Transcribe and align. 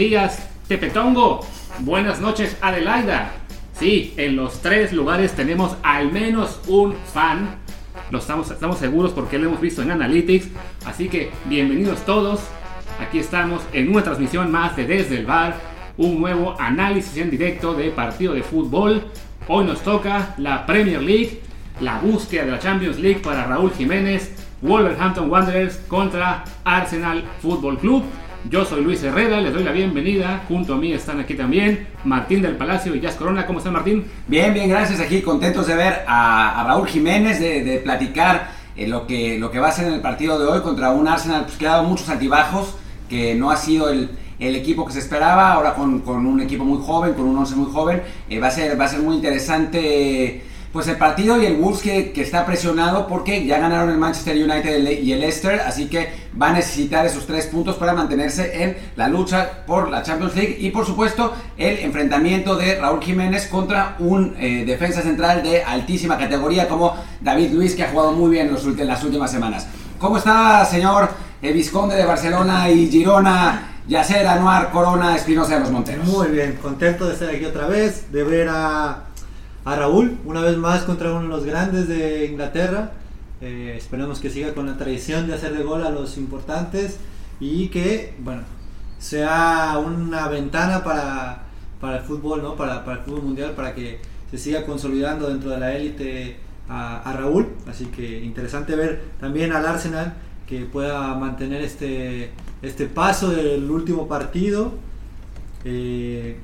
días, 0.00 0.48
Tepetongo. 0.66 1.40
Buenas 1.80 2.22
noches, 2.22 2.56
Adelaida. 2.62 3.32
Sí, 3.78 4.14
en 4.16 4.34
los 4.34 4.62
tres 4.62 4.94
lugares 4.94 5.34
tenemos 5.34 5.76
al 5.82 6.10
menos 6.10 6.58
un 6.68 6.94
fan. 7.12 7.56
Lo 8.10 8.18
estamos, 8.18 8.50
estamos 8.50 8.78
seguros 8.78 9.12
porque 9.12 9.38
lo 9.38 9.48
hemos 9.48 9.60
visto 9.60 9.82
en 9.82 9.90
Analytics. 9.90 10.48
Así 10.86 11.10
que 11.10 11.30
bienvenidos 11.44 11.98
todos. 12.06 12.40
Aquí 12.98 13.18
estamos 13.18 13.60
en 13.74 13.90
una 13.90 14.02
transmisión 14.02 14.50
más 14.50 14.74
de 14.74 14.86
Desde 14.86 15.18
el 15.18 15.26
Bar. 15.26 15.56
Un 15.98 16.18
nuevo 16.18 16.56
análisis 16.58 17.18
en 17.18 17.30
directo 17.30 17.74
de 17.74 17.90
partido 17.90 18.32
de 18.32 18.42
fútbol. 18.42 19.04
Hoy 19.48 19.66
nos 19.66 19.82
toca 19.82 20.34
la 20.38 20.64
Premier 20.64 21.02
League, 21.02 21.42
la 21.78 21.98
búsqueda 21.98 22.46
de 22.46 22.52
la 22.52 22.58
Champions 22.58 22.98
League 22.98 23.20
para 23.20 23.44
Raúl 23.44 23.70
Jiménez, 23.72 24.32
Wolverhampton 24.62 25.30
Wanderers 25.30 25.76
contra 25.88 26.42
Arsenal 26.64 27.22
Football 27.42 27.78
Club. 27.78 28.04
Yo 28.48 28.64
soy 28.64 28.82
Luis 28.82 29.02
Herrera, 29.02 29.38
les 29.40 29.52
doy 29.52 29.62
la 29.62 29.70
bienvenida. 29.70 30.44
Junto 30.48 30.74
a 30.74 30.76
mí 30.78 30.92
están 30.92 31.20
aquí 31.20 31.34
también 31.34 31.88
Martín 32.04 32.40
del 32.40 32.56
Palacio 32.56 32.94
y 32.94 33.00
Jazz 33.00 33.16
Corona. 33.16 33.46
¿Cómo 33.46 33.58
está 33.58 33.70
Martín? 33.70 34.06
Bien, 34.28 34.54
bien, 34.54 34.70
gracias. 34.70 34.98
Aquí 34.98 35.20
contentos 35.20 35.66
de 35.66 35.74
ver 35.76 36.04
a, 36.06 36.64
Raúl 36.66 36.88
Jiménez, 36.88 37.38
de, 37.38 37.80
platicar 37.84 38.52
eh, 38.76 38.88
lo, 38.88 39.06
que, 39.06 39.38
lo 39.38 39.50
que 39.50 39.58
va 39.58 39.68
a 39.68 39.72
ser 39.72 39.88
en 39.88 39.94
el 39.94 40.00
partido 40.00 40.38
de 40.38 40.46
hoy 40.46 40.62
contra 40.62 40.90
un 40.90 41.06
Arsenal 41.06 41.44
pues, 41.44 41.58
que 41.58 41.66
ha 41.66 41.72
dado 41.72 41.84
muchos 41.84 42.08
altibajos, 42.08 42.76
que 43.10 43.34
no 43.34 43.50
ha 43.50 43.56
sido 43.56 43.90
el, 43.90 44.08
equipo 44.38 44.86
que 44.86 44.94
se 44.94 45.00
esperaba, 45.00 45.52
ahora 45.52 45.74
con, 45.74 46.02
un 46.06 46.40
equipo 46.40 46.64
muy 46.64 46.78
joven, 46.82 47.12
con 47.12 47.26
un 47.26 47.36
11 47.36 47.56
muy 47.56 47.70
joven. 47.70 48.02
Eh, 48.30 48.40
va, 48.40 48.46
a 48.46 48.50
ser, 48.50 48.80
va 48.80 48.86
a 48.86 48.88
ser 48.88 49.00
muy 49.00 49.16
interesante 49.16 50.42
pues 50.72 50.86
el 50.86 50.96
partido 50.96 51.40
y 51.40 51.46
el 51.46 51.56
Wolves 51.56 51.82
que, 51.82 52.12
está 52.16 52.46
presionado 52.46 53.06
porque 53.06 53.44
ya 53.44 53.58
ganaron 53.58 53.90
el 53.90 53.98
Manchester 53.98 54.36
United 54.36 55.00
y 55.02 55.12
el 55.12 55.20
Leicester, 55.20 55.60
así 55.60 55.88
que 55.88 56.12
va 56.40 56.50
a 56.50 56.52
necesitar 56.52 57.04
esos 57.04 57.26
tres 57.26 57.46
puntos 57.46 57.76
para 57.76 57.92
mantenerse 57.92 58.62
en 58.62 58.76
la 58.96 59.08
lucha 59.08 59.64
por 59.66 59.90
la 59.90 60.02
Champions 60.02 60.36
League 60.36 60.56
y 60.60 60.70
por 60.70 60.86
supuesto 60.86 61.34
el 61.56 61.78
enfrentamiento 61.80 62.56
de 62.56 62.76
Raúl 62.76 63.02
Jiménez 63.02 63.48
contra 63.48 63.96
un 63.98 64.36
eh, 64.38 64.64
defensa 64.64 65.02
central 65.02 65.42
de 65.42 65.64
altísima 65.64 66.16
categoría 66.16 66.68
como 66.68 66.94
David 67.20 67.52
Luis 67.52 67.74
que 67.74 67.82
ha 67.82 67.90
jugado 67.90 68.12
muy 68.12 68.30
bien 68.30 68.48
en, 68.48 68.86
las 68.86 69.04
últimas 69.04 69.30
semanas. 69.30 69.66
¿Cómo 69.98 70.18
está 70.18 70.64
señor 70.64 71.10
eh, 71.42 71.52
Visconde 71.52 71.96
de 71.96 72.04
Barcelona 72.04 72.70
y 72.70 72.88
Girona? 72.88 73.66
Yacer, 73.88 74.24
Anuar, 74.24 74.70
Corona, 74.70 75.16
Espinosa 75.16 75.54
de 75.54 75.60
los 75.60 75.70
Monteros. 75.72 76.06
Muy 76.06 76.28
bien, 76.28 76.56
contento 76.62 77.08
de 77.08 77.14
estar 77.14 77.28
aquí 77.28 77.44
otra 77.44 77.66
vez, 77.66 78.12
de 78.12 78.22
ver 78.22 78.48
a 78.48 79.09
a 79.64 79.76
Raúl, 79.76 80.18
una 80.24 80.40
vez 80.40 80.56
más 80.56 80.82
contra 80.82 81.10
uno 81.10 81.22
de 81.22 81.28
los 81.28 81.44
grandes 81.44 81.88
de 81.88 82.26
Inglaterra. 82.26 82.92
Eh, 83.40 83.74
esperemos 83.76 84.20
que 84.20 84.30
siga 84.30 84.54
con 84.54 84.66
la 84.66 84.76
tradición 84.76 85.26
de 85.26 85.34
hacer 85.34 85.56
de 85.56 85.62
gol 85.62 85.84
a 85.84 85.90
los 85.90 86.18
importantes 86.18 86.98
y 87.40 87.68
que, 87.68 88.14
bueno, 88.20 88.42
sea 88.98 89.78
una 89.84 90.28
ventana 90.28 90.84
para, 90.84 91.42
para 91.80 91.98
el 91.98 92.02
fútbol, 92.04 92.42
¿no? 92.42 92.56
Para, 92.56 92.84
para, 92.84 92.98
el 92.98 93.04
fútbol 93.04 93.22
mundial, 93.22 93.52
para 93.52 93.74
que 93.74 94.00
se 94.30 94.38
siga 94.38 94.64
consolidando 94.64 95.28
dentro 95.28 95.50
de 95.50 95.58
la 95.58 95.74
élite 95.74 96.36
a, 96.68 97.12
Raúl. 97.16 97.48
Así 97.66 97.86
que 97.86 98.20
interesante 98.22 98.76
ver 98.76 99.02
también 99.18 99.52
al 99.52 99.66
Arsenal 99.66 100.14
que 100.46 100.60
pueda 100.60 101.14
mantener 101.14 101.62
este, 101.62 102.30
este 102.62 102.86
paso 102.86 103.30
del 103.30 103.70
último 103.70 104.06
partido. 104.06 104.74
Eh, 105.64 106.38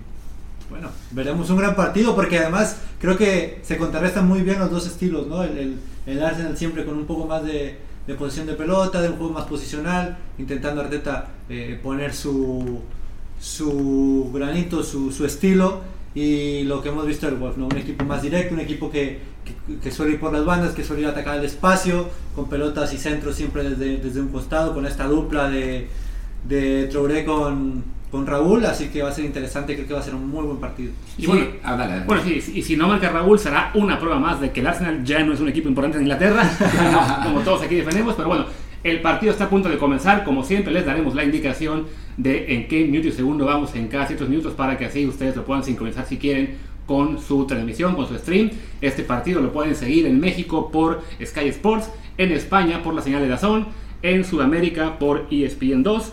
bueno, 0.68 0.90
veremos 1.12 1.48
un 1.50 1.58
gran 1.58 1.76
partido 1.76 2.14
porque 2.14 2.38
además 2.38 2.78
creo 3.00 3.16
que 3.16 3.60
se 3.62 3.76
contrarrestan 3.76 4.26
muy 4.26 4.42
bien 4.42 4.58
los 4.58 4.70
dos 4.70 4.86
estilos, 4.86 5.26
¿no? 5.26 5.42
El, 5.42 5.78
el, 6.06 6.22
Arsenal 6.22 6.56
siempre 6.56 6.84
con 6.84 6.96
un 6.96 7.06
poco 7.06 7.26
más 7.26 7.44
de, 7.44 7.78
de, 8.06 8.14
posición 8.14 8.46
de 8.46 8.54
pelota, 8.54 9.00
de 9.00 9.10
un 9.10 9.16
juego 9.16 9.32
más 9.32 9.44
posicional, 9.44 10.18
intentando 10.38 10.80
Arteta 10.80 11.28
eh, 11.48 11.78
poner 11.82 12.12
su, 12.12 12.80
su 13.40 14.30
granito, 14.34 14.82
su, 14.82 15.12
su, 15.12 15.24
estilo 15.24 15.82
y 16.14 16.64
lo 16.64 16.82
que 16.82 16.88
hemos 16.88 17.06
visto 17.06 17.26
del 17.26 17.36
Wolf, 17.36 17.56
¿no? 17.56 17.66
Un 17.66 17.76
equipo 17.76 18.04
más 18.04 18.22
directo, 18.22 18.54
un 18.54 18.60
equipo 18.60 18.90
que, 18.90 19.20
que, 19.82 19.90
suele 19.92 20.14
ir 20.14 20.20
por 20.20 20.32
las 20.32 20.44
bandas, 20.44 20.74
que 20.74 20.82
suele 20.82 21.02
ir 21.02 21.08
a 21.08 21.10
atacar 21.10 21.38
el 21.38 21.44
espacio, 21.44 22.08
con 22.34 22.48
pelotas 22.48 22.92
y 22.92 22.98
centros 22.98 23.36
siempre 23.36 23.68
desde, 23.68 23.98
desde 23.98 24.20
un 24.20 24.28
costado, 24.28 24.74
con 24.74 24.86
esta 24.86 25.06
dupla 25.06 25.48
de, 25.48 25.88
de 26.48 27.24
con 27.24 27.95
con 28.10 28.26
Raúl, 28.26 28.64
así 28.66 28.88
que 28.88 29.02
va 29.02 29.08
a 29.08 29.12
ser 29.12 29.24
interesante, 29.24 29.74
creo 29.74 29.86
que 29.86 29.94
va 29.94 30.00
a 30.00 30.02
ser 30.02 30.14
un 30.14 30.28
muy 30.28 30.44
buen 30.44 30.58
partido. 30.58 30.92
Y 31.18 31.26
bueno, 31.26 31.46
bueno 32.06 32.22
sí, 32.22 32.52
y 32.54 32.62
si 32.62 32.76
no 32.76 32.86
marca 32.86 33.10
Raúl 33.10 33.38
será 33.38 33.72
una 33.74 33.98
prueba 33.98 34.18
más 34.18 34.40
de 34.40 34.52
que 34.52 34.60
el 34.60 34.66
Arsenal 34.66 35.04
ya 35.04 35.22
no 35.24 35.32
es 35.32 35.40
un 35.40 35.48
equipo 35.48 35.68
importante 35.68 35.98
en 35.98 36.04
Inglaterra, 36.04 36.48
como, 37.24 37.40
todos 37.40 37.62
aquí 37.62 37.74
defendemos, 37.74 38.14
pero 38.14 38.28
bueno, 38.28 38.46
el 38.84 39.00
partido 39.00 39.32
está 39.32 39.44
a 39.44 39.50
punto 39.50 39.68
de 39.68 39.78
comenzar, 39.78 40.22
como 40.22 40.44
siempre 40.44 40.72
les 40.72 40.86
daremos 40.86 41.14
la 41.14 41.24
indicación 41.24 41.86
de 42.16 42.54
en 42.54 42.68
qué 42.68 42.84
minuto 42.84 43.08
y 43.08 43.12
segundo 43.12 43.44
vamos 43.44 43.74
en 43.74 43.88
cada 43.88 44.06
ciertos 44.06 44.28
minutos 44.28 44.54
para 44.54 44.78
que 44.78 44.84
así 44.84 45.04
ustedes 45.06 45.34
lo 45.34 45.44
puedan 45.44 45.64
sincronizar 45.64 46.06
si 46.06 46.16
quieren 46.16 46.56
con 46.86 47.18
su 47.20 47.44
transmisión, 47.46 47.96
con 47.96 48.06
su 48.06 48.16
stream. 48.16 48.50
Este 48.80 49.02
partido 49.02 49.40
lo 49.40 49.52
pueden 49.52 49.74
seguir 49.74 50.06
en 50.06 50.20
México 50.20 50.70
por 50.70 51.02
Sky 51.22 51.48
Sports, 51.48 51.90
en 52.16 52.30
España 52.30 52.82
por 52.84 52.94
la 52.94 53.02
señal 53.02 53.22
de 53.22 53.28
Dazón, 53.28 53.66
en 54.02 54.24
Sudamérica 54.24 55.00
por 55.00 55.26
ESPN 55.32 55.82
2 55.82 56.12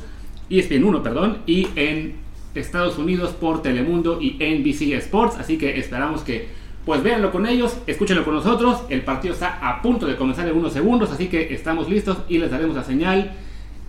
ESPN 0.59 0.83
1, 0.83 1.03
perdón, 1.03 1.39
y 1.45 1.67
en 1.75 2.15
Estados 2.55 2.97
Unidos 2.97 3.31
por 3.31 3.61
Telemundo 3.61 4.19
y 4.21 4.33
NBC 4.33 4.93
Sports. 4.99 5.37
Así 5.39 5.57
que 5.57 5.79
esperamos 5.79 6.21
que 6.21 6.47
pues 6.85 7.01
véanlo 7.01 7.31
con 7.31 7.47
ellos, 7.47 7.77
escúchenlo 7.87 8.25
con 8.25 8.35
nosotros. 8.35 8.83
El 8.89 9.01
partido 9.01 9.33
está 9.33 9.57
a 9.61 9.81
punto 9.81 10.05
de 10.05 10.15
comenzar 10.15 10.47
en 10.47 10.57
unos 10.57 10.73
segundos, 10.73 11.11
así 11.11 11.27
que 11.27 11.53
estamos 11.53 11.89
listos 11.89 12.17
y 12.27 12.37
les 12.39 12.51
daremos 12.51 12.75
la 12.75 12.83
señal 12.83 13.31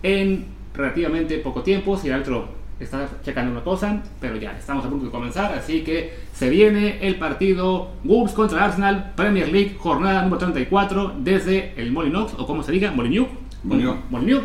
en 0.02 0.46
relativamente 0.74 1.38
poco 1.38 1.62
tiempo. 1.62 1.96
Si 1.98 2.08
el 2.08 2.20
otro 2.20 2.48
está 2.78 3.08
checando 3.24 3.50
una 3.50 3.64
cosa, 3.64 4.02
pero 4.20 4.36
ya 4.36 4.56
estamos 4.56 4.84
a 4.84 4.88
punto 4.88 5.06
de 5.06 5.10
comenzar, 5.10 5.52
así 5.54 5.82
que 5.82 6.12
se 6.32 6.48
viene 6.50 6.98
el 7.06 7.16
partido 7.16 7.90
Wolves 8.04 8.32
contra 8.32 8.64
Arsenal, 8.64 9.12
Premier 9.16 9.48
League, 9.48 9.76
jornada 9.78 10.22
número 10.22 10.38
34 10.38 11.14
desde 11.18 11.72
el 11.76 11.90
Molinox, 11.90 12.34
o 12.38 12.46
como 12.46 12.62
se 12.62 12.72
diga, 12.72 12.92
Molyneux. 12.92 13.28
Molyneux. 13.64 13.98
Molyneux. 14.10 14.44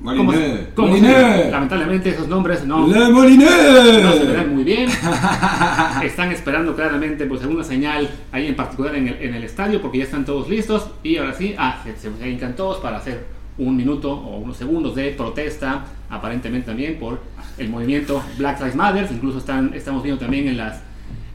Moliné. 0.00 1.50
lamentablemente 1.50 2.10
esos 2.10 2.26
nombres 2.26 2.64
no, 2.64 2.86
Le 2.86 3.10
Moliné. 3.10 3.44
no 4.02 4.12
se 4.12 4.24
ven 4.24 4.54
muy 4.54 4.64
bien. 4.64 4.88
están 6.02 6.32
esperando 6.32 6.74
claramente 6.74 7.26
pues 7.26 7.42
alguna 7.42 7.64
señal 7.64 8.08
ahí 8.32 8.46
en 8.46 8.56
particular 8.56 8.94
en 8.94 9.08
el, 9.08 9.16
en 9.20 9.34
el, 9.34 9.44
estadio 9.44 9.82
porque 9.82 9.98
ya 9.98 10.04
están 10.04 10.24
todos 10.24 10.48
listos 10.48 10.90
y 11.02 11.18
ahora 11.18 11.34
sí, 11.34 11.54
ah, 11.58 11.82
se, 11.84 11.96
se 11.96 12.46
todos 12.56 12.78
para 12.78 12.96
hacer 12.96 13.26
un 13.58 13.76
minuto 13.76 14.10
o 14.12 14.38
unos 14.38 14.56
segundos 14.56 14.94
de 14.94 15.10
protesta 15.10 15.84
aparentemente 16.08 16.68
también 16.68 16.98
por 16.98 17.20
el 17.58 17.68
movimiento 17.68 18.22
Black 18.38 18.58
Lives 18.58 18.74
Matter. 18.74 19.08
Incluso 19.10 19.38
están, 19.38 19.72
estamos 19.74 20.02
viendo 20.02 20.20
también 20.20 20.48
en, 20.48 20.56
las, 20.56 20.80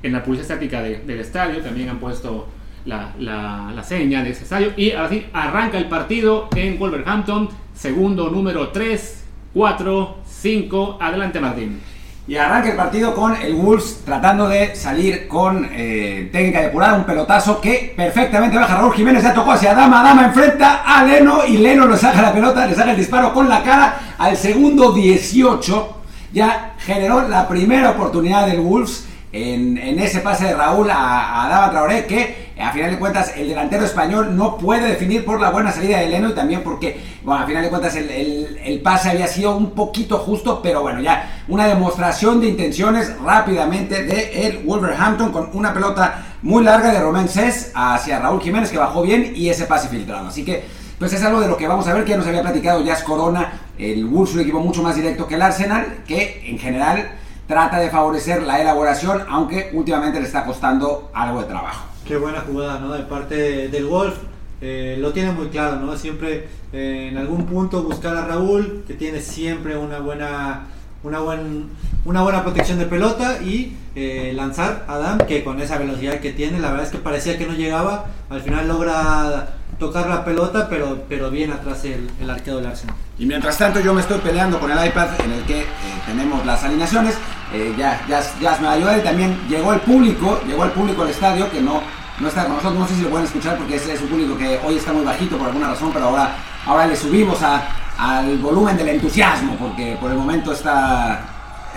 en 0.02 0.12
la 0.12 0.24
publicidad 0.24 0.52
estática 0.52 0.81
del 0.81 1.20
estadio, 1.20 1.62
también 1.62 1.90
han 1.90 2.00
puesto 2.00 2.48
la, 2.85 3.13
la, 3.19 3.72
la 3.75 3.84
seña 3.84 4.23
de 4.23 4.31
ese. 4.31 4.46
Y 4.78 4.91
así 4.91 5.25
arranca 5.34 5.78
el 5.78 5.85
partido 5.85 6.47
en 6.56 6.79
Wolverhampton 6.79 7.50
segundo 7.73 8.29
número 8.29 8.69
3, 8.69 9.23
4, 9.53 10.18
5. 10.25 10.97
Adelante 11.01 11.40
Martín. 11.40 11.81
Y 12.28 12.38
arranca 12.38 12.69
el 12.72 12.75
partido 12.75 13.13
con 13.13 13.35
el 13.35 13.53
Wolves 13.53 14.01
tratando 14.03 14.47
de 14.47 14.75
salir 14.75 15.28
con 15.28 15.69
eh, 15.72 16.29
técnica 16.31 16.62
de 16.62 16.68
apurada, 16.68 16.97
un 16.97 17.03
pelotazo 17.03 17.62
que 17.62 17.94
perfectamente 17.95 18.57
baja 18.57 18.78
Raúl 18.78 18.95
Jiménez, 18.95 19.22
ya 19.22 19.31
tocó 19.31 19.51
hacia 19.51 19.75
Dama, 19.75 20.01
Dama 20.01 20.25
enfrenta 20.25 20.81
a 20.83 21.04
Leno 21.04 21.45
y 21.45 21.57
Leno 21.57 21.86
le 21.86 21.98
saca 21.98 22.24
la 22.24 22.33
pelota, 22.33 22.65
le 22.65 22.74
saca 22.74 22.92
el 22.92 22.98
disparo 22.98 23.31
con 23.31 23.48
la 23.48 23.62
cara 23.62 24.15
al 24.18 24.36
segundo 24.38 24.92
18. 24.92 25.98
Ya 26.33 26.74
generó 26.80 27.27
la 27.27 27.48
primera 27.48 27.92
oportunidad 27.92 28.48
del 28.48 28.60
Wolves 28.60 29.07
en, 29.31 29.77
ese 30.00 30.21
pase 30.21 30.45
de 30.45 30.56
Raúl 30.56 30.89
a, 30.89 31.45
a 31.45 31.50
Dama 31.50 31.69
Traoré 31.69 32.06
que 32.07 32.44
a 32.57 32.72
final 32.72 32.92
de 32.92 33.00
cuentas 33.00 33.34
el 33.36 33.50
delantero 33.50 33.84
español 33.84 34.36
no 34.36 34.57
puede 34.57 34.88
definir 34.88 35.25
por 35.25 35.42
la 35.42 35.50
buena 35.50 35.72
salida 35.72 36.00
de 36.00 36.07
Leno 36.07 36.30
y 36.30 36.34
también 36.34 36.63
porque, 36.63 37.00
bueno, 37.24 37.44
a 37.44 37.46
final 37.46 37.63
de 37.63 37.69
cuentas 37.69 37.96
el, 37.96 38.81
pase 38.84 39.10
había 39.10 39.28
sido 39.28 39.56
un 39.57 39.72
poquito 39.72 40.19
justo, 40.19 40.62
pero 40.62 40.81
bueno, 40.81 41.02
ya 41.02 41.44
una 41.48 41.68
demostración 41.68 42.40
de 42.40 42.48
intenciones 42.48 43.19
rápidamente 43.19 44.04
de 44.04 44.48
el 44.48 44.60
Wolverhampton 44.60 45.31
con 45.31 45.50
una 45.54 45.74
pelota 45.74 46.25
muy 46.44 46.63
larga 46.63 46.94
de 46.94 47.00
Román 47.00 47.28
Cés 47.28 47.72
hacia 47.74 48.19
Raúl 48.19 48.42
Jiménez 48.42 48.72
que 48.72 48.78
bajó 48.78 49.01
bien 49.01 49.34
y 49.36 49.50
ese 49.50 49.66
pase 49.66 49.90
filtrado. 49.90 50.28
Así 50.28 50.46
que, 50.46 50.63
pues 50.98 51.12
es 51.12 51.24
algo 51.24 51.42
de 51.42 51.48
lo 51.48 51.58
que 51.58 51.68
vamos 51.68 51.88
a 51.88 51.94
ver, 51.94 52.06
que 52.06 52.12
ya 52.12 52.18
nos 52.18 52.28
había 52.28 52.42
platicado 52.42 52.84
Jazz 52.84 53.04
Corona, 53.04 53.51
el 53.78 54.06
Wolves 54.06 54.36
un 54.36 54.42
equipo 54.42 54.60
mucho 54.60 54.81
más 54.81 54.96
directo 54.96 55.28
que 55.28 55.36
el 55.36 55.42
Arsenal, 55.42 56.04
que 56.08 56.44
en 56.48 56.58
general 56.58 57.10
trata 57.48 57.80
de 57.80 57.90
favorecer 57.90 58.44
la 58.44 58.62
elaboración, 58.62 59.24
aunque 59.30 59.72
últimamente 59.74 60.19
le 60.19 60.25
está 60.25 60.46
costando 60.46 61.10
algo 61.13 61.42
de 61.42 61.48
trabajo. 61.48 61.94
Qué 62.07 62.18
buena 62.18 62.42
jugada, 62.42 62.80
¿no? 62.80 62.94
De 62.94 63.04
parte 63.04 63.68
del 63.68 63.86
Wolf. 63.86 64.16
Eh, 64.62 64.98
lo 65.00 65.12
tiene 65.12 65.31
muy 65.31 65.48
claro, 65.48 65.78
¿no? 65.78 65.98
Siempre 65.98 66.48
eh, 66.72 67.10
en 67.12 67.18
algún 67.18 67.46
punto 67.46 67.81
buscar 67.84 68.16
a 68.16 68.25
Raúl, 68.25 68.84
que 68.88 68.94
tiene 68.94 69.19
siempre 69.22 69.75
una 69.75 70.00
buena, 70.00 70.68
una, 71.04 71.19
buen, 71.19 71.69
una 72.06 72.22
buena 72.22 72.44
protección 72.44 72.78
de 72.78 72.86
pelota 72.86 73.42
y 73.42 73.75
eh, 73.96 74.34
lanzar 74.36 74.86
a 74.88 74.96
Adam, 74.96 75.18
que 75.19 75.44
con 75.44 75.60
esa 75.60 75.78
velocidad 75.78 76.19
que 76.19 76.31
tiene, 76.31 76.60
la 76.60 76.69
verdad 76.69 76.86
es 76.86 76.92
que 76.92 77.00
parecía 77.00 77.38
que 77.38 77.48
no 77.48 77.54
llegaba, 77.54 78.06
al 78.30 78.42
final 78.42 78.68
logra 78.68 79.56
tocar 79.80 80.08
la 80.08 80.24
pelota, 80.24 80.69
pero, 80.69 81.04
pero 81.10 81.30
bien 81.30 81.51
atrás 81.51 81.84
el, 81.86 82.10
el 82.22 82.30
arquero 82.30 82.58
del 82.58 82.68
Arsenal. 82.68 82.96
Y 83.18 83.25
mientras 83.25 83.58
tanto 83.58 83.80
yo 83.80 83.94
me 83.94 84.01
estoy 84.01 84.19
peleando 84.19 84.60
con 84.60 84.72
el 84.72 84.88
iPad 84.88 85.10
en 85.24 85.31
el 85.31 85.44
que 85.44 85.66
tenemos 86.06 86.46
las 86.46 86.63
alineaciones. 86.63 87.16
Eh, 87.54 87.74
ya, 87.78 88.01
ya, 88.10 88.22
ya 88.42 88.58
me 88.60 88.68
ayudó 88.68 88.98
y 88.98 89.01
también 89.01 89.38
llegó 89.48 89.74
el 89.74 89.80
público, 89.80 90.42
llegó 90.48 90.66
el 90.66 90.72
público 90.72 91.04
al 91.04 91.10
estadio 91.10 91.50
que 91.51 91.62
no, 91.62 91.81
no 92.19 92.27
está 92.27 92.44
con 92.44 92.56
nosotros. 92.56 92.79
No 92.79 92.88
sé 92.88 92.95
si 92.95 93.01
lo 93.01 93.09
pueden 93.09 93.25
escuchar 93.25 93.57
porque 93.57 93.75
es, 93.75 93.88
es 93.88 94.01
un 94.01 94.07
público 94.07 94.38
que 94.38 94.59
hoy 94.65 94.77
está 94.77 94.94
muy 94.94 95.03
bajito 95.03 95.38
por 95.38 95.47
alguna 95.47 95.69
razón, 95.69 95.91
pero 95.94 96.06
ahora, 96.06 96.35
ahora 96.65 96.88
le 96.88 96.95
subimos 96.95 97.41
a, 97.41 97.67
al 97.97 98.38
volumen 98.38 98.77
del 98.77 98.89
entusiasmo 98.89 99.56
porque 99.57 99.97
por 100.00 100.12
el 100.12 100.17
momento 100.17 100.53
está, 100.53 101.21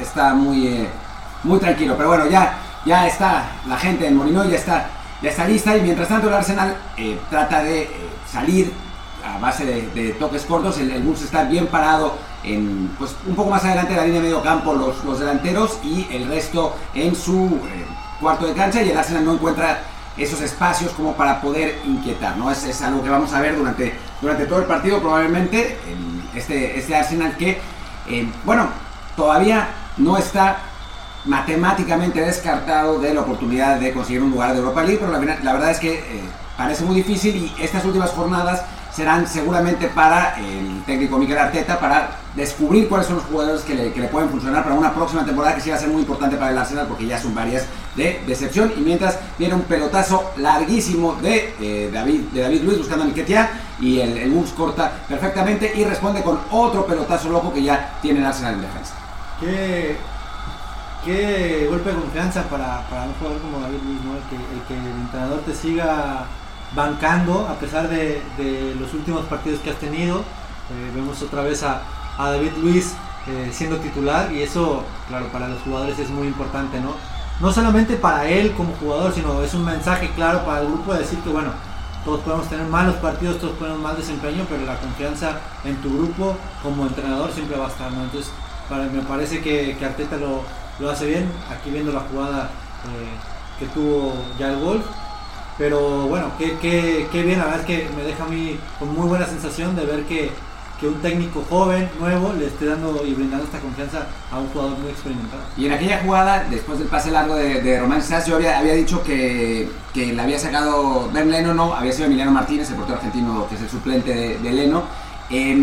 está 0.01 0.35
muy, 0.35 0.67
eh, 0.69 0.89
muy 1.45 1.59
tranquilo. 1.59 1.95
Pero 1.97 2.11
bueno, 2.11 2.27
ya, 2.29 2.59
ya 2.85 3.07
está 3.07 3.45
la 3.67 3.77
gente 3.77 4.07
en 4.07 4.17
Molino, 4.17 4.45
ya 4.45 4.57
está, 4.57 4.87
ya 5.23 5.31
está 5.31 5.47
lista 5.47 5.77
y 5.77 5.83
mientras 5.83 6.09
tanto 6.09 6.29
el 6.29 6.35
Arsenal 6.35 6.77
eh, 6.97 7.19
trata 7.31 7.63
de 7.63 7.83
eh, 7.83 7.89
salir 8.31 8.73
a 9.25 9.39
base 9.39 9.65
de, 9.65 10.17
toques 10.19 10.45
cortos. 10.45 10.79
El, 10.79 10.91
el 10.91 11.09
está 11.13 11.45
bien 11.45 11.67
parado 11.67 12.17
en, 12.45 12.91
pues, 12.99 13.17
un 13.27 13.35
poco 13.35 13.51
más 13.51 13.65
adelante 13.65 13.93
de 13.93 13.97
la 13.99 14.05
línea 14.05 14.21
de 14.21 14.29
medio 14.29 14.43
campo 14.43 14.73
los, 14.73 15.05
los 15.05 15.19
delanteros 15.19 15.81
y 15.83 16.07
el 16.11 16.29
resto 16.29 16.77
en 16.95 17.15
su 17.17 17.59
cuarto 18.21 18.47
de 18.47 18.55
cancha 18.55 18.83
y 18.83 18.91
el 18.91 18.99
Arsenal 18.99 19.25
no 19.25 19.33
encuentra 19.35 19.81
esos 20.19 20.41
espacios 20.41 20.93
como 20.93 21.15
para 21.15 21.41
poder 21.41 21.79
inquietar, 21.87 22.37
¿no? 22.37 22.51
Es, 22.51 22.65
es 22.65 22.83
algo 22.83 23.03
que 23.03 23.09
vamos 23.09 23.33
a 23.33 23.41
ver 23.41 23.57
durante, 23.57 23.95
durante 24.21 24.47
todo 24.47 24.61
el 24.61 24.65
partido 24.67 25.01
probablemente, 25.01 25.79
en 25.87 26.23
este, 26.37 26.79
este 26.79 26.97
Arsenal 26.97 27.37
que, 27.37 27.59
eh, 28.09 28.29
bueno, 28.45 28.69
todavía 29.17 29.69
no 29.97 30.17
está 30.17 30.59
matemáticamente 31.25 32.21
descartado 32.21 32.99
de 32.99 33.15
la 33.15 33.21
oportunidad 33.21 33.79
de 33.79 33.93
conseguir 33.93 34.23
un 34.23 34.31
lugar 34.31 34.53
de 34.53 34.59
Europa 34.59 34.83
League, 34.83 34.99
pero 35.01 35.13
la, 35.13 35.39
la 35.43 35.53
verdad 35.53 35.71
es 35.71 35.79
que 35.79 35.95
eh, 35.95 36.23
parece 36.57 36.85
muy 36.85 36.97
difícil 36.97 37.37
y 37.37 37.63
estas 37.63 37.85
últimas 37.85 38.11
jornadas 38.11 38.65
serán 38.93 39.27
seguramente 39.27 39.89
para 39.89 40.37
el 40.39 40.83
técnico 40.85 41.19
Miguel 41.19 41.39
Arteta 41.39 41.79
para 41.79 42.11
descubrir 42.35 42.89
cuáles 42.89 43.07
son 43.07 43.17
los 43.17 43.25
jugadores 43.27 43.63
que 43.63 43.75
le, 43.75 43.93
que 43.93 44.01
le, 44.01 44.09
pueden 44.09 44.29
funcionar 44.29 44.63
para 44.63 44.75
una 44.75 44.95
próxima 44.95 45.25
temporada 45.25 45.55
que 45.55 45.61
sí 45.61 45.71
va 45.71 45.77
a 45.77 45.79
ser 45.79 45.89
muy 45.89 46.03
importante 46.03 46.37
para 46.37 46.51
el 46.53 46.59
Arsenal 46.59 46.87
porque 46.87 47.07
ya 47.07 47.19
son 47.19 47.35
varias 47.35 47.67
de 47.97 48.23
decepción 48.27 48.73
y 48.77 48.81
mientras 48.81 49.19
viene 49.39 49.55
un 49.55 49.63
pelotazo 49.63 50.33
larguísimo 50.37 51.15
de, 51.21 51.55
eh, 51.61 51.91
David, 51.93 52.21
de 52.33 52.43
David 52.43 52.63
Luis 52.63 52.79
buscando 52.79 53.05
a 53.05 53.07
Niquetia 53.09 53.51
y 53.81 54.01
el, 54.01 54.17
el 54.19 54.31
Wolves 54.31 54.53
corta 54.53 54.93
perfectamente 55.09 55.73
y 55.75 55.85
responde 55.85 56.23
con 56.23 56.39
otro 56.51 56.87
pelotazo 56.87 57.29
loco 57.29 57.53
que 57.53 57.63
ya 57.63 57.99
tiene 58.01 58.21
el 58.21 58.27
Arsenal 58.27 58.55
en 58.55 58.63
defensa. 58.63 58.95
¿Qué, 59.41 59.97
qué 61.05 61.67
golpe 61.69 61.91
de 61.91 61.97
confianza 61.97 62.43
para, 62.45 62.87
para 62.89 63.05
un 63.05 63.15
jugador 63.15 63.41
como 63.41 63.61
David 63.61 63.79
Luis, 63.85 64.01
¿no? 64.03 64.15
el, 64.15 64.23
que, 64.31 64.37
el 64.37 64.63
que 64.67 64.75
el 64.75 65.01
entrenador 65.01 65.41
te 65.41 65.55
siga 65.55 66.27
bancando 66.75 67.49
a 67.49 67.55
pesar 67.55 67.89
de, 67.89 68.23
de, 68.37 68.75
los 68.79 68.93
últimos 68.95 69.25
partidos 69.27 69.61
que 69.61 69.71
has 69.71 69.77
tenido. 69.77 70.19
Eh, 70.19 70.93
vemos 70.95 71.23
otra 71.23 71.43
vez 71.43 71.63
a, 71.63 71.83
a 72.19 72.31
David 72.31 72.53
Luis 72.61 72.95
eh, 73.27 73.51
siendo 73.53 73.77
titular 73.77 74.33
y 74.33 74.43
eso, 74.43 74.85
claro, 75.09 75.27
para 75.29 75.49
los 75.49 75.61
jugadores 75.63 75.99
es 75.99 76.09
muy 76.11 76.27
importante, 76.27 76.81
¿no? 76.81 76.95
No 77.41 77.53
solamente 77.53 77.97
para 77.97 78.29
él 78.29 78.53
como 78.55 78.75
jugador, 78.75 79.13
sino 79.13 79.43
es 79.43 79.55
un 79.55 79.65
mensaje 79.65 80.11
claro 80.15 80.45
para 80.45 80.63
el 80.63 80.69
grupo 80.69 80.93
de 80.93 81.01
decir 81.01 81.19
que, 81.21 81.31
bueno, 81.31 81.51
todos 82.05 82.21
podemos 82.21 82.49
tener 82.49 82.67
malos 82.67 82.97
partidos, 82.97 83.39
todos 83.39 83.57
podemos 83.59 83.81
mal 83.81 83.97
desempeño, 83.97 84.47
pero 84.49 84.65
la 84.65 84.79
confianza 84.79 85.41
en 85.65 85.77
tu 85.83 85.93
grupo 85.93 86.37
como 86.63 86.87
entrenador 86.87 87.31
siempre 87.33 87.59
va 87.59 87.67
a 87.67 87.69
estar, 87.69 87.93
¿no? 87.93 88.03
Entonces, 88.03 88.33
para, 88.69 88.85
me 88.85 89.03
parece 89.03 89.41
que, 89.43 89.77
que 89.79 89.85
Arteta 89.85 90.17
lo, 90.17 90.43
lo, 90.79 90.91
hace 90.91 91.07
bien, 91.07 91.31
aquí 91.51 91.71
viendo 91.71 91.93
la 91.93 92.01
jugada 92.01 92.45
eh, 92.45 93.59
que 93.59 93.67
tuvo 93.67 94.15
ya 94.39 94.49
el 94.53 94.61
gol, 94.61 94.83
pero 95.59 96.07
bueno, 96.07 96.31
qué, 96.39 96.57
qué, 96.63 97.09
qué, 97.11 97.23
bien, 97.25 97.41
la 97.41 97.47
verdad 97.47 97.61
es 97.61 97.67
que 97.67 97.91
me 97.97 98.05
deja 98.05 98.25
a 98.25 98.29
mí 98.29 98.59
con 98.79 98.95
muy 98.95 99.09
buena 99.09 99.27
sensación 99.27 99.75
de 99.75 99.85
ver 99.85 100.05
que, 100.05 100.31
que, 100.79 100.87
un 100.87 100.95
técnico 101.03 101.45
joven, 101.51 101.91
nuevo, 101.99 102.33
le 102.33 102.47
esté 102.47 102.67
dando 102.67 103.05
y 103.05 103.13
brindando 103.13 103.45
esta 103.45 103.59
confianza 103.59 104.07
a 104.31 104.39
un 104.39 104.47
jugador 104.51 104.79
muy 104.79 104.91
experimentado. 104.91 105.43
Y 105.57 105.67
en 105.67 105.73
aquella 105.73 106.01
jugada, 106.05 106.47
después 106.49 106.79
del 106.79 106.87
pase 106.87 107.11
largo 107.11 107.35
de, 107.35 107.61
de 107.61 107.81
Román 107.81 108.01
Sass, 108.01 108.27
yo 108.27 108.37
había, 108.37 108.57
había 108.57 108.75
dicho 108.75 109.03
que, 109.03 109.69
que 109.93 110.13
le 110.13 110.23
había 110.23 110.39
sacado 110.39 111.11
Ben 111.13 111.29
Leno, 111.29 111.53
no, 111.53 111.75
había 111.75 111.93
sido 111.93 112.07
Emiliano 112.07 112.31
Martínez, 112.31 112.71
el 112.71 112.77
portero 112.77 112.99
argentino 112.99 113.49
que 113.49 113.57
es 113.57 113.63
el 113.63 113.69
suplente 113.69 114.15
de, 114.15 114.39
de 114.39 114.53
Leno. 114.53 114.85
Eh, 115.29 115.59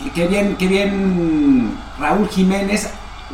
y 0.00 0.10
qué 0.10 0.28
bien, 0.28 0.56
qué 0.56 0.68
bien 0.68 1.76
Raúl 1.98 2.28
Jiménez 2.28 2.88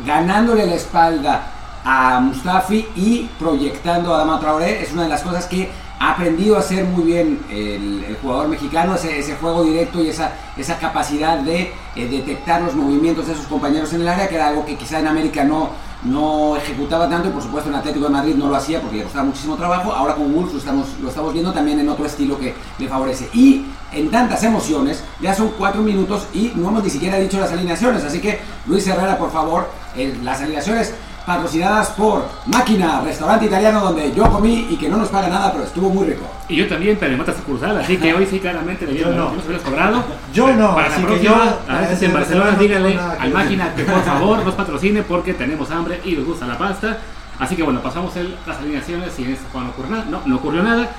ganándole 0.05 0.65
la 0.65 0.75
espalda 0.75 1.43
a 1.83 2.19
Mustafi 2.19 2.87
y 2.95 3.29
proyectando 3.39 4.13
a 4.13 4.17
Adama 4.17 4.39
Traoré. 4.39 4.81
Es 4.81 4.91
una 4.91 5.03
de 5.03 5.09
las 5.09 5.21
cosas 5.21 5.45
que 5.45 5.69
ha 6.01 6.13
aprendido 6.13 6.55
a 6.55 6.59
hacer 6.59 6.85
muy 6.85 7.03
bien 7.03 7.39
el, 7.51 8.03
el 8.03 8.17
jugador 8.21 8.47
mexicano, 8.47 8.95
ese, 8.95 9.19
ese, 9.19 9.35
juego 9.35 9.63
directo 9.63 10.01
y 10.03 10.09
esa, 10.09 10.31
esa 10.57 10.79
capacidad 10.79 11.37
de 11.37 11.71
eh, 11.95 12.07
detectar 12.07 12.63
los 12.63 12.73
movimientos 12.73 13.27
de 13.27 13.35
sus 13.35 13.45
compañeros 13.45 13.93
en 13.93 14.01
el 14.01 14.07
área, 14.07 14.27
que 14.27 14.33
era 14.33 14.47
algo 14.47 14.65
que 14.65 14.75
quizá 14.75 14.99
en 14.99 15.05
América 15.05 15.43
no, 15.43 15.69
no 16.03 16.55
ejecutaba 16.57 17.07
tanto 17.07 17.29
y 17.29 17.31
por 17.31 17.43
supuesto 17.43 17.69
en 17.69 17.75
Atlético 17.75 18.05
de 18.05 18.11
Madrid 18.11 18.35
no 18.35 18.47
lo 18.47 18.55
hacía 18.55 18.81
porque 18.81 18.97
le 18.97 19.03
costaba 19.03 19.25
muchísimo 19.25 19.55
trabajo, 19.55 19.91
ahora 19.91 20.15
con 20.15 20.33
Wolves 20.33 20.53
lo 20.53 20.59
estamos, 20.59 20.87
lo 20.99 21.09
estamos 21.09 21.33
viendo 21.33 21.53
también 21.53 21.79
en 21.79 21.87
otro 21.87 22.07
estilo 22.07 22.39
que 22.39 22.55
le 22.79 22.87
favorece. 22.87 23.29
Y 23.33 23.65
en 23.91 24.09
tantas 24.09 24.43
emociones, 24.43 25.03
ya 25.19 25.35
son 25.35 25.51
cuatro 25.55 25.83
minutos 25.83 26.25
y 26.33 26.51
no 26.55 26.69
hemos 26.69 26.83
ni 26.83 26.89
siquiera 26.89 27.17
dicho 27.17 27.39
las 27.39 27.51
alineaciones, 27.51 28.03
así 28.03 28.19
que 28.19 28.39
Luis 28.65 28.87
Herrera, 28.87 29.19
por 29.19 29.31
favor, 29.31 29.69
el, 29.95 30.25
las 30.25 30.41
alineaciones 30.41 30.95
patrocinadas 31.35 31.89
por 31.91 32.25
Máquina, 32.47 33.01
restaurante 33.01 33.45
italiano 33.45 33.81
donde 33.81 34.13
yo 34.13 34.29
comí 34.29 34.67
y 34.69 34.75
que 34.75 34.89
no 34.89 34.97
nos 34.97 35.09
paga 35.09 35.29
nada, 35.29 35.51
pero 35.51 35.63
estuvo 35.63 35.89
muy 35.89 36.07
rico. 36.07 36.25
Y 36.49 36.55
yo 36.57 36.67
también, 36.67 36.97
pero 36.99 37.13
en 37.13 37.21
otra 37.21 37.33
sucursal, 37.33 37.77
así 37.77 37.97
que 37.97 38.13
hoy 38.13 38.25
sí 38.25 38.39
claramente 38.39 38.85
le 38.85 38.93
dieron, 38.93 39.15
no. 39.15 39.31
nos 39.31 39.45
hubieras 39.45 39.63
cobrado. 39.63 40.03
Yo 40.33 40.53
no, 40.53 40.75
Para 40.75 40.89
la 40.89 40.95
así 40.95 41.03
próxima, 41.03 41.33
yo, 41.33 41.73
a 41.73 41.81
veces 41.81 42.01
en 42.03 42.13
Barcelona, 42.13 42.51
díganle 42.59 42.99
al 42.99 43.31
Máquina 43.31 43.73
que 43.75 43.83
por 43.83 44.03
favor 44.03 44.45
nos 44.45 44.55
patrocine 44.55 45.03
porque 45.03 45.33
tenemos 45.33 45.71
hambre 45.71 46.01
y 46.03 46.15
nos 46.15 46.25
gusta 46.25 46.45
la 46.45 46.57
pasta. 46.57 46.97
Así 47.39 47.55
que 47.55 47.63
bueno, 47.63 47.81
pasamos 47.81 48.15
el, 48.17 48.35
las 48.45 48.57
alineaciones 48.57 49.17
y 49.17 49.23
en 49.23 49.31
esta 49.31 49.59
no 49.59 49.69
ocurrió 49.69 49.91
nada. 49.91 50.05
No, 50.09 50.21
no 50.25 50.35
ocurrió 50.35 50.61
nada. 50.63 50.89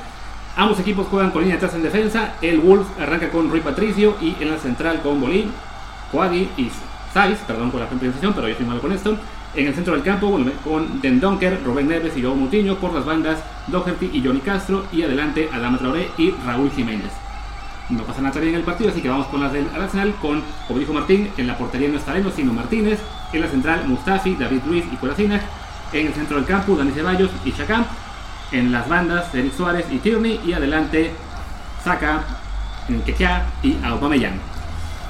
Ambos 0.56 0.78
equipos 0.80 1.06
juegan 1.08 1.30
con 1.30 1.42
línea 1.42 1.56
atrás 1.56 1.74
en 1.74 1.82
defensa. 1.82 2.34
El 2.42 2.60
Wolves 2.60 2.88
arranca 3.00 3.30
con 3.30 3.50
Rui 3.50 3.60
Patricio 3.60 4.16
y 4.20 4.36
en 4.40 4.50
la 4.50 4.58
central 4.58 5.00
con 5.02 5.20
Bolín, 5.20 5.52
Coadi 6.10 6.48
y 6.56 6.70
Saiz, 7.12 7.38
perdón 7.46 7.70
por 7.70 7.80
la 7.80 7.86
pronunciación, 7.86 8.32
pero 8.32 8.48
yo 8.48 8.52
estoy 8.52 8.66
mal 8.66 8.80
con 8.80 8.92
esto. 8.92 9.16
En 9.54 9.66
el 9.66 9.74
centro 9.74 9.92
del 9.92 10.02
campo, 10.02 10.38
con 10.64 11.00
Den 11.02 11.20
Donker, 11.20 11.60
Rubén 11.62 11.88
Neves 11.88 12.16
y 12.16 12.22
Joao 12.22 12.34
Moutinho, 12.34 12.76
por 12.76 12.94
las 12.94 13.04
bandas 13.04 13.38
Doherty 13.66 14.10
y 14.12 14.24
Johnny 14.24 14.40
Castro, 14.40 14.86
y 14.90 15.02
adelante 15.02 15.48
Adama 15.52 15.78
Traoré 15.78 16.08
y 16.16 16.30
Raúl 16.30 16.70
Jiménez. 16.70 17.10
No 17.90 18.04
pasa 18.04 18.22
nada 18.22 18.40
bien 18.40 18.54
en 18.54 18.60
el 18.60 18.64
partido, 18.64 18.90
así 18.90 19.02
que 19.02 19.10
vamos 19.10 19.26
con 19.26 19.42
las 19.42 19.52
del 19.52 19.68
Arsenal, 19.74 20.14
con, 20.22 20.42
como 20.66 20.80
dijo 20.80 20.94
Martín, 20.94 21.30
en 21.36 21.46
la 21.46 21.58
portería 21.58 21.88
no 21.88 21.98
está 21.98 22.14
Leno, 22.14 22.30
sino 22.30 22.52
Martínez, 22.54 22.98
en 23.32 23.40
la 23.42 23.48
central 23.48 23.86
Mustafi, 23.86 24.36
David 24.36 24.62
Luiz 24.66 24.84
y 24.90 24.96
Corazinac, 24.96 25.42
en 25.92 26.06
el 26.06 26.14
centro 26.14 26.36
del 26.36 26.46
campo 26.46 26.74
Dani 26.74 26.92
Ceballos 26.92 27.30
y 27.44 27.52
Chacamp, 27.52 27.86
en 28.52 28.72
las 28.72 28.88
bandas 28.88 29.34
Eric 29.34 29.54
Suárez 29.54 29.84
y 29.90 29.98
Tierney, 29.98 30.40
y 30.46 30.54
adelante 30.54 31.12
Saka, 31.84 32.22
Ketia 33.04 33.44
y 33.62 33.76
Aubameyang. 33.84 34.40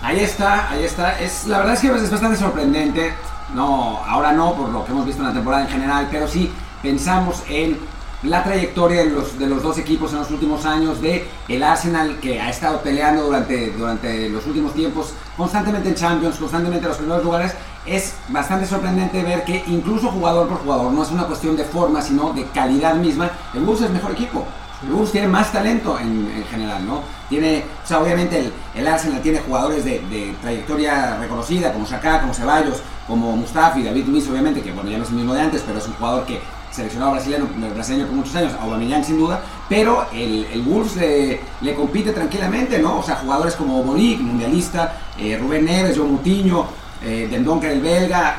Ahí 0.02 0.18
está, 0.18 0.68
ahí 0.68 0.82
está. 0.82 1.20
Es, 1.20 1.46
la 1.46 1.58
verdad 1.58 1.74
es 1.74 1.80
que 1.80 1.86
es 1.86 2.10
bastante 2.10 2.36
sorprendente 2.36 3.12
no, 3.54 3.98
ahora 4.06 4.32
no, 4.32 4.54
por 4.54 4.68
lo 4.70 4.84
que 4.84 4.92
hemos 4.92 5.06
visto 5.06 5.22
en 5.22 5.28
la 5.28 5.34
temporada 5.34 5.64
en 5.64 5.70
general, 5.70 6.08
pero 6.10 6.26
sí 6.26 6.50
pensamos 6.82 7.42
en 7.48 7.78
la 8.22 8.44
trayectoria 8.44 9.04
de 9.04 9.10
los, 9.10 9.38
de 9.38 9.46
los 9.46 9.62
dos 9.62 9.78
equipos 9.78 10.12
en 10.12 10.20
los 10.20 10.30
últimos 10.30 10.64
años, 10.64 11.00
de 11.00 11.26
el 11.48 11.62
Arsenal 11.62 12.18
que 12.20 12.40
ha 12.40 12.50
estado 12.50 12.80
peleando 12.80 13.24
durante, 13.24 13.70
durante 13.72 14.28
los 14.28 14.46
últimos 14.46 14.74
tiempos 14.74 15.12
constantemente 15.36 15.88
en 15.88 15.94
Champions, 15.96 16.36
constantemente 16.36 16.84
en 16.84 16.88
los 16.88 16.98
primeros 16.98 17.24
lugares, 17.24 17.54
es 17.84 18.14
bastante 18.28 18.66
sorprendente 18.66 19.22
ver 19.22 19.44
que 19.44 19.64
incluso 19.66 20.08
jugador 20.08 20.48
por 20.48 20.58
jugador, 20.58 20.92
no 20.92 21.02
es 21.02 21.10
una 21.10 21.24
cuestión 21.24 21.56
de 21.56 21.64
forma, 21.64 22.00
sino 22.00 22.32
de 22.32 22.44
calidad 22.46 22.94
misma, 22.94 23.30
el 23.54 23.64
Wolves 23.64 23.82
es 23.82 23.90
mejor 23.90 24.12
equipo. 24.12 24.46
Wolves 24.90 25.12
tiene 25.12 25.28
más 25.28 25.52
talento 25.52 25.98
en, 25.98 26.30
en, 26.34 26.44
general, 26.44 26.86
¿no? 26.86 27.02
Tiene, 27.28 27.64
o 27.82 27.86
sea, 27.86 28.00
obviamente 28.00 28.38
el, 28.38 28.52
el 28.74 28.86
Arsenal 28.86 29.20
tiene 29.22 29.40
jugadores 29.40 29.84
de, 29.84 30.34
trayectoria 30.40 31.16
reconocida, 31.18 31.72
como 31.72 31.86
Saka, 31.86 32.20
como 32.20 32.34
Ceballos, 32.34 32.82
como 33.06 33.36
Mustafi, 33.36 33.82
David 33.82 34.06
Luiz, 34.06 34.28
obviamente, 34.28 34.60
que 34.62 34.72
bueno, 34.72 34.90
ya 34.90 34.98
no 34.98 35.04
es 35.04 35.10
el 35.10 35.16
mismo 35.16 35.34
de 35.34 35.40
antes, 35.40 35.62
pero 35.66 35.78
es 35.78 35.86
un 35.86 35.94
jugador 35.94 36.24
que 36.26 36.40
seleccionado 36.70 37.12
brasileño, 37.12 37.48
brasileño 37.74 38.06
por 38.06 38.16
muchos 38.16 38.34
años, 38.34 38.52
Aubameyang 38.60 39.04
sin 39.04 39.18
duda, 39.18 39.42
pero 39.68 40.06
el, 40.12 40.46
el 40.52 40.62
Wolves 40.62 40.96
le, 40.96 41.40
le, 41.60 41.74
compite 41.74 42.12
tranquilamente, 42.12 42.78
¿no? 42.78 42.98
O 42.98 43.02
sea, 43.02 43.16
jugadores 43.16 43.54
como 43.56 43.82
Bonic, 43.82 44.20
mundialista, 44.20 44.96
eh, 45.18 45.38
Rubén 45.40 45.66
Neves, 45.66 45.98
Joe 45.98 46.06
Moutinho, 46.06 46.66
eh, 47.04 47.28
Dendonker 47.30 47.72
el 47.72 47.80
belga, 47.80 48.36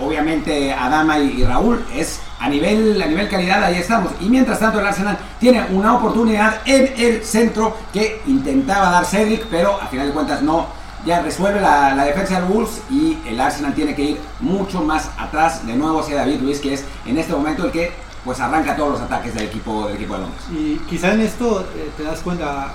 obviamente 0.00 0.72
Adama 0.72 1.18
y, 1.18 1.44
Raúl, 1.44 1.84
es 1.94 2.20
a 2.38 2.48
nivel, 2.48 3.00
a 3.00 3.06
nivel 3.06 3.28
calidad, 3.28 3.62
ahí 3.62 3.76
estamos. 3.76 4.12
Y 4.20 4.28
mientras 4.28 4.58
tanto 4.58 4.80
el 4.80 4.86
Arsenal 4.86 5.18
tiene 5.40 5.66
una 5.70 5.96
oportunidad 5.96 6.60
en 6.64 6.92
el 6.96 7.24
centro 7.24 7.76
que 7.92 8.22
intentaba 8.26 8.90
dar 8.90 9.04
Cedric, 9.04 9.46
pero 9.46 9.80
a 9.80 9.86
final 9.86 10.08
de 10.08 10.12
cuentas 10.12 10.42
no, 10.42 10.66
ya 11.04 11.22
resuelve 11.22 11.60
la, 11.60 12.04
defensa 12.04 12.40
del 12.40 12.50
Wolves 12.50 12.82
y 12.90 13.18
el 13.26 13.40
Arsenal 13.40 13.74
tiene 13.74 13.94
que 13.94 14.02
ir 14.02 14.20
mucho 14.40 14.82
más 14.82 15.10
atrás 15.18 15.66
de 15.66 15.74
nuevo 15.74 16.00
hacia 16.00 16.16
David 16.16 16.40
Luiz, 16.40 16.60
que 16.60 16.74
es 16.74 16.84
en 17.06 17.18
este 17.18 17.32
momento 17.32 17.64
el 17.64 17.72
que 17.72 17.92
pues 18.24 18.40
arranca 18.40 18.76
todos 18.76 18.92
los 18.92 19.00
ataques 19.00 19.34
del 19.34 19.44
equipo, 19.44 19.86
del 19.86 19.96
equipo 19.96 20.14
de 20.14 20.20
Londres. 20.20 20.42
Y 20.50 20.76
quizá 20.88 21.14
en 21.14 21.20
esto 21.20 21.66
eh, 21.76 21.90
te 21.96 22.02
das 22.02 22.20
cuenta 22.20 22.72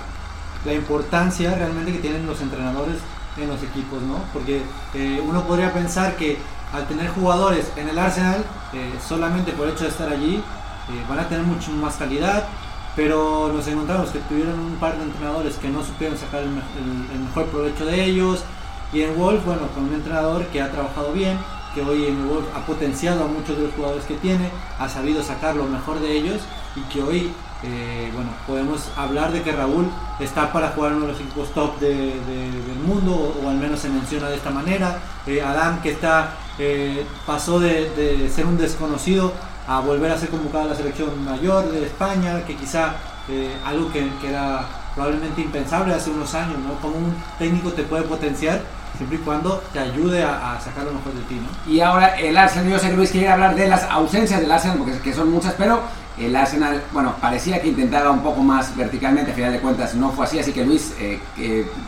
la 0.64 0.72
importancia 0.72 1.54
realmente 1.54 1.92
que 1.92 1.98
tienen 1.98 2.26
los 2.26 2.40
entrenadores 2.40 2.96
en 3.36 3.48
los 3.48 3.62
equipos, 3.62 4.02
¿no? 4.02 4.16
Porque 4.32 4.62
eh, 4.94 5.22
uno 5.24 5.44
podría 5.44 5.72
pensar 5.72 6.16
que 6.16 6.38
al 6.74 6.86
tener 6.88 7.08
jugadores 7.08 7.70
en 7.76 7.88
el 7.88 7.98
Arsenal, 7.98 8.44
eh, 8.72 8.92
solamente 9.06 9.52
por 9.52 9.68
el 9.68 9.74
hecho 9.74 9.84
de 9.84 9.90
estar 9.90 10.08
allí, 10.08 10.42
van 11.08 11.18
a 11.18 11.28
tener 11.28 11.44
mucho 11.44 11.70
más 11.70 11.96
calidad, 11.96 12.44
pero 12.94 13.50
nos 13.52 13.66
encontramos 13.66 14.10
que 14.10 14.18
tuvieron 14.20 14.58
un 14.58 14.76
par 14.76 14.98
de 14.98 15.04
entrenadores 15.04 15.56
que 15.56 15.70
no 15.70 15.82
supieron 15.82 16.18
sacar 16.18 16.42
el, 16.42 16.50
mejor 17.20 17.46
provecho 17.46 17.86
de 17.86 18.04
ellos, 18.04 18.44
y 18.92 19.02
en 19.02 19.16
Wolf, 19.16 19.44
bueno, 19.44 19.62
con 19.74 19.84
un 19.84 19.94
entrenador 19.94 20.44
que 20.48 20.60
ha 20.60 20.70
trabajado 20.70 21.12
bien, 21.12 21.38
que 21.74 21.82
hoy 21.82 22.06
en 22.06 22.28
Wolf 22.28 22.44
ha 22.54 22.66
potenciado 22.66 23.24
a 23.24 23.28
muchos 23.28 23.56
de 23.56 23.64
los 23.64 23.74
jugadores 23.74 24.04
que 24.04 24.16
tiene, 24.16 24.50
ha 24.78 24.88
sabido 24.88 25.22
sacar 25.22 25.56
lo 25.56 25.64
mejor 25.64 26.00
de 26.00 26.12
ellos 26.12 26.42
y 26.76 26.80
que 26.82 27.02
hoy 27.02 27.32
eh, 27.66 28.10
bueno, 28.14 28.30
podemos 28.46 28.90
hablar 28.94 29.32
de 29.32 29.42
que 29.42 29.50
Raúl 29.50 29.88
está 30.20 30.52
para 30.52 30.68
jugar 30.70 30.92
uno 30.92 31.06
de 31.06 31.12
los 31.12 31.20
equipos 31.20 31.50
top 31.54 31.78
del 31.80 32.78
mundo, 32.86 33.34
o, 33.42 33.48
al 33.48 33.56
menos 33.56 33.80
se 33.80 33.88
menciona 33.88 34.28
de 34.28 34.36
esta 34.36 34.50
manera. 34.50 34.98
Eh, 35.26 35.40
Adam, 35.40 35.80
que 35.80 35.92
está, 35.92 36.34
eh, 36.58 37.04
pasó 37.26 37.60
de, 37.60 38.30
ser 38.32 38.46
un 38.46 38.56
desconocido 38.56 39.32
a 39.66 39.80
volver 39.80 40.10
a 40.10 40.18
ser 40.18 40.28
convocado 40.28 40.64
a 40.64 40.68
la 40.68 40.74
selección 40.74 41.24
mayor 41.24 41.70
de 41.70 41.86
España, 41.86 42.44
que 42.46 42.56
quizá 42.56 42.94
algo 43.64 43.90
que, 43.90 44.06
que, 44.20 44.28
era 44.28 44.66
probablemente 44.94 45.40
impensable 45.40 45.94
hace 45.94 46.10
unos 46.10 46.34
años, 46.34 46.58
¿no? 46.58 46.74
Como 46.80 46.96
un 46.96 47.14
técnico 47.38 47.72
te 47.72 47.82
puede 47.82 48.02
potenciar 48.02 48.60
siempre 48.96 49.18
y 49.18 49.20
cuando 49.20 49.62
te 49.72 49.78
ayude 49.78 50.22
a, 50.22 50.58
sacar 50.60 50.84
lo 50.84 50.92
mejor 50.92 51.12
de 51.14 51.22
ti, 51.22 51.34
¿no? 51.34 51.72
Y 51.72 51.80
ahora 51.80 52.18
el 52.18 52.36
Arsenal, 52.36 52.70
yo 52.70 52.78
sé 52.78 52.90
que 52.90 52.96
Luis 52.96 53.10
quiere 53.10 53.28
hablar 53.28 53.54
de 53.54 53.68
las 53.68 53.84
ausencias 53.84 54.40
del 54.40 54.50
Arsenal, 54.50 54.78
porque 54.78 54.98
que 54.98 55.12
son 55.12 55.30
muchas, 55.30 55.54
pero 55.54 55.80
el 56.18 56.34
Arsenal, 56.36 56.80
bueno, 56.92 57.14
parecía 57.20 57.60
que 57.60 57.68
intentaba 57.68 58.10
un 58.10 58.22
poco 58.22 58.40
más 58.40 58.76
verticalmente, 58.76 59.32
a 59.32 59.34
final 59.34 59.52
de 59.52 59.58
cuentas 59.58 59.94
no 59.94 60.10
fue 60.10 60.26
así, 60.26 60.38
así 60.38 60.52
que 60.52 60.64
Luis, 60.64 60.94
eh, 61.00 61.18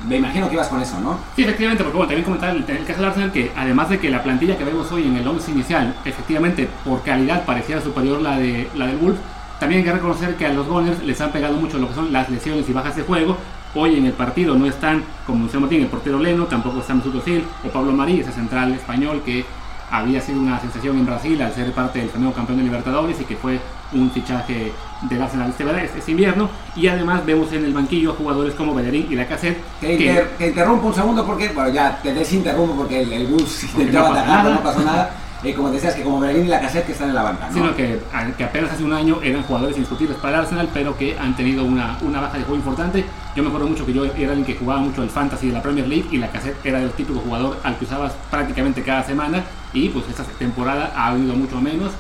me 0.09 0.17
imagino 0.17 0.49
que 0.49 0.55
ibas 0.55 0.69
con 0.69 0.81
eso, 0.81 0.99
¿no? 1.01 1.19
Sí, 1.37 1.43
efectivamente, 1.43 1.85
porque 1.85 1.97
bueno, 1.97 2.09
también 2.09 2.25
comentar 2.25 2.51
el, 2.51 2.65
el, 2.69 2.85
caso 2.85 3.01
del 3.01 3.09
Arsenal 3.09 3.33
que 3.33 3.53
además 3.57 3.89
de 3.89 4.01
que 4.01 4.11
la 4.11 4.23
plantilla 4.23 4.59
que 4.59 4.65
vemos 4.65 4.91
hoy 4.91 5.05
en 5.05 5.17
el 5.17 5.27
11 5.27 5.51
inicial, 5.53 5.97
efectivamente 6.05 6.69
por 6.85 7.03
calidad 7.03 7.45
parecía 7.45 7.81
superior 7.81 8.21
la 8.21 8.39
de 8.39 8.69
la 8.75 8.89
del 8.89 8.97
Wolf, 8.97 9.19
también 9.61 9.81
hay 9.81 9.85
que 9.87 9.93
reconocer 9.93 10.35
que 10.35 10.47
a 10.47 10.53
los 10.53 10.67
Gunners 10.67 11.03
les 11.03 11.21
han 11.21 11.33
pegado 11.33 11.55
mucho 11.55 11.79
lo 11.79 11.89
que 11.89 11.95
son 11.95 12.13
las 12.13 12.29
lesiones 12.29 12.69
y 12.69 12.73
bajas 12.73 12.97
de 12.97 13.03
juego, 13.03 13.39
Hoy 13.78 13.97
en 13.97 14.06
el 14.06 14.12
partido 14.14 14.54
no 14.54 14.64
están, 14.64 15.04
como 15.26 15.40
Museo 15.40 15.61
Motín, 15.61 15.83
el 15.83 15.88
portero 15.88 16.18
Leno, 16.18 16.47
tampoco 16.47 16.80
está 16.80 16.95
Mesut 16.95 17.14
Özil 17.16 17.45
o 17.62 17.68
Pablo 17.68 17.92
Marí, 17.92 18.21
ese 18.21 18.33
central 18.33 18.73
español 18.73 19.21
que 19.23 19.45
había 19.90 20.18
sido 20.23 20.40
una 20.40 20.59
sensación 20.59 20.99
en 20.99 21.04
Brasil 21.04 21.40
al 21.42 21.52
ser 21.52 21.71
parte 21.73 21.99
del 21.99 22.11
nuevo 22.16 22.33
campeón 22.33 22.56
de 22.56 22.64
Libertadores 22.64 23.21
y 23.21 23.25
que 23.25 23.37
fue 23.37 23.61
un 23.92 24.11
fichaje 24.11 24.73
del 25.02 25.21
Arsenal 25.21 25.50
este, 25.50 25.99
este, 25.99 26.11
invierno. 26.11 26.49
Y 26.75 26.87
además 26.87 27.26
vemos 27.26 27.52
en 27.52 27.66
el 27.66 27.75
banquillo 27.75 28.14
jugadores 28.14 28.54
como 28.54 28.75
Bellerín 28.75 29.09
y 29.11 29.14
Lacazette. 29.14 29.59
Que, 29.78 30.26
que, 30.38 30.47
interrumpo 30.47 30.87
un 30.87 30.95
segundo 30.95 31.26
porque, 31.26 31.50
bueno, 31.50 31.68
ya 31.68 32.00
te 32.02 32.14
desinterrumpo 32.14 32.76
porque 32.76 33.02
el, 33.02 33.12
el 33.12 33.26
bus 33.26 33.64
intentaba 33.64 34.09
atacar, 34.12 34.45
no 34.47 34.62
pasó 34.62 34.80
nada. 34.80 35.14
Eh, 35.47 35.55
como 35.55 35.71
decías, 35.71 35.95
que 35.95 36.03
como 36.03 36.19
Bellerín 36.19 36.47
y 36.47 36.49
la 36.49 36.61
cassette 36.61 36.87
que 36.87 36.93
están 36.93 37.11
en 37.11 37.15
la 37.15 37.23
banca. 37.23 37.49
Sino 37.53 37.73
que, 37.76 38.00
que, 38.37 38.43
apenas 38.45 38.73
hace 38.73 38.83
un 38.83 38.93
año 38.93 39.21
eran 39.23 39.45
jugadores 39.45 39.76
indiscutibles 39.76 40.17
para 40.19 40.38
el 40.38 40.43
Arsenal, 40.43 40.69
pero 40.75 40.99
que 40.99 41.17
han 41.17 41.37
tenido 41.37 41.62
una, 41.62 41.97
una 42.03 42.21
baja 42.21 42.37
de 42.37 42.43
juego 42.43 42.57
importante. 42.57 43.05
Yo 43.37 43.45
me 43.45 43.50
acuerdo 43.50 43.69
mucho 43.69 43.87
que 43.87 43.93
yo 43.93 44.07
era 44.07 44.31
alguien 44.31 44.45
que 44.45 44.57
jugaba 44.57 44.81
mucho 44.81 45.05
el 45.05 45.09
Fantasy 45.09 45.47
de 45.47 45.53
la 45.53 45.62
Premier 45.62 45.87
League 45.87 46.09
y 46.11 46.19
la 46.19 46.33
cassette 46.33 46.57
era 46.67 46.83
el 46.83 46.91
típico 46.91 47.21
jugador 47.21 47.61
al 47.62 47.76
que 47.79 47.85
usabas 47.85 48.15
prácticamente 48.29 48.83
cada 48.83 49.05
semana 49.05 49.45
y 49.73 49.88
pues 49.91 50.09
esta 50.09 50.25
temporada 50.25 50.93
ha 50.97 51.11
habido 51.11 51.35
mucho 51.35 51.61
menos 51.61 51.93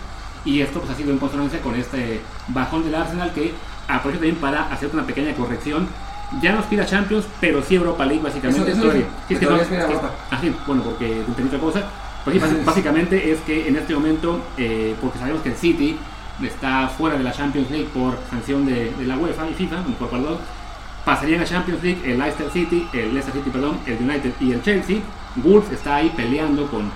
y 0.44 0.60
esto 0.60 0.80
pues 0.80 0.90
ha 0.90 0.96
sido 0.96 1.12
en 1.12 1.18
consonancia 1.18 1.60
con 1.60 1.76
este 1.76 2.22
bajón 2.48 2.82
del 2.82 2.96
Arsenal 2.96 3.32
que 3.32 3.54
aprovecho 3.86 4.18
también 4.18 4.36
para 4.36 4.72
hacer 4.72 4.90
una 4.92 5.06
pequeña 5.06 5.32
corrección 5.34 5.86
ya 6.42 6.50
no 6.50 6.58
aspira 6.58 6.84
Champions, 6.84 7.26
pero 7.40 7.62
sí 7.62 7.76
Europa 7.76 8.04
League 8.04 8.22
básicamente. 8.22 8.72
Eso, 8.72 8.90
eso, 8.90 9.06
es 9.28 9.38
que 9.38 9.46
no, 9.46 9.54
así, 10.32 10.52
bueno, 10.66 10.82
porque 10.82 11.22
otra 11.46 11.58
cosa. 11.60 11.82
Pues 12.26 12.64
básicamente 12.64 13.30
es 13.30 13.38
que 13.42 13.68
en 13.68 13.76
este 13.76 13.94
momento, 13.94 14.40
eh, 14.58 14.96
porque 15.00 15.16
sabemos 15.16 15.42
que 15.42 15.50
el 15.50 15.54
City 15.54 15.96
está 16.42 16.88
fuera 16.88 17.16
de 17.16 17.22
la 17.22 17.30
Champions 17.30 17.70
League 17.70 17.86
por 17.94 18.18
sanción 18.28 18.66
de, 18.66 18.92
la 19.06 19.16
UEFA 19.16 19.48
y 19.48 19.54
FIFA, 19.54 19.84
por 19.96 20.08
perdón, 20.08 20.38
pasarían 21.04 21.40
a 21.40 21.44
Champions 21.44 21.80
League 21.84 22.00
el 22.04 22.18
Leicester 22.18 22.50
City, 22.50 22.88
el 22.92 23.14
Leicester 23.14 23.32
City, 23.32 23.48
perdón, 23.50 23.78
el 23.86 23.98
United 23.98 24.32
y 24.40 24.50
el 24.50 24.60
Chelsea. 24.60 24.96
Wolves 25.36 25.70
está 25.70 25.96
ahí 25.96 26.12
peleando 26.16 26.68
con, 26.68 26.90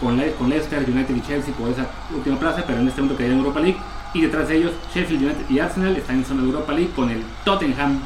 con, 0.00 0.20
con 0.38 0.50
Leicester, 0.50 0.84
United 0.86 1.16
y 1.16 1.22
Chelsea 1.22 1.54
por 1.54 1.70
esa 1.70 1.86
última 2.14 2.38
plaza, 2.38 2.62
pero 2.66 2.80
en 2.80 2.86
este 2.86 3.00
momento 3.00 3.16
quedaría 3.16 3.36
en 3.36 3.40
Europa 3.40 3.60
League. 3.60 3.78
Y 4.12 4.20
detrás 4.20 4.48
de 4.48 4.56
ellos, 4.58 4.72
Sheffield 4.94 5.22
United 5.22 5.44
y 5.48 5.60
Arsenal 5.60 5.96
están 5.96 6.16
en 6.16 6.26
zona 6.26 6.42
de 6.42 6.48
Europa 6.48 6.74
League 6.74 6.90
con 6.94 7.08
el 7.08 7.24
Tottenham 7.42 8.00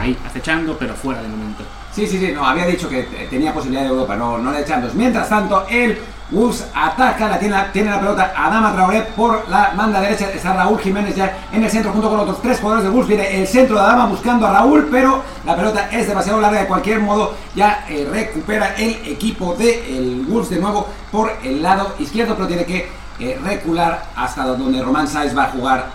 ahí 0.00 0.16
acechando, 0.24 0.78
pero 0.78 0.94
fuera 0.94 1.20
de 1.20 1.28
momento. 1.28 1.62
Sí, 1.92 2.06
sí, 2.06 2.18
sí, 2.18 2.32
no, 2.32 2.46
había 2.46 2.64
dicho 2.64 2.88
que 2.88 3.02
tenía 3.28 3.52
posibilidad 3.52 3.82
de 3.82 3.90
Europa, 3.90 4.16
no, 4.16 4.38
no 4.38 4.50
le 4.50 4.60
echando. 4.60 4.90
Mientras 4.94 5.28
tanto, 5.28 5.66
el 5.68 5.98
Wolves 6.32 6.66
ataca, 6.74 7.28
la 7.28 7.38
tiene, 7.38 7.56
tiene 7.72 7.90
la 7.90 8.00
pelota 8.00 8.32
Adama 8.34 8.72
Traoré 8.72 9.02
por 9.14 9.48
la 9.48 9.72
banda 9.76 10.00
derecha. 10.00 10.30
Está 10.30 10.54
Raúl 10.54 10.80
Jiménez 10.80 11.14
ya 11.14 11.36
en 11.52 11.62
el 11.62 11.70
centro 11.70 11.92
junto 11.92 12.08
con 12.08 12.20
otros 12.20 12.40
tres 12.40 12.58
jugadores 12.58 12.84
de 12.84 12.90
Wolves. 12.90 13.08
Viene 13.08 13.40
el 13.40 13.46
centro 13.46 13.76
de 13.76 13.82
Adama 13.82 14.06
buscando 14.06 14.46
a 14.46 14.52
Raúl, 14.52 14.88
pero 14.90 15.22
la 15.44 15.54
pelota 15.54 15.90
es 15.90 16.08
demasiado 16.08 16.40
larga. 16.40 16.60
De 16.60 16.66
cualquier 16.66 17.00
modo, 17.00 17.34
ya 17.54 17.84
eh, 17.88 18.08
recupera 18.10 18.74
el 18.76 18.90
equipo 19.06 19.54
de 19.54 19.96
el 19.96 20.26
de 20.48 20.56
nuevo 20.56 20.88
por 21.10 21.30
el 21.44 21.62
lado 21.62 21.94
izquierdo, 21.98 22.34
pero 22.34 22.48
tiene 22.48 22.64
que 22.64 22.88
eh, 23.20 23.38
recular 23.44 24.06
hasta 24.16 24.44
donde 24.46 24.82
Román 24.82 25.06
Sáez 25.06 25.36
va 25.36 25.44
a 25.44 25.50
jugar 25.50 25.86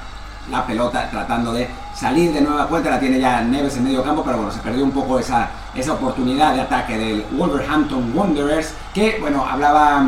la 0.52 0.66
pelota 0.66 1.10
tratando 1.10 1.52
de 1.52 1.68
salir 2.00 2.34
de 2.34 2.42
nueva 2.42 2.68
cuenta. 2.68 2.90
La 2.90 3.00
tiene 3.00 3.20
ya 3.20 3.42
Neves 3.42 3.78
en 3.78 3.86
medio 3.86 4.04
campo, 4.04 4.24
pero 4.24 4.38
bueno, 4.38 4.52
se 4.52 4.60
perdió 4.60 4.84
un 4.84 4.92
poco 4.92 5.20
esa 5.20 5.50
esa 5.78 5.94
oportunidad 5.94 6.56
de 6.56 6.62
ataque 6.62 6.98
del 6.98 7.26
Wolverhampton 7.32 8.12
Wanderers, 8.16 8.74
que, 8.94 9.18
bueno, 9.20 9.46
hablaba, 9.46 10.04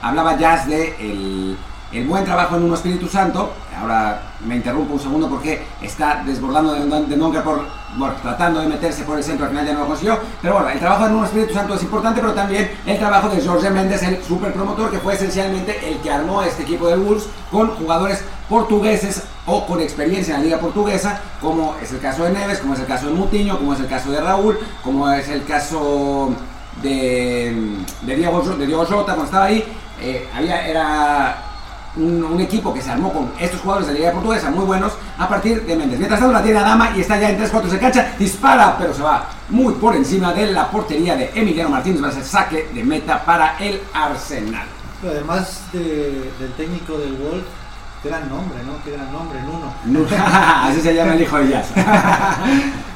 hablaba 0.00 0.36
Jazz 0.38 0.66
de 0.66 0.94
el, 0.98 1.58
el 1.92 2.06
buen 2.06 2.24
trabajo 2.24 2.56
en 2.56 2.64
un 2.64 2.74
Espíritu 2.74 3.06
Santo. 3.06 3.52
Ahora 3.78 4.22
me 4.46 4.56
interrumpo 4.56 4.94
un 4.94 5.00
segundo 5.00 5.28
porque 5.28 5.62
está 5.82 6.22
desbordando 6.24 6.72
de, 6.72 7.06
de 7.06 7.40
por, 7.42 7.64
bueno, 7.96 8.14
tratando 8.22 8.60
de 8.60 8.68
meterse 8.68 9.02
por 9.02 9.18
el 9.18 9.24
centro, 9.24 9.46
al 9.46 9.50
final 9.50 9.66
ya 9.66 9.72
no 9.72 9.80
lo 9.80 9.86
consiguió. 9.86 10.18
Pero 10.40 10.54
bueno, 10.54 10.68
el 10.70 10.78
trabajo 10.78 11.06
en 11.06 11.14
un 11.14 11.24
Espíritu 11.24 11.54
Santo 11.54 11.74
es 11.74 11.82
importante, 11.82 12.20
pero 12.20 12.32
también 12.32 12.70
el 12.86 12.98
trabajo 12.98 13.28
de 13.28 13.44
Jorge 13.44 13.70
Méndez, 13.70 14.02
el 14.02 14.22
super 14.22 14.52
promotor, 14.52 14.90
que 14.90 14.98
fue 14.98 15.14
esencialmente 15.14 15.78
el 15.88 15.98
que 15.98 16.10
armó 16.10 16.42
este 16.42 16.62
equipo 16.62 16.88
de 16.88 16.96
Wolves 16.96 17.26
con 17.50 17.70
jugadores 17.70 18.22
portugueses 18.48 19.22
o 19.46 19.66
con 19.66 19.80
experiencia 19.80 20.34
en 20.34 20.40
la 20.40 20.44
liga 20.44 20.58
portuguesa, 20.58 21.20
como 21.40 21.74
es 21.82 21.90
el 21.92 22.00
caso 22.00 22.24
de 22.24 22.30
Neves, 22.30 22.58
como 22.58 22.74
es 22.74 22.80
el 22.80 22.86
caso 22.86 23.06
de 23.06 23.12
Mutiño, 23.12 23.58
como 23.58 23.74
es 23.74 23.80
el 23.80 23.88
caso 23.88 24.10
de 24.10 24.20
Raúl, 24.20 24.58
como 24.82 25.10
es 25.10 25.28
el 25.28 25.44
caso 25.44 26.34
de, 26.82 27.76
de, 28.02 28.16
Diego, 28.16 28.40
de 28.42 28.66
Diego 28.66 28.84
Jota 28.84 29.14
cuando 29.14 29.24
estaba 29.24 29.44
ahí. 29.46 29.64
Eh, 30.00 30.28
había, 30.34 30.66
era 30.66 31.49
un, 31.96 32.40
equipo 32.40 32.72
que 32.72 32.80
se 32.80 32.90
armó 32.90 33.12
con 33.12 33.32
estos 33.38 33.60
jugadores 33.60 33.88
de 33.88 33.94
la 33.94 33.98
liga 33.98 34.12
portuguesa 34.12 34.50
muy 34.50 34.64
buenos 34.64 34.92
a 35.18 35.28
partir 35.28 35.62
de 35.64 35.76
Méndez. 35.76 35.98
Mientras 35.98 36.20
tanto 36.20 36.32
la 36.32 36.42
tiene 36.42 36.60
Dama 36.60 36.92
y 36.96 37.00
está 37.00 37.18
ya 37.18 37.30
en 37.30 37.38
3-4 37.38 37.68
se 37.68 37.78
cancha, 37.78 38.14
dispara, 38.18 38.76
pero 38.78 38.94
se 38.94 39.02
va 39.02 39.28
muy 39.48 39.74
por 39.74 39.96
encima 39.96 40.32
de 40.32 40.52
la 40.52 40.70
portería 40.70 41.16
de 41.16 41.30
Emiliano 41.34 41.70
Martínez, 41.70 42.02
va 42.02 42.08
a 42.08 42.12
ser 42.12 42.24
saque 42.24 42.68
de 42.72 42.84
meta 42.84 43.24
para 43.24 43.58
el 43.58 43.80
Arsenal. 43.92 44.66
además 45.04 45.64
del 45.72 46.52
técnico 46.56 46.96
del 46.98 47.14
Wolf, 47.16 47.44
gran 48.04 48.28
nombre, 48.28 48.58
¿no? 48.64 48.82
Qué 48.84 48.92
gran 48.92 49.12
nombre, 49.12 49.38
Nuno. 49.42 50.08
Así 50.16 50.80
se 50.80 50.94
llama 50.94 51.14
el 51.14 51.22
hijo 51.22 51.38
de 51.38 51.48
Jazz. 51.48 51.68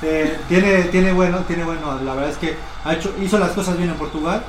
Eh, 0.07 0.39
tiene, 0.51 0.83
tiene 0.83 1.13
bueno, 1.15 1.39
tiene 1.49 1.65
bueno. 1.65 1.99
La 2.05 2.13
verdad 2.13 2.29
es 2.29 2.37
que 2.37 2.55
ha 2.85 2.93
hecho, 2.93 3.15
hizo 3.23 3.39
las 3.39 3.53
cosas 3.53 3.79
bien 3.79 3.89
en 3.89 3.97
Portugal. 3.97 4.45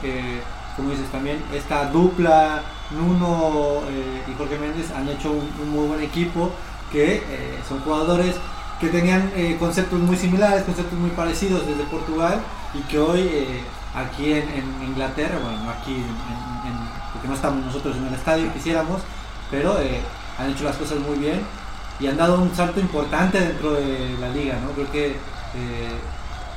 como 0.76 0.90
dices 0.90 1.10
también, 1.10 1.42
esta 1.54 1.86
dupla 1.86 2.62
Nuno 2.92 3.82
eh, 3.90 4.24
y 4.28 4.34
Jorge 4.38 4.58
Méndez 4.58 4.92
han 4.92 5.08
hecho 5.10 5.32
un, 5.32 5.70
muy 5.72 5.88
buen 5.88 6.02
equipo 6.02 6.52
que 6.92 7.16
eh, 7.16 7.60
son 7.68 7.80
jugadores 7.82 8.36
que 8.80 8.90
tenían 8.90 9.32
conceptos 9.58 10.00
muy 10.00 10.18
similares, 10.18 10.64
conceptos 10.64 11.00
muy 11.00 11.10
parecidos 11.12 11.66
desde 11.66 11.84
Portugal 11.86 12.42
y 12.74 12.80
que 12.82 13.00
hoy 13.00 13.30
aquí 13.96 14.34
en, 14.34 14.84
Inglaterra, 14.86 15.40
bueno, 15.42 15.70
aquí 15.70 16.04
porque 17.14 17.30
no 17.30 17.36
estamos 17.36 17.64
nosotros 17.64 17.96
en 17.96 18.08
el 18.08 18.14
estadio, 18.14 18.52
quisiéramos, 18.54 19.02
pero 19.50 19.78
han 20.38 20.50
hecho 20.52 20.66
las 20.66 20.76
cosas 20.76 21.00
muy 21.00 21.18
bien 21.18 21.42
y 22.00 22.08
han 22.08 22.18
dado 22.18 22.42
un 22.42 22.54
salto 22.54 22.80
importante 22.80 23.40
dentro 23.40 23.74
de 23.74 24.18
la 24.20 24.30
liga, 24.30 24.60
¿no? 24.60 24.72
Creo 24.72 24.92
que 24.92 25.08
eh, 25.08 25.98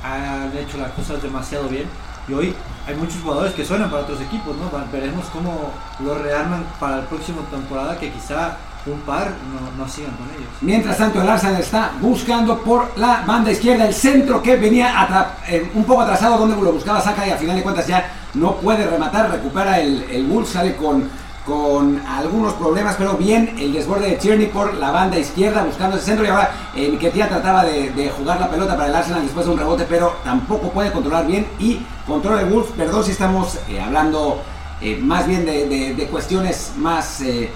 han 0.03 0.55
hecho 0.57 0.77
las 0.77 0.91
cosas 0.91 1.21
demasiado 1.21 1.67
bien 1.69 1.85
y 2.27 2.33
hoy 2.33 2.55
hay 2.89 2.95
muchos 2.95 3.21
jugadores 3.21 3.53
que 3.53 3.63
suenan 3.63 3.89
para 3.91 4.01
otros 4.01 4.19
equipos, 4.19 4.55
¿no? 4.57 4.71
Veremos 4.91 5.25
cómo 5.31 5.71
lo 5.99 6.17
rearman 6.17 6.65
para 6.79 6.97
la 6.97 7.03
próxima 7.03 7.41
temporada 7.51 7.99
que 7.99 8.11
quizá 8.11 8.57
un 8.87 8.99
par 9.01 9.31
no, 9.77 9.87
sigan 9.87 10.15
con 10.15 10.27
ellos. 10.29 10.49
Mientras 10.61 10.97
tanto, 10.97 11.21
el 11.21 11.29
Arsenal 11.29 11.61
está 11.61 11.91
buscando 12.01 12.57
por 12.59 12.97
la 12.97 13.21
banda 13.27 13.51
izquierda 13.51 13.85
el 13.85 13.93
centro 13.93 14.41
que 14.41 14.55
venía 14.55 15.35
eh, 15.47 15.69
un 15.75 15.83
poco 15.83 16.01
atrasado 16.01 16.39
donde 16.39 16.55
lo 16.59 16.71
buscaba 16.71 16.99
Saca 16.99 17.27
y 17.27 17.29
al 17.29 17.37
final 17.37 17.57
de 17.57 17.61
cuentas 17.61 17.85
ya 17.85 18.11
no 18.33 18.55
puede 18.55 18.87
rematar, 18.87 19.29
recupera 19.29 19.79
el, 19.79 20.03
el 20.09 20.25
Bull, 20.25 20.47
sale 20.47 20.75
con 20.75 21.07
con 21.49 21.99
algunos 22.05 22.53
problemas, 22.53 22.95
pero 22.95 23.15
bien 23.15 23.55
el 23.57 23.73
desborde 23.73 24.11
de 24.11 24.15
Tierney 24.17 24.45
por 24.47 24.75
la 24.75 24.91
banda 24.91 25.17
izquierda 25.17 25.63
buscando 25.63 25.97
ese 25.97 26.05
centro 26.05 26.23
y 26.23 26.27
ahora 26.27 26.51
eh, 26.75 27.09
Tía 27.11 27.27
trataba 27.27 27.65
de, 27.65 28.11
jugar 28.15 28.39
la 28.39 28.51
pelota 28.51 28.77
para 28.77 28.87
el 28.89 28.95
Arsenal 28.95 29.23
después 29.23 29.47
de 29.47 29.53
un 29.53 29.57
rebote, 29.57 29.85
pero 29.89 30.13
tampoco 30.23 30.69
puede 30.69 30.91
controlar 30.91 31.25
bien 31.25 31.47
y 31.57 31.79
controla 32.05 32.41
el 32.41 32.49
Wolves, 32.49 32.71
perdón 32.77 33.03
si 33.03 33.11
estamos 33.11 33.57
eh, 33.67 33.81
hablando 33.81 34.39
eh, 34.79 34.99
más 35.01 35.25
bien 35.25 35.43
de, 35.43 36.07
cuestiones 36.11 36.73
más 36.77 37.21
eh, 37.21 37.49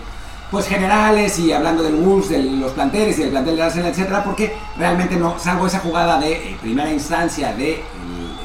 pues 0.49 0.67
generales 0.67 1.37
y 1.37 1.53
hablando 1.53 1.83
del 1.83 1.93
Wolves, 1.93 2.29
de 2.29 2.41
los 2.41 2.71
planteles 2.71 3.19
y 3.19 3.21
del 3.21 3.29
plantel 3.29 3.55
de 3.57 3.61
Arsenal, 3.61 3.91
etcétera, 3.91 4.23
porque 4.23 4.55
realmente 4.75 5.17
no, 5.17 5.37
salvo 5.37 5.67
esa 5.67 5.79
jugada 5.79 6.19
de 6.19 6.57
primera 6.61 6.91
instancia 6.91 7.53
del 7.53 7.77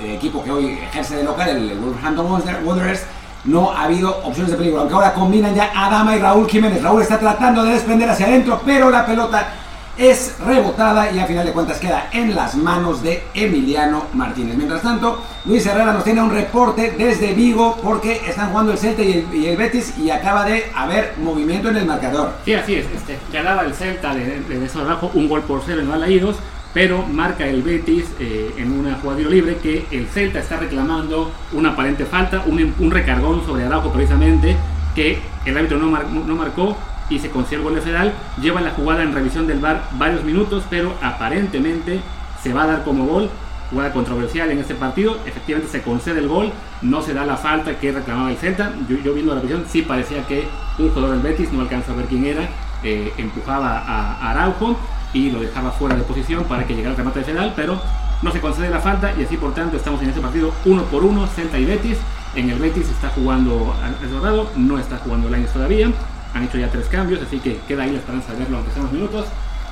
equipo 0.05 0.45
que 0.45 0.51
hoy 0.51 0.67
ejerce 0.73 1.17
de 1.17 1.25
local, 1.25 1.49
el 1.49 1.79
Wolverhampton 1.79 2.67
Wanderers, 2.67 3.03
no 3.49 3.73
ha 3.73 3.85
habido 3.85 4.11
opciones 4.25 4.53
de 4.53 4.59
peligro. 4.59 4.81
Aunque 4.81 4.95
ahora 4.95 5.15
combinan 5.15 5.55
ya 5.55 5.71
Adama 5.75 6.15
y 6.15 6.21
Raúl 6.21 6.49
Jiménez. 6.49 6.83
Raúl 6.83 7.03
está 7.03 7.19
tratando 7.19 7.65
de 7.65 7.73
desprender 7.73 8.09
hacia 8.09 8.27
adentro, 8.27 8.61
pero 8.65 8.91
la 8.91 9.05
pelota 9.05 9.49
es 9.97 10.37
rebotada 10.47 11.11
y 11.11 11.19
a 11.19 11.27
final 11.27 11.45
de 11.45 11.53
cuentas 11.53 11.79
queda 11.81 12.09
en 12.13 12.35
las 12.35 12.55
manos 12.55 13.03
de 13.03 13.25
Emiliano 13.35 14.05
Martínez. 14.13 14.55
Mientras 14.57 14.83
tanto, 14.83 15.21
Luis 15.45 15.67
Herrera 15.67 15.93
nos 15.93 16.05
tiene 16.05 16.23
un 16.23 16.31
reporte 16.31 16.95
desde 16.97 17.33
Vigo 17.35 17.77
porque 17.83 18.23
están 18.29 18.51
jugando 18.51 18.71
el 18.71 18.79
Celta 18.79 19.03
y 19.03 19.47
el, 19.47 19.57
Betis 19.57 19.99
y 19.99 20.11
acaba 20.11 20.45
de 20.45 20.71
haber 20.77 21.15
movimiento 21.19 21.71
en 21.71 21.79
el 21.79 21.87
marcador. 21.87 22.33
Sí, 22.45 22.55
así 22.55 22.77
es. 22.77 22.87
Este, 22.95 23.19
ganaba 23.33 23.63
el 23.63 23.75
Celta 23.75 24.15
de, 24.15 24.41
de, 24.41 24.61
de 24.61 24.71
un 25.15 25.29
gol 25.29 25.43
por 25.43 25.63
cero 25.67 25.81
en 25.81 25.91
Balaídos 25.91 26.37
pero 26.79 27.05
marca 27.05 27.45
el 27.45 27.63
Betis 27.63 28.05
eh, 28.21 28.55
en 28.57 28.71
una 28.71 28.95
jugada 29.01 29.19
libre 29.23 29.57
que 29.57 29.85
el 29.91 30.07
Celta 30.07 30.39
está 30.39 30.59
reclamando 30.59 31.33
una 31.53 31.71
aparente 31.71 32.05
falta, 32.05 32.45
un, 32.47 32.91
recargón 32.93 33.45
sobre 33.45 33.65
Araujo 33.65 33.93
precisamente, 33.93 34.57
que 34.95 35.19
el 35.45 35.59
árbitro 35.59 35.79
no, 35.79 35.91
no 35.91 36.37
marcó 36.37 36.77
y 37.11 37.19
se 37.19 37.31
concede 37.31 37.57
el 37.57 37.63
gol 37.63 37.75
de 37.75 37.81
federal. 37.81 38.13
Lleva 38.41 38.61
la 38.61 38.71
jugada 38.71 39.03
en 39.03 39.13
revisión 39.13 39.49
del 39.49 39.59
VAR 39.59 39.89
varios 39.95 40.23
minutos, 40.23 40.63
pero 40.71 40.95
aparentemente 41.03 41.99
se 42.45 42.53
va 42.53 42.63
a 42.63 42.67
dar 42.69 42.85
como 42.85 43.07
gol. 43.07 43.29
Jugada 43.71 43.93
controversial 43.93 44.49
en 44.53 44.61
este 44.61 44.77
partido, 44.77 45.19
efectivamente 45.27 45.73
se 45.73 45.83
concede 45.83 46.21
el 46.21 46.29
gol, 46.29 46.53
no 46.81 47.03
se 47.03 47.13
da 47.13 47.27
la 47.27 47.37
falta 47.37 47.77
que 47.81 47.91
reclamaba 47.91 48.31
el 48.31 48.37
Celta. 48.37 48.73
Yo, 48.89 49.15
viendo 49.15 49.35
la 49.35 49.41
revisión, 49.41 49.65
sí 49.69 49.83
parecía 49.83 50.25
que 50.29 50.47
un 50.79 50.91
jugador 50.91 51.11
del 51.11 51.23
Betis, 51.23 51.53
no 51.53 51.63
alcanza 51.63 51.91
a 51.91 51.97
ver 51.97 52.07
quién 52.07 52.25
era, 52.25 52.49
eh, 52.85 53.13
empujaba 53.19 53.79
a 53.79 54.31
Araujo 54.31 54.77
y 55.13 55.31
lo 55.31 55.41
dejaba 55.41 55.71
fuera 55.71 55.97
de 55.97 56.03
posición 56.03 56.45
para 56.45 56.67
que 56.67 56.75
llegara 56.75 56.93
el 56.93 56.97
remate 56.97 57.21
de 57.21 57.25
Fedal, 57.25 57.53
pero 57.57 57.81
no 58.23 58.33
se 58.33 58.41
concede 58.41 58.71
la 58.71 58.81
falta 58.81 59.13
y 59.19 59.25
así 59.25 59.37
por 59.37 59.55
tanto 59.55 59.77
estamos 59.77 60.03
en 60.03 60.09
este 60.09 60.21
partido 60.21 60.53
uno 60.65 60.83
por 60.85 61.05
uno, 61.05 61.27
Celta 61.27 61.59
y 61.59 61.65
Betis. 61.65 61.99
En 62.35 62.51
el 62.51 62.59
Betis 62.59 62.89
está 62.89 63.09
jugando 63.09 63.75
Dorado, 64.11 64.51
no 64.57 64.79
está 64.79 64.99
jugando 64.99 65.31
Lainez 65.31 65.53
todavía, 65.53 65.91
han 66.35 66.45
hecho 66.45 66.59
ya 66.59 66.71
tres 66.71 66.87
cambios, 66.87 67.23
así 67.23 67.39
que 67.39 67.59
queda 67.67 67.85
ahí 67.85 67.93
la 67.93 67.99
esperanza 67.99 68.33
de 68.33 68.41
verlo 68.41 68.59
aunque 68.59 68.73
sean 68.73 68.83
unos 68.83 68.93
minutos. 68.93 69.27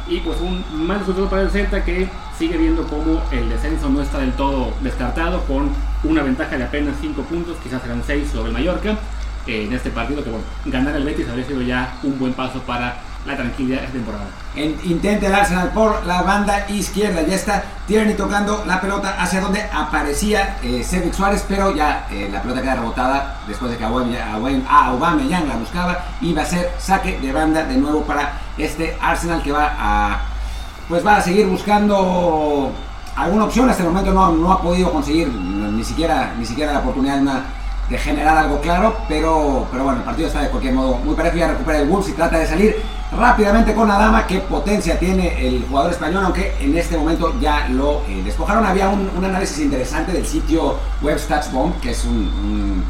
Y 0.09 0.21
pues 0.21 0.41
un 0.41 0.65
mal 0.87 1.01
resultado 1.01 1.29
para 1.29 1.43
el 1.43 1.51
Celta 1.51 1.85
que 1.85 2.09
sigue 2.39 2.57
viendo 2.57 2.87
como 2.87 3.21
el 3.33 3.49
descenso 3.49 3.89
no 3.89 4.01
está 4.01 4.19
del 4.19 4.33
todo 4.33 4.73
descartado 4.81 5.43
con 5.43 5.71
una 6.05 6.23
ventaja 6.23 6.57
de 6.57 6.63
apenas 6.63 6.95
5 7.01 7.23
puntos, 7.23 7.57
quizás 7.63 7.83
serán 7.83 8.03
6 8.07 8.31
sobre 8.31 8.49
el 8.49 8.53
Mallorca 8.53 8.97
en 9.47 9.73
este 9.73 9.91
partido 9.91 10.23
que 10.25 10.31
bueno, 10.31 10.45
ganar 10.65 10.97
el 10.97 11.05
Betis 11.05 11.29
habría 11.29 11.45
sido 11.45 11.63
ya 11.63 11.99
un 12.03 12.19
buen 12.19 12.33
paso 12.33 12.61
para 12.63 12.97
la 13.27 13.37
tranquilidad 13.37 13.81
esta 13.81 13.93
temporada. 13.93 14.25
En, 14.55 14.79
intenta 14.85 15.27
el 15.27 15.35
Arsenal 15.35 15.71
por 15.71 16.05
la 16.07 16.23
banda 16.23 16.67
izquierda. 16.71 17.23
Ya 17.23 17.35
está 17.35 17.65
Tierney 17.87 18.15
tocando 18.15 18.65
la 18.67 18.81
pelota 18.81 19.17
hacia 19.21 19.41
donde 19.41 19.63
aparecía 19.73 20.59
eh, 20.63 20.85
Suárez, 21.13 21.45
pero 21.49 21.75
ya 21.75 22.07
eh, 22.11 22.29
la 22.33 22.43
pelota 22.43 22.63
queda 22.63 22.77
rebotada 22.77 23.41
después 23.47 23.71
de 23.71 23.77
que 23.77 23.85
Aubameyang 23.85 25.49
la 25.49 25.57
buscaba 25.57 26.05
y 26.21 26.33
va 26.33 26.43
a 26.43 26.47
ser 26.47 26.73
saque 26.79 27.19
de 27.19 27.33
banda 27.33 27.65
de 27.65 27.77
nuevo 27.77 28.03
para 28.03 28.41
este 28.57 28.97
Arsenal 29.01 29.43
que 29.43 29.53
va 29.53 29.75
a 29.79 30.21
pues 30.89 31.05
va 31.05 31.17
a 31.17 31.21
seguir 31.21 31.47
buscando 31.47 32.73
alguna 33.17 33.45
opción. 33.45 33.69
Hasta 33.69 33.83
el 33.83 33.89
momento 33.89 34.13
no, 34.13 34.33
no 34.33 34.53
ha 34.53 34.63
podido 34.63 34.93
conseguir 34.93 35.29
ni 35.29 35.85
siquiera 35.85 36.35
ni 36.39 36.47
siquiera 36.47 36.73
la 36.73 36.79
oportunidad 36.79 37.17
de 37.17 37.23
una 37.23 37.45
de 37.89 37.99
generar 37.99 38.37
algo 38.37 38.61
claro, 38.61 38.97
pero, 39.09 39.67
pero 39.71 39.85
bueno, 39.85 40.01
el 40.01 40.05
partido 40.05 40.29
está 40.29 40.43
de 40.43 40.49
cualquier 40.49 40.75
modo 40.75 40.97
muy 40.97 41.15
parejo, 41.15 41.37
ya 41.37 41.49
recupera 41.49 41.79
el 41.79 41.89
Wolves 41.89 42.09
y 42.09 42.13
trata 42.13 42.39
de 42.39 42.47
salir 42.47 42.77
rápidamente 43.17 43.75
con 43.75 43.91
Adama, 43.91 44.27
qué 44.27 44.41
potencia 44.41 44.99
tiene 44.99 45.47
el 45.47 45.65
jugador 45.69 45.93
español, 45.93 46.25
aunque 46.25 46.53
en 46.61 46.77
este 46.77 46.97
momento 46.97 47.39
ya 47.41 47.69
lo 47.69 48.03
eh, 48.09 48.23
despojaron. 48.25 48.67
Había 48.67 48.89
un, 48.89 49.09
análisis 49.25 49.61
interesante 49.61 50.13
del 50.13 50.27
sitio 50.27 50.77
web 51.03 51.19
StatsBomb, 51.19 51.79
que 51.81 51.93
es 51.93 52.05
un, 52.05 52.85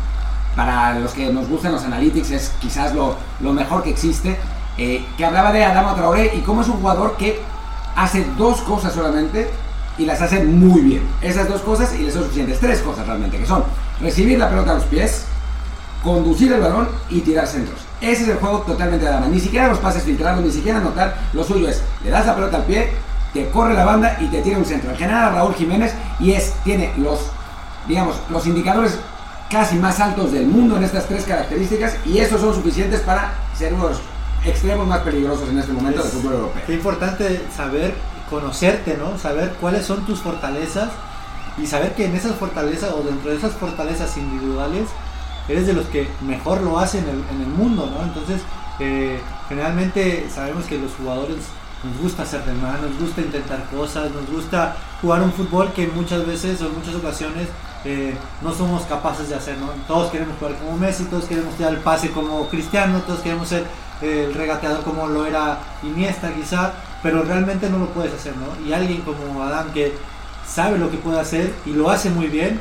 para 0.55 0.99
los 0.99 1.13
que 1.13 1.31
nos 1.31 1.47
gustan 1.49 1.73
los 1.73 1.85
analytics, 1.85 2.31
es 2.31 2.53
quizás 2.61 2.95
lo, 2.95 3.17
lo 3.41 3.53
mejor 3.53 3.83
que 3.83 3.91
existe, 3.91 4.39
eh, 4.79 5.05
que 5.17 5.25
hablaba 5.25 5.53
de 5.53 5.65
Adama 5.65 5.95
Traoré 5.95 6.35
y 6.35 6.41
cómo 6.41 6.63
es 6.63 6.69
un 6.69 6.81
jugador 6.81 7.17
que 7.17 7.41
hace 7.95 8.27
dos 8.39 8.61
cosas 8.63 8.95
solamente 8.95 9.51
y 9.99 10.05
las 10.05 10.21
hace 10.21 10.45
muy 10.45 10.81
bien. 10.81 11.03
Esas 11.23 11.49
dos 11.49 11.61
cosas 11.63 11.95
y 11.99 12.03
les 12.03 12.15
son 12.15 12.25
suficientes. 12.25 12.61
Tres 12.61 12.81
cosas 12.81 13.07
realmente, 13.07 13.39
que 13.39 13.47
son 13.47 13.65
recibir 14.01 14.39
la 14.39 14.49
pelota 14.49 14.73
a 14.73 14.75
los 14.75 14.85
pies, 14.85 15.25
conducir 16.03 16.53
el 16.53 16.61
balón 16.61 16.89
y 17.11 17.21
tirar 17.21 17.47
centros. 17.47 17.81
Ese 18.01 18.25
es 18.25 18.29
el 18.29 18.37
juego 18.37 18.61
totalmente 18.61 19.05
de 19.05 19.11
Adama. 19.11 19.29
Ni 19.29 19.41
siquiera 19.41 19.69
los 19.69 19.79
pases 19.79 20.03
filtrados, 20.03 20.45
ni 20.45 20.51
siquiera 20.51 20.79
anotar. 20.79 21.17
Lo 21.33 21.43
suyo 21.45 21.69
es, 21.69 21.83
le 22.05 22.11
das 22.11 22.27
la 22.27 22.35
pelota 22.35 22.59
al 22.59 22.65
pie, 22.65 22.91
te 23.33 23.49
corre 23.51 23.75
la 23.75 23.85
banda 23.85 24.17
y 24.21 24.27
te 24.27 24.43
tira 24.43 24.59
un 24.59 24.65
centro. 24.65 24.91
En 24.91 24.97
general 24.97 25.35
Raúl 25.35 25.55
Jiménez 25.55 25.95
y 26.21 26.33
es, 26.33 26.53
tiene 26.65 26.93
los, 26.99 27.21
digamos, 27.89 28.17
los 28.31 28.47
indicadores 28.47 28.99
casi 29.51 29.77
más 29.77 30.01
altos 30.01 30.33
del 30.33 30.47
mundo 30.47 30.77
en 30.77 30.85
estas 30.85 31.07
tres 31.07 31.25
características 31.25 31.97
y 32.05 32.19
esos 32.19 32.41
son 32.41 32.55
suficientes 32.55 33.01
para 33.01 33.33
ser 33.57 33.73
unos 33.75 34.01
extremos 34.45 34.87
más 34.87 35.01
peligrosos 35.01 35.49
en 35.49 35.59
este 35.59 35.73
momento 35.73 36.03
del 36.03 36.11
fútbol 36.11 36.35
europeo. 36.35 36.63
Es 36.67 36.75
importante 36.75 37.43
saber 37.55 37.95
conocerte, 38.31 38.97
¿no? 38.97 39.19
Saber 39.19 39.55
cuáles 39.61 39.87
son 39.87 40.05
tus 40.05 40.21
fortalezas 40.21 40.91
y 41.59 41.67
saber 41.67 41.95
que 41.95 42.07
en 42.07 42.15
esas 42.15 42.37
fortalezas 42.37 42.93
o 42.93 43.03
dentro 43.03 43.31
de 43.31 43.37
esas 43.37 43.53
fortalezas 43.55 44.17
individuales 44.17 44.89
eres 45.49 45.67
de 45.67 45.73
los 45.73 45.87
que 45.87 46.09
mejor 46.23 46.61
lo 46.63 46.79
hacen 46.79 47.05
en 47.09 47.41
el, 47.41 47.47
mundo, 47.47 47.89
¿no? 47.91 48.05
Entonces, 48.05 48.43
eh, 48.81 49.21
generalmente 49.49 50.29
sabemos 50.29 50.65
que 50.67 50.79
los 50.79 50.93
jugadores 50.95 51.39
nos 51.85 51.99
gusta 52.03 52.25
hacer 52.25 52.45
de 52.45 52.53
más, 52.55 52.81
nos 52.81 52.99
gusta 52.99 53.21
intentar 53.21 53.65
cosas, 53.71 54.11
nos 54.11 54.29
gusta 54.29 54.77
jugar 55.01 55.23
un 55.23 55.33
fútbol 55.33 55.73
que 55.73 55.87
muchas 55.87 56.27
veces 56.27 56.61
o 56.63 56.67
en 56.67 56.75
muchas 56.75 56.95
ocasiones 56.97 57.49
eh, 57.85 58.17
no 58.43 58.53
somos 58.53 58.83
capaces 58.83 59.29
de 59.29 59.37
hacer, 59.37 59.57
¿no? 59.59 59.69
Todos 59.87 60.11
queremos 60.11 60.37
jugar 60.39 60.57
como 60.57 60.77
Messi, 60.77 61.05
todos 61.05 61.27
queremos 61.27 61.55
tirar 61.55 61.73
el 61.73 61.81
pase 61.81 62.11
como 62.11 62.49
Cristiano, 62.49 63.01
todos 63.07 63.21
queremos 63.21 63.49
ser 63.49 63.65
el 64.03 64.35
regateador 64.35 64.83
como 64.83 65.07
lo 65.07 65.25
era 65.25 65.59
Iniesta 65.83 66.33
quizá, 66.35 66.73
pero 67.07 67.23
realmente 67.23 67.71
no 67.71 67.79
lo 67.79 67.87
puedes 67.91 68.13
hacer, 68.13 68.35
¿no? 68.37 68.69
Y 68.69 68.73
alguien 68.73 69.03
como 69.03 69.41
Adam 69.41 69.73
que 69.73 69.95
sabe 70.45 70.77
lo 70.77 70.91
que 70.91 70.97
puede 70.97 71.21
hacer 71.21 71.55
y 71.65 71.71
lo 71.71 71.89
hace 71.89 72.11
muy 72.11 72.27
bien, 72.27 72.59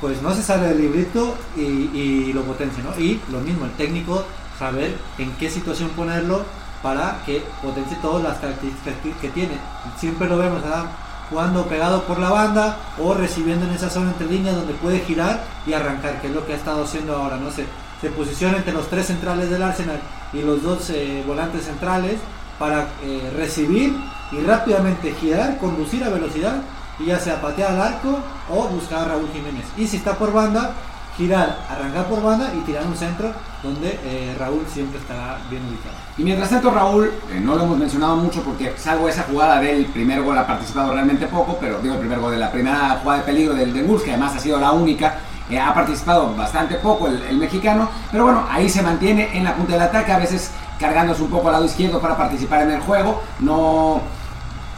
pues 0.00 0.22
no 0.22 0.32
se 0.32 0.44
sale 0.44 0.68
del 0.68 0.80
librito 0.80 1.34
y, 1.56 2.32
lo 2.32 2.42
potencia, 2.42 2.84
¿no? 2.84 2.96
Y 2.96 3.20
lo 3.32 3.40
mismo, 3.40 3.64
el 3.64 3.72
técnico 3.72 4.24
saber 4.60 4.96
en 5.18 5.32
qué 5.38 5.50
situación 5.50 5.88
ponerlo 5.90 6.44
para 6.84 7.20
que 7.26 7.42
potencie 7.64 7.98
todas 8.00 8.22
las 8.22 8.38
características 8.38 8.94
que, 9.20 9.28
tiene. 9.30 9.58
Siempre 9.98 10.28
lo 10.28 10.38
vemos, 10.38 10.62
Adam 10.64 10.86
jugando 11.28 11.66
pegado 11.66 12.04
por 12.04 12.20
la 12.20 12.30
banda 12.30 12.76
o 13.02 13.12
recibiendo 13.14 13.66
en 13.66 13.72
esa 13.72 13.90
zona 13.90 14.10
entre 14.10 14.28
líneas 14.28 14.54
donde 14.54 14.74
puede 14.74 15.00
girar 15.00 15.42
y 15.66 15.72
arrancar, 15.72 16.20
que 16.20 16.28
es 16.28 16.32
lo 16.32 16.46
que 16.46 16.52
ha 16.52 16.56
estado 16.56 16.84
haciendo 16.84 17.16
ahora, 17.16 17.38
no 17.38 17.50
sé, 17.50 17.64
se 18.00 18.10
posiciona 18.10 18.58
entre 18.58 18.72
los 18.72 18.88
tres 18.88 19.06
centrales 19.06 19.50
del 19.50 19.64
Arsenal 19.64 19.98
y 20.32 20.42
los 20.42 20.62
dos 20.62 20.90
eh, 20.90 21.24
volantes 21.26 21.64
centrales 21.64 22.20
para 22.58 22.88
eh, 23.02 23.32
recibir 23.36 23.96
y 24.32 24.40
rápidamente 24.40 25.14
girar, 25.20 25.58
conducir 25.58 26.04
a 26.04 26.08
velocidad 26.08 26.56
y 26.98 27.06
ya 27.06 27.18
sea 27.18 27.40
patear 27.40 27.72
al 27.72 27.82
arco 27.82 28.18
o 28.50 28.68
buscar 28.68 29.00
a 29.00 29.04
Raúl 29.12 29.28
Jiménez. 29.32 29.64
Y 29.76 29.86
si 29.86 29.96
está 29.96 30.16
por 30.16 30.32
banda, 30.32 30.72
girar, 31.16 31.58
arrancar 31.68 32.06
por 32.06 32.22
banda 32.22 32.52
y 32.54 32.60
tirar 32.60 32.86
un 32.86 32.96
centro 32.96 33.32
donde 33.62 33.98
eh, 34.04 34.34
Raúl 34.38 34.64
siempre 34.72 34.98
estará 34.98 35.38
bien 35.48 35.62
ubicado. 35.62 35.94
Y 36.18 36.22
mientras 36.22 36.50
tanto 36.50 36.70
Raúl, 36.70 37.12
no 37.42 37.54
lo 37.54 37.64
hemos 37.64 37.78
mencionado 37.78 38.16
mucho 38.16 38.42
porque 38.42 38.74
salvo 38.76 39.08
esa 39.08 39.22
jugada 39.24 39.60
del 39.60 39.86
primer 39.86 40.22
gol 40.22 40.36
ha 40.38 40.46
participado 40.46 40.92
realmente 40.92 41.26
poco, 41.26 41.56
pero 41.60 41.78
digo 41.80 41.94
el 41.94 42.00
primer 42.00 42.20
gol 42.20 42.32
de 42.32 42.38
la 42.38 42.50
primera 42.50 43.00
jugada 43.02 43.20
de 43.20 43.26
peligro 43.26 43.54
del, 43.54 43.72
del 43.72 44.02
que 44.02 44.10
además 44.10 44.36
ha 44.36 44.40
sido 44.40 44.58
la 44.60 44.72
única, 44.72 45.18
eh, 45.50 45.58
ha 45.58 45.74
participado 45.74 46.34
bastante 46.34 46.76
poco 46.76 47.06
el, 47.06 47.36
mexicano, 47.36 47.90
pero 48.10 48.24
bueno, 48.24 48.46
ahí 48.48 48.68
se 48.68 48.82
mantiene 48.82 49.36
en 49.36 49.44
la 49.44 49.54
punta 49.54 49.74
del 49.74 49.82
ataque, 49.82 50.10
a 50.10 50.18
veces 50.18 50.50
cargándose 50.84 51.22
un 51.22 51.30
poco 51.30 51.48
al 51.48 51.54
lado 51.54 51.64
izquierdo 51.64 51.98
para 51.98 52.14
participar 52.14 52.62
en 52.62 52.72
el 52.72 52.80
juego. 52.80 53.22
No, 53.40 54.02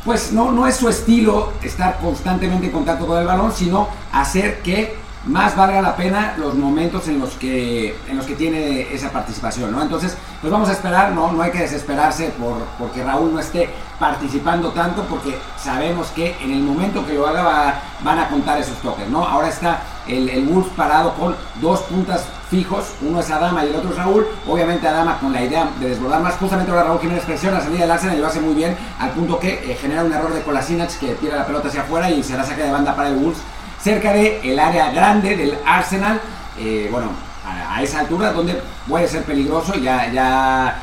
pues 0.04 0.32
no, 0.32 0.52
no 0.52 0.64
es 0.68 0.76
su 0.76 0.88
estilo 0.88 1.52
estar 1.64 1.98
constantemente 1.98 2.66
en 2.66 2.72
contacto 2.72 3.08
con 3.08 3.18
el 3.18 3.26
balón, 3.26 3.52
sino 3.52 3.88
hacer 4.12 4.62
que 4.62 4.96
más 5.26 5.56
valga 5.56 5.82
la 5.82 5.96
pena 5.96 6.34
los 6.38 6.54
momentos 6.54 7.08
en 7.08 7.18
los 7.18 7.30
que, 7.34 7.96
en 8.08 8.16
los 8.16 8.26
que 8.26 8.36
tiene 8.36 8.94
esa 8.94 9.10
participación, 9.10 9.72
¿no? 9.72 9.82
Entonces, 9.82 10.16
pues 10.40 10.52
vamos 10.52 10.68
a 10.68 10.72
esperar, 10.72 11.12
¿no? 11.12 11.32
No 11.32 11.42
hay 11.42 11.50
que 11.50 11.58
desesperarse 11.58 12.32
por, 12.38 12.58
porque 12.78 13.02
Raúl 13.02 13.32
no 13.32 13.40
esté 13.40 13.68
participando 13.98 14.70
tanto, 14.70 15.02
porque 15.04 15.36
sabemos 15.58 16.08
que 16.08 16.36
en 16.40 16.52
el 16.52 16.60
momento 16.60 17.04
que 17.04 17.14
lo 17.14 17.26
haga 17.26 17.80
van 18.04 18.18
a 18.18 18.28
contar 18.28 18.58
esos 18.60 18.76
toques, 18.78 19.08
¿no? 19.08 19.24
Ahora 19.24 19.48
está 19.48 19.80
el, 20.06 20.28
el 20.28 20.46
Wolves 20.46 20.70
parado 20.76 21.14
con 21.14 21.34
dos 21.60 21.80
puntas 21.82 22.24
fijos, 22.48 22.92
uno 23.00 23.18
es 23.18 23.30
Adama 23.30 23.64
y 23.64 23.70
el 23.70 23.76
otro 23.76 23.90
es 23.90 23.96
Raúl, 23.96 24.26
obviamente 24.46 24.86
Adama 24.86 25.18
con 25.18 25.32
la 25.32 25.42
idea 25.42 25.68
de 25.80 25.88
desbordar 25.88 26.22
más, 26.22 26.36
justamente 26.36 26.70
ahora 26.70 26.84
Raúl 26.84 27.00
Jiménez 27.00 27.24
presiona 27.24 27.58
la 27.58 27.64
salida 27.64 27.80
del 27.80 27.90
Arsenal 27.90 28.16
y 28.16 28.20
lo 28.20 28.26
hace 28.28 28.40
muy 28.40 28.54
bien, 28.54 28.76
al 29.00 29.10
punto 29.10 29.40
que 29.40 29.54
eh, 29.54 29.76
genera 29.80 30.04
un 30.04 30.12
error 30.12 30.32
de 30.32 30.42
Kolasinac 30.42 30.96
que 30.98 31.14
tira 31.14 31.36
la 31.36 31.46
pelota 31.46 31.66
hacia 31.68 31.82
afuera 31.82 32.08
y 32.08 32.22
será 32.22 32.44
saque 32.44 32.62
de 32.62 32.70
banda 32.70 32.94
para 32.94 33.08
el 33.08 33.16
Wolves 33.16 33.40
cerca 33.80 34.12
del 34.12 34.40
el 34.44 34.58
área 34.58 34.90
grande 34.90 35.36
del 35.36 35.58
Arsenal, 35.64 36.20
eh, 36.58 36.88
bueno, 36.90 37.08
a, 37.44 37.82
esa 37.82 38.00
altura 38.00 38.32
donde 38.32 38.60
puede 38.88 39.06
ser 39.06 39.22
peligroso, 39.24 39.74
ya, 39.74 40.10
ya 40.12 40.82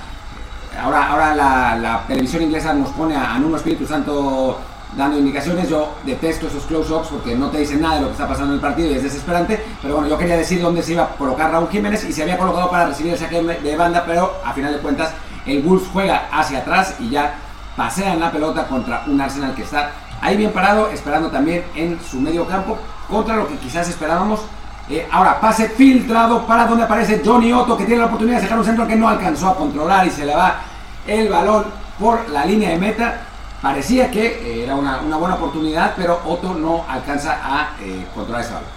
ahora, 0.81 1.07
ahora 1.07 1.35
la, 1.35 1.75
la 1.75 2.03
televisión 2.07 2.43
inglesa 2.43 2.73
nos 2.73 2.89
pone 2.89 3.15
a, 3.15 3.33
a 3.33 3.39
Nuno 3.39 3.57
Espíritu 3.57 3.85
Santo 3.85 4.59
dando 4.95 5.17
indicaciones, 5.17 5.69
yo 5.69 5.95
detesto 6.05 6.47
esos 6.47 6.63
close-ups 6.65 7.07
porque 7.07 7.35
no 7.35 7.49
te 7.49 7.59
dicen 7.59 7.81
nada 7.81 7.95
de 7.95 8.01
lo 8.01 8.07
que 8.07 8.13
está 8.13 8.27
pasando 8.27 8.51
en 8.51 8.55
el 8.55 8.61
partido 8.61 8.91
y 8.91 8.93
es 8.93 9.03
desesperante, 9.03 9.63
pero 9.81 9.95
bueno, 9.95 10.09
yo 10.09 10.17
quería 10.17 10.37
decir 10.37 10.61
dónde 10.61 10.83
se 10.83 10.93
iba 10.93 11.03
a 11.03 11.09
colocar 11.09 11.51
Raúl 11.51 11.69
Jiménez 11.69 12.03
y 12.05 12.13
se 12.13 12.21
había 12.21 12.37
colocado 12.37 12.69
para 12.69 12.85
recibir 12.85 13.13
el 13.13 13.19
saque 13.19 13.41
de 13.41 13.75
banda, 13.75 14.03
pero 14.05 14.33
a 14.45 14.53
final 14.53 14.73
de 14.73 14.79
cuentas 14.79 15.11
el 15.45 15.61
Wolves 15.63 15.87
juega 15.91 16.27
hacia 16.31 16.59
atrás 16.59 16.95
y 16.99 17.09
ya 17.09 17.33
pasean 17.75 18.19
la 18.19 18.31
pelota 18.31 18.67
contra 18.67 19.03
un 19.07 19.19
Arsenal 19.19 19.55
que 19.55 19.63
está 19.63 19.91
ahí 20.23 20.37
bien 20.37 20.51
parado, 20.51 20.89
esperando 20.89 21.29
también 21.29 21.65
en 21.75 21.99
su 22.01 22.19
medio 22.19 22.47
campo, 22.47 22.77
contra 23.09 23.35
lo 23.35 23.47
que 23.47 23.57
quizás 23.57 23.87
esperábamos. 23.89 24.39
Eh, 24.89 25.07
ahora, 25.11 25.39
pase 25.39 25.69
filtrado 25.69 26.45
para 26.47 26.65
donde 26.65 26.85
aparece 26.85 27.21
Johnny 27.23 27.51
Otto, 27.51 27.77
que 27.77 27.85
tiene 27.85 28.01
la 28.01 28.07
oportunidad 28.07 28.37
de 28.37 28.43
sacar 28.43 28.57
un 28.57 28.65
centro 28.65 28.87
que 28.87 28.95
no 28.95 29.07
alcanzó 29.07 29.49
a 29.49 29.55
controlar 29.55 30.07
y 30.07 30.09
se 30.09 30.25
le 30.25 30.33
va 30.33 30.61
el 31.05 31.29
balón 31.29 31.65
por 31.99 32.29
la 32.29 32.45
línea 32.45 32.69
de 32.69 32.77
meta. 32.77 33.21
Parecía 33.61 34.09
que 34.09 34.25
eh, 34.25 34.63
era 34.63 34.75
una, 34.75 34.97
buena 35.17 35.35
oportunidad, 35.35 35.93
pero 35.95 36.19
Otto 36.25 36.53
no 36.53 36.85
alcanza 36.87 37.39
a 37.43 37.75
eh, 37.81 38.05
controlar 38.15 38.43
ese 38.43 38.53
balón. 38.53 38.69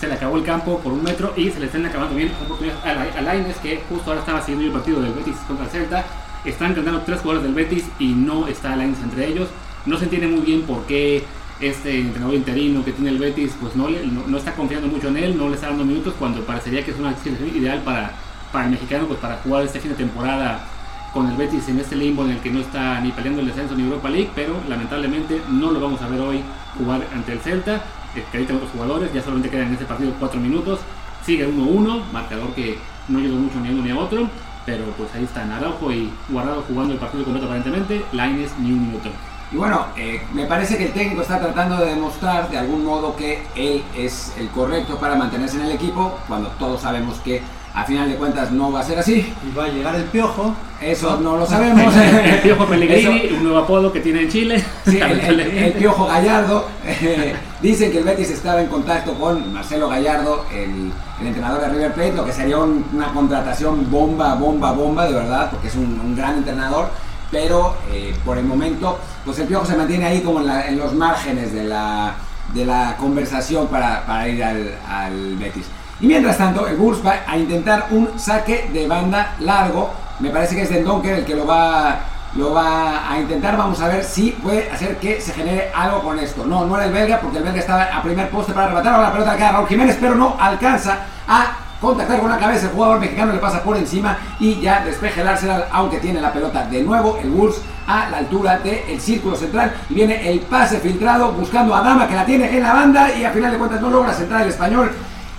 Se 0.00 0.08
le 0.08 0.14
acabó 0.14 0.36
el 0.36 0.44
campo 0.44 0.78
por 0.78 0.92
un 0.92 1.04
metro 1.04 1.32
y 1.36 1.50
se 1.50 1.60
le 1.60 1.66
están 1.66 1.86
acabando 1.86 2.16
bien 2.16 2.32
las 2.32 2.42
oportunidades 2.42 3.16
a 3.16 3.20
Laines, 3.20 3.56
que 3.58 3.82
justo 3.88 4.10
ahora 4.10 4.20
estaba 4.20 4.40
siguiendo 4.40 4.66
el 4.66 4.72
partido 4.72 5.00
del 5.00 5.12
Betis 5.12 5.36
contra 5.46 5.66
el 5.66 5.70
Celta. 5.70 6.04
Están 6.44 6.68
intentando 6.68 7.02
tres 7.02 7.20
jugadores 7.20 7.44
del 7.44 7.54
Betis 7.54 7.84
y 7.98 8.08
no 8.08 8.48
está 8.48 8.74
Laines 8.74 9.00
entre 9.00 9.26
ellos. 9.26 9.48
No 9.86 9.96
se 9.98 10.04
entiende 10.04 10.28
muy 10.28 10.40
bien 10.40 10.62
por 10.62 10.84
qué 10.86 11.24
este 11.60 11.98
entrenador 11.98 12.34
interino 12.34 12.84
que 12.84 12.92
tiene 12.92 13.10
el 13.10 13.18
Betis 13.18 13.52
pues 13.60 13.74
no, 13.74 13.88
le, 13.88 14.06
no, 14.06 14.26
no, 14.26 14.38
está 14.38 14.54
confiando 14.54 14.86
mucho 14.86 15.08
en 15.08 15.16
él, 15.16 15.36
no 15.36 15.48
le 15.48 15.56
está 15.56 15.68
dando 15.68 15.84
minutos 15.84 16.14
cuando 16.18 16.40
parecería 16.42 16.84
que 16.84 16.92
es 16.92 16.98
una 16.98 17.16
situación 17.16 17.48
ideal 17.56 17.82
para, 17.82 18.12
para 18.52 18.66
el 18.66 18.70
mexicano 18.72 19.06
pues 19.06 19.18
para 19.18 19.38
jugar 19.38 19.64
este 19.64 19.80
fin 19.80 19.90
de 19.90 19.96
temporada 19.96 20.68
con 21.12 21.28
el 21.28 21.36
Betis 21.36 21.68
en 21.68 21.80
este 21.80 21.96
limbo 21.96 22.24
en 22.24 22.32
el 22.32 22.38
que 22.38 22.50
no 22.50 22.60
está 22.60 23.00
ni 23.00 23.10
peleando 23.10 23.40
el 23.40 23.48
descenso 23.48 23.74
ni 23.74 23.82
Europa 23.82 24.08
League, 24.08 24.30
pero 24.34 24.54
lamentablemente 24.68 25.40
no 25.48 25.72
lo 25.72 25.80
vamos 25.80 26.00
a 26.02 26.08
ver 26.08 26.20
hoy 26.20 26.42
jugar 26.76 27.06
ante 27.14 27.32
el 27.32 27.40
Celta, 27.40 27.82
que 28.14 28.24
ahorita 28.36 28.54
otros 28.54 28.70
jugadores, 28.70 29.12
ya 29.12 29.22
solamente 29.22 29.50
quedan 29.50 29.68
en 29.68 29.72
este 29.72 29.84
partido 29.84 30.12
4 30.18 30.40
minutos, 30.40 30.80
sigue 31.24 31.48
1-1, 31.48 32.12
marcador 32.12 32.54
que 32.54 32.78
no 33.08 33.18
ayudó 33.18 33.36
mucho 33.36 33.58
ni 33.60 33.68
a 33.68 33.72
uno 33.72 33.82
ni 33.82 33.90
a 33.90 33.96
otro, 33.96 34.28
pero 34.66 34.84
pues 34.96 35.12
ahí 35.14 35.24
están 35.24 35.50
Araujo 35.50 35.90
y 35.90 36.10
Guardado 36.28 36.62
jugando 36.68 36.92
el 36.92 37.00
partido 37.00 37.24
completo 37.24 37.46
aparentemente, 37.46 38.04
Laines 38.12 38.52
ni 38.58 38.72
un 38.72 38.86
minuto. 38.88 39.10
Y 39.50 39.56
bueno, 39.56 39.86
eh, 39.96 40.20
me 40.34 40.44
parece 40.44 40.76
que 40.76 40.86
el 40.86 40.92
técnico 40.92 41.22
está 41.22 41.40
tratando 41.40 41.76
de 41.78 41.94
demostrar 41.94 42.50
de 42.50 42.58
algún 42.58 42.84
modo 42.84 43.16
que 43.16 43.42
él 43.56 43.82
es 43.96 44.34
el 44.38 44.48
correcto 44.50 44.98
para 44.98 45.14
mantenerse 45.14 45.56
en 45.56 45.66
el 45.66 45.72
equipo, 45.72 46.18
cuando 46.28 46.50
todos 46.58 46.82
sabemos 46.82 47.18
que 47.20 47.40
a 47.74 47.84
final 47.84 48.10
de 48.10 48.16
cuentas 48.16 48.50
no 48.50 48.72
va 48.72 48.80
a 48.80 48.82
ser 48.82 48.98
así. 48.98 49.32
Y 49.42 49.56
va 49.56 49.64
a 49.64 49.68
llegar 49.68 49.94
el 49.94 50.04
piojo. 50.04 50.54
Eso 50.80 51.18
no 51.20 51.36
lo 51.36 51.46
sabemos. 51.48 51.94
el 51.96 52.40
piojo 52.40 52.66
Pellegrini, 52.66 53.18
Eso, 53.26 53.36
un 53.36 53.42
nuevo 53.44 53.58
apodo 53.58 53.92
que 53.92 54.00
tiene 54.00 54.22
en 54.22 54.28
Chile. 54.28 54.64
Sí, 54.84 54.98
el, 55.02 55.20
el, 55.20 55.40
el, 55.40 55.72
piojo 55.74 56.06
Gallardo. 56.06 56.66
Eh, 56.84 57.34
dicen 57.62 57.90
que 57.90 57.98
el 57.98 58.04
Betis 58.04 58.30
estaba 58.30 58.60
en 58.60 58.66
contacto 58.66 59.14
con 59.14 59.52
Marcelo 59.52 59.88
Gallardo, 59.88 60.44
el, 60.52 60.92
el 61.20 61.26
entrenador 61.26 61.60
de 61.62 61.68
River 61.68 61.92
Plate, 61.94 62.12
lo 62.12 62.24
que 62.24 62.32
sería 62.32 62.58
un, 62.58 62.84
una 62.92 63.12
contratación 63.12 63.90
bomba, 63.90 64.34
bomba, 64.34 64.72
bomba, 64.72 65.06
de 65.06 65.14
verdad, 65.14 65.50
porque 65.50 65.68
es 65.68 65.74
un, 65.74 66.00
un 66.04 66.16
gran 66.16 66.38
entrenador 66.38 66.90
pero 67.30 67.76
eh, 67.90 68.16
por 68.24 68.38
el 68.38 68.44
momento 68.44 68.98
pues 69.24 69.38
el 69.38 69.46
Piojo 69.46 69.66
se 69.66 69.76
mantiene 69.76 70.06
ahí 70.06 70.22
como 70.22 70.40
en, 70.40 70.46
la, 70.46 70.66
en 70.66 70.78
los 70.78 70.94
márgenes 70.94 71.52
de 71.52 71.64
la, 71.64 72.14
de 72.54 72.64
la 72.64 72.96
conversación 72.98 73.66
para, 73.68 74.04
para 74.06 74.28
ir 74.28 74.42
al, 74.42 74.74
al, 74.88 75.36
Betis. 75.36 75.66
Y 76.00 76.06
mientras 76.06 76.38
tanto, 76.38 76.66
el 76.66 76.76
Bulls 76.76 77.04
va 77.04 77.16
a 77.26 77.36
intentar 77.36 77.88
un 77.90 78.18
saque 78.18 78.70
de 78.72 78.86
banda 78.86 79.34
largo. 79.40 79.90
Me 80.20 80.30
parece 80.30 80.54
que 80.54 80.62
es 80.62 80.70
de 80.70 80.82
Donker 80.82 81.18
el 81.18 81.24
que 81.24 81.34
lo 81.34 81.46
va, 81.46 81.98
lo 82.36 82.54
va 82.54 83.10
a 83.10 83.18
intentar. 83.18 83.56
Vamos 83.56 83.80
a 83.80 83.88
ver 83.88 84.04
si 84.04 84.30
puede 84.30 84.70
hacer 84.70 84.96
que 84.98 85.20
se 85.20 85.32
genere 85.32 85.70
algo 85.74 86.00
con 86.02 86.18
esto. 86.18 86.46
No, 86.46 86.64
no 86.64 86.76
era 86.76 86.86
el 86.86 86.92
belga, 86.92 87.20
porque 87.20 87.38
el 87.38 87.44
belga 87.44 87.58
estaba 87.58 87.82
a 87.82 88.02
primer 88.02 88.30
poste 88.30 88.52
para 88.52 88.66
arrebatar. 88.66 88.94
Ahora 88.94 89.08
la 89.08 89.12
pelota 89.12 89.36
queda 89.36 89.52
Raúl 89.52 89.68
Jiménez, 89.68 89.98
pero 90.00 90.14
no 90.14 90.36
alcanza 90.38 91.00
a 91.26 91.67
contactar 91.80 92.20
con 92.20 92.30
la 92.30 92.38
cabeza, 92.38 92.66
el 92.66 92.72
jugador 92.72 93.00
mexicano 93.00 93.32
le 93.32 93.38
pasa 93.38 93.62
por 93.62 93.76
encima 93.76 94.18
y 94.40 94.60
ya 94.60 94.84
despeja 94.84 95.20
el 95.20 95.28
Arsenal, 95.28 95.66
aunque 95.70 95.98
tiene 95.98 96.20
la 96.20 96.32
pelota 96.32 96.64
de 96.66 96.82
nuevo, 96.82 97.18
el 97.22 97.30
Wolves 97.30 97.60
a 97.86 98.10
la 98.10 98.18
altura 98.18 98.58
del 98.58 99.00
círculo 99.00 99.36
central. 99.36 99.72
Y 99.88 99.94
viene 99.94 100.30
el 100.30 100.40
pase 100.40 100.78
filtrado 100.78 101.32
buscando 101.32 101.74
a 101.74 101.82
Dama 101.82 102.08
que 102.08 102.14
la 102.14 102.26
tiene 102.26 102.54
en 102.54 102.62
la 102.62 102.72
banda 102.72 103.14
y 103.14 103.24
a 103.24 103.30
final 103.30 103.52
de 103.52 103.58
cuentas 103.58 103.80
no 103.80 103.90
logra 103.90 104.12
centrar 104.12 104.42
el 104.42 104.48
español. 104.48 104.90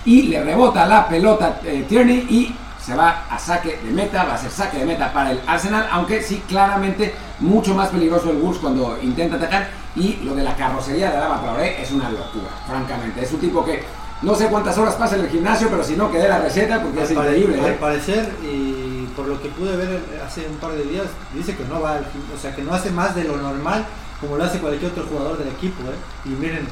Y 0.04 0.22
le 0.22 0.42
rebota 0.42 0.86
la 0.86 1.06
pelota 1.06 1.60
eh, 1.64 1.84
Tierney 1.88 2.26
y 2.30 2.54
se 2.80 2.94
va 2.94 3.24
a 3.30 3.38
saque 3.38 3.78
de 3.84 3.92
meta, 3.92 4.24
va 4.24 4.34
a 4.34 4.38
ser 4.38 4.50
saque 4.50 4.78
de 4.78 4.86
meta 4.86 5.12
para 5.12 5.32
el 5.32 5.40
Arsenal, 5.46 5.86
aunque 5.92 6.22
sí 6.22 6.42
claramente 6.48 7.14
mucho 7.40 7.74
más 7.74 7.88
peligroso 7.88 8.30
el 8.30 8.38
Wolves 8.38 8.58
cuando 8.58 8.98
intenta 9.02 9.36
atacar. 9.36 9.68
Y 9.94 10.20
lo 10.24 10.34
de 10.34 10.42
la 10.42 10.54
carrocería 10.56 11.10
de 11.10 11.16
Adama 11.16 11.40
Traoré 11.42 11.82
es 11.82 11.90
una 11.90 12.08
locura, 12.10 12.50
francamente, 12.66 13.22
es 13.22 13.32
un 13.32 13.40
tipo 13.40 13.64
que 13.64 13.82
no 14.22 14.34
sé 14.34 14.48
cuántas 14.48 14.76
horas 14.78 14.94
pasa 14.94 15.16
en 15.16 15.22
el 15.22 15.30
gimnasio, 15.30 15.68
pero 15.70 15.82
si 15.82 15.96
no, 15.96 16.10
quedé 16.10 16.28
la 16.28 16.40
receta 16.40 16.82
porque 16.82 16.98
al 17.00 17.04
es 17.04 17.10
increíble. 17.10 17.60
Al 17.60 17.70
¿eh? 17.70 17.76
parecer, 17.80 18.32
y 18.42 19.08
por 19.16 19.26
lo 19.26 19.40
que 19.40 19.48
pude 19.48 19.76
ver 19.76 20.00
hace 20.26 20.46
un 20.46 20.56
par 20.56 20.72
de 20.72 20.84
días, 20.84 21.06
dice 21.34 21.56
que 21.56 21.64
no 21.64 21.80
va, 21.80 21.94
al, 21.94 22.06
o 22.34 22.38
sea, 22.40 22.54
que 22.54 22.62
no 22.62 22.74
hace 22.74 22.90
más 22.90 23.14
de 23.14 23.24
lo 23.24 23.36
normal 23.36 23.86
como 24.20 24.36
lo 24.36 24.44
hace 24.44 24.58
cualquier 24.58 24.92
otro 24.92 25.04
jugador 25.06 25.38
del 25.38 25.48
equipo. 25.48 25.82
¿eh? 25.84 25.94
Y 26.26 26.28
miren 26.30 26.68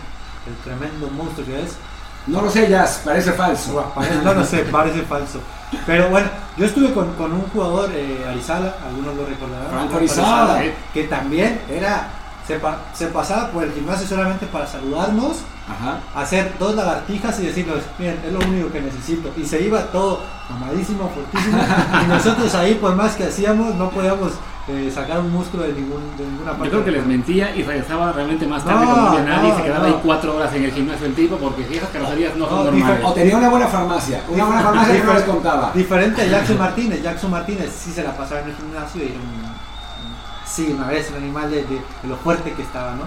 el 0.47 0.55
tremendo 0.65 1.09
monstruo 1.09 1.47
que 1.47 1.63
es. 1.63 1.77
No 2.27 2.43
lo 2.43 2.51
sé, 2.51 2.69
Jazz, 2.69 3.01
parece 3.05 3.33
falso. 3.33 3.73
Bueno, 3.73 3.93
parece, 3.95 4.23
no 4.23 4.35
lo 4.35 4.45
sé, 4.45 4.59
parece 4.65 5.03
falso. 5.03 5.41
Pero 5.87 6.11
bueno, 6.11 6.29
yo 6.59 6.67
estuve 6.67 6.93
con, 6.93 7.15
con 7.15 7.33
un 7.33 7.43
jugador, 7.49 7.91
eh, 7.95 8.27
Arizala, 8.29 8.77
algunos 8.87 9.17
lo 9.17 9.25
recordarán. 9.25 9.71
Franco 9.71 9.97
Arizala. 9.97 10.63
Que 10.93 11.05
también 11.05 11.63
era 11.71 12.11
se, 12.47 12.59
pa 12.59 12.79
se, 12.93 13.07
pasaba 13.07 13.51
por 13.51 13.65
el 13.65 13.73
gimnasio 13.73 14.07
solamente 14.07 14.47
para 14.47 14.67
saludarnos, 14.67 15.39
Ajá. 15.69 16.01
hacer 16.15 16.55
dos 16.59 16.75
lagartijas 16.75 17.39
y 17.41 17.47
decirnos, 17.47 17.79
miren, 17.99 18.21
es 18.25 18.33
lo 18.33 18.39
único 18.39 18.71
que 18.71 18.81
necesito. 18.81 19.31
Y 19.37 19.45
se 19.45 19.63
iba 19.63 19.83
todo 19.85 20.21
mamadísimo, 20.51 21.11
fortísimo. 21.11 21.59
y 22.05 22.09
nosotros 22.09 22.55
ahí, 22.55 22.75
por 22.75 22.95
más 22.95 23.15
que 23.17 23.25
hacíamos, 23.25 23.75
no 23.75 23.91
podíamos 23.91 24.33
eh, 24.69 24.91
sacar 24.95 25.21
un 25.21 25.33
músculo 25.33 25.63
de, 25.65 25.73
ningún, 25.73 26.03
de 26.17 26.25
ninguna 26.25 26.53
parte. 26.53 26.65
Yo 26.65 26.71
creo 26.71 26.85
que 26.85 26.91
les 26.91 27.07
mentía 27.07 27.55
y 27.55 27.63
regresaba 27.63 28.13
realmente 28.13 28.47
más 28.47 28.65
tarde 28.65 28.85
no, 28.85 28.95
como 28.95 29.19
nadie 29.19 29.49
no, 29.49 29.55
y 29.55 29.57
se 29.57 29.63
quedaba 29.63 29.87
ahí 29.87 30.01
cuatro 30.03 30.37
horas 30.37 30.55
en 30.55 30.65
el 30.65 30.73
gimnasio 30.73 31.07
el 31.07 31.15
tipo 31.15 31.37
porque 31.37 31.63
esas 31.77 31.89
carrocerías 31.91 32.37
no, 32.37 32.49
son 32.49 32.65
normales. 32.65 33.01
O 33.05 33.13
tenía 33.13 33.37
una 33.37 33.49
buena 33.49 33.67
farmacia, 33.67 34.23
una 34.29 34.45
buena 34.45 34.63
farmacia 34.63 34.95
que 34.95 35.05
no 35.05 35.15
les 35.15 35.23
contaba. 35.25 35.73
Diferente 35.75 36.23
a 36.23 36.27
Jackson 36.27 36.59
Martínez. 36.59 37.03
Jackson 37.03 37.31
Martínez 37.31 37.71
sí 37.73 37.93
se 37.93 38.03
la 38.03 38.17
pasaba 38.17 38.41
en 38.41 38.49
el 38.49 38.57
gimnasio 38.57 39.03
y 39.03 39.07
era 39.07 39.15
un 39.15 39.49
sí, 40.49 40.73
una 40.73 40.87
vez, 40.89 41.11
un 41.11 41.17
animal 41.19 41.51
de, 41.51 41.65
de, 41.65 41.75
de, 41.75 42.09
lo 42.09 42.17
fuerte 42.17 42.53
que 42.53 42.63
estaba, 42.63 42.95
¿no? 42.95 43.05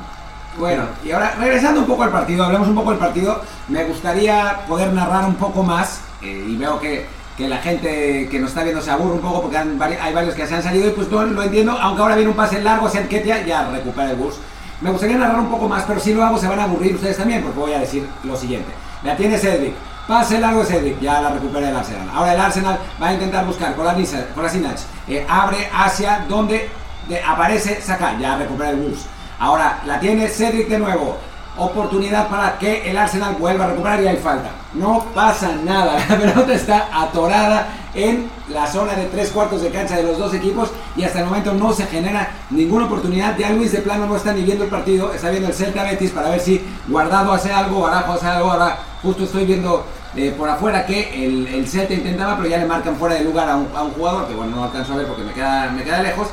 Bueno, 0.58 0.84
y 1.04 1.12
ahora 1.12 1.36
regresando 1.40 1.80
un 1.82 1.88
poco 1.88 2.04
al 2.04 2.12
partido, 2.12 2.44
hablemos 2.44 2.68
un 2.68 2.76
poco 2.76 2.92
del 2.92 3.00
partido, 3.00 3.42
me 3.70 3.84
gustaría 3.86 4.66
poder 4.68 4.92
narrar 4.92 5.26
un 5.26 5.36
poco 5.36 5.64
más, 5.64 6.02
eh, 6.22 6.46
y 6.48 6.58
veo 6.58 6.80
que, 6.80 7.06
que, 7.38 7.48
la 7.48 7.58
gente 7.58 8.28
que 8.30 8.40
nos 8.40 8.50
está 8.50 8.64
viendo 8.64 8.82
se 8.82 8.92
aburre 8.92 9.14
un 9.14 9.22
poco 9.22 9.44
porque 9.44 9.58
han, 9.58 9.82
hay 9.82 10.14
varios 10.14 10.36
que 10.36 10.46
se 10.46 10.56
han 10.56 10.62
salido 10.62 10.90
y 10.90 10.92
pues 10.92 11.10
no 11.10 11.24
lo 11.24 11.42
entiendo, 11.42 11.72
aunque 11.72 12.02
ahora 12.02 12.16
viene 12.16 12.30
un 12.30 12.36
pase 12.36 12.62
largo 12.62 12.88
hacia 12.88 13.08
Ketia, 13.08 13.46
ya 13.46 13.70
recupera 13.70 14.12
el 14.12 14.18
bus. 14.18 14.36
Me 14.82 14.92
gustaría 14.92 15.18
narrar 15.18 15.40
un 15.40 15.50
poco 15.50 15.70
más, 15.70 15.84
pero 15.88 16.00
si 16.00 16.14
lo 16.14 16.24
hago 16.24 16.38
se 16.38 16.48
van 16.48 16.60
a 16.60 16.64
aburrir 16.64 16.96
ustedes 16.96 17.18
también, 17.18 17.42
porque 17.44 17.60
voy 17.60 17.74
a 17.74 17.80
decir 17.80 18.06
lo 18.24 18.36
siguiente. 18.36 18.72
La 19.04 19.16
tiene 19.16 19.38
Cedric, 19.38 19.74
Pase 20.08 20.40
largo 20.40 20.66
Cedric, 20.66 21.00
ya 21.00 21.22
la 21.22 21.30
recupera 21.30 21.70
el 21.70 21.76
Arsenal. 21.76 22.10
Ahora 22.14 22.34
el 22.34 22.40
Arsenal 22.42 22.80
va 23.02 23.08
a 23.08 23.14
intentar 23.14 23.46
buscar 23.46 23.74
con 23.76 23.86
la 23.86 23.96
Sinach, 23.96 24.80
eh, 25.08 25.26
abre 25.30 25.70
hacia 25.74 26.26
donde 26.28 26.70
de, 27.08 27.22
aparece 27.22 27.82
Saka, 27.82 28.18
ya 28.20 28.38
recupera 28.38 28.72
el 28.72 28.78
bus. 28.78 29.06
Ahora 29.42 29.82
la 29.88 30.00
tiene 30.00 30.28
Cedric 30.28 30.70
de 30.70 30.78
nuevo. 30.78 31.18
Oportunidad 31.58 32.30
para 32.30 32.58
que 32.60 32.90
el 32.90 32.96
Arsenal 32.96 33.36
vuelva 33.40 33.66
a 33.66 33.68
recuperar 33.70 34.02
y 34.02 34.08
hay 34.08 34.18
falta. 34.18 34.52
No 34.74 35.04
pasa 35.16 35.54
nada. 35.66 35.98
La 36.10 36.18
pelota 36.18 36.54
está 36.54 36.88
atorada 36.94 37.68
en 37.94 38.30
la 38.48 38.68
zona 38.68 38.94
de 38.94 39.08
tres 39.08 39.32
cuartos 39.32 39.62
de 39.62 39.70
cancha 39.70 39.98
de 39.98 40.04
los 40.04 40.18
dos 40.18 40.34
equipos 40.34 40.72
y 40.96 41.04
hasta 41.04 41.20
el 41.20 41.26
momento 41.26 41.54
no 41.54 41.74
se 41.74 41.88
genera 41.88 42.30
ninguna 42.52 42.86
oportunidad. 42.86 43.38
Ya 43.38 43.50
Luis 43.50 43.74
de 43.74 43.80
plano 43.80 44.06
no 44.06 44.16
está 44.16 44.32
ni 44.32 44.44
viendo 44.44 44.64
el 44.64 44.70
partido, 44.70 45.12
está 45.12 45.30
viendo 45.30 45.50
el 45.50 45.54
Celta 45.54 45.84
Betis 45.84 46.12
para 46.12 46.30
ver 46.30 46.40
si 46.40 46.64
Guardado 46.88 47.34
hace 47.34 47.52
algo, 47.52 47.82
Barajo 47.82 48.14
hace 48.14 48.28
algo. 48.28 48.52
Ahora 48.52 48.78
Justo 49.02 49.24
estoy 49.24 49.46
viendo 49.46 49.84
eh, 50.16 50.34
por 50.38 50.48
afuera 50.48 50.86
que 50.86 51.26
el, 51.26 51.48
el 51.48 51.68
Celta 51.68 51.94
intentaba, 51.94 52.38
pero 52.38 52.50
ya 52.50 52.60
le 52.60 52.66
marcan 52.66 52.96
fuera 52.96 53.16
de 53.16 53.24
lugar 53.24 53.50
a 53.50 53.56
un, 53.56 53.68
a 53.76 53.82
un 53.82 53.92
jugador, 53.92 54.28
que 54.28 54.36
bueno, 54.36 54.56
no 54.58 54.64
alcanzo 54.66 54.94
a 54.94 54.98
ver 54.98 55.08
porque 55.08 55.24
me 55.24 55.34
queda, 55.34 55.72
me 55.72 55.84
queda 55.84 56.04
lejos. 56.04 56.28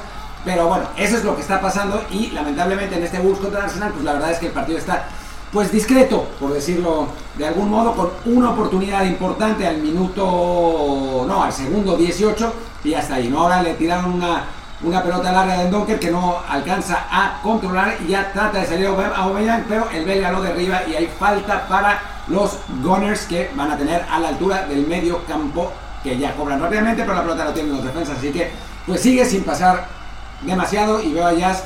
Pero 0.49 0.67
bueno, 0.67 0.87
eso 0.97 1.19
es 1.19 1.25
lo 1.25 1.35
que 1.37 1.43
está 1.43 1.61
pasando 1.61 2.03
y 2.11 2.31
lamentablemente 2.31 2.97
en 2.97 3.03
este 3.03 3.19
Bulls 3.19 3.39
contra 3.39 3.65
Arsenal, 3.65 3.93
pues 3.93 4.03
la 4.03 4.15
verdad 4.15 4.31
es 4.31 4.39
que 4.39 4.47
el 4.47 4.53
partido 4.53 4.79
está 4.79 5.05
pues 5.53 5.71
discreto, 5.71 6.27
por 6.41 6.55
decirlo 6.55 7.09
de 7.37 7.47
algún 7.47 7.69
modo, 7.69 7.95
con 7.95 8.09
una 8.25 8.53
oportunidad 8.53 9.05
importante 9.05 9.67
al 9.67 9.77
minuto, 9.77 11.27
no, 11.29 11.43
al 11.43 11.53
segundo 11.53 11.99
18 11.99 12.53
y 12.83 12.95
hasta 12.95 13.17
ahí, 13.17 13.29
¿no? 13.29 13.43
Ahora 13.43 13.63
le 13.63 13.75
tiraron 13.75 14.15
una, 14.15 14.45
una 14.83 15.03
pelota 15.03 15.33
larga 15.33 15.59
de 15.59 15.69
Donker 15.69 16.01
que 16.01 16.11
no 16.11 16.39
alcanza 16.49 17.05
a 17.11 17.43
controlar 17.43 17.99
y 18.03 18.13
ya 18.13 18.33
trata 18.33 18.61
de 18.61 18.67
salir 18.67 18.87
a 18.87 19.17
Aubameyang, 19.17 19.67
pero 19.69 19.91
el 19.91 20.07
belga 20.07 20.33
lo 20.33 20.41
derriba 20.41 20.81
y 20.89 20.95
hay 20.95 21.09
falta 21.09 21.69
para 21.69 22.01
los 22.29 22.57
Gunners 22.83 23.27
que 23.27 23.51
van 23.55 23.71
a 23.71 23.77
tener 23.77 24.03
a 24.11 24.19
la 24.19 24.29
altura 24.29 24.67
del 24.67 24.87
medio 24.87 25.23
campo 25.27 25.71
que 26.03 26.17
ya 26.17 26.35
cobran 26.35 26.59
rápidamente, 26.59 27.03
pero 27.03 27.17
la 27.17 27.23
pelota 27.23 27.45
lo 27.45 27.53
tienen 27.53 27.75
los 27.75 27.85
defensas, 27.85 28.17
así 28.17 28.33
que 28.33 28.51
pues 28.87 29.03
sigue 29.03 29.27
sin 29.27 29.45
pasar 29.45 29.98
demasiado 30.43 31.03
y 31.03 31.13
veo 31.13 31.27
a 31.27 31.33
Jazz 31.33 31.65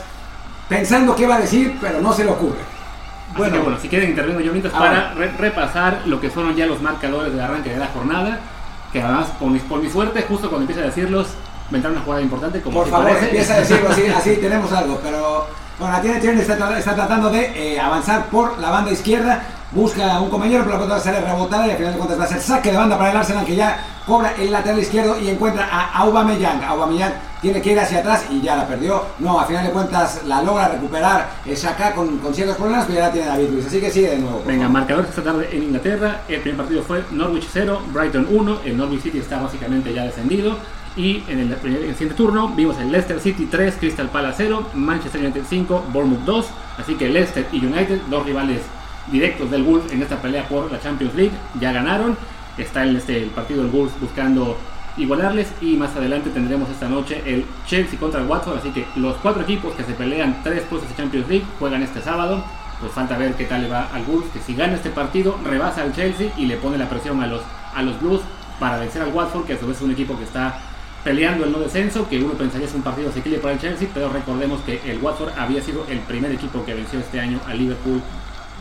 pensando 0.68 1.14
qué 1.16 1.26
va 1.26 1.36
a 1.36 1.40
decir, 1.40 1.76
pero 1.80 2.00
no 2.00 2.12
se 2.12 2.24
le 2.24 2.30
ocurre. 2.30 2.58
Bueno, 3.36 3.62
bueno, 3.62 3.78
si 3.80 3.88
quieren 3.88 4.10
intervengo 4.10 4.40
yo 4.40 4.52
mientras 4.52 4.74
para 4.74 5.14
re- 5.14 5.32
repasar 5.38 6.02
lo 6.06 6.20
que 6.20 6.28
fueron 6.30 6.54
ya 6.54 6.66
los 6.66 6.82
marcadores 6.82 7.32
de 7.32 7.42
arranque 7.42 7.70
de 7.70 7.78
la 7.78 7.86
jornada, 7.86 8.40
que 8.92 9.00
además 9.02 9.28
por 9.38 9.48
mi, 9.50 9.58
por 9.58 9.80
mi 9.80 9.88
suerte, 9.90 10.22
justo 10.28 10.48
cuando 10.50 10.62
empieza 10.64 10.82
a 10.82 10.86
decirlos, 10.86 11.28
vendrá 11.70 11.90
una 11.90 12.00
jugada 12.02 12.20
importante 12.22 12.60
como 12.60 12.80
Por 12.80 12.90
favor, 12.90 13.08
parece. 13.08 13.26
empieza 13.26 13.54
a 13.54 13.60
decirlo 13.60 13.88
así, 13.88 14.06
así 14.06 14.36
tenemos 14.36 14.70
algo. 14.72 15.00
Pero 15.02 15.46
bueno, 15.82 15.96
la 15.96 16.20
tiene 16.20 16.40
está, 16.40 16.78
está 16.78 16.94
tratando 16.94 17.28
de 17.28 17.74
eh, 17.74 17.80
avanzar 17.80 18.26
por 18.26 18.56
la 18.60 18.70
banda 18.70 18.92
izquierda. 18.92 19.42
Busca 19.72 20.14
a 20.14 20.20
un 20.20 20.30
compañero, 20.30 20.62
pero 20.64 20.74
la 20.74 20.84
pelota 20.84 20.94
va 20.94 21.00
a 21.00 21.02
ser 21.02 21.24
rebotada 21.24 21.66
y 21.66 21.70
al 21.70 21.76
final 21.76 21.92
de 21.92 21.98
cuentas 21.98 22.20
va 22.20 22.24
a 22.24 22.28
ser 22.28 22.40
saque 22.40 22.70
de 22.70 22.76
banda 22.76 22.96
para 22.96 23.10
el 23.10 23.16
Arsenal 23.16 23.44
que 23.44 23.56
ya 23.56 23.84
cobra 24.06 24.32
el 24.38 24.52
lateral 24.52 24.78
izquierdo 24.78 25.18
y 25.18 25.28
encuentra 25.28 25.66
a 25.72 25.98
Aubameyang. 25.98 26.62
Aubameyang 26.62 27.14
tiene 27.40 27.60
que 27.60 27.72
ir 27.72 27.80
hacia 27.80 27.98
atrás 27.98 28.26
y 28.30 28.40
ya 28.42 28.54
la 28.54 28.68
perdió. 28.68 29.02
No, 29.18 29.40
a 29.40 29.46
final 29.46 29.66
de 29.66 29.72
cuentas 29.72 30.20
la 30.26 30.40
logra 30.42 30.68
recuperar 30.68 31.30
Xhaka 31.46 31.94
con, 31.94 32.18
con 32.18 32.32
ciertos 32.32 32.56
problemas, 32.58 32.84
pero 32.86 32.98
ya 32.98 33.06
la 33.06 33.12
tiene 33.12 33.26
David 33.26 33.48
Luiz. 33.50 33.66
Así 33.66 33.80
que 33.80 33.90
sigue 33.90 34.10
de 34.10 34.18
nuevo. 34.18 34.42
Venga, 34.46 34.66
favor. 34.66 34.72
marcadores 34.72 35.10
esta 35.10 35.22
tarde 35.24 35.48
en 35.50 35.62
Inglaterra. 35.64 36.20
El 36.28 36.40
primer 36.42 36.58
partido 36.58 36.82
fue 36.84 37.02
Norwich 37.10 37.48
0, 37.50 37.82
Brighton 37.92 38.28
1. 38.30 38.60
El 38.66 38.76
Norwich 38.76 39.02
City 39.02 39.18
está 39.18 39.42
básicamente 39.42 39.92
ya 39.92 40.04
descendido. 40.04 40.58
Y 40.96 41.22
en 41.28 41.38
el, 41.38 41.56
siguiente 41.58 42.14
turno 42.14 42.48
vimos 42.48 42.78
el 42.78 42.92
Leicester 42.92 43.18
City 43.18 43.46
3, 43.50 43.76
Crystal 43.78 44.08
Palace 44.10 44.34
0, 44.38 44.70
Manchester 44.74 45.22
United 45.22 45.42
5, 45.48 45.86
Bournemouth 45.92 46.24
2. 46.24 46.46
Así 46.78 46.94
que 46.94 47.08
Leicester 47.08 47.46
y 47.52 47.64
United, 47.64 48.02
dos 48.10 48.26
rivales 48.26 48.60
directos 49.10 49.50
del 49.50 49.62
Wolves 49.62 49.90
en 49.92 50.02
esta 50.02 50.20
pelea 50.20 50.46
por 50.48 50.70
la 50.70 50.80
Champions 50.80 51.14
League, 51.14 51.32
ya 51.60 51.72
ganaron. 51.72 52.16
Está 52.58 52.82
el, 52.82 52.96
este, 52.96 53.22
el 53.22 53.30
partido 53.30 53.62
del 53.62 53.72
Wolves 53.72 53.94
buscando 53.98 54.58
igualarles 54.98 55.48
y 55.62 55.76
más 55.76 55.96
adelante 55.96 56.28
tendremos 56.30 56.68
esta 56.68 56.88
noche 56.88 57.22
el 57.24 57.46
Chelsea 57.66 57.98
contra 57.98 58.20
el 58.20 58.26
Watford, 58.26 58.58
así 58.58 58.70
que 58.70 58.86
los 58.96 59.16
cuatro 59.16 59.42
equipos 59.42 59.74
que 59.74 59.84
se 59.84 59.94
pelean 59.94 60.42
tres 60.42 60.64
puestos 60.64 60.90
de 60.90 60.96
Champions 60.96 61.28
League 61.28 61.46
juegan 61.58 61.82
este 61.82 62.02
sábado, 62.02 62.44
pues 62.78 62.92
falta 62.92 63.16
ver 63.16 63.34
qué 63.34 63.46
tal 63.46 63.62
le 63.62 63.68
va 63.68 63.88
al 63.92 64.04
Wolves, 64.04 64.30
que 64.32 64.40
si 64.40 64.54
gana 64.54 64.74
este 64.74 64.90
partido 64.90 65.38
rebasa 65.44 65.82
al 65.82 65.94
Chelsea 65.94 66.30
y 66.36 66.44
le 66.44 66.56
pone 66.56 66.76
la 66.76 66.90
presión 66.90 67.22
a 67.22 67.26
los, 67.26 67.40
a 67.74 67.82
los 67.82 67.98
Blues 68.00 68.20
para 68.60 68.78
vencer 68.78 69.00
al 69.00 69.14
Watford, 69.14 69.46
que 69.46 69.54
a 69.54 69.58
su 69.58 69.66
vez 69.66 69.78
es 69.78 69.82
un 69.82 69.92
equipo 69.92 70.16
que 70.18 70.24
está 70.24 70.60
peleando 71.04 71.44
el 71.44 71.52
no 71.52 71.58
descenso, 71.58 72.08
que 72.08 72.22
uno 72.22 72.34
pensaría 72.34 72.66
es 72.66 72.74
un 72.74 72.82
partido 72.82 73.10
asequible 73.10 73.38
para 73.38 73.54
el 73.54 73.60
Chelsea, 73.60 73.88
pero 73.92 74.08
recordemos 74.08 74.60
que 74.62 74.80
el 74.90 75.02
Watford 75.02 75.32
había 75.38 75.60
sido 75.62 75.84
el 75.88 75.98
primer 76.00 76.30
equipo 76.32 76.64
que 76.64 76.74
venció 76.74 77.00
este 77.00 77.20
año 77.20 77.40
a 77.48 77.54
Liverpool, 77.54 78.00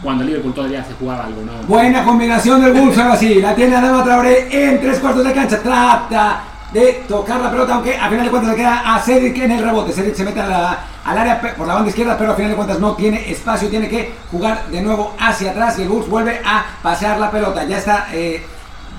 cuando 0.01 0.23
Liverpool 0.23 0.53
todavía 0.53 0.83
se 0.83 0.93
jugaba 0.93 1.25
algo, 1.25 1.43
¿no? 1.43 1.51
Buena 1.67 2.03
combinación 2.03 2.61
del 2.61 2.73
Wolves 2.73 2.97
ahora 2.97 3.15
sí. 3.15 3.35
La 3.35 3.53
tiene 3.53 3.75
Adama 3.75 4.03
Traoré 4.03 4.47
en 4.51 4.81
tres 4.81 4.97
cuartos 4.97 5.23
de 5.23 5.31
cancha. 5.31 5.59
Trata 5.61 6.41
de 6.73 7.03
tocar 7.07 7.39
la 7.39 7.51
pelota, 7.51 7.75
aunque 7.75 7.95
a 7.95 8.09
final 8.09 8.25
de 8.25 8.31
cuentas 8.31 8.51
le 8.51 8.57
queda 8.57 8.95
a 8.95 8.99
Cedric 8.99 9.37
en 9.37 9.51
el 9.51 9.63
rebote. 9.63 9.93
Cedric 9.93 10.15
se 10.15 10.23
mete 10.23 10.41
al 10.41 10.77
área 11.05 11.39
por 11.55 11.67
la 11.67 11.75
banda 11.75 11.89
izquierda, 11.89 12.17
pero 12.17 12.31
a 12.31 12.35
final 12.35 12.49
de 12.49 12.55
cuentas 12.57 12.79
no 12.79 12.93
tiene 12.95 13.29
espacio. 13.29 13.69
Tiene 13.69 13.87
que 13.87 14.15
jugar 14.31 14.65
de 14.71 14.81
nuevo 14.81 15.13
hacia 15.19 15.51
atrás 15.51 15.77
y 15.77 15.83
el 15.83 15.89
Wolves 15.89 16.09
vuelve 16.09 16.41
a 16.43 16.65
pasear 16.81 17.19
la 17.19 17.29
pelota. 17.29 17.63
Ya 17.65 17.77
está. 17.77 18.07
eh, 18.11 18.43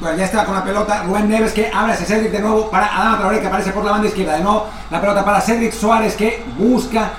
ya 0.02 0.24
está 0.24 0.44
con 0.44 0.54
la 0.54 0.64
pelota 0.64 1.04
Rubén 1.04 1.28
Neves 1.28 1.52
que 1.52 1.70
abre 1.72 1.92
hacia 1.92 2.06
Cedric 2.06 2.32
de 2.32 2.40
nuevo 2.40 2.68
para 2.70 2.86
Adama 2.86 3.18
Traoré 3.18 3.40
que 3.40 3.46
aparece 3.46 3.70
por 3.72 3.84
la 3.84 3.92
banda 3.92 4.08
izquierda. 4.08 4.36
De 4.36 4.42
nuevo 4.42 4.66
la 4.90 5.00
pelota 5.00 5.24
para 5.24 5.40
Cedric 5.40 5.72
Suárez 5.72 6.16
que 6.16 6.44
busca 6.58 7.10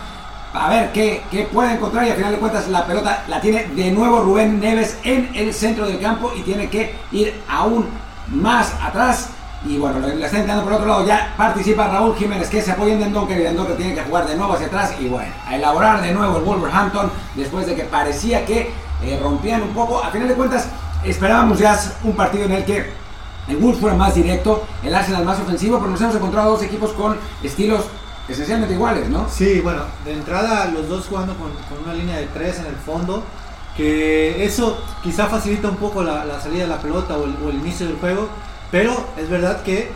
a 0.54 0.70
ver 0.70 0.92
qué, 0.92 1.24
qué 1.32 1.44
puede 1.44 1.74
encontrar 1.74 2.06
y 2.06 2.12
al 2.12 2.18
final 2.18 2.34
de 2.34 2.38
cuentas 2.38 2.68
la 2.68 2.86
pelota 2.86 3.24
la 3.28 3.42
tiene 3.42 3.66
de 3.68 3.92
nuevo 3.92 4.22
Rubén 4.22 4.60
Neves 4.60 4.98
en 5.04 5.30
el 5.34 5.54
centro 5.54 5.88
del 5.88 6.00
campo 6.00 6.32
y 6.36 6.42
tiene 6.42 6.70
que 6.70 6.96
ir 7.12 7.42
aún 7.50 7.88
más 8.28 8.74
atrás. 8.82 9.30
Y 9.66 9.78
bueno, 9.78 10.00
le 10.00 10.14
está 10.14 10.38
intentando 10.38 10.64
por 10.64 10.74
otro 10.74 10.88
lado. 10.88 11.08
Ya 11.08 11.34
participa 11.38 11.88
Raúl 11.88 12.16
Jiménez 12.18 12.50
que 12.50 12.62
se 12.62 12.72
apoya 12.72 12.94
en 12.94 13.00
Dendonker 13.00 13.40
y 13.40 13.44
Dendonker 13.44 13.78
tiene 13.78 13.96
que 13.96 14.02
jugar 14.02 14.28
de 14.28 14.36
nuevo 14.36 14.54
hacia 14.54 14.68
atrás. 14.68 14.94
Y 15.00 15.08
bueno, 15.08 15.32
a 15.48 15.56
elaborar 15.56 16.02
de 16.02 16.12
nuevo 16.12 16.38
el 16.38 16.44
Wolverhampton 16.44 17.10
después 17.36 17.66
de 17.66 17.76
que 17.76 17.84
parecía 17.84 18.46
que 18.46 18.72
eh, 19.04 19.20
rompían 19.22 19.62
un 19.62 19.70
poco. 19.70 20.04
A 20.04 20.12
final 20.12 20.28
de 20.28 20.34
cuentas, 20.34 20.68
esperábamos 21.06 21.60
ya 21.60 21.80
un 22.04 22.16
partido 22.16 22.46
en 22.46 22.52
el 22.54 22.66
que 22.66 22.86
el 23.48 23.58
Wolves 23.58 23.80
fuera 23.80 23.96
más 23.96 24.16
directo, 24.16 24.64
el 24.84 24.96
Arsenal 24.96 25.26
más 25.26 25.40
ofensivo, 25.40 25.78
pero 25.80 25.92
nos 25.92 26.02
hemos 26.02 26.16
encontrado 26.16 26.52
dos 26.52 26.64
equipos 26.64 26.92
con 26.92 27.18
estilos 27.42 27.86
esencialmente 28.28 28.74
iguales, 28.74 29.10
¿no? 29.10 29.28
Sí, 29.30 29.60
bueno, 29.60 29.84
de 30.06 30.14
entrada 30.14 30.66
los 30.66 30.88
dos 30.88 31.08
jugando 31.08 31.36
con, 31.36 31.52
con 31.52 31.84
una 31.84 31.94
línea 31.94 32.18
de 32.18 32.28
tres 32.28 32.60
en 32.60 32.68
el 32.68 32.76
fondo, 32.76 33.24
que 33.76 34.46
eso 34.46 34.82
quizá 35.02 35.28
facilita 35.28 35.68
un 35.68 35.76
poco 35.76 36.04
la, 36.04 36.24
la 36.24 36.40
salida 36.40 36.64
de 36.64 36.70
la 36.70 36.80
pelota 36.80 37.18
o 37.18 37.26
el, 37.26 37.36
o 37.46 37.50
el 37.50 37.58
inicio 37.58 37.88
del 37.88 37.98
juego, 37.98 38.30
pero 38.72 38.96
es 39.18 39.30
verdad 39.30 39.62
que 39.64 39.92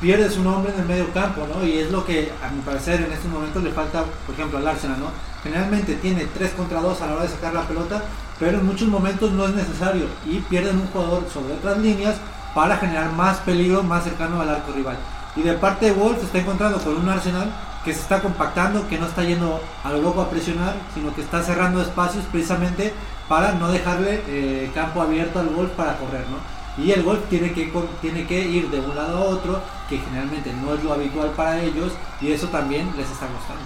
pierdes 0.00 0.36
un 0.36 0.46
hombre 0.46 0.72
en 0.74 0.80
el 0.80 0.86
medio 0.86 1.12
campo, 1.12 1.46
¿no? 1.46 1.64
Y 1.66 1.78
es 1.78 1.90
lo 1.90 2.04
que 2.04 2.32
a 2.42 2.50
mi 2.50 2.60
parecer 2.62 3.00
en 3.02 3.12
estos 3.12 3.30
momentos 3.30 3.62
le 3.62 3.70
falta, 3.70 4.04
por 4.26 4.34
ejemplo, 4.34 4.58
al 4.58 4.66
Arsenal, 4.66 4.98
¿no? 4.98 5.06
Generalmente 5.42 5.94
tiene 5.96 6.26
3 6.26 6.52
contra 6.52 6.80
2 6.80 7.00
a 7.00 7.06
la 7.06 7.12
hora 7.14 7.22
de 7.22 7.28
sacar 7.28 7.54
la 7.54 7.62
pelota, 7.62 8.02
pero 8.40 8.58
en 8.58 8.66
muchos 8.66 8.88
momentos 8.88 9.30
no 9.32 9.44
es 9.44 9.54
necesario 9.54 10.06
y 10.26 10.38
pierden 10.38 10.78
un 10.78 10.86
jugador 10.88 11.26
sobre 11.32 11.52
otras 11.52 11.78
líneas 11.78 12.16
para 12.54 12.78
generar 12.78 13.12
más 13.12 13.36
peligro 13.38 13.82
más 13.82 14.04
cercano 14.04 14.40
al 14.40 14.48
arco 14.48 14.72
rival. 14.72 14.96
Y 15.36 15.42
de 15.42 15.52
parte 15.52 15.86
de 15.86 15.92
Wolves 15.92 16.20
se 16.20 16.26
está 16.26 16.38
encontrando 16.38 16.78
con 16.78 16.96
un 16.96 17.08
Arsenal 17.08 17.52
que 17.84 17.92
se 17.92 18.00
está 18.00 18.20
compactando, 18.20 18.88
que 18.88 18.98
no 18.98 19.06
está 19.06 19.22
yendo 19.22 19.60
a 19.84 19.90
lo 19.90 20.02
loco 20.02 20.22
a 20.22 20.30
presionar, 20.30 20.74
sino 20.94 21.14
que 21.14 21.20
está 21.20 21.42
cerrando 21.42 21.80
espacios 21.80 22.24
precisamente 22.32 22.92
para 23.28 23.52
no 23.52 23.70
dejarle 23.70 24.22
eh, 24.26 24.70
campo 24.74 25.02
abierto 25.02 25.38
al 25.38 25.48
Wolf 25.50 25.70
para 25.72 25.96
correr, 25.98 26.24
¿no? 26.28 26.82
Y 26.82 26.92
el 26.92 27.02
Wolf 27.02 27.20
tiene 27.28 27.52
que, 27.52 27.72
tiene 28.00 28.26
que 28.26 28.40
ir 28.40 28.70
de 28.70 28.80
un 28.80 28.96
lado 28.96 29.18
a 29.18 29.20
otro, 29.20 29.60
que 29.88 29.98
generalmente 29.98 30.52
no 30.52 30.74
es 30.74 30.82
lo 30.82 30.92
habitual 30.92 31.30
para 31.30 31.60
ellos, 31.60 31.92
y 32.20 32.32
eso 32.32 32.48
también 32.48 32.90
les 32.96 33.10
está 33.10 33.26
costando. 33.26 33.62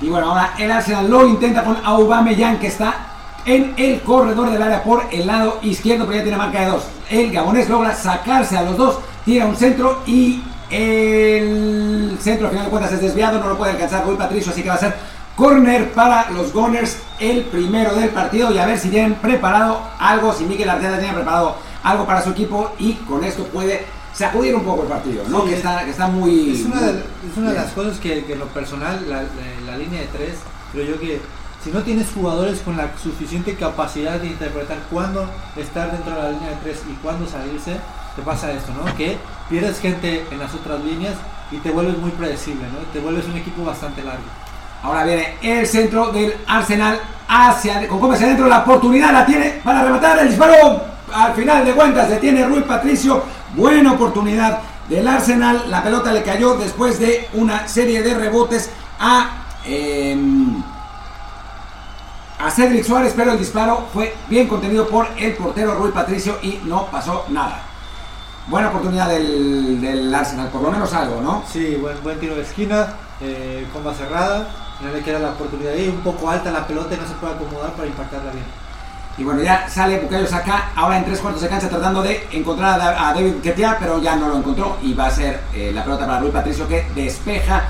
Y 0.00 0.08
bueno, 0.08 0.30
ahora 0.30 0.54
el 0.58 0.70
Arsenal 0.70 1.10
lo 1.10 1.26
intenta 1.26 1.64
con 1.64 1.76
Aubameyang 1.84 2.58
que 2.58 2.68
está 2.68 3.17
en 3.48 3.72
el 3.76 4.00
corredor 4.02 4.50
del 4.50 4.62
área 4.62 4.82
por 4.82 5.04
el 5.10 5.26
lado 5.26 5.58
izquierdo, 5.62 6.04
pero 6.06 6.18
ya 6.18 6.22
tiene 6.22 6.36
marca 6.38 6.60
de 6.60 6.66
dos. 6.66 6.82
El 7.10 7.32
gabonés 7.32 7.68
logra 7.68 7.94
sacarse 7.94 8.56
a 8.58 8.62
los 8.62 8.76
dos, 8.76 8.98
tira 9.24 9.46
un 9.46 9.56
centro 9.56 10.02
y 10.06 10.42
el 10.70 12.16
centro 12.20 12.46
al 12.46 12.50
final 12.52 12.64
de 12.66 12.70
cuentas 12.70 12.92
es 12.92 13.00
desviado, 13.00 13.38
no 13.40 13.48
lo 13.48 13.58
puede 13.58 13.72
alcanzar 13.72 14.04
Rui 14.04 14.16
Patricio, 14.16 14.52
así 14.52 14.62
que 14.62 14.68
va 14.68 14.74
a 14.74 14.78
ser 14.78 14.94
corner 15.36 15.92
para 15.92 16.30
los 16.30 16.52
Gunners, 16.52 16.98
el 17.20 17.42
primero 17.44 17.94
del 17.94 18.10
partido 18.10 18.52
y 18.52 18.58
a 18.58 18.66
ver 18.66 18.78
si 18.78 18.88
tienen 18.90 19.14
preparado 19.14 19.80
algo, 19.98 20.32
si 20.34 20.44
Miguel 20.44 20.68
Arteta 20.68 20.98
tiene 20.98 21.14
preparado 21.14 21.56
algo 21.84 22.04
para 22.06 22.22
su 22.22 22.30
equipo 22.30 22.72
y 22.78 22.94
con 22.94 23.22
esto 23.24 23.44
puede 23.44 23.86
sacudir 24.12 24.54
un 24.54 24.64
poco 24.64 24.82
el 24.82 24.88
partido, 24.88 25.22
¿no? 25.28 25.42
Sí, 25.42 25.50
que, 25.50 25.54
está, 25.54 25.84
que 25.84 25.90
está 25.90 26.08
muy... 26.08 26.50
Es 26.60 26.66
una 26.66 26.80
de, 26.82 26.90
es 26.98 27.36
una 27.36 27.50
de 27.50 27.54
las 27.56 27.70
cosas 27.72 27.98
que, 27.98 28.24
que 28.24 28.32
en 28.32 28.40
lo 28.40 28.46
personal, 28.46 29.00
la, 29.08 29.22
la- 29.22 29.70
la 29.72 29.78
línea 29.78 30.00
de 30.00 30.06
tres, 30.08 30.34
creo 30.72 30.84
yo 30.86 31.00
que 31.00 31.20
si 31.62 31.70
no 31.70 31.82
tienes 31.82 32.08
jugadores 32.12 32.60
con 32.60 32.76
la 32.76 32.90
suficiente 33.02 33.54
capacidad 33.56 34.18
de 34.20 34.28
interpretar 34.28 34.78
cuándo 34.90 35.28
estar 35.56 35.90
dentro 35.92 36.14
de 36.14 36.22
la 36.22 36.30
línea 36.30 36.50
de 36.50 36.56
tres 36.56 36.82
y 36.88 36.94
cuándo 37.02 37.26
salirse, 37.26 37.76
te 38.16 38.22
pasa 38.22 38.52
esto, 38.52 38.72
¿no? 38.72 38.94
Que 38.96 39.16
pierdes 39.48 39.80
gente 39.80 40.24
en 40.30 40.38
las 40.38 40.54
otras 40.54 40.82
líneas 40.84 41.14
y 41.50 41.56
te 41.58 41.70
vuelves 41.70 41.98
muy 41.98 42.10
predecible, 42.10 42.64
¿no? 42.64 42.78
Te 42.92 43.00
vuelves 43.00 43.26
un 43.26 43.36
equipo 43.36 43.64
bastante 43.64 44.02
largo. 44.02 44.24
Ahora 44.82 45.04
viene 45.04 45.34
el 45.42 45.66
centro 45.66 46.12
del 46.12 46.34
Arsenal 46.46 47.00
hacia 47.28 47.86
con 47.86 48.00
Gómez 48.00 48.22
adentro 48.22 48.48
la 48.48 48.60
oportunidad 48.60 49.12
la 49.12 49.26
tiene 49.26 49.60
para 49.62 49.82
rematar 49.82 50.18
el 50.20 50.28
disparo 50.28 50.82
al 51.12 51.34
final 51.34 51.64
de 51.64 51.72
cuentas 51.72 52.08
detiene 52.08 52.46
Rui 52.46 52.62
Patricio 52.62 53.22
buena 53.54 53.92
oportunidad 53.92 54.60
del 54.88 55.06
Arsenal 55.06 55.64
la 55.68 55.82
pelota 55.82 56.10
le 56.10 56.22
cayó 56.22 56.54
después 56.56 56.98
de 56.98 57.28
una 57.34 57.68
serie 57.68 58.02
de 58.02 58.14
rebotes 58.14 58.70
a 58.98 59.44
em, 59.66 60.62
a 62.38 62.50
Cedric 62.50 62.84
Suárez 62.84 63.14
pero 63.16 63.32
el 63.32 63.38
disparo 63.38 63.86
fue 63.92 64.14
bien 64.28 64.48
contenido 64.48 64.88
por 64.88 65.08
el 65.16 65.34
portero 65.34 65.74
Rui 65.74 65.90
Patricio 65.90 66.38
y 66.42 66.60
no 66.64 66.86
pasó 66.86 67.24
nada 67.28 67.62
buena 68.46 68.68
oportunidad 68.68 69.08
del, 69.08 69.80
del 69.80 70.14
Arsenal 70.14 70.48
por 70.48 70.62
lo 70.62 70.70
menos 70.70 70.92
algo 70.92 71.20
¿no? 71.20 71.42
Sí, 71.50 71.76
buen, 71.76 72.02
buen 72.02 72.18
tiro 72.18 72.34
de 72.34 72.42
esquina, 72.42 72.94
eh, 73.20 73.66
comba 73.72 73.92
cerrada, 73.94 74.48
no 74.80 74.92
le 74.92 75.02
queda 75.02 75.18
la 75.18 75.30
oportunidad 75.30 75.72
ahí, 75.72 75.88
un 75.88 76.00
poco 76.00 76.30
alta 76.30 76.50
la 76.50 76.66
pelota 76.66 76.94
y 76.94 76.98
no 76.98 77.06
se 77.06 77.14
puede 77.14 77.34
acomodar 77.34 77.72
para 77.72 77.88
impactarla 77.88 78.30
bien. 78.30 78.44
Y 79.18 79.24
bueno, 79.24 79.42
ya 79.42 79.68
sale 79.68 79.98
Bukayo 79.98 80.28
Saka 80.28 80.70
ahora 80.76 80.98
en 80.98 81.04
tres 81.04 81.18
cuartos 81.18 81.42
de 81.42 81.48
cancha 81.48 81.68
tratando 81.68 82.02
de 82.02 82.28
encontrar 82.30 82.80
a, 82.80 83.12
David 83.12 83.40
Ketia, 83.42 83.76
pero 83.80 84.00
ya 84.00 84.14
no 84.14 84.28
lo 84.28 84.36
encontró 84.36 84.76
y 84.80 84.94
va 84.94 85.06
a 85.06 85.10
ser 85.10 85.40
eh, 85.52 85.72
la 85.74 85.82
pelota 85.82 86.06
para 86.06 86.20
Rui 86.20 86.30
Patricio 86.30 86.68
que 86.68 86.86
despeja 86.94 87.64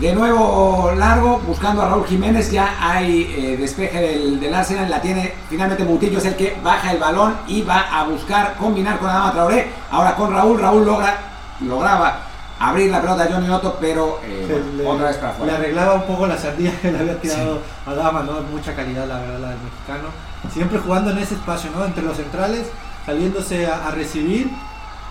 de 0.00 0.14
nuevo 0.14 0.92
largo, 0.96 1.38
buscando 1.46 1.82
a 1.82 1.88
Raúl 1.88 2.06
Jiménez, 2.06 2.50
ya 2.50 2.76
hay 2.78 3.34
eh, 3.36 3.56
despeje 3.56 4.00
del, 4.00 4.40
del, 4.40 4.54
Arsenal, 4.54 4.90
la 4.90 5.00
tiene 5.00 5.34
finalmente 5.48 5.84
Mutillo, 5.84 6.18
es 6.18 6.26
el 6.26 6.36
que 6.36 6.56
baja 6.62 6.92
el 6.92 6.98
balón 6.98 7.34
y 7.46 7.62
va 7.62 7.80
a 7.98 8.04
buscar 8.04 8.56
combinar 8.56 8.98
con 8.98 9.08
Adama 9.08 9.32
Traoré, 9.32 9.70
ahora 9.90 10.14
con 10.14 10.32
Raúl, 10.32 10.60
Raúl 10.60 10.84
logra, 10.84 11.16
lograba 11.60 12.26
abrir 12.58 12.90
la 12.90 13.00
pelota 13.00 13.24
a 13.24 13.26
Johnny 13.26 13.48
Otto, 13.48 13.76
pero 13.80 14.20
eh, 14.24 14.82
otra 14.86 15.08
vez 15.08 15.16
para 15.16 15.30
afuera. 15.30 15.52
Le 15.52 15.58
arreglaba 15.58 15.94
un 15.94 16.02
poco 16.02 16.26
la 16.26 16.38
sardilla 16.38 16.72
que 16.80 16.90
le 16.90 16.98
había 16.98 17.20
tirado 17.20 17.60
a 17.86 17.94
Dama, 17.94 18.22
¿no? 18.22 18.40
Mucha 18.42 18.74
calidad, 18.74 19.06
la 19.06 19.18
verdad, 19.18 19.38
la 19.40 19.48
del 19.50 19.58
mexicano. 19.60 20.08
Siempre 20.52 20.78
jugando 20.78 21.10
en 21.10 21.18
ese 21.18 21.34
espacio, 21.34 21.70
¿no? 21.76 21.84
Entre 21.84 22.02
los 22.02 22.16
centrales, 22.16 22.66
saliéndose 23.04 23.66
a, 23.66 23.90
recibir. 23.90 24.50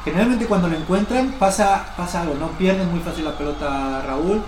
Generalmente 0.03 0.45
cuando 0.45 0.67
lo 0.67 0.75
encuentran 0.75 1.33
pasa, 1.39 1.83
pasa 1.97 2.21
algo, 2.21 2.35
¿no? 2.35 2.49
Pierden 2.49 2.91
muy 2.91 2.99
fácil 2.99 3.25
la 3.25 3.35
pelota 3.37 3.99
a 3.99 4.01
Raúl, 4.03 4.41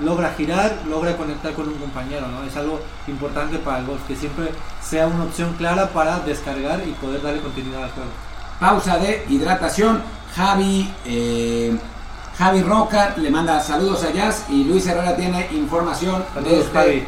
logra 0.00 0.34
girar, 0.36 0.78
logra 0.88 1.16
conectar 1.16 1.52
con 1.54 1.68
un 1.68 1.74
compañero, 1.74 2.26
¿no? 2.28 2.42
Es 2.44 2.56
algo 2.56 2.80
importante 3.06 3.58
para 3.58 3.78
el 3.78 3.86
golf, 3.86 4.00
que 4.06 4.16
siempre 4.16 4.50
sea 4.82 5.06
una 5.06 5.24
opción 5.24 5.54
clara 5.54 5.88
para 5.90 6.20
descargar 6.20 6.80
y 6.86 6.92
poder 6.92 7.22
darle 7.22 7.40
continuidad 7.40 7.84
al 7.84 7.90
juego. 7.90 8.10
Pausa 8.60 8.98
de 8.98 9.24
hidratación. 9.28 10.02
Javi 10.34 10.92
eh, 11.06 11.78
Javi 12.38 12.62
Roca 12.62 13.14
le 13.16 13.30
manda 13.30 13.58
saludos 13.60 14.04
a 14.04 14.12
Jazz 14.12 14.44
y 14.50 14.64
Luis 14.64 14.86
Herrera 14.86 15.16
tiene 15.16 15.48
información 15.52 16.22
desde, 16.44 17.06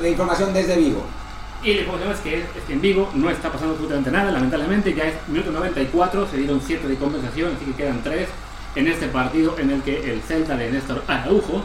de 0.00 0.10
información 0.10 0.52
desde 0.52 0.76
Vigo. 0.76 1.04
Y 1.64 1.74
la 1.74 1.80
información 1.80 2.12
es 2.12 2.20
que, 2.20 2.72
en 2.72 2.80
Vigo 2.80 3.10
no 3.14 3.30
está 3.30 3.50
pasando 3.50 3.72
absolutamente 3.72 4.12
nada, 4.12 4.30
lamentablemente, 4.30 4.94
ya 4.94 5.04
es 5.04 5.14
minuto 5.26 5.50
94, 5.50 6.28
se 6.30 6.36
dieron 6.36 6.60
7 6.64 6.86
de 6.86 6.94
compensación, 6.94 7.56
así 7.56 7.64
que 7.64 7.72
quedan 7.72 8.00
3 8.04 8.28
en 8.76 8.86
este 8.86 9.08
partido 9.08 9.58
en 9.58 9.70
el 9.70 9.82
que 9.82 10.12
el 10.12 10.22
Celta 10.22 10.56
de 10.56 10.70
Néstor 10.70 11.02
Araujo, 11.08 11.64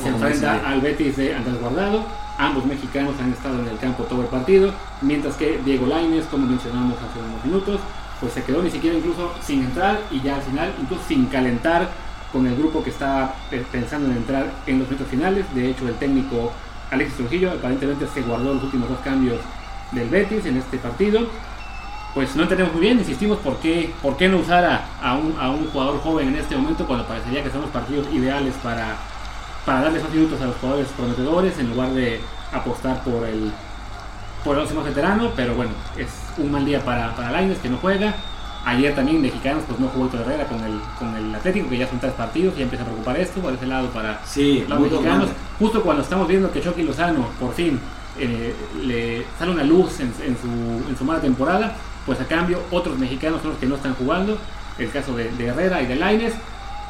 se 0.00 0.08
enfrenta 0.08 0.60
al 0.66 0.80
Betis 0.80 1.16
de 1.16 1.34
Andrés 1.34 1.60
Guardado. 1.60 2.04
Ambos 2.38 2.64
mexicanos 2.64 3.14
han 3.20 3.32
estado 3.32 3.60
en 3.60 3.68
el 3.68 3.78
campo 3.78 4.04
todo 4.04 4.22
el 4.22 4.28
partido, 4.28 4.72
mientras 5.02 5.36
que 5.36 5.60
Diego 5.62 5.86
Lainez, 5.86 6.24
como 6.26 6.46
mencionamos 6.46 6.94
hace 6.94 7.18
unos 7.18 7.44
minutos, 7.44 7.80
pues 8.18 8.32
se 8.32 8.42
quedó 8.42 8.62
ni 8.62 8.70
siquiera 8.70 8.96
incluso 8.96 9.32
sin 9.42 9.62
entrar 9.62 10.00
y 10.10 10.20
ya 10.20 10.36
al 10.36 10.42
final 10.42 10.72
incluso 10.80 11.02
sin 11.06 11.26
calentar 11.26 11.90
con 12.32 12.46
el 12.46 12.56
grupo 12.56 12.82
que 12.82 12.90
estaba 12.90 13.34
pensando 13.72 14.10
en 14.10 14.18
entrar 14.18 14.46
en 14.66 14.78
los 14.78 14.88
minutos 14.88 15.08
finales. 15.08 15.44
De 15.54 15.70
hecho, 15.70 15.86
el 15.88 15.94
técnico 15.96 16.52
Alexis 16.90 17.16
Trujillo 17.16 17.50
aparentemente 17.50 18.06
se 18.06 18.22
guardó 18.22 18.54
los 18.54 18.64
últimos 18.64 18.88
dos 18.88 19.00
cambios 19.00 19.38
del 19.92 20.08
Betis 20.08 20.46
en 20.46 20.56
este 20.56 20.78
partido. 20.78 21.26
Pues 22.14 22.34
no 22.34 22.42
entendemos 22.42 22.72
muy 22.72 22.82
bien, 22.82 22.98
insistimos 22.98 23.38
por 23.38 23.58
qué, 23.58 23.92
por 24.02 24.16
qué 24.16 24.28
no 24.28 24.38
usar 24.38 24.64
a, 25.00 25.14
un, 25.14 25.36
a 25.38 25.50
un 25.50 25.68
jugador 25.68 26.00
joven 26.00 26.28
en 26.28 26.36
este 26.36 26.56
momento 26.56 26.86
cuando 26.86 27.06
parecería 27.06 27.44
que 27.44 27.50
son 27.50 27.60
los 27.60 27.70
partidos 27.70 28.08
ideales 28.12 28.54
para, 28.62 28.96
para 29.64 29.82
darle 29.82 29.98
esos 29.98 30.10
minutos 30.10 30.40
a 30.40 30.46
los 30.46 30.56
jugadores 30.56 30.88
prometedores 30.88 31.58
en 31.58 31.70
lugar 31.70 31.90
de 31.90 32.20
apostar 32.52 33.02
por 33.04 33.26
el 33.26 33.52
por 34.44 34.58
el 34.58 34.74
más 34.74 34.84
veterano, 34.84 35.32
pero 35.36 35.54
bueno, 35.54 35.72
es 35.98 36.08
un 36.38 36.50
mal 36.50 36.64
día 36.64 36.82
para, 36.82 37.14
para 37.14 37.30
Laines 37.30 37.58
que 37.58 37.68
no 37.68 37.76
juega. 37.76 38.14
Ayer 38.64 38.94
también 38.94 39.20
mexicanos 39.22 39.64
pues 39.66 39.78
no 39.80 39.88
jugó 39.88 40.10
el 40.12 40.20
Herrera 40.20 40.46
con 40.46 40.62
el, 40.62 40.80
con 40.98 41.16
el 41.16 41.34
Atlético, 41.34 41.68
que 41.68 41.78
ya 41.78 41.88
son 41.88 41.98
tres 41.98 42.12
partidos, 42.12 42.54
y 42.58 42.62
empieza 42.62 42.84
a 42.84 42.86
preocupar 42.86 43.18
esto 43.18 43.40
por 43.40 43.52
ese 43.54 43.66
lado 43.66 43.88
para 43.88 44.20
los 44.68 44.80
mexicanos. 44.80 45.28
Justo 45.58 45.82
cuando 45.82 46.02
estamos 46.02 46.28
viendo 46.28 46.50
que 46.52 46.62
Chucky 46.62 46.82
Lozano 46.82 47.26
por 47.38 47.54
fin 47.54 47.80
eh, 48.18 48.54
le 48.82 49.24
sale 49.38 49.52
una 49.52 49.64
luz 49.64 50.00
en, 50.00 50.12
su, 50.14 50.88
en 50.88 50.96
su 50.96 51.04
mala 51.04 51.20
temporada, 51.20 51.74
pues 52.04 52.20
a 52.20 52.24
cambio 52.26 52.60
otros 52.70 52.98
mexicanos 52.98 53.40
son 53.40 53.50
los 53.50 53.58
que 53.58 53.66
no 53.66 53.76
están 53.76 53.94
jugando, 53.94 54.38
el 54.78 54.90
caso 54.90 55.14
de, 55.14 55.30
de 55.30 55.46
Herrera 55.46 55.82
y 55.82 55.86
de 55.86 55.96
Laines, 55.96 56.34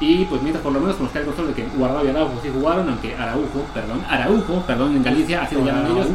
y 0.01 0.25
pues 0.25 0.41
mientras 0.41 0.65
por 0.65 0.73
lo 0.73 0.81
menos 0.81 0.99
nos 0.99 1.11
cae 1.11 1.21
el 1.21 1.27
control 1.27 1.49
de 1.49 1.55
que 1.55 1.69
Guardado 1.77 2.07
y 2.07 2.09
Araujo 2.09 2.41
sí 2.43 2.49
jugaron, 2.53 2.89
aunque 2.89 3.15
Araujo, 3.15 3.67
perdón, 3.75 4.03
Araujo, 4.09 4.63
perdón, 4.67 4.97
en 4.97 5.03
Galicia, 5.03 5.43
así 5.43 5.55
lo 5.55 5.67
llaman 5.67 5.93
ellos, 5.93 6.07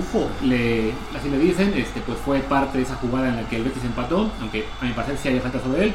le, 0.41 0.91
así 1.15 1.30
le 1.30 1.38
dicen, 1.38 1.71
este, 1.76 2.02
pues 2.02 2.17
fue 2.26 2.39
parte 2.39 2.80
de 2.80 2.84
esa 2.84 2.95
jugada 2.95 3.30
en 3.30 3.36
la 3.36 3.48
que 3.48 3.58
el 3.58 3.63
Betis 3.63 3.84
empató, 3.84 4.32
aunque 4.41 4.65
a 4.82 4.86
mi 4.86 4.91
parecer 4.91 5.17
sí 5.17 5.28
hay 5.30 5.39
falta 5.39 5.60
sobre 5.60 5.86
él. 5.86 5.93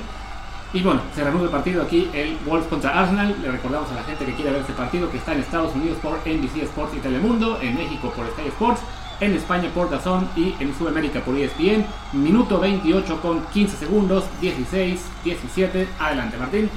Y 0.72 0.82
bueno, 0.82 1.00
se 1.16 1.24
reanuda 1.24 1.44
el 1.44 1.50
partido 1.50 1.82
aquí, 1.82 2.08
el 2.14 2.38
Wolves 2.46 2.68
contra 2.68 2.96
Arsenal. 2.96 3.34
Le 3.42 3.50
recordamos 3.50 3.90
a 3.90 3.94
la 3.94 4.04
gente 4.04 4.24
que 4.24 4.34
quiere 4.34 4.52
ver 4.52 4.60
este 4.60 4.72
partido 4.72 5.10
que 5.10 5.16
está 5.16 5.32
en 5.32 5.40
Estados 5.40 5.74
Unidos 5.74 5.98
por 6.00 6.18
NBC 6.18 6.62
Sports 6.62 6.94
y 6.96 7.00
Telemundo, 7.00 7.58
en 7.60 7.74
México 7.74 8.12
por 8.14 8.24
Sky 8.28 8.46
Sports, 8.46 8.80
en 9.18 9.34
España 9.34 9.68
por 9.74 9.90
Dazón 9.90 10.28
y 10.36 10.54
en 10.60 10.72
Sudamérica 10.78 11.22
por 11.22 11.36
ESPN. 11.36 11.84
Minuto 12.12 12.60
28 12.60 13.20
con 13.20 13.42
15 13.46 13.76
segundos, 13.78 14.26
16, 14.40 15.04
17. 15.24 15.88
Adelante, 15.98 16.36
Martín. 16.36 16.70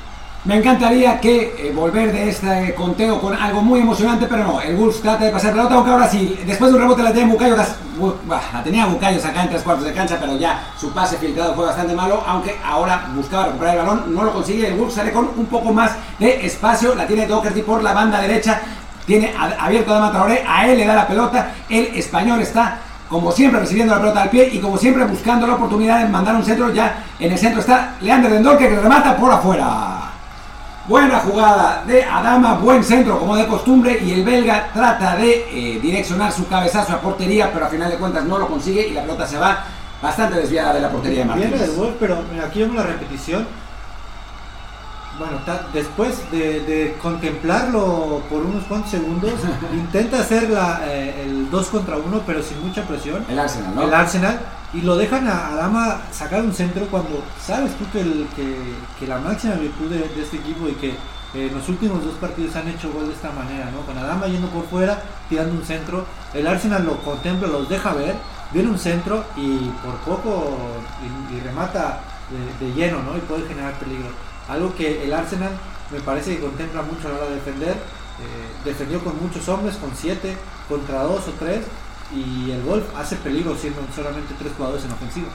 Me 0.45 0.57
encantaría 0.57 1.21
que 1.21 1.55
eh, 1.57 1.71
volver 1.73 2.11
de 2.11 2.27
este 2.27 2.75
conteo 2.75 3.21
con 3.21 3.33
algo 3.33 3.61
muy 3.61 3.79
emocionante, 3.79 4.25
pero 4.29 4.43
no, 4.43 4.59
el 4.59 4.75
Wolves 4.75 5.01
trata 5.01 5.23
de 5.23 5.31
pasar 5.31 5.53
pelota, 5.53 5.75
aunque 5.75 5.91
ahora 5.91 6.09
sí, 6.09 6.37
después 6.45 6.69
de 6.69 6.75
un 6.75 6.83
rebote 6.83 7.01
la 7.01 7.13
tenía 7.13 7.31
Bucayo, 7.31 7.55
la 7.55 8.61
tenía 8.61 8.85
Bucayo 8.85 9.25
acá 9.25 9.43
en 9.43 9.49
tres 9.49 9.61
cuartos 9.61 9.85
de 9.85 9.93
cancha, 9.93 10.17
pero 10.19 10.37
ya 10.37 10.61
su 10.77 10.91
pase 10.91 11.15
filtrado 11.15 11.55
fue 11.55 11.65
bastante 11.65 11.95
malo, 11.95 12.21
aunque 12.27 12.57
ahora 12.61 13.07
buscaba 13.15 13.45
recuperar 13.45 13.77
el 13.77 13.85
balón, 13.85 14.13
no 14.13 14.23
lo 14.23 14.33
consigue, 14.33 14.67
el 14.67 14.73
Wolves 14.73 14.95
sale 14.95 15.13
con 15.13 15.29
un 15.37 15.45
poco 15.45 15.71
más 15.71 15.93
de 16.19 16.45
espacio, 16.45 16.93
la 16.93 17.07
tiene 17.07 17.25
Doherty 17.25 17.61
por 17.61 17.81
la 17.81 17.93
banda 17.93 18.19
derecha, 18.19 18.59
tiene 19.05 19.33
abierto 19.37 19.95
a 19.95 19.99
Dama 19.99 20.27
a 20.45 20.67
él 20.67 20.77
le 20.77 20.85
da 20.85 20.93
la 20.93 21.07
pelota, 21.07 21.53
el 21.69 21.85
español 21.95 22.41
está 22.41 22.79
como 23.07 23.31
siempre 23.31 23.61
recibiendo 23.61 23.95
la 23.95 24.01
pelota 24.01 24.23
al 24.23 24.29
pie 24.29 24.49
y 24.51 24.59
como 24.59 24.77
siempre 24.77 25.05
buscando 25.05 25.47
la 25.47 25.53
oportunidad 25.53 25.99
de 25.99 26.09
mandar 26.09 26.35
un 26.35 26.43
centro, 26.43 26.73
ya 26.73 27.01
en 27.17 27.31
el 27.31 27.37
centro 27.37 27.61
está 27.61 27.95
Leander 28.01 28.29
Dendor 28.29 28.57
que 28.57 28.67
remata 28.67 29.15
por 29.15 29.31
afuera. 29.31 30.02
Buena 30.85 31.19
jugada 31.19 31.81
de 31.87 32.03
Adama, 32.03 32.55
buen 32.55 32.83
centro 32.83 33.17
como 33.17 33.37
de 33.37 33.47
costumbre 33.47 33.99
y 34.03 34.11
el 34.11 34.25
belga 34.25 34.69
trata 34.73 35.15
de 35.15 35.45
eh, 35.49 35.79
direccionar 35.79 36.29
su 36.33 36.45
cabezazo 36.45 36.91
a 36.91 36.99
portería, 36.99 37.53
pero 37.53 37.67
a 37.67 37.69
final 37.69 37.89
de 37.89 37.95
cuentas 37.95 38.25
no 38.25 38.37
lo 38.37 38.47
consigue 38.47 38.87
y 38.87 38.91
la 38.91 39.03
pelota 39.03 39.25
se 39.25 39.37
va 39.37 39.63
bastante 40.01 40.39
desviada 40.39 40.73
de 40.73 40.81
la 40.81 40.89
portería 40.89 41.19
de 41.19 41.25
Martínez. 41.25 41.51
Viene 41.57 41.73
gol, 41.75 41.95
pero 41.97 42.17
aquí 42.45 42.59
vemos 42.59 42.75
la 42.75 42.83
repetición. 42.83 43.47
Bueno, 45.17 45.39
después 45.73 46.31
de, 46.31 46.97
contemplarlo 47.01 48.21
por 48.29 48.41
unos 48.41 48.63
cuantos 48.65 48.91
segundos, 48.91 49.33
intenta 49.73 50.19
hacer 50.19 50.49
la, 50.49 50.81
eh, 50.85 51.25
el 51.25 51.49
2 51.49 51.67
contra 51.67 51.97
1, 51.97 52.23
pero 52.25 52.41
sin 52.41 52.59
mucha 52.65 52.83
presión. 52.83 53.25
El 53.29 53.39
Arsenal, 53.39 53.75
¿no? 53.75 53.83
El 53.83 53.93
Arsenal 53.93 54.39
y 54.73 54.81
lo 54.81 54.95
dejan 54.95 55.27
a 55.27 55.49
Adama 55.49 56.01
sacar 56.11 56.41
un 56.43 56.53
centro 56.53 56.87
cuando 56.87 57.23
sabes 57.39 57.77
tú 57.77 57.85
que, 57.91 58.01
el, 58.01 58.27
que, 58.35 59.07
la 59.07 59.19
máxima 59.19 59.53
virtud 59.55 59.89
de, 59.89 60.03
este 60.19 60.37
equipo 60.37 60.67
y 60.67 60.73
que 60.73 60.89
eh, 60.89 61.47
en 61.47 61.53
los 61.53 61.69
últimos 61.69 62.03
dos 62.03 62.15
partidos 62.15 62.55
han 62.55 62.67
hecho 62.67 62.91
gol 62.91 63.07
de 63.07 63.13
esta 63.13 63.31
manera, 63.31 63.69
¿no? 63.69 63.81
Con 63.85 63.97
Adama 63.97 64.27
yendo 64.27 64.47
por 64.47 64.65
fuera, 64.65 65.01
tirando 65.29 65.53
un 65.53 65.63
centro, 65.63 66.05
el 66.33 66.47
Arsenal 66.47 66.85
lo 66.85 66.97
contempla, 66.97 67.47
los 67.47 67.69
deja 67.69 67.93
ver, 67.93 68.15
viene 68.51 68.69
un 68.69 68.79
centro 68.79 69.23
y 69.35 69.57
por 69.83 69.95
poco 69.97 70.57
y, 71.31 71.39
remata 71.39 72.01
de, 72.59 72.73
lleno, 72.73 73.03
¿no? 73.03 73.15
Y 73.15 73.21
puede 73.21 73.47
generar 73.47 73.73
peligro. 73.73 74.09
Algo 74.47 74.75
que 74.75 75.03
el 75.03 75.13
Arsenal 75.13 75.51
me 75.91 75.99
parece 75.99 76.35
que 76.35 76.41
contempla 76.41 76.81
mucho 76.81 77.07
a 77.07 77.11
la 77.11 77.17
hora 77.17 77.29
de 77.29 77.35
defender. 77.35 77.71
Eh, 77.73 78.65
defendió 78.65 79.03
con 79.03 79.19
muchos 79.21 79.47
hombres, 79.49 79.75
con 79.77 79.91
siete, 79.95 80.35
contra 80.69 81.03
dos 81.03 81.27
o 81.27 81.31
tres, 81.39 81.61
y 82.15 82.51
el 82.51 82.61
Wolf 82.61 82.85
hace 82.95 83.15
peligro 83.15 83.55
siendo 83.55 83.81
solamente 83.95 84.33
tres 84.37 84.53
jugadores 84.55 84.85
en 84.85 84.91
ofensiva. 84.91 85.27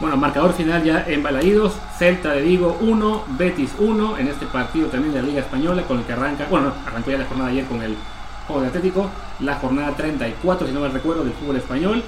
Bueno, 0.00 0.16
marcador 0.16 0.52
final 0.52 0.84
ya 0.84 1.04
en 1.06 1.22
Balaídos, 1.22 1.72
Celta 1.96 2.32
de 2.32 2.42
Vigo 2.42 2.76
1, 2.80 3.24
Betis 3.38 3.70
1, 3.78 4.18
en 4.18 4.28
este 4.28 4.44
partido 4.46 4.88
también 4.88 5.14
de 5.14 5.22
la 5.22 5.28
Liga 5.28 5.40
Española 5.40 5.82
con 5.84 5.98
el 5.98 6.04
que 6.04 6.12
arranca, 6.12 6.46
bueno, 6.50 6.72
arrancó 6.86 7.10
ya 7.12 7.18
la 7.18 7.24
jornada 7.24 7.50
ayer 7.50 7.64
con 7.64 7.82
el 7.82 7.96
juego 8.46 8.62
de 8.62 8.68
Atlético, 8.68 9.10
la 9.40 9.54
jornada 9.54 9.96
34, 9.96 10.66
si 10.66 10.72
no 10.74 10.80
me 10.80 10.88
recuerdo, 10.88 11.24
del 11.24 11.32
fútbol 11.32 11.56
español. 11.56 12.02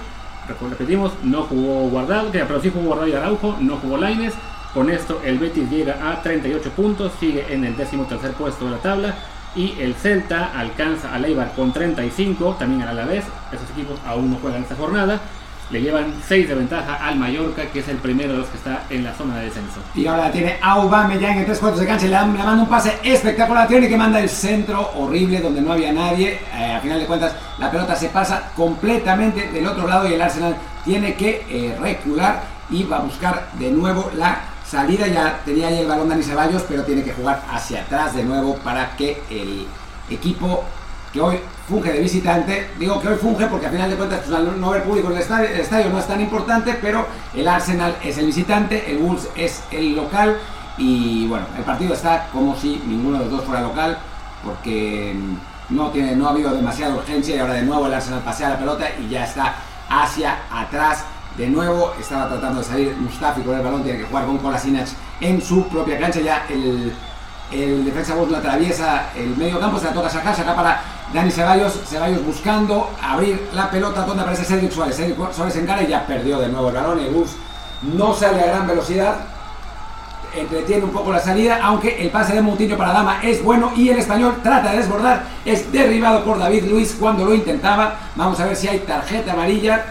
Repetimos, 0.71 1.13
no 1.23 1.43
jugó 1.43 1.89
Guardado, 1.89 2.31
pero 2.31 2.61
sí 2.61 2.71
jugó 2.71 2.87
Guardado 2.87 3.09
y 3.09 3.13
Araujo, 3.13 3.57
no 3.61 3.77
jugó 3.77 3.97
Laines. 3.99 4.35
Con 4.75 4.91
esto 4.91 5.21
el 5.25 5.39
Betis 5.39 5.71
llega 5.71 6.11
a 6.11 6.23
38 6.23 6.71
puntos, 6.71 7.13
sigue 7.19 7.47
en 7.53 7.65
el 7.65 7.77
décimo 7.77 8.05
tercer 8.05 8.33
puesto 8.33 8.67
de 8.67 8.73
la 8.73 8.79
tabla 8.79 9.15
y 9.55 9.75
el 9.81 9.95
Celta 9.95 10.53
alcanza 10.55 11.12
a 11.14 11.19
Leibar 11.19 11.53
con 11.55 11.73
35, 11.73 12.57
también 12.59 12.83
al 12.83 12.91
Alavés, 12.91 13.25
esos 13.53 13.69
equipos 13.71 13.99
aún 14.07 14.31
no 14.31 14.37
juegan 14.37 14.62
esta 14.62 14.77
jornada, 14.77 15.21
le 15.71 15.83
llevan 15.83 16.14
6 16.27 16.49
de 16.49 16.55
ventaja 16.55 16.95
al 16.95 17.16
Mallorca, 17.16 17.66
que 17.66 17.81
es 17.81 17.89
el 17.89 17.97
primero 17.97 18.33
de 18.33 18.39
los 18.39 18.49
que 18.49 18.57
está 18.57 18.85
en 18.89 19.05
la 19.05 19.14
zona 19.14 19.39
de 19.39 19.47
descenso. 19.47 19.81
Y 19.95 20.07
ahora 20.07 20.31
tiene 20.31 20.57
Aubameyang 20.62 21.39
en 21.39 21.45
tres 21.45 21.59
cuartos 21.59 21.81
de 21.81 21.87
cancha, 21.87 22.05
le, 22.05 22.11
le 22.11 22.45
manda 22.45 22.62
un 22.62 22.69
pase 22.69 22.99
espectacular, 23.03 23.66
tiene 23.69 23.89
que 23.89 23.97
manda 23.97 24.21
el 24.21 24.29
centro 24.29 24.93
horrible 24.97 25.41
donde 25.41 25.61
no 25.61 25.73
había 25.73 25.93
nadie, 25.93 26.41
eh, 26.55 26.75
a 26.75 26.81
final 26.81 27.01
de 27.01 27.07
cuentas 27.07 27.35
la 27.59 27.71
pelota 27.71 27.97
se 27.97 28.09
pasa 28.09 28.51
completamente 28.55 29.51
del 29.51 29.66
otro 29.66 29.87
lado 29.87 30.09
y 30.09 30.14
el 30.14 30.23
Arsenal 30.23 30.57
tiene 30.85 31.14
que 31.14 31.45
eh, 31.51 31.77
recular 31.81 32.43
y 32.71 32.85
va 32.85 32.99
a 32.99 33.01
buscar 33.01 33.49
de 33.59 33.71
nuevo 33.71 34.11
la 34.16 34.41
Salida 34.69 35.07
ya 35.07 35.41
tenía 35.47 35.69
ahí 35.69 35.79
el 35.79 35.87
balón 35.87 36.11
Dani 36.11 36.23
Ceballos, 36.23 36.62
pero 36.69 36.85
tiene 36.85 37.03
que 37.03 37.14
jugar 37.14 37.43
hacia 37.51 37.81
atrás 37.81 38.14
de 38.14 38.23
nuevo 38.23 38.57
para 38.57 38.95
que 38.97 39.23
el 39.31 39.66
equipo 40.11 40.62
que 41.11 41.23
hoy 41.23 41.41
funge 41.66 41.91
de 41.91 42.01
visitante. 42.01 42.71
Digo 42.79 43.01
que 43.01 43.09
hoy 43.09 43.16
funge 43.16 43.47
porque 43.47 43.64
al 43.64 43.73
final 43.73 43.89
de 43.89 43.97
cuentas 43.97 44.21
pues, 44.27 44.37
al 44.37 44.61
no 44.61 44.69
haber 44.69 44.83
público 44.83 45.09
en 45.09 45.14
el 45.14 45.23
estadio, 45.23 45.49
el 45.49 45.61
estadio 45.61 45.89
no 45.89 45.99
es 45.99 46.07
tan 46.07 46.21
importante, 46.21 46.79
pero 46.83 47.07
el 47.35 47.49
Arsenal 47.49 47.97
es 48.05 48.19
el 48.19 48.27
visitante, 48.27 48.91
el 48.91 48.99
Wolves 48.99 49.29
es 49.37 49.62
el 49.71 49.97
local 49.97 50.37
y 50.77 51.27
bueno, 51.29 51.47
el 51.57 51.64
partido 51.64 51.95
está 51.95 52.29
como 52.31 52.55
si 52.55 52.83
ninguno 52.87 53.19
de 53.19 53.25
los 53.25 53.33
dos 53.33 53.45
fuera 53.45 53.62
local 53.62 53.99
porque 54.45 55.16
no, 55.71 55.91
tiene, 55.91 56.14
no 56.14 56.27
ha 56.29 56.31
habido 56.33 56.55
demasiada 56.55 56.95
urgencia 56.95 57.37
y 57.37 57.39
ahora 57.39 57.55
de 57.55 57.62
nuevo 57.62 57.87
el 57.87 57.95
Arsenal 57.95 58.21
pasea 58.21 58.51
la 58.51 58.59
pelota 58.59 58.87
y 59.01 59.09
ya 59.09 59.25
está 59.25 59.55
hacia 59.89 60.41
atrás. 60.53 61.05
De 61.39 61.47
nuevo 61.47 61.95
estaba 62.01 62.28
tratando 62.28 62.59
de 62.59 62.64
salir 62.64 62.97
Mustafi 62.97 63.43
con 63.43 63.55
el 63.55 63.62
balón, 63.62 63.84
tiene 63.84 64.01
que 64.01 64.05
jugar 64.07 64.26
con 64.26 64.39
Kolasinac 64.39 64.89
en 65.20 65.41
su 65.41 65.68
propia 65.68 65.97
cancha. 65.97 66.18
Ya 66.18 66.45
el, 66.49 66.93
el 67.53 67.84
defensa 67.84 68.16
lo 68.16 68.36
atraviesa 68.36 69.11
el 69.14 69.36
medio 69.36 69.61
campo, 69.61 69.78
se 69.78 69.84
la 69.84 69.93
toca 69.93 70.11
sacar, 70.11 70.34
saca 70.34 70.57
para 70.57 70.82
Dani 71.14 71.30
Ceballos, 71.30 71.80
Ceballos 71.86 72.24
buscando 72.24 72.91
abrir 73.01 73.49
la 73.55 73.70
pelota 73.70 74.03
donde 74.03 74.24
aparece 74.24 74.45
Cedric 74.45 74.72
Suárez. 74.72 74.97
Cedric 74.97 75.16
Suárez 75.32 75.55
encara 75.55 75.84
y 75.84 75.86
ya 75.86 76.05
perdió 76.05 76.41
de 76.41 76.49
nuevo 76.49 76.70
el 76.70 76.74
balón. 76.74 76.99
El 76.99 77.14
bus 77.14 77.30
no 77.82 78.12
sale 78.14 78.43
a 78.43 78.47
gran 78.47 78.66
velocidad, 78.66 79.14
entretiene 80.34 80.82
un 80.82 80.91
poco 80.91 81.12
la 81.12 81.20
salida, 81.20 81.61
aunque 81.62 82.03
el 82.03 82.11
pase 82.11 82.34
de 82.34 82.43
Moutinho 82.43 82.76
para 82.76 82.93
Dama 82.93 83.20
es 83.22 83.45
bueno 83.45 83.70
y 83.76 83.91
el 83.91 83.99
español 83.99 84.39
trata 84.43 84.72
de 84.72 84.78
desbordar, 84.78 85.22
es 85.45 85.70
derribado 85.70 86.24
por 86.24 86.36
David 86.36 86.64
Luis 86.64 86.97
cuando 86.99 87.24
lo 87.24 87.32
intentaba. 87.32 87.95
Vamos 88.16 88.41
a 88.41 88.47
ver 88.47 88.57
si 88.57 88.66
hay 88.66 88.80
tarjeta 88.80 89.34
amarilla 89.34 89.84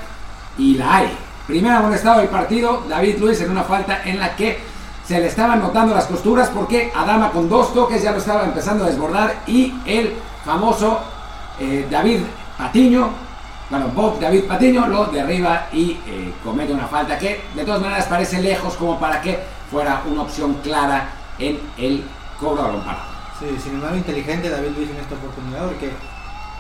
y 0.57 0.73
la 0.73 0.97
hay. 0.97 1.26
Primero 1.47 1.77
amonestado 1.77 2.19
el 2.19 2.27
partido, 2.27 2.83
David 2.89 3.19
Luis 3.19 3.39
en 3.39 3.49
una 3.49 3.63
falta 3.63 4.01
en 4.03 4.19
la 4.19 4.35
que 4.35 4.59
se 5.05 5.17
le 5.17 5.27
estaban 5.27 5.61
notando 5.61 5.95
las 5.95 6.05
costuras 6.05 6.49
porque 6.49 6.91
Adama 6.93 7.31
con 7.31 7.47
dos 7.47 7.73
toques 7.73 8.03
ya 8.03 8.11
lo 8.11 8.17
estaba 8.17 8.43
empezando 8.43 8.83
a 8.83 8.87
desbordar 8.87 9.43
y 9.47 9.73
el 9.85 10.13
famoso 10.43 10.99
eh, 11.57 11.87
David 11.89 12.19
Patiño, 12.57 13.09
bueno, 13.69 13.87
Bob 13.95 14.19
David 14.19 14.43
Patiño 14.43 14.87
lo 14.87 15.05
derriba 15.05 15.67
y 15.71 15.91
eh, 16.05 16.33
comete 16.43 16.73
una 16.73 16.87
falta 16.87 17.17
que 17.17 17.45
de 17.55 17.63
todas 17.63 17.79
maneras 17.79 18.07
parece 18.07 18.41
lejos 18.41 18.75
como 18.75 18.99
para 18.99 19.21
que 19.21 19.39
fuera 19.71 20.01
una 20.05 20.23
opción 20.23 20.55
clara 20.55 21.09
en 21.39 21.57
el 21.77 22.03
cobro 22.37 22.63
balón 22.63 22.83
Sí, 23.39 23.45
sin 23.63 23.75
embargo 23.75 23.95
inteligente 23.95 24.49
David 24.49 24.75
Luis 24.75 24.89
en 24.89 24.97
esta 24.97 25.15
oportunidad 25.15 25.65
porque 25.67 25.91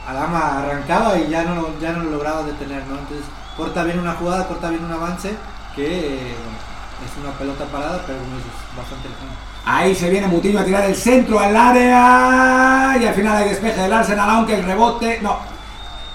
Adama 0.07 0.59
arrancaba 0.59 1.17
y 1.17 1.27
ya 1.27 1.43
no, 1.43 1.67
ya 1.81 1.91
no 1.91 2.03
lo 2.03 2.11
lograba 2.11 2.43
detener, 2.43 2.85
¿no? 2.87 2.97
Entonces 2.97 3.25
corta 3.57 3.83
bien 3.83 3.99
una 3.99 4.13
jugada, 4.13 4.47
corta 4.47 4.69
bien 4.69 4.85
un 4.85 4.91
avance 4.91 5.35
que 5.75 5.85
eh, 5.85 6.35
es 7.05 7.23
una 7.23 7.33
pelota 7.37 7.65
parada, 7.65 8.01
pero 8.05 8.19
es 8.19 8.77
bastante 8.77 9.09
lejano. 9.09 9.31
Ahí 9.65 9.93
se 9.93 10.09
viene 10.09 10.27
Mutiño 10.27 10.59
a 10.59 10.63
tirar 10.63 10.85
el 10.85 10.95
centro 10.95 11.39
al 11.39 11.55
área 11.55 12.97
y 13.01 13.05
al 13.05 13.13
final 13.13 13.37
hay 13.37 13.49
despeje 13.49 13.81
del 13.81 13.91
Arsenal, 13.91 14.29
aunque 14.29 14.55
el 14.55 14.63
rebote, 14.63 15.19
no, 15.21 15.39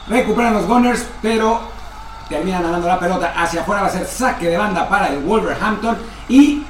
recuperan 0.08 0.54
los 0.54 0.66
Gunners, 0.66 1.04
pero 1.20 1.60
terminan 2.28 2.62
ganando 2.62 2.88
la 2.88 2.98
pelota 2.98 3.34
hacia 3.36 3.60
afuera, 3.60 3.82
va 3.82 3.88
a 3.88 3.90
ser 3.90 4.06
saque 4.06 4.48
de 4.48 4.56
banda 4.56 4.88
para 4.88 5.08
el 5.08 5.18
Wolverhampton 5.18 5.98
y 6.28 6.64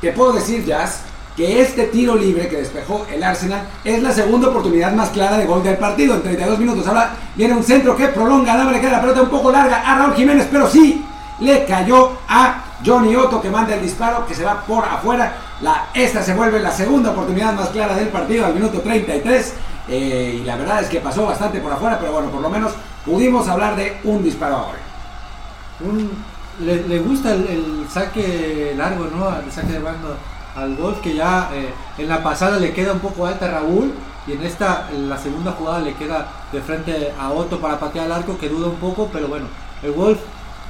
te 0.00 0.12
puedo 0.12 0.32
decir, 0.32 0.64
Jazz, 0.64 1.02
que 1.36 1.62
este 1.62 1.84
tiro 1.84 2.16
libre 2.16 2.48
que 2.48 2.56
despejó 2.56 3.06
el 3.12 3.22
Arsenal 3.22 3.62
es 3.84 4.02
la 4.02 4.12
segunda 4.12 4.48
oportunidad 4.48 4.92
más 4.92 5.10
clara 5.10 5.38
de 5.38 5.46
gol 5.46 5.62
del 5.62 5.78
partido 5.78 6.14
en 6.14 6.22
32 6.22 6.58
minutos. 6.58 6.86
Ahora 6.86 7.14
viene 7.34 7.54
un 7.54 7.64
centro 7.64 7.96
que 7.96 8.08
prolonga, 8.08 8.52
queda 8.80 8.92
la 8.92 9.00
pelota 9.00 9.22
un 9.22 9.30
poco 9.30 9.50
larga 9.50 9.80
a 9.80 9.98
Raúl 9.98 10.14
Jiménez, 10.14 10.48
pero 10.50 10.68
sí 10.68 11.04
le 11.40 11.64
cayó 11.64 12.12
a 12.28 12.64
Johnny 12.84 13.14
Otto 13.16 13.40
que 13.40 13.50
manda 13.50 13.74
el 13.74 13.82
disparo 13.82 14.26
que 14.26 14.34
se 14.34 14.44
va 14.44 14.60
por 14.62 14.84
afuera. 14.84 15.34
La, 15.60 15.86
esta 15.94 16.22
se 16.22 16.34
vuelve 16.34 16.60
la 16.60 16.70
segunda 16.70 17.10
oportunidad 17.10 17.52
más 17.54 17.68
clara 17.68 17.94
del 17.94 18.08
partido 18.08 18.46
al 18.46 18.54
minuto 18.54 18.80
33. 18.80 19.54
Eh, 19.88 20.38
y 20.42 20.44
la 20.44 20.56
verdad 20.56 20.82
es 20.82 20.88
que 20.88 21.00
pasó 21.00 21.26
bastante 21.26 21.58
por 21.60 21.72
afuera, 21.72 21.98
pero 21.98 22.12
bueno, 22.12 22.30
por 22.30 22.40
lo 22.40 22.48
menos 22.48 22.72
pudimos 23.04 23.48
hablar 23.48 23.76
de 23.76 23.98
un 24.04 24.22
disparo 24.22 24.56
ahora. 24.56 24.78
le, 26.60 26.98
gusta 27.00 27.32
el, 27.32 27.86
saque 27.90 28.74
largo, 28.76 29.06
¿no? 29.06 29.36
El 29.36 29.50
saque 29.50 29.72
de 29.72 29.78
bando 29.80 30.16
al 30.56 30.76
golf 30.76 31.00
que 31.00 31.14
ya 31.14 31.50
eh, 31.52 31.72
en 31.98 32.08
la 32.08 32.22
pasada 32.22 32.58
le 32.58 32.72
queda 32.72 32.92
un 32.92 33.00
poco 33.00 33.26
alta 33.26 33.46
a 33.46 33.50
Raúl 33.50 33.92
y 34.26 34.32
en 34.32 34.42
esta, 34.42 34.88
la 34.92 35.16
segunda 35.16 35.52
jugada 35.52 35.80
le 35.80 35.94
queda 35.94 36.28
de 36.52 36.60
frente 36.60 37.12
a 37.18 37.30
Otto 37.30 37.58
para 37.58 37.78
patear 37.78 38.06
el 38.06 38.12
arco 38.12 38.38
que 38.38 38.48
duda 38.48 38.68
un 38.68 38.76
poco, 38.76 39.08
pero 39.12 39.28
bueno, 39.28 39.46
el 39.82 39.92
Wolf 39.92 40.20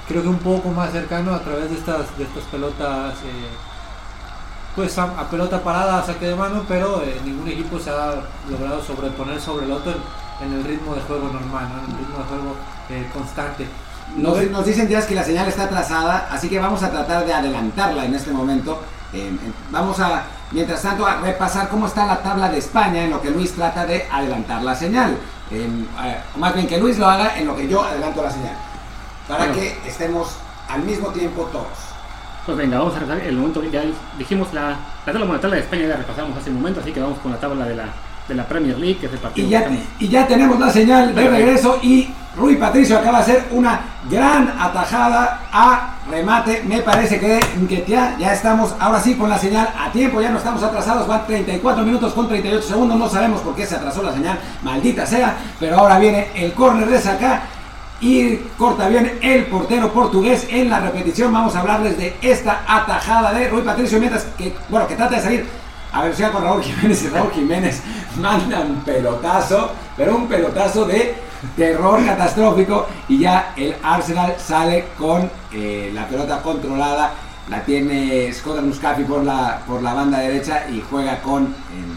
creo 0.09 0.23
que 0.23 0.29
un 0.29 0.39
poco 0.39 0.71
más 0.71 0.93
cercano 0.93 1.35
a 1.35 1.41
través 1.41 1.71
de 1.71 1.77
estas, 1.77 2.17
de 2.17 2.25
estas 2.25 2.45
pelotas, 2.45 3.15
eh, 3.25 3.49
pues 4.75 4.97
a, 4.99 5.29
pelota 5.29 5.63
parada, 5.63 5.99
a 5.99 6.07
saque 6.07 6.27
de 6.27 6.37
mano, 6.37 6.65
pero 6.67 7.03
eh, 7.03 7.21
ningún 7.25 7.49
equipo 7.49 7.79
se 7.79 7.91
ha 7.91 8.15
logrado 8.49 8.83
sobreponer 8.83 9.41
sobre 9.41 9.67
el 9.67 9.73
otro 9.73 9.93
en, 10.41 10.53
el 10.53 10.65
ritmo 10.65 10.95
de 10.95 11.01
juego 11.03 11.29
normal, 11.33 11.67
en 11.85 11.91
el 11.93 11.99
ritmo 11.99 12.19
de 12.19 12.25
juego 12.25 12.57
eh, 12.89 13.11
constante. 13.13 13.67
Nos, 14.17 14.43
nos, 14.51 14.65
dicen 14.65 14.89
ya 14.89 15.07
que 15.07 15.15
la 15.15 15.23
señal 15.23 15.49
está 15.49 15.65
atrasada, 15.65 16.29
así 16.31 16.49
que 16.49 16.59
vamos 16.59 16.83
a 16.83 16.91
tratar 16.91 17.25
de 17.25 17.33
adelantarla 17.33 18.05
en 18.05 18.15
este 18.15 18.33
momento. 18.33 18.81
Vamos 19.71 19.99
a, 20.01 20.25
mientras 20.51 20.83
tanto, 20.83 21.07
a 21.07 21.17
repasar 21.17 21.69
cómo 21.69 21.87
está 21.87 22.07
la 22.07 22.23
tabla 22.23 22.49
de 22.49 22.59
España 22.59 23.05
en 23.05 23.11
lo 23.11 23.21
que 23.21 23.31
Luis 23.31 23.53
trata 23.53 23.87
de 23.87 24.07
adelantar 24.11 24.63
la 24.63 24.75
señal. 24.75 25.17
más 26.37 26.55
bien 26.55 26.67
que 26.67 26.79
Luis 26.79 26.99
lo 26.99 27.09
haga 27.09 27.39
en 27.39 27.47
lo 27.47 27.57
que 27.57 27.69
yo 27.69 27.83
adelanto 27.83 28.23
la 28.23 28.31
señal 28.31 28.57
para 29.31 29.53
que 29.53 29.79
estemos 29.87 30.37
al 30.69 30.83
mismo 30.83 31.09
tiempo 31.09 31.49
todos. 31.53 31.67
Pues 32.45 32.57
venga, 32.57 32.79
vamos 32.79 32.97
a 32.97 33.01
repasar 33.01 33.25
el 33.25 33.37
momento 33.37 33.61
que 33.61 33.71
ya 33.71 33.83
dijimos 34.19 34.53
la, 34.53 34.71
la 35.07 35.13
tabla 35.13 35.25
monetaria 35.25 35.57
de 35.57 35.63
España, 35.63 35.87
ya 35.87 35.97
repasamos 35.97 36.37
hace 36.37 36.51
un 36.51 36.57
momento, 36.57 36.81
así 36.81 36.91
que 36.91 37.01
vamos 37.01 37.19
con 37.19 37.31
la 37.31 37.39
tabla 37.39 37.65
de 37.67 37.77
la, 37.77 37.85
de 38.27 38.35
la 38.35 38.45
Premier 38.47 38.79
League, 38.79 38.99
que 38.99 39.07
es 39.07 39.13
el 39.13 39.19
partido. 39.19 39.47
Y 39.47 39.51
ya, 39.51 39.71
y 39.99 40.09
ya 40.09 40.27
tenemos 40.27 40.59
la 40.59 40.71
señal 40.71 41.15
de 41.15 41.29
regreso 41.29 41.79
y 41.83 42.11
Rui 42.37 42.57
Patricio 42.57 42.97
acaba 42.97 43.19
de 43.19 43.25
hacer 43.25 43.49
una 43.51 43.81
gran 44.09 44.55
atajada 44.59 45.41
a 45.53 45.97
remate. 46.09 46.63
Me 46.65 46.81
parece 46.81 47.19
que, 47.19 47.41
que 47.69 47.85
ya, 47.87 48.17
ya 48.19 48.33
estamos 48.33 48.75
ahora 48.79 49.01
sí 49.01 49.15
con 49.15 49.29
la 49.29 49.39
señal 49.39 49.69
a 49.77 49.91
tiempo, 49.91 50.21
ya 50.21 50.31
no 50.31 50.39
estamos 50.39 50.63
atrasados, 50.63 51.09
van 51.09 51.27
34 51.27 51.85
minutos 51.85 52.13
con 52.13 52.29
38 52.29 52.67
segundos, 52.67 52.99
no 52.99 53.09
sabemos 53.09 53.41
por 53.41 53.55
qué 53.55 53.67
se 53.67 53.77
atrasó 53.77 54.03
la 54.03 54.13
señal, 54.13 54.39
maldita 54.63 55.05
sea, 55.07 55.37
pero 55.59 55.79
ahora 55.79 55.99
viene 55.99 56.29
el 56.35 56.53
córner 56.53 56.89
de 56.89 57.01
saca 57.01 57.43
y 58.01 58.37
corta 58.57 58.89
bien 58.89 59.19
el 59.21 59.47
portero 59.47 59.93
portugués 59.93 60.47
en 60.51 60.71
la 60.71 60.81
repetición. 60.81 61.33
Vamos 61.33 61.57
a 61.57 61.61
hablarles 61.61 61.99
de 61.99 62.17
esta 62.23 62.63
atajada 62.67 63.33
de 63.33 63.49
Rui 63.49 63.63
Patricio 63.63 63.99
mientras 63.99 64.25
que, 64.39 64.55
bueno, 64.69 64.87
que 64.87 64.95
trata 64.95 65.17
de 65.17 65.23
salir 65.23 65.47
a 65.93 66.13
si 66.13 66.23
con 66.23 66.45
Raúl 66.45 66.63
Jiménez 66.63 67.03
y 67.03 67.09
Raúl 67.09 67.33
Jiménez 67.33 67.83
manda 68.21 68.61
un 68.61 68.77
pelotazo, 68.77 69.73
pero 69.97 70.17
un 70.17 70.29
pelotazo 70.29 70.85
de 70.85 71.30
terror 71.57 72.05
catastrófico 72.05 72.87
y 73.09 73.19
ya 73.19 73.53
el 73.57 73.75
Arsenal 73.83 74.35
sale 74.39 74.87
con 74.99 75.31
eh, 75.53 75.91
la 75.95 76.07
pelota 76.09 76.43
controlada. 76.43 77.13
La 77.49 77.65
tiene 77.65 78.33
Scott 78.33 78.63
Muscafi 78.63 79.03
por 79.03 79.25
la, 79.25 79.63
por 79.67 79.83
la 79.83 79.93
banda 79.93 80.19
derecha 80.19 80.69
y 80.71 80.83
juega 80.89 81.21
con 81.21 81.47
eh, 81.47 81.49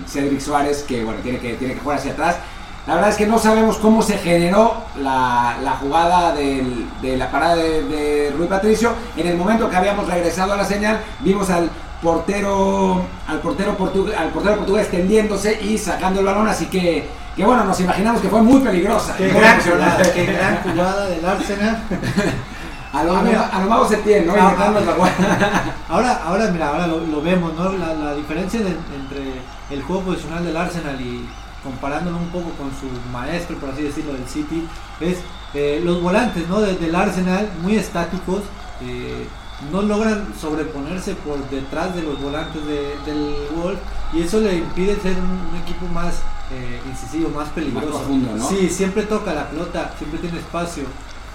Cedric 0.08 0.40
Suárez 0.40 0.84
que 0.84 1.04
bueno 1.04 1.20
tiene 1.22 1.38
que, 1.38 1.54
tiene 1.54 1.76
que 1.76 1.80
jugar 1.80 2.00
hacia 2.00 2.14
atrás 2.14 2.38
la 2.86 2.96
verdad 2.96 3.12
es 3.12 3.16
que 3.16 3.26
no 3.26 3.40
sabemos 3.40 3.78
cómo 3.78 4.02
se 4.02 4.18
generó 4.18 4.84
la, 4.98 5.78
jugada 5.80 6.34
de 6.34 7.18
la 7.18 7.32
parada 7.32 7.56
de, 7.56 8.34
Rui 8.38 8.48
Patricio. 8.48 8.92
En 9.16 9.28
el 9.28 9.38
momento 9.38 9.70
que 9.70 9.76
habíamos 9.78 10.06
regresado 10.08 10.52
a 10.52 10.58
la 10.58 10.66
señal, 10.66 11.00
vimos 11.22 11.50
al 11.50 11.70
portero, 12.04 13.06
al 13.28 13.40
portero, 13.40 13.76
portugués, 13.78 14.16
al 14.18 14.30
portero 14.30 14.58
portugués 14.58 14.92
tendiéndose 14.92 15.60
y 15.64 15.78
sacando 15.78 16.20
el 16.20 16.26
balón, 16.26 16.48
así 16.48 16.66
que, 16.68 17.08
que 17.36 17.46
bueno, 17.46 17.64
nos 17.64 17.80
imaginamos 17.80 18.22
que 18.22 18.28
fue 18.28 18.42
muy 18.42 18.60
peligrosa. 18.60 19.16
Qué, 19.18 19.30
gran, 19.30 19.60
jugada, 19.62 20.14
qué 20.14 20.26
gran 20.26 20.58
jugada 20.62 21.08
del 21.08 21.26
Arsenal. 21.26 21.84
A 22.94 23.04
lo, 23.04 23.16
a, 23.18 23.90
se 23.90 23.98
tiene, 23.98 24.28
¿no? 24.28 24.34
ahora, 25.90 26.22
ahora, 26.26 26.52
mira, 26.52 26.68
ahora 26.68 26.86
lo, 26.86 27.24
vemos, 27.24 27.52
¿no? 27.56 27.72
La, 27.72 28.14
diferencia 28.14 28.60
entre 28.60 29.42
el 29.72 29.82
juego 29.82 30.04
posicional 30.04 30.46
del 30.46 30.56
Arsenal 30.56 31.02
y, 31.02 31.28
comparándolo 31.64 32.18
un 32.18 32.28
poco 32.28 32.52
con 32.52 32.70
su 32.70 32.86
maestro, 33.12 33.58
por 33.58 33.72
así 33.72 33.82
decirlo, 33.82 34.14
del 34.14 34.28
City, 34.28 34.68
es 35.00 35.18
eh, 35.56 35.82
los 35.84 36.04
volantes 36.04 36.48
¿no? 36.48 36.62
del 36.62 36.96
Arsenal 36.96 37.50
muy 37.64 37.78
estáticos, 37.78 38.44
eh, 38.82 39.28
no 39.72 39.82
logran 39.82 40.28
sobreponerse 40.40 41.16
por 41.16 41.38
detrás 41.50 41.96
de 41.96 42.04
los 42.04 42.22
volantes 42.22 42.66
del 42.66 43.36
Wolf 43.56 43.80
y 44.14 44.22
eso 44.22 44.40
le 44.40 44.58
impide 44.58 44.96
ser 45.00 45.16
un, 45.18 45.56
equipo 45.62 45.88
más 45.88 46.16
eh, 46.52 46.82
incisivo, 46.90 47.30
más 47.30 47.50
peligroso. 47.50 48.06
Sí, 48.50 48.70
siempre 48.70 49.04
toca 49.04 49.34
la 49.34 49.50
pelota, 49.50 49.94
siempre 49.98 50.20
tiene 50.20 50.40
espacio 50.40 50.84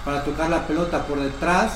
para 0.05 0.23
tocar 0.23 0.49
la 0.49 0.65
pelota 0.65 1.05
por 1.05 1.19
detrás, 1.19 1.73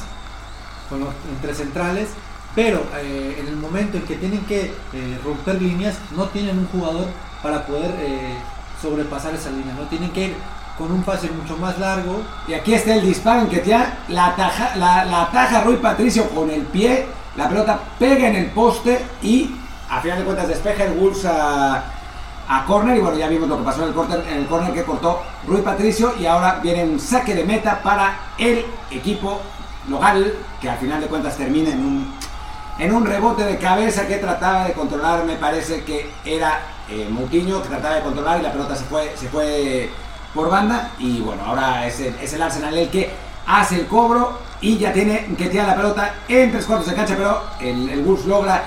con 0.90 1.02
los, 1.02 1.10
entre 1.36 1.54
centrales, 1.54 2.10
pero 2.56 2.84
en 3.02 3.48
el 3.48 3.56
momento 3.56 3.98
en 3.98 4.04
que 4.04 4.16
tienen 4.16 4.46
que 4.46 4.72
romper 5.24 5.62
líneas, 5.62 5.98
no 6.16 6.26
tienen 6.26 6.60
un 6.60 6.68
jugador 6.68 7.08
para 7.44 7.68
poder 7.68 7.94
eh, 8.00 8.38
sobrepasar 8.82 9.36
esa 9.36 9.52
línea, 9.52 9.76
¿no? 9.76 9.84
Tienen 9.88 10.10
que 10.12 10.28
ir 10.28 10.36
con 10.78 10.92
un 10.92 11.04
pase 11.04 11.30
mucho 11.32 11.58
más 11.58 11.78
largo. 11.80 12.22
Y 12.48 12.54
aquí 12.54 12.74
está 12.74 12.96
el 12.96 13.06
disparo 13.06 13.42
en 13.42 13.48
que 13.48 13.64
ya 13.66 14.00
la 14.10 14.28
ataja, 14.28 14.76
la, 14.76 15.22
ataja 15.24 15.64
Rui 15.64 15.78
Patricio 15.78 16.30
con 16.30 16.50
el 16.50 16.64
pie, 16.64 17.06
la 17.36 17.50
pelota 17.50 17.80
pega 18.00 18.28
en 18.28 18.36
el 18.36 18.48
poste 18.48 19.04
y 19.22 19.56
a 19.90 20.02
final 20.02 20.20
de 20.20 20.26
cuentas 20.26 20.48
despeja 20.48 20.86
el 20.86 20.94
Wolves 20.94 21.26
a, 21.26 21.84
a 22.48 22.66
córner 22.66 22.98
y 22.98 23.00
bueno, 23.00 23.18
ya 23.18 23.28
vimos 23.28 23.48
lo 23.48 23.58
que 23.58 23.64
pasó 23.64 23.84
en 23.84 23.90
el, 23.90 23.94
corner, 23.94 24.24
en 24.28 24.38
el 24.40 24.46
córner 24.48 24.74
que 24.74 24.84
cortó 24.84 25.22
Rui 25.48 25.62
Patricio 25.62 26.14
y 26.20 26.26
ahora 26.26 26.60
viene 26.62 26.84
un 26.84 27.00
saque 27.00 27.36
de 27.36 27.44
meta 27.44 27.82
para 27.82 28.18
el 28.38 28.66
equipo 28.92 29.42
local 29.88 30.34
que 30.62 30.70
al 30.70 30.78
final 30.78 31.02
de 31.02 31.08
cuentas 31.08 31.38
termina 31.38 31.70
en 31.70 31.80
un, 31.80 32.14
en 32.80 32.94
un 32.94 33.06
rebote 33.06 33.44
de 33.44 33.58
cabeza 33.58 34.08
que 34.08 34.18
trataba 34.18 34.66
de 34.66 34.74
controlar, 34.74 35.26
me 35.26 35.36
parece 35.36 35.84
que 35.84 36.10
era 36.26 36.62
eh, 36.90 37.08
Moutinho 37.10 37.62
que 37.62 37.70
trataba 37.70 37.96
de 37.96 38.02
controlar 38.02 38.40
y 38.40 38.44
la 38.44 38.52
pelota 38.52 38.76
se 38.76 38.86
fue, 38.86 39.14
se 39.16 39.30
fue 39.30 39.90
por 40.34 40.50
banda 40.50 40.92
y 41.00 41.20
bueno, 41.22 41.44
ahora 41.46 41.86
es 41.86 42.00
el, 42.00 42.16
es 42.22 42.34
el 42.34 42.42
Arsenal 42.42 42.78
el 42.78 42.90
que 42.90 43.12
hace 43.46 43.76
el 43.76 43.88
cobro 43.88 44.40
y 44.62 44.78
ya 44.78 44.94
tiene 44.94 45.36
que 45.38 45.48
tirar 45.48 45.68
la 45.68 45.76
pelota 45.76 46.14
en 46.28 46.52
tres 46.52 46.66
cuartos 46.66 46.90
de 46.90 46.96
cancha, 46.96 47.16
pero 47.18 47.42
el, 47.60 47.90
el 47.90 48.04
Wolves 48.04 48.26
logra 48.26 48.64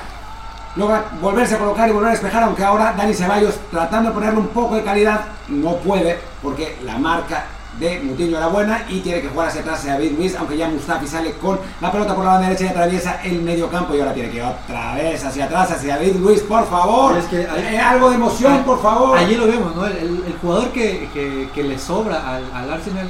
logra 0.77 1.07
volverse 1.21 1.55
a 1.55 1.59
colocar 1.59 1.89
y 1.89 1.93
volver 1.93 2.09
a 2.09 2.13
despejar, 2.13 2.43
aunque 2.43 2.63
ahora 2.63 2.93
Dani 2.97 3.15
Ceballos 3.15 3.55
tratando 3.71 4.11
de 4.11 4.15
ponerle 4.15 4.41
un 4.41 4.49
poco 4.49 4.77
de 4.77 4.85
calidad 4.85 5.23
no 5.49 5.77
puede 5.77 6.19
porque 6.43 6.77
la 6.85 6.99
marca 6.99 7.45
de 7.79 8.01
Mutiño 8.01 8.37
era 8.39 8.47
buena 8.49 8.85
y 8.89 9.01
tiene 9.01 9.21
que 9.21 9.29
jugar 9.29 9.49
hacia 9.49 9.61
atrás 9.61 9.85
a 9.85 9.93
David 9.93 10.13
Luis, 10.17 10.35
aunque 10.37 10.57
ya 10.57 10.69
Mustafi 10.69 11.07
sale 11.07 11.33
con 11.35 11.59
la 11.81 11.93
pelota 11.93 12.15
por 12.15 12.25
la 12.25 12.33
banda 12.33 12.49
derecha 12.49 12.65
y 12.65 12.69
atraviesa 12.69 13.21
el 13.23 13.43
medio 13.43 13.69
campo 13.69 13.95
y 13.95 14.01
ahora 14.01 14.15
tiene 14.15 14.31
que 14.31 14.37
ir 14.39 14.43
otra 14.43 14.95
vez 14.95 15.25
hacia 15.25 15.45
atrás 15.45 15.71
hacia 15.73 15.97
David 15.97 16.17
Luis, 16.17 16.41
por 16.41 16.67
favor. 16.69 17.17
Es 17.19 17.27
que 17.27 17.47
hay- 17.47 17.75
Eh, 17.75 17.79
algo 17.81 18.09
de 18.11 18.15
emoción, 18.17 18.53
Ah, 18.61 18.65
por 18.65 18.81
favor. 18.81 19.19
Allí 19.19 19.35
lo 19.35 19.47
vemos, 19.47 19.75
¿no? 19.77 19.87
El, 19.87 19.97
el- 19.97 20.25
el 20.27 20.35
jugador 20.41 20.69
que, 20.73 21.09
que- 21.13 21.49
que 21.55 21.63
le 21.63 21.79
sobra 21.79 22.37
al, 22.37 22.45
al 22.55 22.73
Arsenal, 22.73 23.09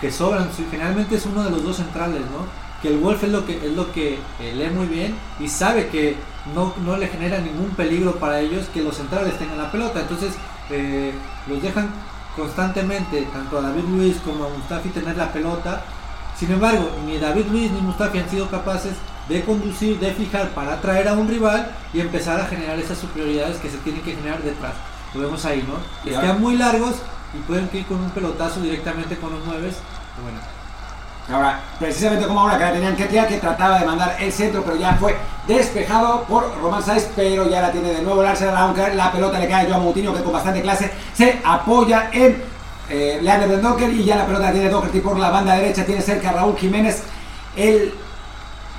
que 0.00 0.10
sobran, 0.10 0.48
generalmente 0.70 1.16
es 1.16 1.26
uno 1.26 1.42
de 1.44 1.50
los 1.50 1.62
dos 1.62 1.76
centrales, 1.76 2.20
¿no? 2.22 2.46
Que 2.82 2.88
el 2.88 2.98
Wolf 2.98 3.22
es 3.24 3.30
lo 3.30 3.44
que, 3.44 3.56
es 3.56 3.72
lo 3.76 3.92
que 3.92 4.14
eh, 4.40 4.52
lee 4.56 4.70
muy 4.74 4.86
bien 4.86 5.14
y 5.38 5.48
sabe 5.48 5.88
que 5.88 6.16
no, 6.54 6.72
no 6.84 6.96
le 6.96 7.06
genera 7.08 7.38
ningún 7.38 7.68
peligro 7.76 8.12
para 8.16 8.40
ellos 8.40 8.66
que 8.72 8.80
los 8.82 8.96
centrales 8.96 9.38
tengan 9.38 9.58
la 9.58 9.70
pelota. 9.70 10.00
Entonces 10.00 10.32
eh, 10.70 11.12
los 11.46 11.62
dejan 11.62 11.90
constantemente, 12.36 13.28
tanto 13.32 13.58
a 13.58 13.62
David 13.62 13.84
Luis 13.84 14.16
como 14.24 14.44
a 14.44 14.48
Mustafi, 14.48 14.90
tener 14.90 15.16
la 15.16 15.32
pelota. 15.32 15.82
Sin 16.36 16.50
embargo, 16.50 16.90
ni 17.04 17.18
David 17.18 17.46
Luis 17.50 17.70
ni 17.70 17.80
Mustafi 17.80 18.18
han 18.18 18.30
sido 18.30 18.48
capaces 18.48 18.94
de 19.28 19.44
conducir, 19.44 19.98
de 19.98 20.12
fijar 20.12 20.50
para 20.50 20.74
atraer 20.74 21.08
a 21.08 21.14
un 21.14 21.28
rival 21.28 21.70
y 21.92 22.00
empezar 22.00 22.40
a 22.40 22.46
generar 22.46 22.78
esas 22.78 22.98
superioridades 22.98 23.58
que 23.58 23.70
se 23.70 23.78
tienen 23.78 24.02
que 24.02 24.14
generar 24.14 24.42
detrás. 24.42 24.72
Lo 25.14 25.20
vemos 25.20 25.44
ahí, 25.44 25.66
¿no? 25.66 25.74
Quedan 26.04 26.40
muy 26.40 26.56
largos 26.56 26.96
y 27.34 27.38
pueden 27.42 27.68
ir 27.72 27.86
con 27.86 28.00
un 28.00 28.10
pelotazo 28.10 28.60
directamente 28.60 29.16
con 29.16 29.32
los 29.32 29.44
nueves. 29.44 29.76
Bueno, 30.22 30.38
Ahora, 31.32 31.60
precisamente 31.78 32.26
como 32.26 32.40
ahora 32.40 32.58
que 32.58 32.64
la 32.64 32.72
tenían 32.72 32.96
que 32.96 33.04
tirar, 33.04 33.28
que 33.28 33.36
trataba 33.36 33.78
de 33.78 33.86
mandar 33.86 34.16
el 34.18 34.32
centro, 34.32 34.64
pero 34.64 34.76
ya 34.76 34.94
fue 34.94 35.16
despejado 35.46 36.24
por 36.24 36.60
Román 36.60 36.82
Saiz, 36.82 37.08
pero 37.14 37.48
ya 37.48 37.62
la 37.62 37.70
tiene 37.70 37.92
de 37.92 38.02
nuevo 38.02 38.22
el 38.22 38.28
aunque 38.56 38.94
la 38.94 39.12
pelota 39.12 39.38
le 39.38 39.48
cae 39.48 39.66
a 39.66 39.68
Joao 39.68 39.80
Moutinho, 39.80 40.12
que 40.12 40.22
con 40.22 40.32
bastante 40.32 40.60
clase 40.60 40.90
se 41.14 41.40
apoya 41.44 42.10
en 42.12 42.42
eh, 42.88 43.20
Leander 43.22 43.60
Docker, 43.60 43.90
y 43.92 44.04
ya 44.04 44.16
la 44.16 44.26
pelota 44.26 44.46
la 44.46 44.52
tiene 44.52 44.70
por 45.00 45.18
la 45.18 45.30
banda 45.30 45.54
derecha, 45.54 45.84
tiene 45.84 46.02
cerca 46.02 46.32
Raúl 46.32 46.56
Jiménez, 46.56 47.04
el, 47.56 47.94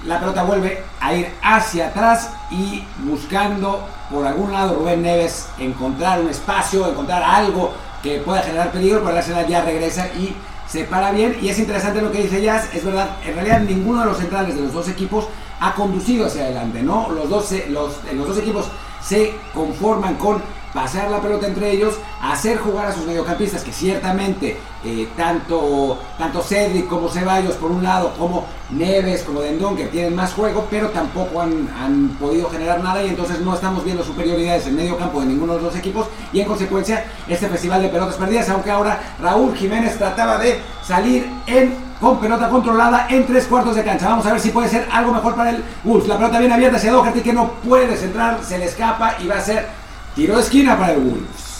la 0.06 0.20
pelota 0.20 0.43
vuelve 0.43 0.84
a 0.99 1.14
ir 1.14 1.30
hacia 1.41 1.88
atrás 1.88 2.32
y 2.49 2.84
buscando 2.99 3.88
por 4.10 4.26
algún 4.26 4.52
lado 4.52 4.76
Rubén 4.76 5.02
Neves 5.02 5.47
encontrar 5.58 6.20
un 6.20 6.30
espacio, 6.30 6.89
encontrar 6.89 7.24
algo 7.24 7.74
que 8.04 8.18
pueda 8.18 8.41
generar 8.41 8.72
peligro, 8.72 8.99
pero 8.99 9.12
el 9.12 9.18
Arsenal 9.18 9.47
ya 9.47 9.62
regresa 9.62 10.08
y 10.08 10.36
se 10.72 10.86
para 10.86 11.11
bien 11.11 11.38
y 11.41 11.49
es 11.49 11.59
interesante 11.59 12.01
lo 12.01 12.13
que 12.13 12.24
dice 12.24 12.41
Jazz, 12.41 12.74
es 12.74 12.86
verdad, 12.86 13.17
en 13.26 13.34
realidad 13.34 13.59
ninguno 13.59 13.99
de 13.99 14.05
los 14.05 14.17
centrales 14.17 14.55
de 14.55 14.61
los 14.61 14.72
dos 14.72 14.88
equipos 14.88 15.28
ha 15.59 15.76
conducido 15.76 16.28
hacia 16.28 16.43
adelante, 16.43 16.82
¿no? 16.82 17.09
Los 17.09 17.30
dos, 17.30 17.53
los, 17.69 17.99
los 18.13 18.28
dos 18.28 18.38
equipos 18.38 18.67
se 19.03 19.34
conforman 19.53 20.15
con 20.15 20.41
pasar 20.74 21.09
la 21.09 21.19
pelota 21.19 21.47
entre 21.47 21.72
ellos, 21.72 21.95
hacer 22.22 22.57
jugar 22.57 22.88
a 22.88 22.93
sus 22.93 23.05
mediocampistas, 23.05 23.63
que 23.63 23.72
ciertamente 23.72 24.57
eh, 24.84 25.07
tanto, 25.15 25.99
tanto 26.17 26.41
Cedric 26.41 26.88
como 26.88 27.09
Ceballos 27.09 27.55
por 27.55 27.72
un 27.72 27.84
lado, 27.84 28.13
como 28.17 28.45
Neves, 28.72 29.24
como 29.24 29.41
Dendón, 29.41 29.76
que 29.76 29.86
tienen 29.86 30.15
más 30.15 30.34
juego, 30.34 30.65
pero 30.69 30.89
tampoco 30.89 31.41
han, 31.41 31.69
han 31.78 32.09
podido 32.19 32.49
generar 32.49 32.82
nada 32.82 33.03
y 33.03 33.09
entonces 33.09 33.39
no 33.41 33.53
estamos 33.53 33.84
viendo 33.84 34.03
superioridades 34.03 34.67
en 34.67 34.76
medio 34.76 34.97
campo 34.97 35.19
de 35.19 35.28
ninguno 35.28 35.55
de 35.55 35.61
los 35.61 35.76
equipos 35.76 36.07
y 36.32 36.39
en 36.41 36.47
consecuencia 36.47 37.05
este 37.28 37.47
festival 37.47 37.82
de 37.82 37.89
pelotas 37.89 38.15
perdidas, 38.15 38.49
aunque 38.49 38.72
ahora 38.72 38.99
Raúl 39.19 39.55
Jiménez 39.55 39.97
trataba 39.97 40.38
de 40.38 40.59
salir 40.84 41.30
en 41.47 41.91
con 42.01 42.19
pelota 42.19 42.49
controlada 42.49 43.05
en 43.11 43.28
tres 43.28 43.45
cuartos 43.45 43.76
de 43.76 43.84
cancha. 43.84 44.09
Vamos 44.09 44.26
a 44.26 44.32
ver 44.32 44.41
si 44.41 44.49
puede 44.49 44.67
ser 44.67 44.88
algo 44.91 45.13
mejor 45.13 45.36
para 45.36 45.51
el 45.51 45.63
Wolves. 45.84 46.07
La 46.07 46.17
pelota 46.17 46.39
bien 46.39 46.51
abierta 46.51 46.78
hacia 46.78 46.91
Doherty 46.91 47.22
que 47.22 47.32
no 47.32 47.51
puede 47.63 47.95
centrar, 47.95 48.39
se 48.43 48.57
le 48.57 48.65
escapa 48.65 49.17
y 49.19 49.28
va 49.28 49.38
a 49.38 49.41
ser 49.41 49.67
tiro 50.16 50.36
de 50.36 50.41
esquina 50.41 50.78
para 50.78 50.93
el 50.93 50.99
Wolves. 50.99 51.51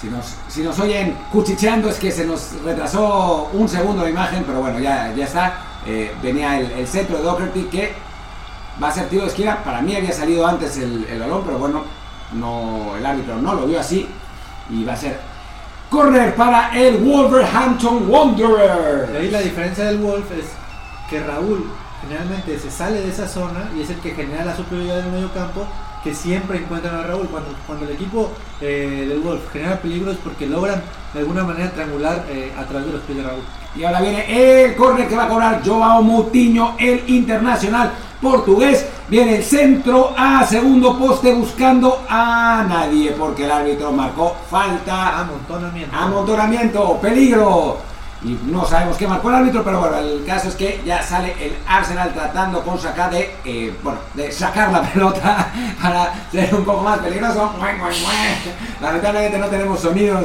Si 0.00 0.08
nos, 0.08 0.34
si 0.48 0.62
nos 0.62 0.78
oyen 0.80 1.16
cuchicheando 1.32 1.88
es 1.88 1.98
que 1.98 2.12
se 2.12 2.26
nos 2.26 2.62
retrasó 2.62 3.48
un 3.54 3.68
segundo 3.68 4.02
la 4.02 4.10
imagen, 4.10 4.44
pero 4.44 4.60
bueno, 4.60 4.78
ya, 4.78 5.14
ya 5.14 5.24
está. 5.24 5.58
Eh, 5.86 6.14
venía 6.22 6.58
el, 6.60 6.86
centro 6.86 7.18
de 7.18 7.22
Doherty 7.22 7.64
que 7.64 7.94
va 8.82 8.88
a 8.88 8.92
ser 8.92 9.08
tiro 9.08 9.22
de 9.22 9.28
esquina. 9.28 9.64
Para 9.64 9.80
mí 9.80 9.96
había 9.96 10.12
salido 10.12 10.46
antes 10.46 10.76
el, 10.76 11.04
el 11.04 11.20
balón, 11.20 11.42
pero 11.46 11.58
bueno, 11.58 11.84
no, 12.32 12.96
el 12.96 13.06
árbitro 13.06 13.36
no 13.36 13.54
lo 13.54 13.66
vio 13.66 13.80
así. 13.80 14.06
Y 14.68 14.84
va 14.84 14.92
a 14.92 14.96
ser 14.96 15.18
corner 15.94 16.34
para 16.34 16.76
el 16.78 16.98
Wolverhampton 16.98 18.06
de 18.06 18.12
Wanderers. 18.12 19.16
ahí 19.16 19.30
la 19.30 19.40
diferencia 19.40 19.84
del 19.84 19.98
Wolf 19.98 20.30
es 20.32 20.46
que 21.08 21.20
Raúl 21.22 21.70
generalmente 22.04 22.58
se 22.58 22.70
sale 22.70 23.00
de 23.00 23.08
esa 23.08 23.28
zona 23.28 23.70
y 23.76 23.82
es 23.82 23.90
el 23.90 23.96
que 23.96 24.12
genera 24.12 24.44
la 24.44 24.56
superioridad 24.56 25.02
del 25.02 25.12
medio 25.12 25.32
campo 25.32 25.66
que 26.04 26.14
siempre 26.14 26.58
encuentran 26.58 26.94
a 26.94 27.02
Raúl. 27.02 27.26
Cuando, 27.28 27.50
cuando 27.66 27.86
el 27.86 27.92
equipo 27.92 28.30
eh, 28.60 29.06
del 29.08 29.20
Wolf 29.20 29.50
genera 29.50 29.80
peligro 29.80 30.12
es 30.12 30.18
porque 30.18 30.46
logran 30.46 30.82
de 31.12 31.20
alguna 31.20 31.44
manera 31.44 31.70
triangular 31.70 32.26
eh, 32.28 32.52
a 32.56 32.64
través 32.64 32.86
de 32.86 32.92
los 32.92 33.02
pies 33.02 33.18
de 33.18 33.24
Raúl. 33.24 33.42
Y 33.74 33.84
ahora 33.84 34.02
viene 34.02 34.64
el 34.64 34.76
córner 34.76 35.08
que 35.08 35.16
va 35.16 35.24
a 35.24 35.28
cobrar 35.28 35.62
Joao 35.64 36.02
Moutinho, 36.02 36.76
el 36.78 37.08
internacional 37.08 37.90
portugués. 38.20 38.86
Viene 39.08 39.36
el 39.36 39.44
centro 39.44 40.14
a 40.16 40.46
segundo 40.46 40.98
poste 40.98 41.32
buscando 41.32 42.04
a 42.08 42.64
nadie 42.68 43.12
porque 43.12 43.44
el 43.44 43.50
árbitro 43.50 43.90
marcó 43.92 44.36
falta. 44.50 45.20
Amontonamiento. 45.20 45.96
Amontonamiento, 45.96 46.98
peligro. 47.00 47.93
Y 48.24 48.38
no 48.46 48.64
sabemos 48.64 48.96
qué 48.96 49.06
marcó 49.06 49.28
el 49.28 49.34
árbitro, 49.34 49.62
pero 49.62 49.80
bueno, 49.80 49.98
el 49.98 50.24
caso 50.24 50.48
es 50.48 50.54
que 50.54 50.80
ya 50.84 51.02
sale 51.02 51.34
el 51.38 51.54
Arsenal 51.68 52.14
tratando 52.14 52.64
con 52.64 52.78
sacar 52.78 53.10
de, 53.10 53.34
eh, 53.44 53.74
bueno, 53.82 53.98
de 54.14 54.32
sacar 54.32 54.72
la 54.72 54.80
pelota 54.92 55.52
para 55.80 56.14
ser 56.32 56.54
un 56.54 56.64
poco 56.64 56.82
más 56.82 56.98
peligroso. 57.00 57.52
Lamentablemente 58.80 59.38
no 59.38 59.46
tenemos 59.48 59.78
sonidos. 59.78 60.24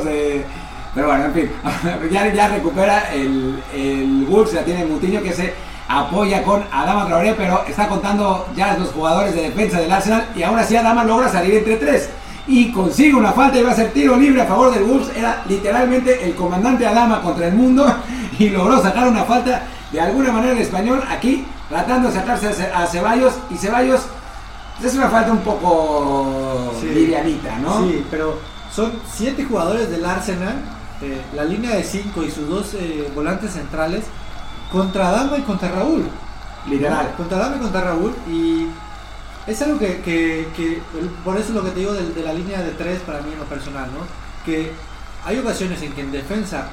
Pero 0.95 1.07
bueno, 1.07 1.25
en 1.25 1.33
fin, 1.33 1.51
ya, 2.11 2.33
ya 2.33 2.47
recupera 2.47 3.13
el, 3.13 3.61
el 3.73 4.25
Wolves, 4.29 4.53
la 4.53 4.63
tiene 4.63 4.85
Mutiño 4.85 5.21
que 5.21 5.33
se 5.33 5.53
apoya 5.89 6.41
con 6.43 6.63
Adama 6.71 7.05
Traoré, 7.05 7.33
pero 7.33 7.63
está 7.67 7.87
contando 7.87 8.47
ya 8.55 8.77
los 8.77 8.91
jugadores 8.91 9.35
de 9.35 9.41
defensa 9.41 9.79
del 9.79 9.91
Arsenal 9.91 10.29
y 10.35 10.43
aún 10.43 10.57
así 10.57 10.75
Adama 10.75 11.03
logra 11.03 11.27
salir 11.29 11.55
entre 11.55 11.75
tres 11.75 12.09
y 12.49 12.71
consigue 12.71 13.13
una 13.15 13.31
falta 13.31 13.57
y 13.59 13.63
va 13.63 13.71
a 13.71 13.75
ser 13.75 13.91
tiro 13.91 14.17
libre 14.17 14.41
a 14.41 14.45
favor 14.45 14.73
del 14.73 14.83
Wolves. 14.83 15.11
Era 15.15 15.43
literalmente 15.47 16.25
el 16.25 16.35
comandante 16.35 16.85
Adama 16.85 17.21
contra 17.21 17.47
el 17.47 17.53
mundo 17.53 17.85
y 18.39 18.49
logró 18.49 18.81
sacar 18.81 19.07
una 19.07 19.23
falta 19.23 19.63
de 19.91 20.01
alguna 20.01 20.31
manera 20.31 20.53
el 20.53 20.59
español 20.59 21.01
aquí 21.09 21.45
tratando 21.69 22.09
de 22.09 22.15
sacarse 22.15 22.47
a 22.47 22.53
Ce- 22.53 22.71
a 22.71 22.85
Ceballos 22.87 23.33
y 23.49 23.55
Ceballos 23.57 24.01
es 24.83 24.93
una 24.95 25.09
falta 25.09 25.31
un 25.31 25.39
poco 25.39 26.73
Sí. 26.79 26.87
livianita, 26.87 27.57
¿no? 27.59 27.83
Sí, 27.83 28.05
pero 28.09 28.39
son 28.73 28.91
siete 29.11 29.43
jugadores 29.43 29.89
del 29.91 30.05
Arsenal, 30.05 30.55
eh, 31.01 31.21
la 31.35 31.43
línea 31.43 31.75
de 31.75 31.83
cinco 31.83 32.23
y 32.23 32.31
sus 32.31 32.47
dos 32.47 32.73
eh, 32.75 33.11
volantes 33.13 33.51
centrales, 33.53 34.05
contra 34.71 35.11
Dama 35.11 35.37
y 35.37 35.41
contra 35.41 35.69
Raúl. 35.69 36.05
Literal. 36.69 37.13
Contra 37.17 37.37
Dama 37.39 37.55
y 37.57 37.59
contra 37.59 37.81
Raúl. 37.81 38.13
Y 38.29 38.67
es 39.49 39.61
algo 39.61 39.79
que, 39.79 40.01
que- 40.01 40.47
que- 40.55 40.81
por 41.23 41.35
eso 41.37 41.49
es 41.49 41.55
lo 41.55 41.63
que 41.63 41.71
te 41.71 41.79
digo 41.79 41.93
de, 41.93 42.13
de 42.13 42.23
la 42.23 42.33
línea 42.33 42.61
de 42.61 42.71
tres 42.71 42.99
para 43.01 43.21
mí 43.21 43.31
en 43.33 43.39
lo 43.39 43.45
personal, 43.45 43.89
¿no? 43.93 44.05
Que 44.45 44.71
hay 45.25 45.37
ocasiones 45.39 45.81
en 45.81 45.91
que 45.93 46.01
en 46.01 46.11
defensa 46.11 46.69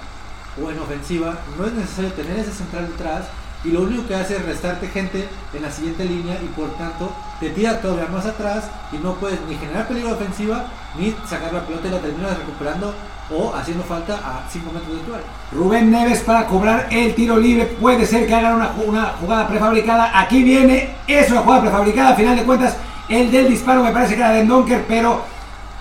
o 0.62 0.70
en 0.70 0.79
ofensiva 0.79 1.39
no 1.59 1.66
es 1.66 1.72
necesario 1.72 2.12
tener 2.12 2.39
ese 2.39 2.53
central 2.53 2.87
detrás 2.89 3.27
y 3.67 3.73
lo 3.73 3.83
único 3.83 4.07
que 4.07 4.14
hace 4.14 4.37
es 4.37 4.45
restarte 4.45 4.87
gente 4.89 5.29
en 5.53 5.62
la 5.62 5.71
siguiente 5.71 6.05
línea 6.05 6.39
y 6.43 6.47
por 6.49 6.71
tanto 6.77 7.11
te 7.41 7.51
tira 7.51 7.81
todavía 7.81 8.07
más 8.07 8.25
atrás 8.25 8.64
y 8.93 8.99
no 8.99 9.14
puedes 9.14 9.41
ni 9.49 9.57
generar 9.57 9.89
peligro 9.89 10.12
ofensiva 10.12 10.67
ni 10.97 11.14
sacar 11.29 11.53
la 11.53 11.67
pelota 11.67 11.89
y 11.89 11.91
la 11.91 11.99
terminas 11.99 12.39
recuperando 12.39 12.95
o 13.29 13.53
haciendo 13.55 13.83
falta 13.83 14.14
a 14.14 14.49
5 14.49 14.71
metros 14.73 14.97
de 14.97 15.03
tu 15.03 15.12
área. 15.12 15.27
Rubén 15.51 15.91
Neves 15.91 16.21
para 16.21 16.47
cobrar 16.47 16.87
el 16.93 17.12
tiro 17.17 17.37
libre. 17.37 17.64
Puede 17.67 18.07
ser 18.07 18.25
que 18.25 18.35
hagan 18.35 18.55
una 18.55 19.14
jugada 19.21 19.49
prefabricada. 19.49 20.21
Aquí 20.21 20.45
viene, 20.45 20.95
es 21.09 21.29
una 21.33 21.41
jugada 21.41 21.62
prefabricada. 21.62 22.11
A 22.11 22.14
final 22.14 22.37
de 22.37 22.45
cuentas, 22.45 22.77
el 23.09 23.33
del 23.33 23.49
disparo 23.49 23.83
me 23.83 23.91
parece 23.91 24.14
que 24.14 24.21
era 24.21 24.31
de 24.31 24.45
Donker, 24.45 24.85
pero 24.87 25.23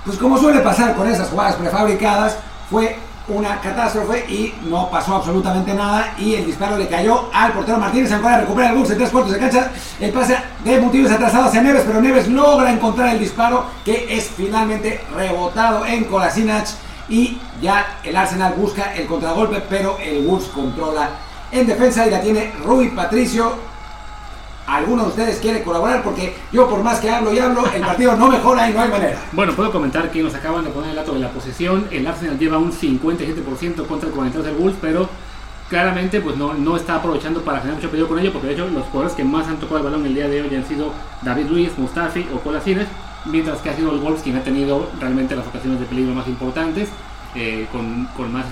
pues 0.03 0.17
como 0.17 0.39
suele 0.39 0.61
pasar 0.61 0.95
con 0.95 1.07
esas 1.07 1.29
jugadas 1.29 1.55
prefabricadas, 1.55 2.37
fue 2.69 2.97
una 3.27 3.59
catástrofe 3.59 4.25
y 4.29 4.53
no 4.69 4.89
pasó 4.89 5.15
absolutamente 5.15 5.73
nada 5.73 6.13
y 6.17 6.35
el 6.35 6.45
disparo 6.45 6.77
le 6.77 6.87
cayó 6.87 7.29
al 7.33 7.53
portero 7.53 7.77
Martínez 7.77 8.11
Ancora 8.11 8.41
recupera 8.41 8.69
el 8.69 8.75
Bulls 8.75 8.91
en 8.91 8.97
tres 8.97 9.09
cuartos 9.09 9.33
de 9.33 9.39
cancha. 9.39 9.71
El 9.99 10.11
pase 10.11 10.37
de 10.63 10.79
motivos 10.79 11.11
atrasados 11.11 11.47
hacia 11.47 11.61
Neves 11.61 11.83
pero 11.85 12.01
Neves 12.01 12.27
logra 12.27 12.71
encontrar 12.71 13.09
el 13.09 13.19
disparo 13.19 13.65
que 13.83 14.15
es 14.15 14.29
finalmente 14.29 15.01
rebotado 15.15 15.85
en 15.85 16.03
Kolasinac 16.05 16.67
y 17.09 17.39
ya 17.61 17.99
el 18.03 18.15
Arsenal 18.15 18.53
busca 18.55 18.93
el 18.93 19.07
contragolpe 19.07 19.61
pero 19.69 19.97
el 19.99 20.25
Bulls 20.25 20.45
controla 20.45 21.09
en 21.51 21.67
defensa 21.67 22.05
y 22.05 22.11
la 22.11 22.21
tiene 22.21 22.51
Rui 22.63 22.89
Patricio 22.89 23.74
¿Alguno 24.67 25.03
de 25.03 25.09
ustedes 25.09 25.37
quiere 25.37 25.61
colaborar? 25.61 26.01
Porque 26.01 26.35
yo 26.51 26.67
por 26.67 26.81
más 26.81 26.99
que 26.99 27.09
hablo 27.09 27.31
y 27.31 27.37
hablo, 27.37 27.65
el 27.71 27.81
partido 27.81 28.15
no 28.15 28.27
mejora 28.27 28.67
y 28.67 28.73
no 28.73 28.81
hay 28.81 28.89
manera. 28.89 29.21
Bueno, 29.31 29.53
puedo 29.53 29.71
comentar 29.71 30.09
que 30.09 30.23
nos 30.23 30.33
acaban 30.33 30.63
de 30.63 30.71
poner 30.71 30.89
el 30.89 30.95
dato 30.95 31.13
de 31.13 31.19
la 31.19 31.29
posesión. 31.29 31.87
El 31.91 32.07
Arsenal 32.07 32.39
lleva 32.39 32.57
un 32.57 32.71
57% 32.71 33.85
contra 33.85 34.09
el 34.09 34.15
43 34.15 34.45
del 34.45 34.55
Wolves, 34.55 34.77
pero 34.81 35.07
claramente 35.69 36.19
pues 36.19 36.35
no, 36.35 36.55
no 36.55 36.77
está 36.77 36.95
aprovechando 36.95 37.41
para 37.41 37.59
generar 37.59 37.77
mucho 37.77 37.91
peligro 37.91 38.09
con 38.09 38.19
ello, 38.19 38.31
porque 38.31 38.47
de 38.47 38.53
hecho 38.53 38.67
los 38.67 38.85
jugadores 38.85 39.13
que 39.13 39.23
más 39.23 39.47
han 39.47 39.57
tocado 39.57 39.77
el 39.77 39.83
balón 39.83 40.05
el 40.05 40.15
día 40.15 40.27
de 40.27 40.41
hoy 40.41 40.55
han 40.55 40.65
sido 40.65 40.91
David 41.21 41.45
Luis, 41.47 41.77
Mustafi 41.77 42.25
o 42.33 42.39
Colasines, 42.39 42.87
mientras 43.25 43.59
que 43.59 43.69
ha 43.69 43.75
sido 43.75 43.91
el 43.91 43.99
Wolves 43.99 44.23
quien 44.23 44.35
ha 44.35 44.43
tenido 44.43 44.89
realmente 44.99 45.35
las 45.35 45.45
ocasiones 45.45 45.79
de 45.79 45.85
peligro 45.85 46.15
más 46.15 46.27
importantes, 46.27 46.89
eh, 47.35 47.67
con, 47.71 48.05
con, 48.17 48.31
más 48.31 48.45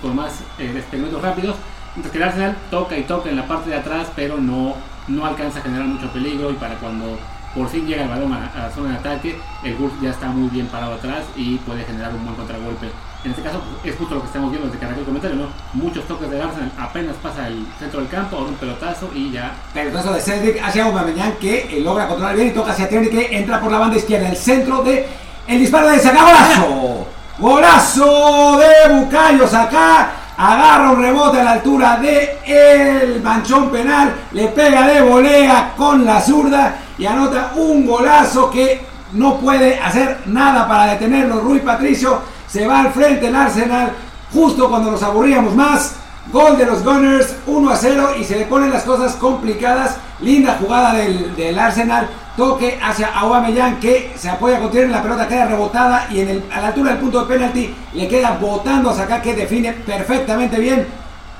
con 0.00 0.14
más 0.14 0.40
eh, 0.58 0.72
experimentos 0.76 1.20
rápidos. 1.20 1.56
Mientras 1.96 2.12
que 2.12 2.18
el 2.18 2.24
Arsenal 2.24 2.56
toca 2.70 2.98
y 2.98 3.02
toca 3.02 3.30
en 3.30 3.36
la 3.36 3.46
parte 3.46 3.70
de 3.70 3.76
atrás, 3.76 4.10
pero 4.14 4.36
no 4.36 4.74
no 5.08 5.26
alcanza 5.26 5.58
a 5.58 5.62
generar 5.62 5.86
mucho 5.86 6.10
peligro 6.12 6.50
y 6.50 6.54
para 6.54 6.76
cuando 6.76 7.18
por 7.54 7.68
fin 7.68 7.86
llega 7.86 8.02
el 8.02 8.08
balón 8.08 8.32
a, 8.32 8.50
la 8.56 8.70
zona 8.70 8.90
de 8.90 8.96
ataque, 8.96 9.38
el 9.62 9.74
Wolf 9.76 9.92
ya 10.02 10.10
está 10.10 10.26
muy 10.28 10.48
bien 10.48 10.66
parado 10.66 10.94
atrás 10.94 11.24
y 11.36 11.56
puede 11.58 11.84
generar 11.84 12.12
un 12.12 12.24
buen 12.24 12.34
contragolpe. 12.34 12.90
En 13.24 13.30
este 13.30 13.42
caso 13.42 13.62
es 13.84 13.96
justo 13.96 14.16
lo 14.16 14.20
que 14.20 14.26
estamos 14.26 14.50
viendo 14.50 14.66
desde 14.66 14.78
que 14.78 14.84
arrancó 14.84 15.00
el 15.00 15.06
comentario, 15.06 15.36
¿no? 15.36 15.48
Muchos 15.72 16.04
toques 16.06 16.28
de 16.30 16.42
Arsenal, 16.42 16.70
apenas 16.78 17.16
pasa 17.22 17.46
el 17.46 17.64
centro 17.78 18.00
del 18.00 18.08
campo, 18.08 18.36
ahora 18.36 18.50
un 18.50 18.56
pelotazo 18.56 19.08
y 19.14 19.30
ya. 19.30 19.54
Pelotazo 19.72 20.12
de 20.12 20.20
Cedric 20.20 20.62
hacia 20.62 20.84
Aubameyang 20.84 21.36
que 21.36 21.80
logra 21.82 22.08
controlar 22.08 22.34
bien 22.34 22.48
y 22.48 22.50
toca 22.50 22.72
hacia 22.72 22.88
Tierney 22.88 23.10
que 23.10 23.38
entra 23.38 23.60
por 23.60 23.70
la 23.70 23.78
banda 23.78 23.96
izquierda, 23.96 24.28
el 24.28 24.36
centro 24.36 24.82
de 24.82 25.06
el 25.46 25.58
disparo 25.58 25.88
de 25.88 25.98
Saka, 26.00 26.22
golazo, 26.22 27.06
golazo 27.38 28.58
de 28.58 28.94
Bucayo 28.94 29.46
Saka 29.46 30.23
agarra 30.36 30.90
un 30.90 31.02
rebote 31.02 31.40
a 31.40 31.44
la 31.44 31.52
altura 31.52 31.96
de 31.96 32.38
el 32.46 33.22
manchón 33.22 33.70
penal, 33.70 34.14
le 34.32 34.48
pega 34.48 34.86
de 34.86 35.02
volea 35.02 35.72
con 35.76 36.04
la 36.04 36.20
zurda 36.20 36.76
y 36.98 37.06
anota 37.06 37.52
un 37.56 37.86
golazo 37.86 38.50
que 38.50 38.84
no 39.12 39.38
puede 39.38 39.78
hacer 39.78 40.20
nada 40.26 40.66
para 40.66 40.92
detenerlo. 40.92 41.40
Rui 41.40 41.60
Patricio 41.60 42.20
se 42.48 42.66
va 42.66 42.80
al 42.80 42.92
frente 42.92 43.28
el 43.28 43.36
Arsenal 43.36 43.92
justo 44.32 44.68
cuando 44.68 44.90
nos 44.90 45.02
aburríamos 45.02 45.54
más. 45.54 45.96
Gol 46.32 46.56
de 46.56 46.66
los 46.66 46.82
Gunners 46.82 47.36
1 47.46 47.70
a 47.70 47.76
0 47.76 48.10
y 48.18 48.24
se 48.24 48.38
le 48.38 48.46
ponen 48.46 48.70
las 48.70 48.84
cosas 48.84 49.14
complicadas. 49.16 49.98
Linda 50.20 50.56
jugada 50.60 50.94
del, 50.94 51.36
del 51.36 51.58
Arsenal 51.58 52.08
toque 52.36 52.78
hacia 52.82 53.08
Aubameyang 53.08 53.78
que 53.78 54.12
se 54.16 54.28
apoya 54.28 54.60
con 54.60 54.76
en 54.76 54.90
la 54.90 55.02
pelota 55.02 55.28
queda 55.28 55.46
rebotada 55.46 56.08
y 56.10 56.20
en 56.20 56.28
el, 56.28 56.44
a 56.52 56.60
la 56.60 56.66
altura 56.68 56.90
del 56.90 57.00
punto 57.00 57.20
de 57.20 57.34
penalti 57.34 57.74
le 57.92 58.08
queda 58.08 58.38
botando 58.40 58.90
a 58.90 59.00
acá 59.00 59.22
que 59.22 59.34
define 59.34 59.72
perfectamente 59.72 60.58
bien 60.58 60.86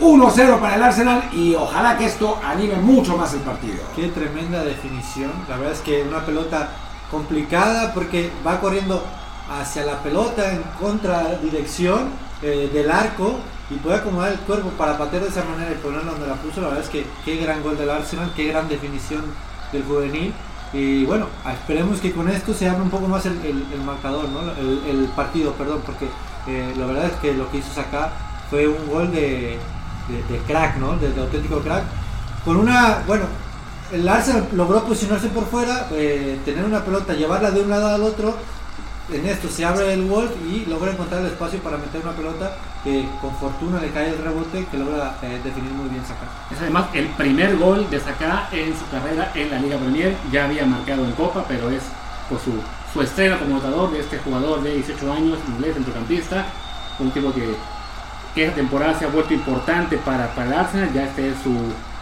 1-0 0.01 0.61
para 0.61 0.77
el 0.77 0.83
Arsenal 0.83 1.23
y 1.33 1.55
ojalá 1.55 1.97
que 1.97 2.07
esto 2.07 2.39
anime 2.45 2.77
mucho 2.77 3.17
más 3.17 3.33
el 3.35 3.41
partido. 3.41 3.83
Qué 3.97 4.09
tremenda 4.09 4.63
definición, 4.63 5.33
la 5.49 5.57
verdad 5.57 5.73
es 5.73 5.81
que 5.81 6.03
una 6.03 6.25
pelota 6.25 6.69
complicada 7.11 7.93
porque 7.93 8.31
va 8.47 8.61
corriendo 8.61 9.05
hacia 9.51 9.85
la 9.85 10.03
pelota 10.03 10.53
en 10.53 10.63
contradirección 10.81 12.11
eh, 12.43 12.71
del 12.73 12.91
arco 12.91 13.39
y 13.71 13.75
puede 13.77 13.97
acomodar 13.97 14.33
el 14.33 14.39
cuerpo 14.41 14.71
para 14.71 14.99
patear 14.99 15.23
de 15.23 15.29
esa 15.29 15.45
manera 15.45 15.73
y 15.73 15.77
ponerla 15.77 16.13
donde 16.13 16.27
la 16.27 16.35
puso, 16.35 16.61
la 16.61 16.69
verdad 16.69 16.85
es 16.85 16.91
que 16.91 17.07
qué 17.25 17.37
gran 17.37 17.63
gol 17.63 17.79
del 17.79 17.91
Arsenal, 17.91 18.33
qué 18.37 18.49
gran 18.49 18.69
definición 18.69 19.23
del 19.73 19.85
juvenil 19.85 20.35
y 20.75 21.05
bueno, 21.05 21.29
esperemos 21.53 22.01
que 22.01 22.13
con 22.13 22.29
esto 22.29 22.53
se 22.53 22.69
abra 22.69 22.83
un 22.83 22.91
poco 22.91 23.07
más 23.07 23.25
el, 23.27 23.37
marcador, 23.87 24.29
¿no? 24.29 24.41
el, 24.51 25.09
partido, 25.15 25.53
perdón, 25.53 25.83
porque 25.87 26.07
eh, 26.49 26.75
la 26.77 26.87
verdad 26.87 27.05
es 27.07 27.13
que 27.21 27.33
lo 27.33 27.49
que 27.49 27.59
hizo 27.59 27.81
acá 27.81 28.11
fue 28.51 28.67
un 28.67 28.89
gol 28.89 29.13
de, 29.13 29.61
crack, 30.49 30.77
¿no? 30.79 30.97
De, 30.97 31.09
auténtico 31.21 31.61
crack. 31.61 31.85
Con 32.45 32.57
una, 32.57 33.05
bueno, 33.07 33.27
el 33.93 34.09
Arsenal 34.09 34.49
logró 34.53 34.83
posicionarse 34.83 35.29
por 35.29 35.47
fuera, 35.47 35.87
eh, 35.93 36.41
tener 36.45 36.65
una 36.65 36.85
pelota, 36.85 37.15
llevarla 37.15 37.53
de 37.53 37.61
un 37.61 37.71
lado 37.71 37.95
al 37.95 38.03
otro 38.03 38.35
en 39.13 39.27
esto 39.27 39.49
se 39.49 39.65
abre 39.65 39.93
el 39.93 40.03
Wolf 40.03 40.31
y 40.51 40.65
logra 40.67 40.93
encontrar 40.93 41.21
el 41.21 41.27
espacio 41.27 41.59
para 41.61 41.77
meter 41.77 42.01
una 42.03 42.13
pelota 42.13 42.57
que 42.83 43.07
con 43.21 43.35
fortuna 43.37 43.81
le 43.81 43.91
cae 43.91 44.11
el 44.11 44.19
rebote 44.19 44.67
que 44.71 44.79
logra 44.79 45.17
eh, 45.23 45.41
definir 45.45 45.73
muy 45.73 45.89
bien 45.91 46.03
Saka. 46.03 46.27
Es 46.51 46.61
además 46.61 46.87
el 46.95 47.09
primer 47.09 47.57
gol 47.59 47.89
de 47.91 48.01
Saka 48.01 48.49
en 48.53 48.75
su 48.77 48.89
carrera 48.91 49.31
en 49.35 49.51
la 49.51 49.59
Liga 49.59 49.77
Premier, 49.77 50.17
ya 50.33 50.47
había 50.47 50.65
marcado 50.65 51.05
en 51.05 51.13
Copa, 51.13 51.45
pero 51.47 51.69
es 51.71 51.83
por 52.31 52.41
su, 52.41 52.53
su 52.93 53.03
estreno 53.03 53.39
como 53.39 53.57
notador 53.57 53.93
de 53.93 54.01
este 54.01 54.19
jugador 54.19 54.63
de 54.63 54.75
18 54.75 55.13
años, 55.13 55.39
inglés, 55.49 55.75
centrocampista, 55.75 56.47
un 56.99 57.11
tipo 57.11 57.33
que, 57.33 57.55
que 58.35 58.45
esta 58.45 58.57
temporada 58.57 58.99
se 58.99 59.05
ha 59.05 59.09
vuelto 59.09 59.35
importante 59.35 59.99
para, 59.99 60.35
para 60.35 60.47
el 60.47 60.55
Arsenal, 60.55 60.93
ya 60.95 61.05
este 61.05 61.29
es 61.29 61.37
su, 61.43 61.55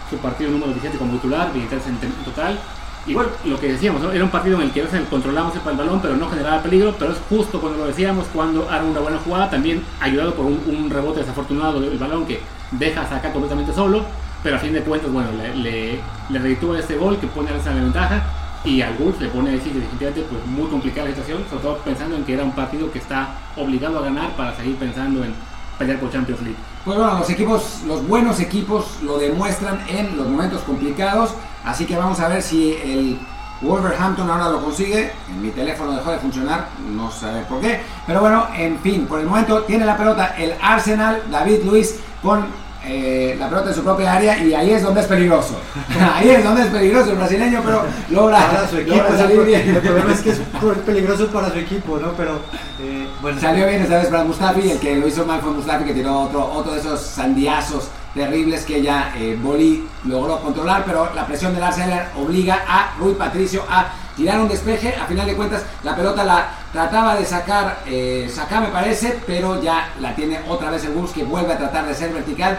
su 0.09 0.19
partido 0.19 0.53
número 0.53 0.69
17 0.73 0.99
como 0.99 1.15
titular, 1.15 1.53
23 1.53 1.83
en 1.89 2.25
total 2.25 2.61
y 3.07 3.15
bueno, 3.15 3.31
lo 3.45 3.59
que 3.59 3.73
decíamos, 3.73 4.03
era 4.15 4.23
un 4.23 4.31
partido 4.31 4.57
en 4.57 4.63
el 4.63 4.71
que 4.71 4.85
controlamos 5.11 5.55
el 5.55 5.77
balón, 5.77 6.01
pero 6.01 6.17
no 6.17 6.29
generaba 6.31 6.63
peligro, 6.63 6.95
pero 6.97 7.13
es 7.13 7.19
justo 7.29 7.61
cuando 7.61 7.79
lo 7.79 7.87
decíamos, 7.87 8.27
cuando 8.33 8.69
haga 8.71 8.85
una 8.85 9.01
buena 9.01 9.19
jugada, 9.19 9.51
también 9.51 9.83
ayudado 10.01 10.35
por 10.35 10.47
un, 10.47 10.89
rebote 10.89 11.21
desafortunado 11.21 11.81
del 11.81 11.99
balón 11.99 12.27
que 12.27 12.41
deja 12.71 13.09
sacar 13.09 13.33
completamente 13.33 13.73
solo, 13.73 14.05
pero 14.43 14.57
a 14.57 14.59
fin 14.59 14.73
de 14.73 14.83
cuentas, 14.83 15.11
bueno, 15.11 15.31
le, 15.33 15.55
le, 15.57 16.01
le 16.31 16.79
este 16.79 16.97
gol 16.97 17.19
que 17.19 17.27
pone 17.27 17.51
a 17.51 17.55
la 17.57 17.75
ventaja 17.75 18.23
y 18.65 18.81
al 18.81 18.95
Wolves 18.97 19.21
le 19.21 19.29
pone 19.29 19.51
a 19.51 19.53
decir 19.55 19.73
definitivamente 19.73 20.25
pues, 20.31 20.47
muy 20.47 20.69
complicada 20.71 21.09
la 21.09 21.15
situación, 21.15 21.45
sobre 21.51 21.63
todo 21.63 21.79
pensando 21.79 22.17
en 22.17 22.25
que 22.25 22.35
era 22.35 22.45
un 22.45 22.53
partido 22.53 22.91
que 22.93 22.99
está 22.99 23.31
obligado 23.57 23.99
a 23.99 24.03
ganar 24.03 24.37
para 24.37 24.55
seguir 24.55 24.77
pensando 24.77 25.25
en 25.25 25.35
pelear 25.79 25.99
por 25.99 26.11
Champions 26.11 26.43
League. 26.43 26.57
Pues 26.85 26.99
bueno, 26.99 27.19
los 27.19 27.31
equipos, 27.31 27.81
los 27.87 28.07
buenos 28.07 28.41
equipos 28.41 28.99
lo 29.03 29.19
demuestran 29.19 29.85
en 29.89 30.17
los 30.17 30.29
momentos 30.29 30.63
complicados. 30.63 31.31
Así 31.65 31.87
que 31.87 31.97
vamos 31.97 32.19
a 32.21 32.29
ver 32.29 32.43
si 32.43 32.73
el 32.85 33.19
Wolverhampton 33.61 34.29
ahora 34.29 34.49
lo 34.49 34.63
consigue. 34.63 35.13
En 35.29 35.43
mi 35.43 35.51
teléfono 35.51 35.93
dejó 35.93 36.11
de 36.11 36.19
funcionar, 36.19 36.69
no 36.91 37.11
sé 37.11 37.27
por 37.49 37.61
qué. 37.61 37.81
Pero 38.07 38.21
bueno, 38.21 38.47
en 38.55 38.79
fin, 38.81 39.07
por 39.07 39.21
el 39.21 39.27
momento 39.27 39.63
tiene 39.63 39.85
la 39.85 39.97
pelota 39.97 40.35
el 40.37 40.55
Arsenal, 40.61 41.23
David 41.31 41.65
Luis, 41.65 42.01
con 42.23 42.47
eh, 42.85 43.37
la 43.39 43.49
pelota 43.49 43.69
en 43.71 43.75
su 43.75 43.85
propia 43.85 44.13
área 44.13 44.43
y 44.43 44.55
ahí 44.55 44.71
es 44.71 44.83
donde 44.83 45.01
es 45.01 45.07
peligroso. 45.07 45.55
ahí 46.15 46.31
es 46.31 46.45
donde 46.45 46.63
es 46.63 46.69
peligroso 46.69 47.11
el 47.11 47.17
brasileño, 47.17 47.61
pero 47.65 47.85
logra, 48.11 48.69
su 48.69 48.79
equipo, 48.79 49.05
salir 49.17 49.45
bien. 49.45 49.77
El 49.77 49.81
problema 49.81 50.13
es 50.13 50.21
que 50.21 50.31
es 50.31 50.41
peligroso 50.85 51.29
para 51.29 51.51
su 51.51 51.59
equipo, 51.59 51.99
¿no? 51.99 52.13
Pero 52.13 52.41
eh, 52.81 53.07
bueno. 53.21 53.41
Salió 53.41 53.67
bien 53.67 53.83
esta 53.83 53.99
vez 53.99 54.09
para 54.09 54.25
Mustafi, 54.25 54.71
el 54.71 54.79
que 54.79 54.97
lo 54.97 55.07
hizo 55.07 55.25
mal 55.25 55.41
fue 55.41 55.53
Mustafi 55.53 55.85
que 55.85 55.95
tiró 55.95 56.23
otro, 56.23 56.45
otro 56.45 56.73
de 56.73 56.81
esos 56.81 57.01
sandiazos 57.01 57.89
terribles 58.15 58.65
que 58.65 58.83
ya 58.83 59.15
eh, 59.17 59.39
Boli 59.41 59.87
logró 60.05 60.41
controlar, 60.41 60.85
pero 60.85 61.09
la 61.15 61.27
presión 61.27 61.55
del 61.55 61.63
Arsenal 61.63 62.11
obliga 62.17 62.63
a 62.67 62.95
Rui 62.99 63.15
Patricio 63.15 63.65
a 63.71 63.87
tirar 64.17 64.41
un 64.41 64.49
despeje. 64.49 64.95
A 64.95 65.07
final 65.07 65.27
de 65.27 65.35
cuentas, 65.35 65.65
la 65.83 65.97
pelota 65.97 66.25
la 66.25 66.51
trataba 66.73 67.17
de 67.17 67.25
sacar, 67.25 67.81
eh, 67.87 68.31
sacar 68.33 68.63
me 68.63 68.69
parece, 68.69 69.21
pero 69.27 69.63
ya 69.63 69.91
la 70.01 70.15
tiene 70.15 70.41
otra 70.49 70.71
vez 70.71 70.85
el 70.85 70.93
Bulls 70.93 71.13
que 71.13 71.25
vuelve 71.25 71.53
a 71.53 71.59
tratar 71.59 71.87
de 71.87 71.95
ser 71.95 72.13
vertical. 72.13 72.59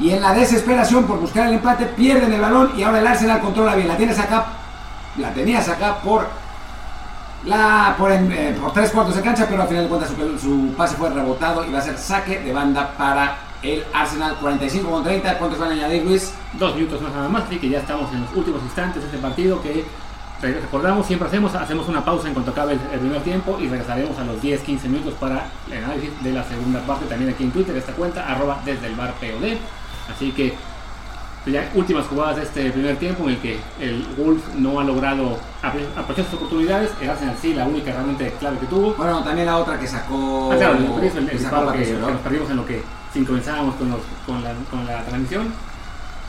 Y 0.00 0.10
en 0.10 0.20
la 0.20 0.32
desesperación 0.32 1.04
por 1.04 1.18
buscar 1.18 1.46
el 1.46 1.54
empate, 1.54 1.86
pierden 1.86 2.32
el 2.32 2.40
balón 2.40 2.72
y 2.76 2.82
ahora 2.82 3.00
el 3.00 3.06
Arsenal 3.06 3.40
controla 3.40 3.74
bien. 3.74 3.88
La 3.88 3.96
tiene 3.96 4.12
acá, 4.12 4.46
la 5.18 5.32
tenía 5.32 5.60
acá 5.60 5.98
por 6.02 6.26
la 7.44 7.96
eh, 8.08 8.56
por 8.60 8.72
tres 8.72 8.90
cuartos 8.90 9.16
de 9.16 9.22
cancha, 9.22 9.46
pero 9.48 9.62
al 9.62 9.68
final 9.68 9.84
de 9.84 9.88
cuentas 9.88 10.10
su, 10.40 10.72
pase 10.76 10.96
fue 10.96 11.10
rebotado 11.10 11.64
y 11.64 11.72
va 11.72 11.80
a 11.80 11.82
ser 11.82 11.98
saque 11.98 12.40
de 12.40 12.52
banda 12.52 12.94
para 12.96 13.36
el 13.62 13.84
Arsenal 13.92 14.36
45 14.40 14.90
con 14.90 15.04
30. 15.04 15.38
¿Cuántos 15.38 15.58
van 15.58 15.70
a 15.70 15.72
añadir, 15.72 16.04
Luis? 16.04 16.32
Dos 16.54 16.74
minutos 16.74 17.00
más 17.00 17.12
nada 17.12 17.28
más, 17.28 17.44
y 17.50 17.58
que 17.58 17.68
ya 17.68 17.80
estamos 17.80 18.12
en 18.12 18.22
los 18.22 18.34
últimos 18.34 18.62
instantes 18.62 19.02
de 19.02 19.08
este 19.08 19.18
partido 19.18 19.60
que 19.60 19.84
recordamos, 20.42 21.06
siempre 21.06 21.28
hacemos, 21.28 21.54
hacemos 21.54 21.88
una 21.88 22.04
pausa 22.04 22.28
en 22.28 22.34
cuanto 22.34 22.50
acabe 22.50 22.72
el, 22.72 22.98
primer 22.98 23.22
tiempo 23.22 23.58
y 23.60 23.68
regresaremos 23.68 24.18
a 24.18 24.24
los 24.24 24.42
10-15 24.42 24.84
minutos 24.84 25.14
para 25.14 25.46
el 25.70 25.84
análisis 25.84 26.10
de 26.22 26.32
la 26.32 26.42
segunda 26.44 26.80
parte 26.80 27.06
también 27.06 27.30
aquí 27.30 27.44
en 27.44 27.52
Twitter, 27.52 27.76
esta 27.76 27.92
cuenta, 27.92 28.26
arroba 28.26 28.60
desde 28.64 28.88
el 28.88 28.96
bar 28.96 29.14
POD. 29.14 29.56
Así 30.12 30.32
que 30.32 30.54
pues 31.44 31.54
ya 31.54 31.70
últimas 31.74 32.06
jugadas 32.06 32.36
de 32.36 32.42
este 32.42 32.70
primer 32.70 32.96
tiempo 32.96 33.24
en 33.24 33.30
el 33.30 33.38
que 33.38 33.58
el 33.80 34.06
Wolf 34.16 34.54
no 34.54 34.78
ha 34.78 34.84
logrado 34.84 35.38
aprovechar 35.62 36.24
sus 36.26 36.34
oportunidades, 36.34 36.90
el 37.00 37.10
Arsenal 37.10 37.36
sí, 37.40 37.54
la 37.54 37.66
única 37.66 37.92
realmente 37.92 38.32
clave 38.38 38.58
que 38.58 38.66
tuvo. 38.66 38.94
Bueno, 38.94 39.24
también 39.24 39.46
la 39.46 39.58
otra 39.58 39.78
que 39.78 39.86
sacó... 39.86 40.50
Ah, 40.52 40.56
claro, 40.56 40.76
el, 40.76 40.84
el, 40.84 41.28
que, 41.28 41.92
nos 41.94 42.20
perdimos 42.20 42.50
en 42.50 42.56
lo 42.56 42.66
que 42.66 42.82
sincronizábamos 43.12 43.74
con, 43.74 43.90
con, 44.24 44.44
la, 44.44 44.54
con 44.70 44.86
la 44.86 45.04
transmisión. 45.04 45.52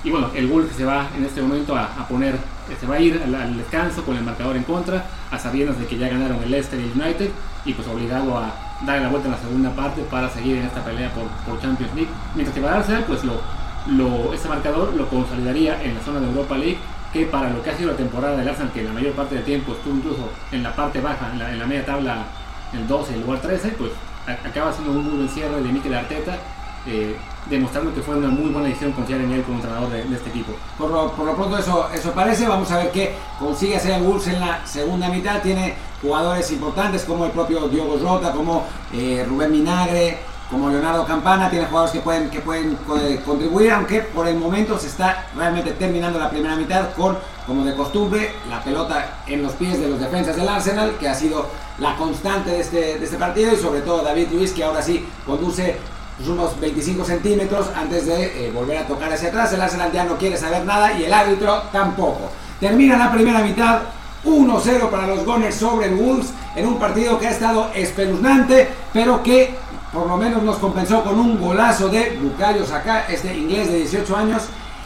Y 0.03 0.09
bueno, 0.09 0.29
el 0.35 0.47
Wolf 0.47 0.75
se 0.75 0.83
va 0.83 1.07
en 1.15 1.23
este 1.23 1.41
momento 1.41 1.75
a, 1.75 2.05
poner, 2.07 2.35
se 2.79 2.85
va 2.85 2.95
a 2.95 2.99
ir 2.99 3.21
al, 3.23 3.57
descanso 3.57 4.03
con 4.03 4.17
el 4.17 4.23
marcador 4.23 4.57
en 4.57 4.63
contra, 4.63 5.05
a 5.31 5.39
sabiendas 5.39 5.79
de 5.79 5.85
que 5.85 5.97
ya 5.97 6.09
ganaron 6.09 6.43
el 6.43 6.51
Leicester 6.51 6.79
y 6.79 6.83
el 6.83 7.01
United, 7.01 7.29
y 7.65 7.73
pues 7.73 7.87
obligado 7.87 8.37
a 8.37 8.53
darle 8.85 9.03
la 9.03 9.09
vuelta 9.09 9.27
en 9.29 9.33
la 9.33 9.39
segunda 9.39 9.69
parte 9.71 10.01
para 10.03 10.29
seguir 10.29 10.57
en 10.57 10.65
esta 10.65 10.83
pelea 10.83 11.09
por, 11.13 11.23
por 11.47 11.61
Champions 11.61 11.93
League. 11.95 12.09
Mientras 12.35 12.53
que 12.53 12.61
para 12.61 12.77
Arsenal, 12.79 13.05
pues 13.07 13.23
lo, 13.23 13.39
lo, 13.87 14.33
este 14.33 14.49
marcador 14.49 14.93
lo 14.93 15.07
consolidaría 15.07 15.81
en 15.81 15.95
la 15.95 16.01
zona 16.01 16.19
de 16.19 16.27
Europa 16.27 16.57
League, 16.57 16.77
que 17.13 17.25
para 17.25 17.49
lo 17.49 17.63
que 17.63 17.69
ha 17.69 17.77
sido 17.77 17.91
la 17.91 17.97
temporada 17.97 18.35
del 18.35 18.49
Arsenal, 18.49 18.73
que 18.73 18.83
la 18.83 18.91
mayor 18.91 19.13
parte 19.13 19.35
del 19.35 19.45
tiempo 19.45 19.71
estuvo 19.71 19.95
incluso 19.95 20.29
en 20.51 20.63
la 20.63 20.75
parte 20.75 20.99
baja, 20.99 21.31
en 21.31 21.39
la, 21.39 21.51
en 21.51 21.59
la 21.59 21.65
media 21.65 21.85
tabla, 21.85 22.25
el 22.73 22.87
12, 22.87 23.13
el 23.13 23.21
lugar 23.21 23.39
13, 23.39 23.69
pues 23.69 23.91
acaba 24.27 24.73
siendo 24.73 24.91
un 24.91 25.05
muy 25.05 25.15
buen 25.17 25.29
cierre 25.29 25.61
de 25.61 25.71
Mikel 25.71 25.93
Arteta. 25.93 26.37
Eh, 26.85 27.15
demostrando 27.49 27.93
que 27.93 28.01
fue 28.01 28.15
una 28.15 28.27
muy 28.27 28.51
buena 28.51 28.67
decisión 28.67 28.91
confiar 28.93 29.21
en 29.21 29.31
él 29.31 29.43
como 29.43 29.57
entrenador 29.57 29.89
de, 29.89 30.03
de 30.03 30.15
este 30.15 30.29
equipo. 30.29 30.53
Por 30.77 30.91
lo, 30.91 31.11
por 31.11 31.25
lo, 31.25 31.35
pronto 31.35 31.57
eso, 31.57 31.89
eso 31.93 32.11
parece, 32.11 32.47
vamos 32.47 32.71
a 32.71 32.77
ver 32.77 32.91
qué 32.91 33.15
consigue 33.39 33.75
hacer 33.75 33.91
el 33.91 34.03
Wolves 34.03 34.27
en 34.27 34.39
la 34.39 34.65
segunda 34.65 35.09
mitad, 35.09 35.41
tiene 35.41 35.75
jugadores 36.01 36.51
importantes 36.51 37.03
como 37.03 37.25
el 37.25 37.31
propio 37.31 37.67
Diogo 37.67 37.97
Jota, 37.99 38.31
como 38.31 38.65
eh, 38.93 39.25
Rubén 39.27 39.51
Minagre, 39.51 40.19
como 40.49 40.69
Leonardo 40.69 41.05
Campana, 41.05 41.49
tiene 41.49 41.65
jugadores 41.65 41.93
que 41.93 42.01
pueden, 42.01 42.29
que 42.29 42.39
pueden 42.39 42.77
eh, 42.99 43.19
contribuir, 43.25 43.71
aunque 43.71 44.01
por 44.01 44.27
el 44.27 44.35
momento 44.35 44.77
se 44.77 44.87
está 44.87 45.27
realmente 45.35 45.71
terminando 45.71 46.19
la 46.19 46.29
primera 46.29 46.55
mitad 46.55 46.93
con, 46.93 47.17
como 47.47 47.65
de 47.65 47.75
costumbre, 47.75 48.33
la 48.49 48.63
pelota 48.63 49.21
en 49.25 49.41
los 49.41 49.53
pies 49.53 49.79
de 49.79 49.87
los 49.87 49.99
defensas 49.99 50.35
del 50.35 50.47
Arsenal, 50.47 50.97
que 50.99 51.09
ha 51.09 51.15
sido 51.15 51.47
la 51.79 51.95
constante 51.95 52.51
de 52.51 52.59
este, 52.59 52.99
de 52.99 53.03
este 53.05 53.17
partido, 53.17 53.53
y 53.53 53.57
sobre 53.57 53.81
todo 53.81 54.03
David 54.03 54.27
Luis, 54.31 54.51
que 54.51 54.63
ahora 54.63 54.81
sí 54.81 55.05
conduce 55.25 55.77
pues 56.17 56.29
unos 56.29 56.59
25 56.59 57.03
centímetros 57.03 57.67
antes 57.75 58.05
de 58.05 58.47
eh, 58.47 58.51
volver 58.51 58.77
a 58.77 58.87
tocar 58.87 59.11
hacia 59.11 59.29
atrás. 59.29 59.53
El 59.53 59.61
Arsenal 59.61 59.91
ya 59.91 60.03
no 60.03 60.17
quiere 60.17 60.37
saber 60.37 60.65
nada 60.65 60.97
y 60.97 61.05
el 61.05 61.13
árbitro 61.13 61.63
tampoco. 61.71 62.29
Termina 62.59 62.97
la 62.97 63.11
primera 63.11 63.39
mitad 63.39 63.81
1-0 64.25 64.89
para 64.89 65.07
los 65.07 65.25
Gunners 65.25 65.55
sobre 65.55 65.87
el 65.87 65.95
Wolves 65.95 66.29
en 66.55 66.67
un 66.67 66.79
partido 66.79 67.19
que 67.19 67.27
ha 67.27 67.31
estado 67.31 67.71
espeluznante, 67.73 68.69
pero 68.93 69.21
que 69.23 69.55
por 69.91 70.07
lo 70.07 70.17
menos 70.17 70.41
nos 70.43 70.57
compensó 70.57 71.03
con 71.03 71.19
un 71.19 71.39
golazo 71.39 71.89
de 71.89 72.17
Bukayo 72.21 72.65
Saka, 72.65 73.05
este 73.07 73.35
inglés 73.35 73.69
de 73.69 73.77
18 73.79 74.17
años. 74.17 74.43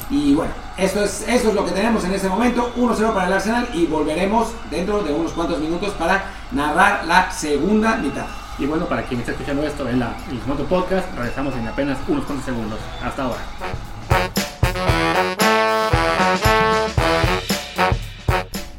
Y 0.09 0.34
bueno, 0.34 0.51
esto 0.78 1.03
es, 1.03 1.25
esto 1.28 1.49
es 1.49 1.55
lo 1.55 1.65
que 1.65 1.71
tenemos 1.71 2.03
en 2.05 2.13
este 2.13 2.30
momento, 2.30 2.73
1-0 2.78 3.13
para 3.13 3.28
el 3.28 3.34
Arsenal 3.34 3.67
y 3.73 3.86
volveremos 3.86 4.47
dentro 4.71 5.03
de 5.03 5.13
unos 5.13 5.34
cuantos 5.34 5.59
minutos 5.59 5.93
para 5.93 6.23
narrar 6.51 7.05
la 7.05 7.30
segunda 7.32 7.97
mitad. 7.97 8.25
Y 8.60 8.66
bueno, 8.66 8.86
para 8.86 9.03
quien 9.03 9.20
está 9.20 9.34
escuchando 9.34 9.62
esto 9.68 9.88
en, 9.88 9.99
la, 9.99 10.16
en 10.32 10.66
Podcast, 10.66 11.16
regresamos 11.16 11.55
en 11.55 11.68
apenas 11.68 11.99
unos 12.08 12.26
cuantos 12.26 12.43
segundos. 12.43 12.80
Hasta 13.03 13.24
ahora. 13.24 13.41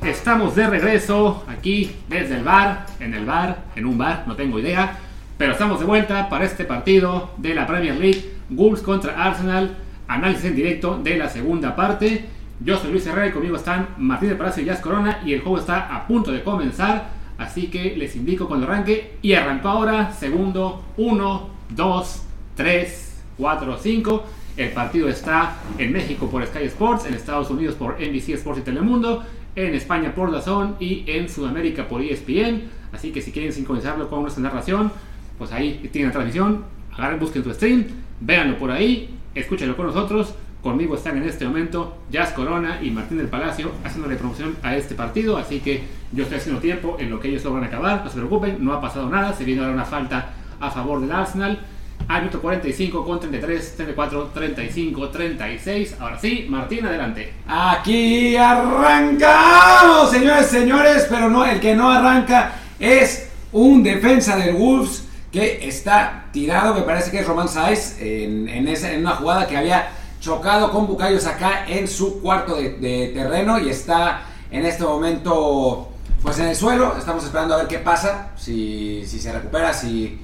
Estamos 0.02 0.56
de 0.56 0.66
regreso 0.66 1.44
aquí 1.46 1.94
desde 2.08 2.38
el 2.38 2.42
bar, 2.42 2.86
en 2.98 3.14
el 3.14 3.24
bar, 3.24 3.66
en 3.76 3.86
un 3.86 3.96
bar, 3.96 4.24
no 4.26 4.34
tengo 4.34 4.58
idea. 4.58 4.98
Pero 5.36 5.52
estamos 5.52 5.78
de 5.78 5.86
vuelta 5.86 6.28
para 6.28 6.44
este 6.44 6.64
partido 6.64 7.30
de 7.36 7.54
la 7.54 7.64
Premier 7.64 7.94
League, 7.94 8.32
Wolves 8.48 8.82
contra 8.82 9.22
Arsenal, 9.22 9.76
análisis 10.08 10.46
en 10.46 10.56
directo 10.56 10.98
de 11.00 11.16
la 11.18 11.28
segunda 11.28 11.76
parte. 11.76 12.24
Yo 12.58 12.76
soy 12.78 12.90
Luis 12.90 13.06
Herrera 13.06 13.28
y 13.28 13.30
conmigo 13.30 13.54
están 13.54 13.90
Martín 13.96 14.30
de 14.30 14.34
Palacio 14.34 14.64
y 14.64 14.66
Jazz 14.66 14.80
Corona 14.80 15.20
y 15.24 15.34
el 15.34 15.40
juego 15.40 15.60
está 15.60 15.94
a 15.94 16.08
punto 16.08 16.32
de 16.32 16.42
comenzar. 16.42 17.17
Así 17.38 17.68
que 17.68 17.96
les 17.96 18.16
indico 18.16 18.48
cuando 18.48 18.66
arranque. 18.66 19.16
Y 19.22 19.32
arrancó 19.32 19.68
ahora, 19.68 20.12
segundo, 20.12 20.82
1, 20.96 21.48
2, 21.70 22.22
3, 22.56 23.22
4, 23.38 23.78
5. 23.80 24.24
El 24.56 24.70
partido 24.70 25.08
está 25.08 25.56
en 25.78 25.92
México 25.92 26.28
por 26.28 26.44
Sky 26.44 26.64
Sports, 26.64 27.06
en 27.06 27.14
Estados 27.14 27.48
Unidos 27.48 27.76
por 27.76 27.94
NBC 27.94 28.30
Sports 28.30 28.60
y 28.60 28.64
Telemundo, 28.64 29.24
en 29.54 29.74
España 29.76 30.12
por 30.12 30.32
DAZN 30.32 30.74
y 30.80 31.04
en 31.06 31.28
Sudamérica 31.28 31.86
por 31.86 32.02
ESPN. 32.02 32.64
Así 32.92 33.12
que 33.12 33.22
si 33.22 33.30
quieren 33.30 33.52
sincronizarlo 33.52 34.10
con 34.10 34.22
nuestra 34.22 34.42
narración, 34.42 34.90
pues 35.38 35.52
ahí 35.52 35.88
tienen 35.92 36.08
la 36.08 36.12
transmisión. 36.12 36.64
Agarren, 36.92 37.20
busquen 37.20 37.44
su 37.44 37.54
stream, 37.54 37.86
véanlo 38.20 38.58
por 38.58 38.72
ahí, 38.72 39.16
escúchenlo 39.36 39.76
con 39.76 39.86
nosotros. 39.86 40.34
Conmigo 40.62 40.96
están 40.96 41.16
en 41.16 41.22
este 41.22 41.44
momento 41.44 41.98
Jazz 42.10 42.32
Corona 42.32 42.80
y 42.82 42.90
Martín 42.90 43.18
del 43.18 43.28
Palacio 43.28 43.70
haciéndole 43.84 44.16
promoción 44.16 44.56
a 44.62 44.76
este 44.76 44.96
partido. 44.96 45.36
Así 45.36 45.60
que 45.60 45.84
yo 46.12 46.24
estoy 46.24 46.38
haciendo 46.38 46.60
tiempo 46.60 46.96
en 46.98 47.10
lo 47.10 47.20
que 47.20 47.28
ellos 47.28 47.44
logran 47.44 47.64
acabar. 47.64 48.02
No 48.04 48.10
se 48.10 48.16
preocupen, 48.16 48.64
no 48.64 48.72
ha 48.72 48.80
pasado 48.80 49.08
nada. 49.08 49.32
Se 49.32 49.44
viene 49.44 49.60
ahora 49.60 49.74
una 49.74 49.84
falta 49.84 50.30
a 50.58 50.70
favor 50.70 51.00
del 51.00 51.12
Arsenal. 51.12 51.60
Al 52.08 52.22
minuto 52.22 52.40
45 52.40 53.04
con 53.04 53.20
33, 53.20 53.76
34, 53.76 54.30
35, 54.34 55.08
36. 55.10 55.96
Ahora 56.00 56.18
sí, 56.18 56.46
Martín, 56.48 56.86
adelante. 56.86 57.34
Aquí 57.46 58.34
arrancamos, 58.36 60.10
señores, 60.10 60.46
señores. 60.46 61.06
Pero 61.08 61.30
no, 61.30 61.44
el 61.44 61.60
que 61.60 61.76
no 61.76 61.88
arranca 61.90 62.52
es 62.80 63.30
un 63.52 63.84
defensa 63.84 64.36
del 64.36 64.56
Wolves 64.56 65.06
que 65.30 65.68
está 65.68 66.24
tirado. 66.32 66.74
Me 66.74 66.82
parece 66.82 67.12
que 67.12 67.20
es 67.20 67.26
Roman 67.26 67.48
Saiz 67.48 67.96
en, 68.00 68.48
en 68.48 69.00
una 69.00 69.12
jugada 69.12 69.46
que 69.46 69.56
había 69.56 69.90
chocado 70.20 70.70
con 70.72 70.86
Bucayo 70.86 71.20
Saka 71.20 71.66
en 71.66 71.86
su 71.86 72.20
cuarto 72.20 72.56
de, 72.56 73.12
terreno 73.14 73.58
y 73.58 73.68
está 73.68 74.22
en 74.50 74.64
este 74.64 74.84
momento 74.84 75.88
pues 76.22 76.38
en 76.38 76.46
el 76.48 76.56
suelo. 76.56 76.96
Estamos 76.98 77.24
esperando 77.24 77.54
a 77.54 77.58
ver 77.58 77.68
qué 77.68 77.78
pasa, 77.78 78.32
si, 78.36 79.04
se 79.06 79.32
recupera, 79.32 79.72
si, 79.72 80.20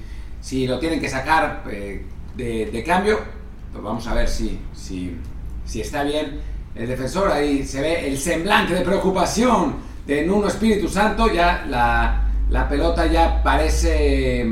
lo 0.67 0.79
tienen 0.79 0.99
que 0.99 1.09
sacar 1.09 1.63
eh, 1.69 2.05
de, 2.35 2.83
cambio. 2.85 3.19
Vamos 3.73 4.07
a 4.07 4.13
ver 4.13 4.27
si, 4.27 4.59
está 5.73 6.03
bien 6.03 6.41
el 6.75 6.87
defensor. 6.87 7.31
Ahí 7.31 7.65
se 7.65 7.81
ve 7.81 8.07
el 8.07 8.17
semblante 8.17 8.73
de 8.73 8.81
preocupación 8.81 9.75
de 10.05 10.25
Nuno 10.25 10.47
Espíritu 10.47 10.87
Santo. 10.87 11.31
Ya 11.31 11.65
la, 11.67 12.29
la 12.49 12.67
pelota 12.67 13.05
ya 13.05 13.41
parece... 13.43 14.45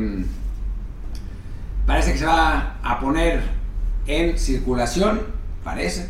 Parece 1.86 2.14
que 2.14 2.20
se 2.20 2.26
va 2.26 2.78
a 2.82 2.98
poner 2.98 3.63
en 4.08 4.38
circulación, 4.38 5.22
parece. 5.64 6.10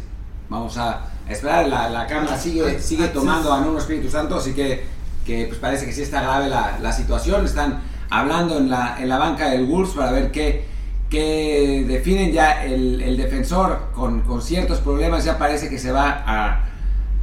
Vamos 0.49 0.77
a 0.77 1.05
esperar, 1.29 1.67
la, 1.67 1.89
la 1.89 2.07
cámara 2.07 2.37
sigue, 2.37 2.79
sigue 2.79 3.07
tomando 3.07 3.51
a 3.53 3.61
Nuno 3.61 3.79
Espíritu 3.79 4.09
Santo, 4.09 4.35
así 4.35 4.53
que, 4.53 4.85
que 5.25 5.45
pues 5.47 5.59
parece 5.59 5.85
que 5.85 5.93
sí 5.93 6.01
está 6.01 6.21
grave 6.21 6.49
la, 6.49 6.79
la, 6.81 6.91
situación. 6.91 7.45
Están 7.45 7.81
hablando 8.09 8.57
en 8.57 8.69
la, 8.69 8.97
en 8.99 9.09
la 9.09 9.17
banca 9.17 9.49
del 9.49 9.65
Wolves 9.65 9.93
para 9.93 10.11
ver 10.11 10.31
qué, 10.31 10.65
qué 11.09 11.85
definen 11.87 12.31
ya 12.31 12.63
el, 12.65 13.01
el 13.01 13.17
defensor 13.17 13.89
con, 13.93 14.21
con, 14.21 14.41
ciertos 14.41 14.79
problemas. 14.79 15.23
Ya 15.23 15.37
parece 15.37 15.69
que 15.69 15.79
se 15.79 15.91
va 15.91 16.23
a, 16.25 16.65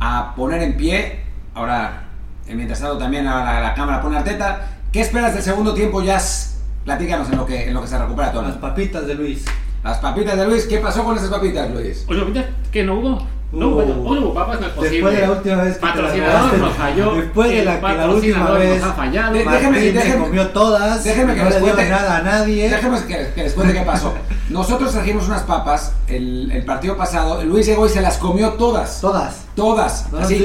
a 0.01 0.35
poner 0.35 0.63
en 0.63 0.77
pie. 0.77 1.21
Ahora, 1.55 2.09
mientras 2.49 2.81
tanto, 2.81 2.99
también 2.99 3.27
a 3.27 3.45
la, 3.45 3.61
la 3.61 3.75
cámara 3.75 4.01
pone 4.01 4.17
Arteta. 4.17 4.79
¿Qué 4.93 5.01
esperas 5.03 5.35
del 5.35 5.43
segundo 5.43 5.75
tiempo, 5.75 6.03
Jazz? 6.03 6.59
Platícanos 6.85 7.31
en 7.31 7.37
lo 7.37 7.47
que, 7.47 7.69
en 7.69 7.75
lo 7.75 7.83
que 7.83 7.87
se 7.87 7.99
recupera 7.99 8.33
todo. 8.33 8.43
Las 8.43 8.57
papitas 8.57 9.07
de 9.07 9.15
Luis. 9.15 9.45
Las 9.83 9.99
papitas 9.99 10.37
de 10.37 10.47
Luis, 10.47 10.67
¿qué 10.67 10.79
pasó 10.79 11.05
con 11.05 11.17
esas 11.17 11.29
papitas, 11.31 11.71
Luis? 11.71 12.05
Oye, 12.09 12.21
papitas, 12.21 12.45
¿qué 12.71 12.83
no 12.85 12.95
hubo? 12.99 13.27
No, 13.53 13.67
Uh, 13.71 13.85
no 14.15 14.21
hubo 14.21 14.35
papas, 14.35 14.61
no 14.61 14.67
es 14.69 14.73
posible. 14.75 14.97
Después 14.99 15.17
de 15.17 15.27
la 15.27 15.33
última 15.33 15.63
vez 15.65 15.75
que 15.75 15.81
Patrocinador 15.81 16.59
nos 16.59 16.73
falló. 16.75 17.15
Después 17.17 17.51
de 17.51 17.65
la, 17.65 17.81
que 17.81 17.89
la 17.97 18.07
última 18.09 18.51
vez. 18.53 18.81
nos 18.81 18.91
ha 18.91 18.93
fallado. 18.95 19.33
De- 19.33 19.45
Martín 19.45 19.71
déjeme- 19.73 19.81
se 19.81 19.93
déjeme- 19.95 20.23
comió 20.25 20.49
todas. 20.51 21.03
déjeme 21.05 21.35
que 21.35 21.43
no 21.43 21.51
les 21.51 21.59
cuente- 21.59 21.89
nada 21.89 22.17
a 22.19 22.23
nadie. 22.23 22.71
Déjeme 22.71 22.99
que, 23.09 23.33
que 23.35 23.43
les 23.43 23.53
cuente 23.55 23.73
qué 23.75 23.81
pasó. 23.81 24.15
Nosotros 24.51 24.93
trajimos 24.93 25.27
unas 25.27 25.43
papas 25.43 25.95
el, 26.07 26.53
el 26.53 26.65
partido 26.65 26.97
pasado. 26.97 27.43
Luis 27.43 27.67
llegó 27.67 27.87
y 27.87 27.89
se 27.89 28.01
las 28.01 28.19
comió 28.19 28.51
todas. 28.53 29.01
Todas. 29.01 29.47
Todas. 29.57 30.13
No, 30.13 30.19
Así, 30.21 30.45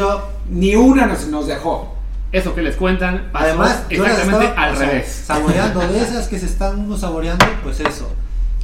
ni 0.50 0.76
una 0.76 1.06
nos, 1.06 1.28
nos 1.28 1.46
dejó. 1.46 1.94
Eso 2.32 2.56
que 2.56 2.64
les 2.64 2.76
cuentan 2.76 3.30
pasó 3.32 3.46
Además, 3.46 3.84
exactamente 3.88 4.46
estaba, 4.46 4.64
al 4.68 4.74
o 4.74 4.78
sea, 4.78 4.88
revés. 4.90 5.22
Saboreando 5.26 5.80
de 5.82 6.00
esas 6.02 6.28
que 6.28 6.40
se 6.40 6.48
están 6.48 6.80
uno 6.80 6.98
saboreando, 6.98 7.46
pues 7.64 7.80
eso. 7.82 8.12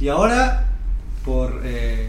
Y 0.00 0.08
ahora, 0.08 0.64
por. 1.24 1.60
Eh, 1.64 2.08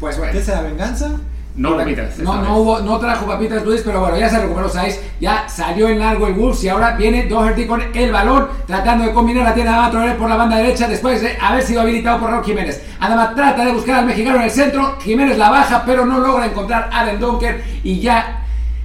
Pues 0.00 0.18
bueno. 0.18 0.32
¿Qué 0.32 0.42
será? 0.42 0.62
¿Venganza? 0.62 1.10
No 1.54 1.74
papitas. 1.74 2.18
No, 2.18 2.42
no, 2.42 2.58
hubo, 2.58 2.80
no 2.80 2.98
trajo 2.98 3.26
papitas 3.26 3.64
Luis, 3.64 3.80
pero 3.82 4.00
bueno, 4.00 4.18
ya 4.18 4.28
se 4.28 4.38
recuperó 4.40 4.68
Saiz. 4.68 5.00
Ya 5.20 5.48
salió 5.48 5.88
en 5.88 5.98
largo 5.98 6.26
el 6.26 6.34
Wolves 6.34 6.62
y 6.64 6.68
ahora 6.68 6.96
viene 6.96 7.28
Doherty 7.28 7.66
con 7.66 7.80
el 7.94 8.12
balón, 8.12 8.48
tratando 8.66 9.06
de 9.06 9.12
combinar 9.14 9.44
la 9.44 9.54
tienda 9.54 9.72
de 9.72 9.78
Adama 9.78 9.90
Traoré 9.90 10.12
por 10.16 10.28
la 10.28 10.36
banda 10.36 10.58
derecha 10.58 10.86
después 10.86 11.22
de 11.22 11.38
haber 11.40 11.62
sido 11.62 11.80
habilitado 11.80 12.20
por 12.20 12.30
Raúl 12.30 12.44
Jiménez. 12.44 12.82
Adama 13.00 13.34
trata 13.34 13.64
de 13.64 13.72
buscar 13.72 14.00
al 14.00 14.04
mexicano 14.06 14.36
en 14.36 14.42
el 14.42 14.50
centro, 14.50 14.98
Jiménez 15.00 15.38
la 15.38 15.48
baja, 15.48 15.82
pero 15.86 16.04
no 16.04 16.18
logra 16.18 16.44
encontrar 16.44 16.90
a 16.92 17.00
Aden 17.00 17.20
Dunker 17.20 17.64
y 17.82 18.00
ya 18.00 18.42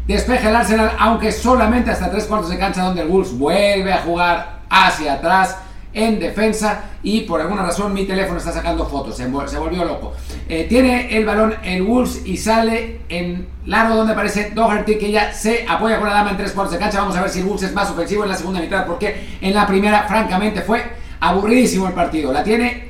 despeja 0.07 0.49
el 0.49 0.55
Arsenal, 0.55 0.91
aunque 0.97 1.34
solamente 1.34 1.91
hasta 1.91 2.09
tres 2.09 2.24
cuartos 2.24 2.49
de 2.49 2.57
cancha 2.57 2.84
donde 2.84 3.01
el 3.01 3.09
Wolves 3.09 3.38
vuelve 3.38 3.91
a 3.91 3.97
jugar 3.97 4.62
hacia 4.70 5.16
atrás 5.16 5.57
en 5.94 6.20
defensa 6.20 6.86
y 7.04 7.22
por 7.22 7.42
alguna 7.42 7.64
razón 7.64 7.94
mi 7.94 8.06
teléfono 8.06 8.38
está 8.38 8.52
sacando 8.52 8.86
fotos, 8.86 9.18
se, 9.18 9.30
vol- 9.30 9.48
se 9.48 9.58
volvió 9.58 9.84
loco. 9.84 10.14
Eh, 10.48 10.66
tiene 10.70 11.18
el 11.18 11.26
balón 11.26 11.54
el 11.64 11.84
Wolves 11.84 12.22
y 12.26 12.38
sale 12.38 13.02
en 13.10 13.48
largo 13.66 13.96
donde 13.96 14.14
aparece 14.14 14.52
Doherty 14.52 14.98
que 14.98 15.12
ya 15.12 15.34
se 15.34 15.66
apoya 15.68 16.00
con 16.00 16.08
la 16.08 16.16
dama 16.16 16.32
en 16.32 16.38
tres 16.38 16.52
cuartos 16.52 16.74
de 16.74 16.80
cancha. 16.80 17.00
Vamos 17.02 17.16
a 17.18 17.22
ver 17.22 17.30
si 17.30 17.42
Wolves 17.42 17.64
es 17.64 17.74
más 17.74 17.89
ofensivo 17.89 18.24
en 18.24 18.30
la 18.30 18.36
segunda 18.36 18.62
mitad 18.62 18.86
porque 18.86 19.28
en 19.42 19.54
la 19.54 19.68
primera 19.68 20.04
francamente 20.08 20.62
fue 20.62 20.82
aburridísimo 21.20 21.88
el 21.88 21.94
partido. 21.94 22.32
La 22.32 22.44
tiene 22.44 22.89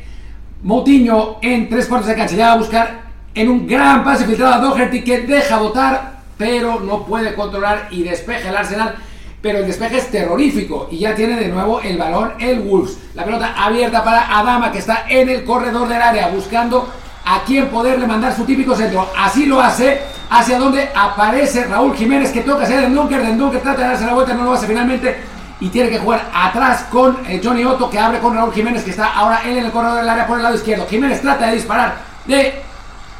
Moutinho 0.63 1.37
en 1.41 1.69
tres 1.69 1.87
cuartos 1.87 2.07
de 2.09 2.15
cancha, 2.15 2.35
ya 2.35 2.47
va 2.47 2.53
a 2.53 2.57
buscar 2.57 3.01
en 3.33 3.49
un 3.49 3.65
gran 3.65 4.03
pase 4.03 4.25
filtrado 4.25 4.53
a 4.53 4.57
Doherty 4.59 5.03
que 5.03 5.21
deja 5.21 5.57
votar 5.57 6.21
pero 6.37 6.79
no 6.79 7.05
puede 7.05 7.33
controlar 7.35 7.87
y 7.91 8.03
despeja 8.03 8.49
el 8.49 8.55
Arsenal 8.57 8.95
pero 9.41 9.59
el 9.59 9.67
despeje 9.67 9.97
es 9.97 10.11
terrorífico 10.11 10.87
y 10.91 10.99
ya 10.99 11.15
tiene 11.15 11.35
de 11.35 11.47
nuevo 11.47 11.81
el 11.81 11.97
balón 11.97 12.33
el 12.39 12.59
Wolves. 12.59 12.97
La 13.15 13.25
pelota 13.25 13.53
abierta 13.57 14.03
para 14.03 14.37
Adama 14.39 14.71
que 14.71 14.79
está 14.79 15.05
en 15.09 15.29
el 15.29 15.43
corredor 15.43 15.87
del 15.87 16.01
área 16.01 16.27
buscando 16.27 16.87
a 17.25 17.41
quién 17.43 17.67
poderle 17.69 18.07
mandar 18.07 18.35
su 18.35 18.45
típico 18.45 18.75
centro. 18.75 19.07
Así 19.17 19.45
lo 19.45 19.61
hace, 19.61 20.01
hacia 20.29 20.59
donde 20.59 20.89
aparece 20.93 21.65
Raúl 21.65 21.95
Jiménez 21.95 22.31
que 22.31 22.41
toca 22.41 22.67
Dunker, 22.67 23.21
del 23.21 23.37
Dunker 23.37 23.61
trata 23.61 23.81
de 23.81 23.87
darse 23.87 24.05
la 24.05 24.13
vuelta, 24.13 24.33
no 24.33 24.43
lo 24.43 24.53
hace 24.53 24.67
finalmente 24.67 25.17
y 25.59 25.69
tiene 25.69 25.89
que 25.89 25.99
jugar 25.99 26.27
atrás 26.33 26.85
con 26.91 27.17
eh, 27.27 27.39
Johnny 27.43 27.63
Otto 27.63 27.89
que 27.89 27.99
abre 27.99 28.19
con 28.19 28.35
Raúl 28.35 28.53
Jiménez 28.53 28.83
que 28.83 28.89
está 28.89 29.13
ahora 29.13 29.41
él 29.45 29.57
en 29.57 29.65
el 29.65 29.71
corredor 29.71 29.97
del 29.97 30.09
área 30.09 30.27
por 30.27 30.37
el 30.37 30.43
lado 30.43 30.55
izquierdo. 30.55 30.87
Jiménez 30.87 31.21
trata 31.21 31.47
de 31.47 31.55
disparar 31.55 31.95
de 32.25 32.61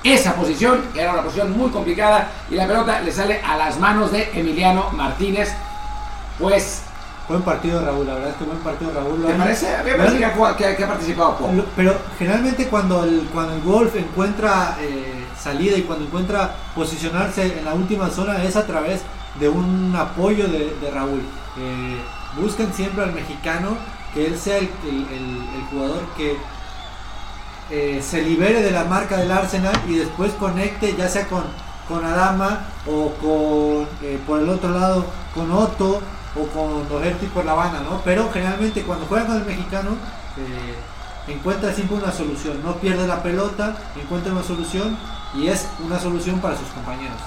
esa 0.03 0.33
posición, 0.33 0.81
que 0.93 1.01
era 1.01 1.13
una 1.13 1.21
posición 1.21 1.55
muy 1.55 1.69
complicada 1.69 2.27
y 2.49 2.55
la 2.55 2.65
pelota 2.65 2.99
le 3.01 3.11
sale 3.11 3.39
a 3.45 3.55
las 3.57 3.79
manos 3.79 4.11
de 4.11 4.29
Emiliano 4.33 4.89
Martínez. 4.93 5.53
Pues 6.41 6.81
Buen 7.29 7.43
partido 7.43 7.79
Raúl, 7.85 8.05
la 8.07 8.15
verdad 8.15 8.31
es 8.31 8.35
que 8.35 8.43
buen 8.43 8.57
partido 8.59 8.91
Raúl. 8.93 9.25
¿Te 9.25 9.33
parece? 9.35 9.73
A 9.75 9.83
mí 9.83 9.91
me 9.91 9.97
parece 9.97 10.17
que 10.17 10.25
ha, 10.25 10.31
jugado- 10.31 10.57
que 10.57 10.65
ha- 10.65 10.75
que 10.75 10.83
ha 10.83 10.87
participado 10.87 11.37
poco. 11.37 11.53
Pero 11.77 11.95
generalmente 12.19 12.67
cuando 12.67 13.03
el, 13.05 13.29
cuando 13.33 13.53
el 13.53 13.61
golf 13.61 13.95
encuentra 13.95 14.75
eh, 14.81 15.25
salida 15.39 15.77
y 15.77 15.83
cuando 15.83 16.05
encuentra 16.05 16.53
posicionarse 16.75 17.59
en 17.59 17.63
la 17.63 17.73
última 17.73 18.09
zona 18.09 18.43
es 18.43 18.57
a 18.57 18.65
través 18.67 19.01
de 19.39 19.47
un 19.47 19.95
apoyo 19.95 20.47
de, 20.47 20.75
de 20.81 20.91
Raúl. 20.91 21.21
Eh, 21.57 22.01
buscan 22.35 22.73
siempre 22.73 23.03
al 23.03 23.13
mexicano 23.13 23.77
que 24.13 24.25
él 24.25 24.37
sea 24.37 24.57
el, 24.57 24.65
el- 24.83 25.47
jugador 25.71 26.01
que 26.17 26.35
eh, 27.69 28.01
se 28.05 28.21
libere 28.23 28.61
de 28.61 28.71
la 28.71 28.83
marca 28.83 29.15
del 29.17 29.31
Arsenal 29.31 29.79
y 29.87 29.95
después 29.95 30.33
conecte 30.33 30.95
ya 30.97 31.07
sea 31.07 31.27
con, 31.27 31.43
con 31.87 32.03
Adama 32.03 32.65
o 32.85 33.13
con 33.21 33.87
por 34.25 34.39
el 34.41 34.49
otro 34.49 34.71
lado 34.71 35.05
con 35.33 35.49
Otto 35.51 36.01
o 36.35 36.45
con 36.47 36.87
Doherty 36.87 37.25
por 37.27 37.45
la 37.45 37.53
banda, 37.53 37.81
¿no? 37.81 38.01
Pero 38.03 38.29
generalmente 38.31 38.83
cuando 38.83 39.05
juega 39.05 39.27
con 39.27 39.37
el 39.37 39.45
mexicano 39.45 39.91
eh, 40.37 41.31
encuentra 41.31 41.73
siempre 41.73 41.97
una 41.97 42.11
solución, 42.11 42.61
no 42.63 42.75
pierde 42.75 43.07
la 43.07 43.21
pelota, 43.21 43.75
encuentra 43.99 44.31
una 44.31 44.43
solución 44.43 44.97
y 45.35 45.47
es 45.47 45.67
una 45.85 45.99
solución 45.99 46.39
para 46.39 46.57
sus 46.57 46.67
compañeros. 46.69 47.17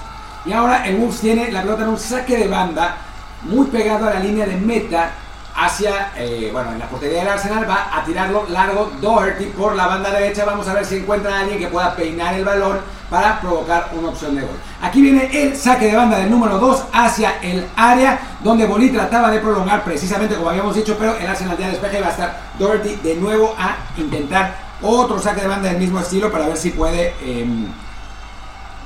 Y 0.45 0.53
ahora 0.53 0.85
el 0.87 0.97
Wolves 0.97 1.19
tiene 1.21 1.51
la 1.51 1.61
pelota 1.61 1.83
en 1.83 1.89
un 1.89 1.99
saque 1.99 2.37
de 2.37 2.47
banda 2.47 2.97
muy 3.43 3.67
pegado 3.67 4.07
a 4.07 4.13
la 4.13 4.19
línea 4.19 4.45
de 4.45 4.57
meta 4.57 5.11
hacia, 5.55 6.11
eh, 6.17 6.49
bueno, 6.51 6.73
en 6.73 6.79
la 6.79 6.87
portería 6.87 7.19
del 7.19 7.29
Arsenal 7.29 7.67
va 7.67 7.97
a 7.97 8.03
tirarlo 8.03 8.45
largo 8.49 8.91
Doherty 9.01 9.45
por 9.45 9.75
la 9.75 9.87
banda 9.87 10.11
derecha. 10.11 10.45
Vamos 10.45 10.67
a 10.67 10.73
ver 10.73 10.85
si 10.85 10.97
encuentra 10.97 11.35
a 11.35 11.39
alguien 11.41 11.59
que 11.59 11.67
pueda 11.67 11.95
peinar 11.95 12.33
el 12.33 12.43
balón 12.43 12.79
para 13.15 13.39
provocar 13.39 13.91
una 13.97 14.09
opción 14.09 14.35
de 14.35 14.41
gol. 14.41 14.57
Aquí 14.81 15.01
viene 15.01 15.29
el 15.31 15.55
saque 15.55 15.85
de 15.85 15.95
banda 15.95 16.17
del 16.17 16.29
número 16.29 16.59
2 16.59 16.83
hacia 16.91 17.39
el 17.41 17.65
área 17.77 18.19
donde 18.43 18.65
Bolí 18.65 18.89
trataba 18.89 19.31
de 19.31 19.39
prolongar 19.39 19.85
precisamente 19.85 20.35
como 20.35 20.49
habíamos 20.49 20.75
dicho, 20.75 20.97
pero 20.99 21.15
el 21.15 21.25
Arsenal 21.25 21.57
ya 21.57 21.69
despeja 21.69 21.97
y 21.97 22.01
va 22.01 22.07
a 22.07 22.11
estar 22.11 22.41
Doherty 22.59 22.97
de 22.97 23.15
nuevo 23.15 23.55
a 23.57 23.77
intentar 23.95 24.57
otro 24.81 25.17
saque 25.17 25.39
de 25.39 25.47
banda 25.47 25.69
del 25.69 25.77
mismo 25.77 25.97
estilo 26.01 26.29
para 26.29 26.45
ver 26.47 26.57
si 26.57 26.71
puede... 26.71 27.13
em, 27.23 27.67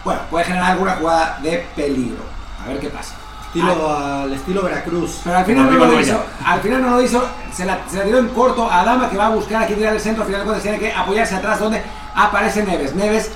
bueno, 0.03 0.21
puede 0.29 0.45
generar 0.45 0.73
alguna 0.73 0.91
jugada 0.97 1.39
de 1.41 1.65
peligro. 1.75 2.21
A 2.63 2.67
ver 2.67 2.79
qué 2.79 2.89
pasa. 2.89 3.15
Estilo, 3.47 3.97
al 3.97 4.31
estilo 4.31 4.61
Veracruz. 4.61 5.21
Pero 5.23 5.37
al 5.37 5.45
final 5.45 5.71
no 5.71 5.85
lo 5.85 5.99
hizo. 5.99 6.23
Al 6.45 6.59
final 6.59 6.81
no 6.83 6.89
lo 6.91 7.01
hizo. 7.01 7.27
Se 7.51 7.65
la, 7.65 7.79
se 7.89 7.97
la 7.97 8.03
tiró 8.03 8.19
en 8.19 8.27
corto 8.27 8.69
a 8.69 8.81
Adama 8.81 9.09
que 9.09 9.17
va 9.17 9.25
a 9.25 9.29
buscar 9.29 9.63
aquí 9.63 9.73
tirar 9.73 9.95
el 9.95 9.99
centro. 9.99 10.21
Al 10.21 10.27
final 10.27 10.41
de 10.41 10.45
cuentas 10.45 10.61
tiene 10.61 10.77
que 10.77 10.93
apoyarse 10.93 11.35
atrás 11.35 11.59
donde 11.59 11.81
aparece 12.13 12.63
Neves. 12.63 12.93
Neves 12.93 13.31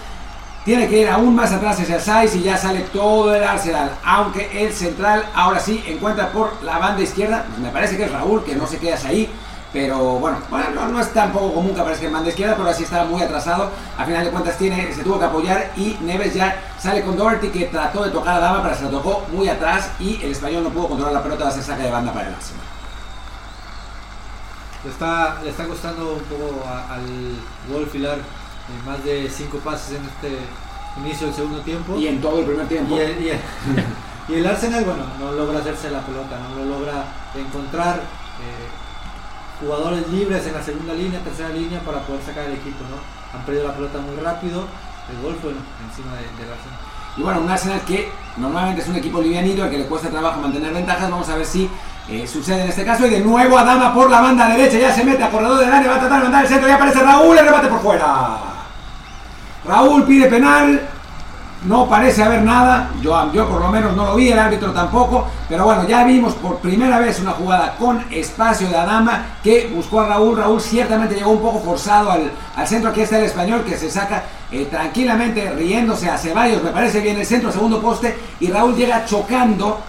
tiene 0.65 0.87
que 0.87 0.99
ir 1.01 1.09
aún 1.09 1.35
más 1.35 1.51
atrás 1.51 1.79
hacia 1.79 1.99
Saiz 1.99 2.33
y 2.35 2.41
ya 2.43 2.57
sale 2.57 2.81
todo 2.93 3.35
el 3.35 3.43
Arsenal. 3.43 3.91
Aunque 4.03 4.65
el 4.65 4.73
central 4.73 5.25
ahora 5.35 5.59
sí 5.59 5.83
encuentra 5.87 6.29
por 6.29 6.61
la 6.63 6.77
banda 6.77 7.01
izquierda. 7.01 7.43
Pues 7.47 7.59
me 7.59 7.69
parece 7.69 7.97
que 7.97 8.05
es 8.05 8.11
Raúl 8.11 8.43
que 8.43 8.55
no 8.55 8.65
se 8.65 8.77
queda 8.77 8.97
ahí. 9.05 9.29
Pero 9.73 9.97
bueno, 10.19 10.37
bueno 10.51 10.69
no, 10.75 10.87
no 10.87 10.99
es 11.01 11.11
tampoco 11.13 11.51
común 11.51 11.73
que 11.73 11.81
aparezca 11.81 12.05
en 12.05 12.13
banda 12.13 12.29
izquierda, 12.29 12.55
pero 12.55 12.69
así 12.69 12.83
estaba 12.83 13.05
muy 13.05 13.21
atrasado. 13.23 13.71
Al 13.97 14.05
final 14.05 14.23
de 14.23 14.29
cuentas 14.29 14.55
tiene, 14.57 14.93
se 14.93 15.01
tuvo 15.03 15.17
que 15.17 15.25
apoyar 15.25 15.71
y 15.75 15.97
Neves 16.01 16.35
ya 16.35 16.61
sale 16.79 17.01
con 17.03 17.17
Doherty 17.17 17.49
que 17.49 17.65
trató 17.65 18.03
de 18.03 18.11
tocar 18.11 18.35
a 18.35 18.39
Dama, 18.39 18.61
pero 18.61 18.75
se 18.75 18.83
la 18.83 18.89
tocó 18.91 19.25
muy 19.33 19.49
atrás 19.49 19.89
y 19.99 20.21
el 20.23 20.31
español 20.31 20.63
no 20.63 20.69
pudo 20.69 20.89
controlar 20.89 21.13
la 21.15 21.23
pelota, 21.23 21.47
a 21.47 21.51
ser 21.51 21.63
saque 21.63 21.81
de 21.83 21.89
banda 21.91 22.13
para 22.13 22.27
el 22.27 22.35
Arsenal. 22.35 22.61
Le 24.85 24.91
está, 24.91 25.37
le 25.43 25.49
está 25.49 25.65
costando 25.65 26.13
un 26.13 26.23
poco 26.23 26.63
a- 26.67 26.93
al 26.93 27.05
Wolf 27.71 27.95
hilar 27.95 28.17
eh, 28.69 28.85
más 28.85 29.03
de 29.03 29.29
cinco 29.29 29.57
pases 29.59 29.97
en 29.97 30.05
este 30.05 30.37
inicio 31.01 31.27
del 31.27 31.35
segundo 31.35 31.59
tiempo. 31.61 31.97
Y 31.97 32.07
en 32.07 32.21
todo 32.21 32.39
el 32.39 32.45
primer 32.45 32.67
tiempo. 32.67 32.95
Y 32.95 32.99
el, 32.99 33.21
y 33.23 33.29
el- 33.29 33.39
y 34.29 34.33
el 34.35 34.45
Arsenal, 34.47 34.83
bueno, 34.85 35.03
no 35.19 35.31
logra 35.33 35.59
hacerse 35.59 35.89
la 35.89 36.01
pelota, 36.01 36.39
no 36.39 36.63
lo 36.63 36.77
logra 36.77 37.05
encontrar 37.35 37.97
eh, 37.97 38.67
jugadores 39.59 40.07
libres 40.09 40.45
en 40.47 40.53
la 40.53 40.63
segunda 40.63 40.93
línea, 40.93 41.19
tercera 41.21 41.49
línea 41.49 41.79
para 41.81 41.99
poder 42.01 42.21
sacar 42.23 42.45
el 42.45 42.53
equipo, 42.53 42.83
¿no? 42.89 42.97
Han 43.37 43.45
perdido 43.45 43.67
la 43.67 43.73
pelota 43.75 43.99
muy 43.99 44.15
rápido, 44.17 44.65
el 45.11 45.21
gol 45.21 45.37
bueno, 45.41 45.59
encima 45.89 46.13
de- 46.15 46.21
del 46.43 46.51
Arsenal. 46.53 46.79
Y 47.17 47.21
bueno, 47.21 47.41
un 47.41 47.49
Arsenal 47.49 47.81
que 47.81 48.11
normalmente 48.37 48.81
es 48.81 48.87
un 48.87 48.95
equipo 48.95 49.21
livianito 49.21 49.63
al 49.63 49.69
que 49.69 49.77
le 49.77 49.85
cuesta 49.85 50.09
trabajo 50.09 50.39
mantener 50.41 50.73
ventajas. 50.73 51.09
Vamos 51.11 51.29
a 51.29 51.35
ver 51.35 51.45
si 51.45 51.69
eh, 52.09 52.27
sucede 52.27 52.63
en 52.63 52.69
este 52.69 52.85
caso. 52.85 53.05
Y 53.05 53.09
de 53.09 53.19
nuevo 53.19 53.57
Adama 53.57 53.93
por 53.93 54.09
la 54.09 54.21
banda 54.21 54.47
derecha, 54.49 54.77
ya 54.77 54.93
se 54.93 55.03
mete 55.03 55.23
a 55.23 55.31
corredor 55.31 55.59
del 55.59 55.71
área, 55.71 55.89
va 55.89 55.95
a 55.97 55.99
tratar 55.99 56.17
de 56.17 56.23
mandar 56.23 56.43
el 56.43 56.49
centro. 56.49 56.67
Ya 56.67 56.75
aparece 56.75 56.99
Raúl, 56.99 57.37
el 57.37 57.45
rebate 57.45 57.67
por 57.67 57.81
fuera. 57.81 58.37
Raúl 59.65 60.03
pide 60.03 60.27
penal. 60.27 60.89
No 61.65 61.87
parece 61.87 62.21
haber 62.21 62.41
nada, 62.41 62.89
yo, 63.01 63.31
yo 63.31 63.47
por 63.47 63.61
lo 63.61 63.69
menos 63.69 63.95
no 63.95 64.03
lo 64.03 64.15
vi, 64.15 64.29
el 64.29 64.37
árbitro 64.37 64.73
tampoco, 64.73 65.29
pero 65.47 65.63
bueno, 65.63 65.87
ya 65.87 66.03
vimos 66.03 66.33
por 66.33 66.57
primera 66.57 66.99
vez 66.99 67.21
una 67.21 67.31
jugada 67.31 67.77
con 67.77 68.03
espacio 68.11 68.67
de 68.67 68.75
Adama 68.75 69.37
que 69.41 69.71
buscó 69.73 70.01
a 70.01 70.07
Raúl, 70.07 70.35
Raúl 70.35 70.59
ciertamente 70.59 71.15
llegó 71.15 71.31
un 71.31 71.41
poco 71.41 71.61
forzado 71.61 72.11
al, 72.11 72.29
al 72.57 72.67
centro, 72.67 72.89
aquí 72.89 72.99
está 72.99 73.17
el 73.17 73.23
español 73.23 73.63
que 73.63 73.77
se 73.77 73.89
saca 73.89 74.23
eh, 74.51 74.67
tranquilamente 74.69 75.49
riéndose 75.51 76.09
a 76.09 76.17
Ceballos, 76.17 76.61
me 76.61 76.71
parece 76.71 76.99
bien 76.99 77.17
el 77.17 77.25
centro, 77.25 77.49
segundo 77.49 77.81
poste, 77.81 78.13
y 78.41 78.51
Raúl 78.51 78.75
llega 78.75 79.05
chocando, 79.05 79.79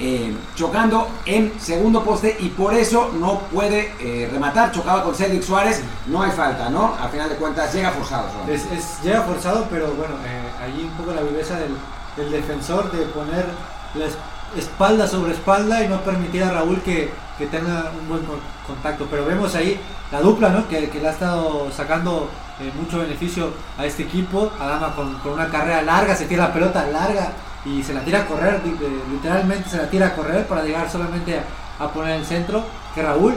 eh, 0.00 0.32
chocando 0.54 1.08
en 1.26 1.52
segundo 1.60 2.02
poste 2.04 2.36
y 2.38 2.48
por 2.50 2.72
eso 2.74 3.10
no 3.18 3.40
puede 3.52 3.92
eh, 4.00 4.28
rematar, 4.32 4.70
chocaba 4.72 5.02
con 5.02 5.14
Cedric 5.14 5.42
Suárez, 5.42 5.82
no 6.06 6.22
hay 6.22 6.30
falta, 6.30 6.68
¿no? 6.70 6.94
A 6.94 7.08
final 7.08 7.28
de 7.28 7.34
cuentas 7.36 7.72
llega 7.74 7.90
forzado. 7.90 8.28
Es, 8.48 8.64
es- 8.72 9.02
llega 9.02 9.22
forzado, 9.22 9.66
pero 9.70 9.86
bueno, 9.94 10.14
eh, 10.24 10.64
allí 10.64 10.82
un 10.84 10.90
poco 10.92 11.12
la 11.12 11.22
viveza 11.22 11.56
del, 11.56 12.30
defensor 12.30 12.90
de 12.92 13.04
poner 13.06 13.46
la 13.94 14.04
es- 14.06 14.16
espalda 14.56 15.06
sobre 15.06 15.32
espalda 15.32 15.82
y 15.84 15.88
no 15.88 16.00
permitir 16.00 16.42
a 16.42 16.50
Raúl 16.52 16.80
que, 16.82 17.12
tenga 17.50 17.92
un 18.00 18.08
buen 18.08 18.24
con- 18.24 18.40
contacto. 18.66 19.06
Pero 19.10 19.24
vemos 19.26 19.54
ahí 19.54 19.80
la 20.10 20.20
dupla, 20.20 20.48
¿no? 20.50 20.66
Que, 20.68 20.88
que 20.90 21.00
le 21.00 21.08
ha 21.08 21.12
estado 21.12 21.70
sacando 21.70 22.28
eh, 22.60 22.72
mucho 22.80 22.98
beneficio 22.98 23.50
a 23.76 23.84
este 23.86 24.02
equipo. 24.04 24.50
Adama 24.60 24.94
con, 24.94 25.14
con 25.20 25.32
una 25.32 25.48
carrera 25.48 25.82
larga, 25.82 26.16
se 26.16 26.26
tira 26.26 26.48
la 26.48 26.52
pelota 26.52 26.86
larga 26.86 27.32
y 27.64 27.82
se 27.82 27.92
la 27.94 28.00
tira 28.00 28.20
a 28.20 28.26
correr, 28.26 28.62
de- 28.62 28.76
literalmente 29.10 29.68
se 29.68 29.76
la 29.78 29.88
tira 29.90 30.08
a 30.08 30.14
correr 30.14 30.46
para 30.46 30.62
llegar 30.62 30.90
solamente 30.90 31.38
a, 31.38 31.84
a 31.84 31.90
poner 31.92 32.18
el 32.20 32.24
centro. 32.24 32.64
Que 32.94 33.02
Raúl 33.02 33.34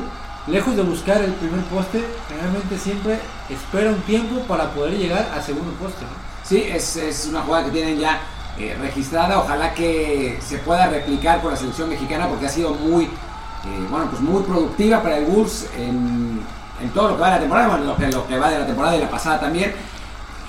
lejos 0.47 0.75
de 0.75 0.81
buscar 0.81 1.21
el 1.21 1.33
primer 1.33 1.59
poste, 1.65 2.03
generalmente 2.27 2.77
siempre 2.77 3.19
espera 3.49 3.89
un 3.91 4.01
tiempo 4.01 4.39
para 4.47 4.71
poder 4.71 4.97
llegar 4.97 5.29
al 5.33 5.43
segundo 5.43 5.71
poste. 5.73 6.01
¿no? 6.03 6.09
Sí, 6.43 6.63
es, 6.67 6.95
es 6.95 7.27
una 7.27 7.41
jugada 7.41 7.65
que 7.65 7.71
tienen 7.71 7.99
ya 7.99 8.19
eh, 8.57 8.75
registrada. 8.81 9.39
Ojalá 9.39 9.73
que 9.73 10.39
se 10.41 10.57
pueda 10.59 10.87
replicar 10.87 11.41
con 11.41 11.51
la 11.51 11.57
selección 11.57 11.89
mexicana 11.89 12.27
porque 12.27 12.45
ha 12.47 12.49
sido 12.49 12.73
muy, 12.73 13.05
eh, 13.05 13.87
bueno, 13.89 14.07
pues 14.09 14.21
muy 14.21 14.41
productiva 14.43 15.01
para 15.03 15.17
el 15.17 15.25
Bulls 15.25 15.67
en, 15.77 16.41
en 16.81 16.89
todo 16.93 17.09
lo 17.09 17.15
que 17.15 17.21
va 17.21 17.27
de 17.29 17.35
la 17.35 17.39
temporada, 17.41 17.67
bueno, 17.69 17.83
lo 17.85 17.95
que, 17.95 18.07
lo 18.07 18.27
que 18.27 18.39
va 18.39 18.49
de 18.49 18.59
la 18.59 18.65
temporada 18.65 18.95
y 18.95 18.99
la 19.01 19.09
pasada 19.09 19.39
también. 19.39 19.73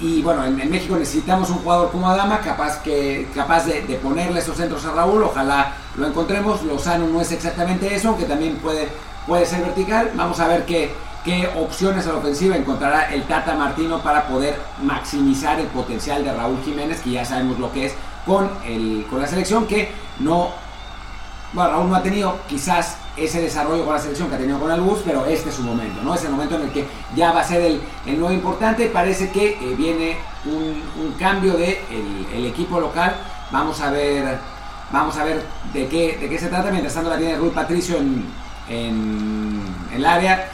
Y 0.01 0.23
bueno, 0.23 0.45
en, 0.45 0.57
México 0.71 0.97
necesitamos 0.97 1.51
un 1.51 1.59
jugador 1.59 1.91
como 1.91 2.09
Adama 2.09 2.41
capaz, 2.41 2.83
que, 2.83 3.29
capaz 3.35 3.67
de, 3.67 3.83
de 3.83 3.95
ponerle 3.97 4.41
esos 4.41 4.57
centros 4.57 4.85
a 4.85 4.93
Raúl. 4.93 5.23
Ojalá 5.23 5.75
lo 5.97 6.07
encontremos. 6.07 6.63
Lozano 6.65 7.07
no 7.07 7.21
es 7.21 7.33
exactamente 7.33 7.95
eso, 7.95 8.09
aunque 8.09 8.25
también 8.25 8.57
puede, 8.57 8.89
puede 9.27 9.47
ser 9.47 9.63
vertical. 9.63 10.11
Vamos 10.17 10.41
a 10.41 10.49
ver 10.49 10.65
qué, 10.67 10.93
qué 11.25 11.49
opciones 11.57 12.07
a 12.07 12.13
la 12.13 12.19
ofensiva 12.19 12.57
encontrará 12.57 13.13
el 13.13 13.23
Tata 13.25 13.55
Martino 13.55 14.03
para 14.03 14.27
poder 14.27 14.59
maximizar 14.83 15.61
el 15.61 15.67
potencial 15.69 16.25
de 16.25 16.33
Raúl 16.33 16.61
Jiménez, 16.65 17.01
que 17.01 17.13
ya 17.13 17.25
sabemos 17.25 17.59
lo 17.59 17.73
que 17.73 17.87
es 17.87 17.95
con, 18.27 18.51
el, 18.65 19.07
con 19.09 19.21
la 19.21 19.27
selección, 19.27 19.67
que 19.67 19.93
no 20.21 20.51
bueno, 21.53 21.71
Raúl 21.71 21.91
no 21.91 21.97
ha 21.97 22.03
tenido 22.03 22.39
quizás 22.49 22.97
ese 23.17 23.41
desarrollo 23.41 23.85
con 23.85 23.95
la 23.95 24.01
selección 24.01 24.29
que 24.29 24.37
ha 24.37 24.39
tenido 24.39 24.59
con 24.59 24.71
el 24.71 24.81
bus, 24.81 25.01
pero 25.05 25.27
este 25.27 25.51
es 25.51 25.55
su 25.55 25.63
momento, 25.63 26.03
¿no? 26.03 26.15
Es 26.15 26.25
el 26.25 26.31
momento 26.31 26.57
en 26.57 26.63
el 26.63 26.71
que 26.71 26.87
ya 27.15 27.33
va 27.33 27.41
a 27.41 27.45
ser 27.45 27.61
el, 27.61 27.81
el 28.07 28.19
nuevo 28.19 28.33
importante. 28.33 28.87
Parece 28.87 29.31
que 29.31 29.51
eh, 29.51 29.75
viene 29.77 30.17
un, 30.47 30.83
un 31.05 31.13
cambio 31.19 31.55
de 31.55 31.83
el, 31.91 32.27
el 32.35 32.47
equipo 32.47 32.81
local. 32.81 33.15
Vamos 33.51 33.81
a 33.81 33.91
ver, 33.91 34.39
vamos 34.91 35.17
a 35.19 35.25
ver 35.25 35.43
de 35.75 35.89
qué, 35.89 36.17
de 36.19 36.29
qué 36.29 36.39
se 36.39 36.49
trata. 36.49 36.71
Mientras 36.71 36.95
tanto 36.95 37.11
la 37.11 37.19
tiene 37.19 37.37
Rui 37.37 37.51
Patricio 37.51 37.99
en, 37.99 38.25
en, 38.69 39.61
en 39.91 39.97
el 39.97 40.07
área. 40.07 40.49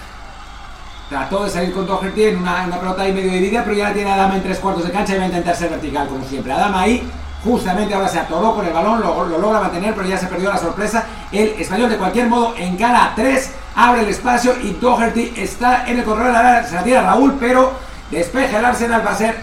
Trató 1.08 1.44
de 1.44 1.50
salir 1.50 1.72
con 1.72 1.86
Doherty 1.86 2.24
en 2.24 2.38
una, 2.38 2.66
una 2.66 2.80
pelota 2.80 3.02
ahí 3.02 3.12
medio 3.12 3.32
dividida, 3.32 3.64
pero 3.64 3.76
ya 3.76 3.88
la 3.88 3.94
tiene 3.94 4.10
Adama 4.10 4.36
en 4.36 4.42
tres 4.42 4.58
cuartos 4.58 4.84
de 4.84 4.90
cancha 4.90 5.14
y 5.14 5.18
va 5.18 5.22
a 5.24 5.26
intentar 5.28 5.56
ser 5.56 5.70
vertical 5.70 6.06
como 6.08 6.22
siempre. 6.24 6.52
Adama 6.52 6.82
ahí 6.82 7.02
Justamente 7.44 7.94
ahora 7.94 8.08
se 8.08 8.18
atoró 8.18 8.54
con 8.54 8.66
el 8.66 8.72
balón, 8.72 9.00
lo, 9.00 9.24
lo 9.24 9.38
logra 9.38 9.60
mantener, 9.60 9.94
pero 9.94 10.08
ya 10.08 10.18
se 10.18 10.26
perdió 10.26 10.50
la 10.50 10.58
sorpresa. 10.58 11.04
El 11.30 11.48
español 11.50 11.88
de 11.88 11.96
cualquier 11.96 12.26
modo 12.26 12.54
encara 12.56 13.04
a 13.04 13.14
3, 13.14 13.52
abre 13.76 14.02
el 14.02 14.08
espacio 14.08 14.54
y 14.60 14.72
Doherty 14.72 15.34
está 15.36 15.86
en 15.88 15.98
el 15.98 16.04
corredor. 16.04 16.64
Se 16.68 16.74
la 16.74 16.82
tira 16.82 17.02
Raúl, 17.02 17.36
pero 17.38 17.72
despeja 18.10 18.58
el 18.58 18.64
Arsenal. 18.64 19.06
Va 19.06 19.12
a 19.12 19.16
ser 19.16 19.36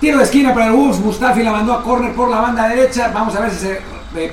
tiro 0.00 0.18
de 0.18 0.24
esquina 0.24 0.52
para 0.52 0.66
el 0.66 0.72
Wolves. 0.72 1.00
Mustafi 1.00 1.42
la 1.42 1.52
mandó 1.52 1.72
a 1.72 1.82
córner 1.82 2.14
por 2.14 2.28
la 2.28 2.40
banda 2.40 2.68
derecha. 2.68 3.10
Vamos 3.12 3.34
a 3.36 3.40
ver 3.40 3.50
si 3.52 3.58
se 3.58 3.82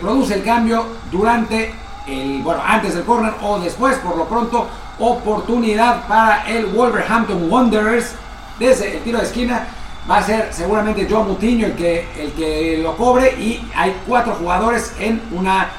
produce 0.02 0.34
el 0.34 0.44
cambio 0.44 0.86
durante 1.10 1.74
el, 2.08 2.42
bueno, 2.44 2.62
antes 2.66 2.94
del 2.94 3.06
córner 3.06 3.34
o 3.42 3.58
después. 3.58 3.98
Por 4.00 4.18
lo 4.18 4.26
pronto, 4.26 4.68
oportunidad 5.00 6.08
para 6.08 6.46
el 6.48 6.66
Wolverhampton 6.66 7.50
Wanderers 7.50 8.16
desde 8.60 8.98
el 8.98 9.04
tiro 9.04 9.20
de 9.20 9.26
esquina 9.26 9.66
va 10.10 10.18
a 10.18 10.24
ser 10.24 10.50
seguramente 10.52 11.08
Joe 11.10 11.24
Mutiño 11.24 11.68
el 11.68 11.76
que, 11.76 12.08
el 12.18 12.32
que 12.34 12.80
lo 12.82 12.96
cobre 12.96 13.32
y 13.40 13.66
hay 13.76 13.96
cuatro 14.08 14.36
jugadores 14.36 14.94
en 15.00 15.22
una, 15.32 15.70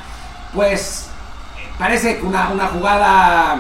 pues, 0.54 1.08
parece 1.78 2.20
una, 2.22 2.50
una 2.50 2.66
jugada 2.66 3.58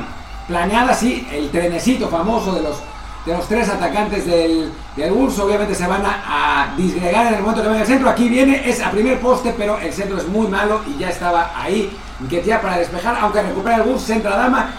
planeada, 0.48 0.94
sí, 0.94 1.26
el 1.32 1.50
trenecito 1.50 2.08
famoso 2.08 2.54
de 2.54 2.62
los, 2.62 2.76
de 3.24 3.32
los 3.32 3.46
tres 3.48 3.68
atacantes 3.68 4.26
del, 4.26 4.72
del 4.96 5.12
obviamente 5.12 5.74
se 5.74 5.86
van 5.86 6.02
a, 6.04 6.74
disgregar 6.76 7.26
en 7.28 7.34
el 7.34 7.40
momento 7.40 7.62
que 7.62 7.68
venga 7.68 7.82
el 7.82 7.86
centro, 7.86 8.10
aquí 8.10 8.28
viene, 8.28 8.68
es 8.68 8.82
a 8.82 8.90
primer 8.90 9.20
poste, 9.20 9.54
pero 9.56 9.78
el 9.78 9.92
centro 9.92 10.18
es 10.18 10.26
muy 10.28 10.46
malo 10.48 10.82
y 10.86 10.98
ya 10.98 11.10
estaba 11.10 11.52
ahí, 11.54 11.96
que 12.28 12.38
para 12.38 12.78
despejar, 12.78 13.16
aunque 13.20 13.42
recupera 13.42 13.76
el 13.76 13.82
Wolves, 13.82 14.04
centra 14.04 14.36
Dama, 14.36 14.70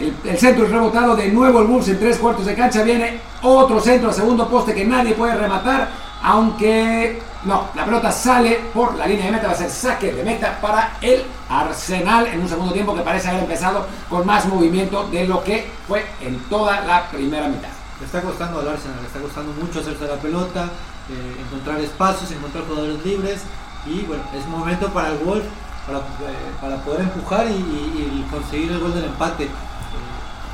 el, 0.00 0.38
centro 0.38 0.64
es 0.64 0.72
rebotado 0.72 1.14
de 1.14 1.28
nuevo 1.28 1.60
el 1.60 1.66
Bulls 1.66 1.88
en 1.88 1.98
tres 1.98 2.18
cuartos 2.18 2.46
de 2.46 2.54
cancha. 2.54 2.82
Viene 2.82 3.20
otro 3.42 3.80
centro 3.80 4.08
al 4.08 4.14
segundo 4.14 4.48
poste 4.48 4.74
que 4.74 4.84
nadie 4.84 5.14
puede 5.14 5.34
rematar. 5.36 5.88
Aunque 6.22 7.20
no, 7.44 7.68
la 7.74 7.84
pelota 7.84 8.10
sale 8.10 8.60
por 8.72 8.96
la 8.96 9.06
línea 9.06 9.26
de 9.26 9.32
meta. 9.32 9.48
Va 9.48 9.52
a 9.52 9.56
ser 9.56 9.70
saque 9.70 10.12
de 10.12 10.24
meta 10.24 10.58
para 10.60 10.96
el 11.00 11.22
Arsenal 11.48 12.26
en 12.26 12.40
un 12.40 12.48
segundo 12.48 12.72
tiempo 12.72 12.94
que 12.94 13.02
parece 13.02 13.28
haber 13.28 13.42
empezado 13.42 13.86
con 14.08 14.26
más 14.26 14.46
movimiento 14.46 15.06
de 15.08 15.26
lo 15.26 15.44
que 15.44 15.70
fue 15.86 16.04
en 16.20 16.38
toda 16.48 16.80
la 16.80 17.08
primera 17.10 17.46
mitad. 17.46 17.68
Le 18.00 18.06
está 18.06 18.20
costando 18.22 18.60
al 18.60 18.68
Arsenal, 18.68 18.98
le 19.00 19.06
está 19.06 19.20
costando 19.20 19.52
mucho 19.52 19.80
hacerse 19.80 20.06
la 20.06 20.16
pelota, 20.16 20.64
eh, 20.64 21.42
encontrar 21.46 21.80
espacios, 21.80 22.32
encontrar 22.32 22.64
jugadores 22.64 23.04
libres. 23.04 23.42
Y 23.86 24.00
bueno, 24.02 24.22
es 24.36 24.46
momento 24.48 24.88
para 24.88 25.10
el 25.10 25.18
Wolf 25.18 25.44
para, 25.86 25.98
eh, 25.98 26.02
para 26.60 26.76
poder 26.78 27.02
empujar 27.02 27.46
y 27.46 28.24
conseguir 28.30 28.72
el 28.72 28.80
gol 28.80 28.94
del 28.94 29.04
empate 29.04 29.50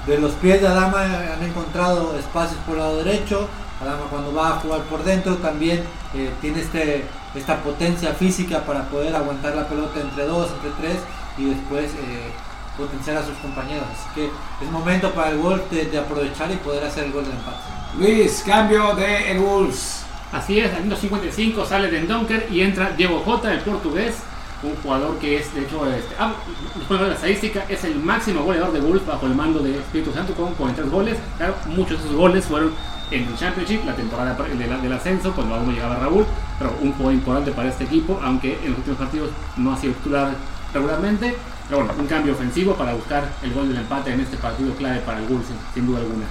de 0.07 0.19
los 0.19 0.33
pies 0.33 0.61
de 0.61 0.69
Adama 0.69 1.03
han 1.03 1.43
encontrado 1.43 2.17
espacios 2.19 2.59
por 2.67 2.77
el 2.77 2.81
lado 2.81 2.97
derecho. 3.03 3.49
Adama 3.81 4.05
cuando 4.11 4.35
va 4.35 4.49
a 4.49 4.61
jugar 4.61 4.83
por 4.83 5.05
dentro 5.05 5.37
también 5.37 5.83
eh, 6.15 6.31
tiene 6.41 6.61
este, 6.61 7.05
esta 7.35 7.63
potencia 7.63 8.13
física 8.13 8.65
para 8.65 8.85
poder 8.85 9.15
aguantar 9.15 9.55
la 9.55 9.69
pelota 9.69 10.01
entre 10.01 10.27
dos, 10.27 10.51
entre 10.51 10.71
tres 10.81 10.99
y 11.39 11.45
después 11.45 11.87
eh, 11.87 12.31
potenciar 12.77 13.19
a 13.19 13.25
sus 13.25 13.37
compañeros. 13.39 13.87
Así 13.93 14.09
que 14.15 14.31
es 14.65 14.71
momento 14.71 15.11
para 15.13 15.31
el 15.31 15.39
Wolf 15.39 15.71
de, 15.71 15.87
de, 15.87 15.99
aprovechar 15.99 16.51
y 16.51 16.57
poder 16.57 16.85
hacer 16.85 17.05
el 17.05 17.13
gol 17.13 17.25
del 17.25 17.35
empate. 17.35 17.59
Luis, 17.99 18.43
cambio 18.47 18.95
de 18.95 19.33
el 19.33 19.39
Wolves. 19.39 20.05
Así 20.33 20.61
es, 20.61 20.73
al 20.73 20.83
minuto 20.83 21.01
55 21.01 21.65
sale 21.65 21.91
Den 21.91 22.07
Donker 22.07 22.47
y 22.51 22.61
entra 22.61 22.91
Diego 22.91 23.21
Jota, 23.25 23.53
el 23.53 23.61
portugués 23.61 24.15
un 24.63 24.77
jugador 24.83 25.19
que 25.19 25.39
es, 25.39 25.55
de 25.55 25.63
hecho, 25.63 25.87
este, 25.87 26.15
ah, 26.19 26.33
después 26.77 27.01
de 27.01 27.09
la 27.09 27.15
estadística, 27.15 27.65
es 27.69 27.85
el 27.85 27.97
máximo 27.97 28.43
goleador 28.43 28.73
de 28.73 28.81
Wolves 28.81 29.07
bajo 29.07 29.27
el 29.27 29.35
mando 29.35 29.61
de 29.61 29.79
Espíritu 29.79 30.13
Santo 30.13 30.35
con 30.35 30.55
43 30.55 30.93
goles. 30.93 31.19
Claro, 31.37 31.55
muchos 31.67 31.99
de 31.99 32.05
esos 32.07 32.17
goles 32.17 32.45
fueron 32.45 32.73
en 33.11 33.27
el 33.27 33.37
Championship, 33.37 33.85
la 33.85 33.95
temporada 33.95 34.35
del, 34.35 34.83
del 34.83 34.93
ascenso, 34.93 35.33
cuando 35.33 35.55
aún 35.55 35.67
no 35.67 35.73
llegaba 35.73 35.97
Raúl, 35.97 36.25
pero 36.59 36.75
un 36.81 36.93
jugador 36.93 37.15
importante 37.15 37.53
para 37.53 37.69
este 37.69 37.85
equipo, 37.85 38.21
aunque 38.23 38.59
en 38.63 38.71
los 38.71 38.79
últimos 38.79 38.99
partidos 38.99 39.31
no 39.57 39.73
ha 39.73 39.77
sido 39.77 39.95
titular 39.95 40.35
regularmente. 40.73 41.37
Pero 41.69 41.85
bueno, 41.85 42.01
un 42.01 42.07
cambio 42.07 42.33
ofensivo 42.33 42.75
para 42.75 42.95
buscar 42.95 43.29
el 43.43 43.53
gol 43.53 43.69
del 43.69 43.79
empate 43.79 44.13
en 44.13 44.21
este 44.21 44.37
partido 44.37 44.75
clave 44.75 45.01
para 45.01 45.19
el 45.19 45.27
Wolves, 45.27 45.47
sin 45.73 45.87
duda 45.87 46.01
alguna. 46.01 46.27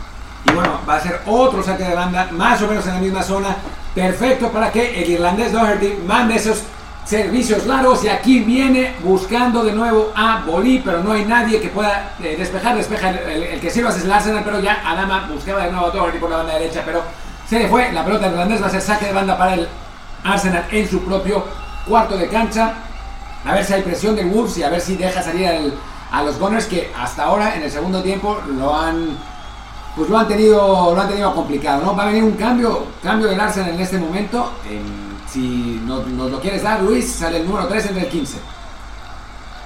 Y 0.46 0.54
bueno, 0.54 0.80
va 0.88 0.96
a 0.96 1.02
ser 1.02 1.22
otro 1.26 1.64
saque 1.64 1.84
de 1.84 1.96
banda, 1.96 2.30
más 2.32 2.62
o 2.62 2.68
menos 2.68 2.86
en 2.88 2.94
la 2.94 3.00
misma 3.00 3.24
zona, 3.24 3.56
perfecto 3.94 4.52
para 4.52 4.72
que 4.72 5.02
el 5.02 5.10
irlandés 5.10 5.52
Doherty 5.52 5.98
mande 6.06 6.36
esos 6.36 6.64
servicios 7.10 7.66
largos 7.66 8.04
y 8.04 8.08
aquí 8.08 8.42
viene 8.42 8.94
buscando 9.04 9.64
de 9.64 9.72
nuevo 9.72 10.12
a 10.16 10.44
Bolí, 10.46 10.80
pero 10.86 11.02
no 11.02 11.12
hay 11.12 11.26
nadie 11.26 11.60
que 11.60 11.70
pueda 11.70 12.14
eh, 12.22 12.36
despejar, 12.38 12.78
despeja 12.78 13.10
el, 13.10 13.60
que 13.60 13.72
sirva 13.72 13.90
es 13.90 14.04
el 14.04 14.12
Arsenal, 14.12 14.44
pero 14.46 14.60
ya 14.60 14.80
Adama 14.86 15.28
buscaba 15.34 15.64
de 15.64 15.72
nuevo 15.72 15.88
a 15.88 15.90
Doherty 15.90 16.20
por 16.20 16.30
la 16.30 16.38
banda 16.38 16.54
derecha, 16.54 16.84
pero 16.86 17.02
se 17.48 17.58
le 17.58 17.68
fue, 17.68 17.92
la 17.94 18.06
pelota 18.06 18.28
irlandés 18.28 18.62
va 18.62 18.68
a 18.68 18.70
ser 18.70 18.82
saque 18.82 19.08
de 19.08 19.14
banda 19.14 19.36
para 19.40 19.56
el 19.56 19.68
Arsenal 20.24 20.66
en 20.70 20.88
su 20.88 21.04
propio 21.04 21.44
cuarto 21.88 22.16
de 22.16 22.28
cancha, 22.28 22.76
a 23.44 23.54
ver 23.56 23.66
si 23.66 23.74
hay 23.74 23.82
presión 23.82 24.16
del 24.16 24.28
Wolves 24.28 24.60
y 24.60 24.64
a 24.64 24.70
ver 24.70 24.80
si 24.80 24.96
deja 24.96 25.24
salir 25.24 25.48
al, 25.48 25.74
a 26.12 26.22
los 26.22 26.38
Gunners 26.38 26.68
que 26.68 26.92
hasta 26.96 27.24
ahora 27.24 27.56
en 27.56 27.64
el 27.64 27.72
segundo 27.72 28.04
tiempo 28.04 28.40
lo 28.56 28.76
han 28.78 29.18
pues 29.96 30.08
lo 30.12 30.16
han 30.16 30.28
tenido 30.28 30.94
lo 30.94 31.02
han 31.02 31.10
tenido 31.10 31.34
complicado, 31.34 31.84
¿no? 31.84 31.96
Va 31.96 32.04
a 32.04 32.06
venir 32.06 32.24
un 32.24 32.34
cambio, 32.34 32.86
cambio 33.02 33.30
del 33.30 33.40
Arsenal 33.40 33.72
en 33.72 33.80
este 33.80 33.98
momento. 33.98 34.54
En, 34.70 35.09
si 35.32 35.82
nos, 35.86 36.08
nos, 36.08 36.32
lo 36.32 36.40
quieres 36.40 36.64
dar, 36.64 36.82
Luis, 36.82 37.10
sale 37.10 37.38
el 37.38 37.46
número 37.46 37.68
3 37.68 37.86
entre 37.88 38.04
el 38.04 38.10
15. 38.10 38.38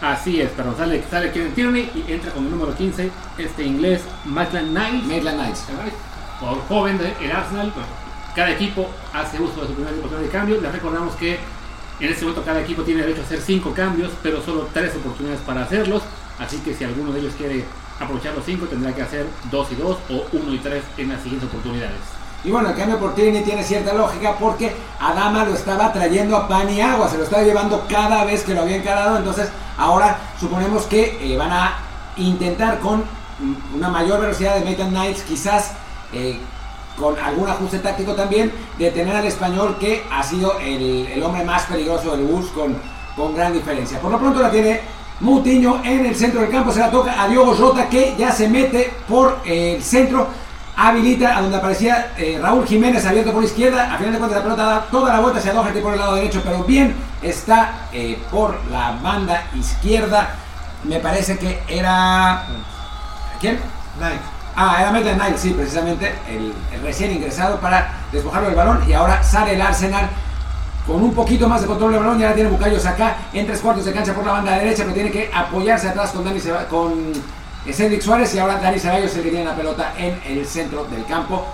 Así 0.01 0.41
es, 0.41 0.49
perdón, 0.49 0.75
sale, 0.77 1.01
sale 1.09 1.31
Kieran 1.31 1.53
Tierney 1.53 1.89
y 1.95 2.11
entra 2.11 2.31
con 2.31 2.43
el 2.43 2.51
número 2.51 2.75
15 2.75 3.09
este 3.37 3.63
inglés 3.63 4.01
Maitland 4.25 4.77
Niles. 4.77 5.03
Maitland 5.05 5.41
Niles. 5.41 5.63
Joven 6.67 6.97
del 6.97 7.31
Arsenal. 7.31 7.71
Cada 8.35 8.51
equipo 8.51 8.89
hace 9.13 9.41
uso 9.41 9.61
de 9.61 9.67
su 9.67 9.73
primera 9.73 9.95
oportunidad 9.95 10.25
de 10.25 10.29
cambio. 10.29 10.59
Les 10.59 10.71
recordamos 10.71 11.15
que 11.15 11.39
en 11.99 12.09
este 12.09 12.25
momento 12.25 12.43
cada 12.43 12.59
equipo 12.59 12.81
tiene 12.83 13.01
derecho 13.01 13.21
a 13.21 13.25
hacer 13.25 13.39
5 13.39 13.73
cambios, 13.73 14.11
pero 14.21 14.41
solo 14.41 14.67
3 14.73 14.95
oportunidades 14.97 15.41
para 15.41 15.61
hacerlos. 15.61 16.03
Así 16.37 16.57
que 16.57 16.73
si 16.73 16.83
alguno 16.83 17.13
de 17.13 17.21
ellos 17.21 17.33
quiere 17.37 17.63
aprovechar 17.97 18.33
los 18.35 18.43
5, 18.43 18.65
tendrá 18.65 18.93
que 18.93 19.03
hacer 19.03 19.25
2 19.51 19.71
y 19.71 19.75
2 19.75 19.97
o 20.09 20.25
1 20.33 20.53
y 20.53 20.57
3 20.57 20.83
en 20.97 21.09
las 21.09 21.21
siguientes 21.21 21.47
oportunidades. 21.47 22.22
Y 22.43 22.51
bueno, 22.51 22.69
el 22.69 22.75
cambio 22.75 22.99
por 22.99 23.15
Tierney 23.15 23.43
tiene 23.43 23.63
cierta 23.63 23.93
lógica 23.93 24.35
porque 24.37 24.75
Adama 24.99 25.45
lo 25.45 25.53
estaba 25.53 25.93
trayendo 25.93 26.35
a 26.35 26.47
pan 26.47 26.69
y 26.69 26.81
agua, 26.81 27.09
se 27.09 27.17
lo 27.17 27.23
estaba 27.23 27.43
llevando 27.43 27.85
cada 27.87 28.25
vez 28.25 28.43
que 28.43 28.53
lo 28.53 28.61
había 28.61 28.75
encarado. 28.75 29.17
Entonces, 29.17 29.49
ahora 29.77 30.17
suponemos 30.39 30.83
que 30.83 31.17
eh, 31.21 31.37
van 31.37 31.51
a 31.51 31.75
intentar 32.17 32.79
con 32.79 33.03
una 33.73 33.89
mayor 33.89 34.21
velocidad 34.21 34.55
de 34.55 34.65
Maitland 34.65 34.91
Knights, 34.91 35.23
quizás 35.23 35.71
eh, 36.11 36.37
con 36.99 37.17
algún 37.17 37.49
ajuste 37.49 37.79
táctico 37.79 38.13
también, 38.13 38.51
detener 38.77 39.15
al 39.15 39.25
español 39.25 39.77
que 39.79 40.03
ha 40.11 40.21
sido 40.21 40.59
el, 40.59 41.07
el 41.07 41.23
hombre 41.23 41.43
más 41.43 41.63
peligroso 41.63 42.11
del 42.11 42.25
bus 42.25 42.47
con, 42.47 42.75
con 43.15 43.35
gran 43.35 43.53
diferencia. 43.53 43.99
Por 43.99 44.11
lo 44.11 44.19
pronto 44.19 44.41
la 44.41 44.51
tiene 44.51 44.81
Mutiño 45.19 45.81
en 45.85 46.05
el 46.05 46.15
centro 46.15 46.41
del 46.41 46.49
campo, 46.49 46.71
se 46.71 46.79
la 46.79 46.91
toca 46.91 47.21
a 47.21 47.27
Diogo 47.29 47.55
Jota 47.55 47.87
que 47.87 48.15
ya 48.17 48.31
se 48.31 48.49
mete 48.49 48.91
por 49.07 49.39
el 49.45 49.81
centro 49.81 50.27
habilita 50.75 51.37
a 51.37 51.41
donde 51.41 51.57
aparecía 51.57 52.13
eh, 52.17 52.39
Raúl 52.41 52.65
Jiménez 52.65 53.05
abierto 53.05 53.31
por 53.31 53.43
izquierda. 53.43 53.93
A 53.93 53.97
final 53.97 54.13
de 54.13 54.19
cuentas, 54.19 54.37
la 54.39 54.43
pelota 54.43 54.63
da 54.63 54.85
toda 54.89 55.13
la 55.13 55.19
vuelta 55.19 55.39
hacia 55.39 55.53
Doherty 55.53 55.79
por 55.79 55.93
el 55.93 55.99
lado 55.99 56.15
derecho, 56.15 56.41
pero 56.43 56.63
bien 56.63 56.95
está 57.21 57.87
eh, 57.91 58.19
por 58.31 58.59
la 58.71 58.97
banda 59.01 59.43
izquierda. 59.55 60.35
Me 60.83 60.99
parece 60.99 61.37
que 61.37 61.61
era. 61.67 62.45
¿Quién? 63.39 63.59
Knight. 63.97 64.21
Ah, 64.55 64.77
era 64.81 64.91
Maitland 64.91 65.17
Knight, 65.17 65.37
sí, 65.37 65.49
precisamente 65.51 66.13
el, 66.29 66.53
el, 66.71 66.81
recién 66.81 67.11
ingresado 67.11 67.59
para 67.59 67.91
despojarlo 68.11 68.47
del 68.47 68.55
balón. 68.55 68.83
Y 68.87 68.93
ahora 68.93 69.23
sale 69.23 69.53
el 69.53 69.61
Arsenal 69.61 70.09
con 70.85 71.01
un 71.01 71.13
poquito 71.13 71.47
más 71.47 71.61
de 71.61 71.67
control 71.67 71.93
del 71.93 72.01
balón. 72.01 72.19
Y 72.19 72.23
ahora 72.23 72.35
tiene 72.35 72.49
Bucayos 72.49 72.85
acá 72.85 73.17
en 73.31 73.45
tres 73.47 73.61
cuartos 73.61 73.85
de 73.85 73.93
cancha 73.93 74.13
por 74.13 74.25
la 74.25 74.33
banda 74.33 74.57
derecha, 74.57 74.83
pero 74.83 74.93
tiene 74.93 75.11
que 75.11 75.31
apoyarse 75.33 75.89
atrás 75.89 76.11
con 76.11 76.23
Dani 76.23 76.39
con 76.69 77.13
Cedric 77.71 78.01
Suárez 78.01 78.35
y 78.35 78.39
ahora 78.39 78.57
Dani 78.57 78.77
Ceballos 78.77 79.11
se 79.11 79.43
la 79.43 79.55
pelota 79.55 79.93
en 79.97 80.19
el 80.25 80.45
centro 80.45 80.83
del 80.85 81.05
campo. 81.05 81.45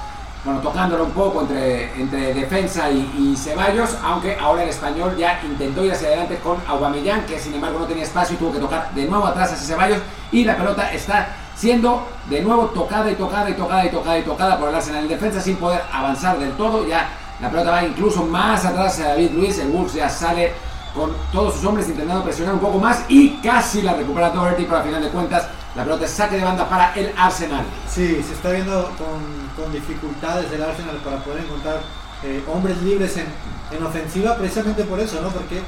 Bueno, 0.43 0.61
tocándolo 0.61 1.03
un 1.03 1.11
poco 1.11 1.41
entre, 1.41 1.93
entre 2.01 2.33
defensa 2.33 2.89
y, 2.89 3.35
Ceballos, 3.35 3.97
aunque 4.01 4.35
ahora 4.39 4.63
el 4.63 4.69
español 4.69 5.15
ya 5.17 5.39
intentó 5.43 5.83
ir 5.83 5.91
hacia 5.91 6.07
adelante 6.07 6.37
con 6.37 6.57
Aubameyang, 6.67 7.25
que 7.25 7.37
sin 7.37 7.53
embargo 7.53 7.79
no 7.79 7.85
tenía 7.85 8.03
espacio 8.03 8.35
y 8.35 8.37
tuvo 8.39 8.53
que 8.53 8.59
tocar 8.59 8.91
de 8.95 9.05
nuevo 9.05 9.27
atrás 9.27 9.51
hacia 9.51 9.67
Ceballos 9.67 9.99
y 10.31 10.45
la 10.45 10.55
pelota 10.55 10.91
está 10.93 11.35
siendo 11.55 12.07
de 12.29 12.41
nuevo 12.41 12.67
tocada 12.67 13.11
y 13.11 13.15
tocada 13.15 13.49
y 13.49 13.53
tocada 13.53 13.85
y 13.85 13.89
tocada 13.89 14.17
y 14.17 14.23
tocada 14.23 14.57
por 14.57 14.69
el 14.69 14.75
Arsenal 14.75 15.03
en 15.03 15.09
defensa 15.09 15.41
sin 15.41 15.57
poder 15.57 15.81
avanzar 15.91 16.39
del 16.39 16.53
todo. 16.53 16.87
Ya 16.87 17.09
la 17.41 17.49
pelota 17.49 17.71
va 17.71 17.83
incluso 17.83 18.23
más 18.23 18.65
atrás 18.65 18.93
hacia 18.93 19.09
David 19.09 19.31
Luis, 19.31 19.59
el 19.59 19.67
Wolves 19.67 19.93
ya 19.93 20.09
sale 20.09 20.53
con 20.95 21.11
todos 21.31 21.55
sus 21.55 21.65
hombres 21.65 21.87
intentando 21.87 22.23
presionar 22.23 22.55
un 22.55 22.61
poco 22.61 22.79
más 22.79 23.03
y 23.09 23.37
casi 23.41 23.81
la 23.81 23.93
recupera 23.93 24.29
Doherty, 24.29 24.63
pero 24.63 24.77
al 24.77 24.83
final 24.83 25.03
de 25.03 25.09
cuentas 25.09 25.47
la 25.79 25.85
pelota 25.85 26.03
es 26.03 26.11
saque 26.11 26.35
de 26.35 26.43
banda 26.43 26.67
para 26.67 26.93
el 26.93 27.13
Arsenal. 27.17 27.63
Sí, 27.87 28.21
se 28.21 28.33
está 28.33 28.51
viendo 28.51 28.91
con, 28.97 29.23
con 29.55 29.71
dificultades 29.71 30.51
el 30.51 30.61
Arsenal 30.61 30.97
para 30.97 31.23
poder 31.23 31.45
encontrar 31.45 31.79
eh, 32.21 32.43
hombres 32.49 32.81
libres 32.81 33.15
en, 33.15 33.27
en, 33.71 33.85
ofensiva, 33.85 34.35
precisamente 34.35 34.83
por 34.83 34.99
eso, 34.99 35.21
¿no? 35.21 35.29
Porque 35.29 35.61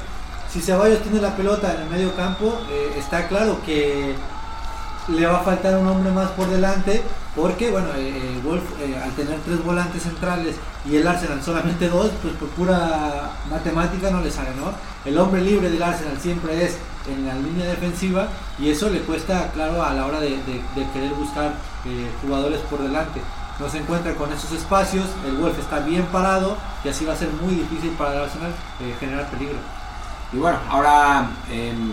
si 0.52 0.60
Ceballos 0.60 1.00
tiene 1.00 1.18
la 1.18 1.34
pelota 1.34 1.74
en 1.74 1.82
el 1.84 1.88
medio 1.88 2.14
campo, 2.14 2.60
eh, 2.70 2.92
está 2.98 3.26
claro 3.26 3.62
que 3.64 4.14
le 5.08 5.26
va 5.26 5.38
a 5.38 5.42
faltar 5.42 5.76
un 5.76 5.86
hombre 5.88 6.12
más 6.12 6.30
por 6.30 6.46
delante 6.48 7.02
porque 7.34 7.70
bueno 7.70 7.88
eh, 7.96 8.40
Wolf 8.44 8.62
eh, 8.80 8.96
al 9.02 9.10
tener 9.12 9.38
tres 9.40 9.64
volantes 9.64 10.02
centrales 10.02 10.56
y 10.84 10.96
el 10.96 11.06
Arsenal 11.06 11.42
solamente 11.42 11.88
dos 11.88 12.10
pues 12.22 12.34
por 12.34 12.48
pura 12.50 13.32
matemática 13.50 14.10
no 14.10 14.20
le 14.20 14.30
sale 14.30 14.50
no 14.50 14.72
el 15.04 15.18
hombre 15.18 15.40
libre 15.40 15.70
del 15.70 15.82
Arsenal 15.82 16.18
siempre 16.20 16.64
es 16.64 16.76
en 17.08 17.26
la 17.26 17.34
línea 17.34 17.66
defensiva 17.66 18.28
y 18.58 18.70
eso 18.70 18.88
le 18.90 19.00
cuesta 19.00 19.50
claro 19.52 19.82
a 19.82 19.92
la 19.92 20.06
hora 20.06 20.20
de, 20.20 20.38
querer 20.92 21.12
buscar 21.14 21.54
eh, 21.84 22.08
jugadores 22.22 22.60
por 22.70 22.80
delante. 22.80 23.20
No 23.58 23.68
se 23.68 23.78
encuentra 23.78 24.14
con 24.14 24.32
esos 24.32 24.52
espacios 24.52 25.06
el 25.26 25.36
Wolf 25.36 25.58
está 25.58 25.80
bien 25.80 26.06
parado 26.06 26.56
y 26.84 26.88
así 26.88 27.04
va 27.04 27.14
a 27.14 27.16
ser 27.16 27.30
muy 27.30 27.54
difícil 27.56 27.90
para 27.98 28.14
el 28.14 28.22
Arsenal 28.22 28.52
generar 29.00 29.26
peligro. 29.30 29.58
Y 30.32 30.36
bueno 30.36 30.58
ahora 30.70 31.28
em, 31.50 31.92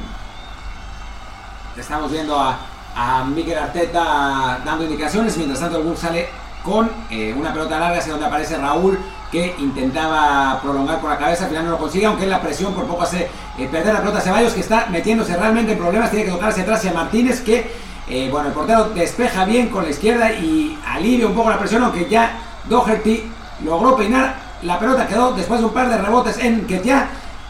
estamos 1.75 2.11
viendo 2.11 2.39
a 2.39 2.59
a 2.99 3.23
Miguel 3.23 3.57
Arteta 3.57 4.59
dando 4.65 4.83
indicaciones. 4.83 5.37
Mientras 5.37 5.61
tanto, 5.61 5.77
el 5.77 5.83
Wolves 5.83 6.01
sale 6.01 6.27
con 6.63 6.91
eh, 7.09 7.33
una 7.37 7.53
pelota 7.53 7.79
larga 7.79 7.99
hacia 7.99 8.11
donde 8.11 8.27
aparece 8.27 8.57
Raúl 8.57 8.99
que 9.31 9.55
intentaba 9.59 10.59
prolongar 10.61 10.99
con 10.99 11.09
la 11.09 11.17
cabeza, 11.17 11.43
al 11.43 11.49
final 11.49 11.65
no 11.65 11.71
lo 11.71 11.77
consigue, 11.77 12.05
aunque 12.07 12.25
la 12.25 12.41
presión 12.41 12.73
por 12.73 12.85
poco 12.85 13.03
hace 13.03 13.29
eh, 13.57 13.69
perder 13.71 13.93
la 13.93 13.99
pelota 13.99 14.17
a 14.17 14.21
Ceballos 14.21 14.53
que 14.53 14.59
está 14.59 14.87
metiéndose 14.87 15.37
realmente 15.37 15.73
en 15.73 15.77
problemas, 15.77 16.09
tiene 16.09 16.25
que 16.25 16.31
tocar 16.31 16.49
hacia 16.49 16.63
atrás 16.63 16.79
hacia 16.79 16.93
Martínez 16.93 17.41
que, 17.41 17.71
eh, 18.09 18.27
bueno, 18.31 18.47
el 18.47 18.53
portero 18.53 18.89
despeja 18.89 19.45
bien 19.45 19.69
con 19.69 19.83
la 19.83 19.91
izquierda 19.91 20.31
y 20.33 20.77
alivia 20.85 21.27
un 21.27 21.35
poco 21.35 21.51
la 21.51 21.59
presión, 21.59 21.83
aunque 21.83 22.09
ya 22.09 22.39
Doherty 22.67 23.31
logró 23.63 23.95
peinar, 23.95 24.35
la 24.63 24.79
pelota 24.79 25.07
quedó 25.07 25.31
después 25.33 25.59
de 25.59 25.67
un 25.67 25.73
par 25.73 25.89
de 25.89 25.97
rebotes 25.97 26.39
en 26.39 26.65
Ketia 26.65 27.07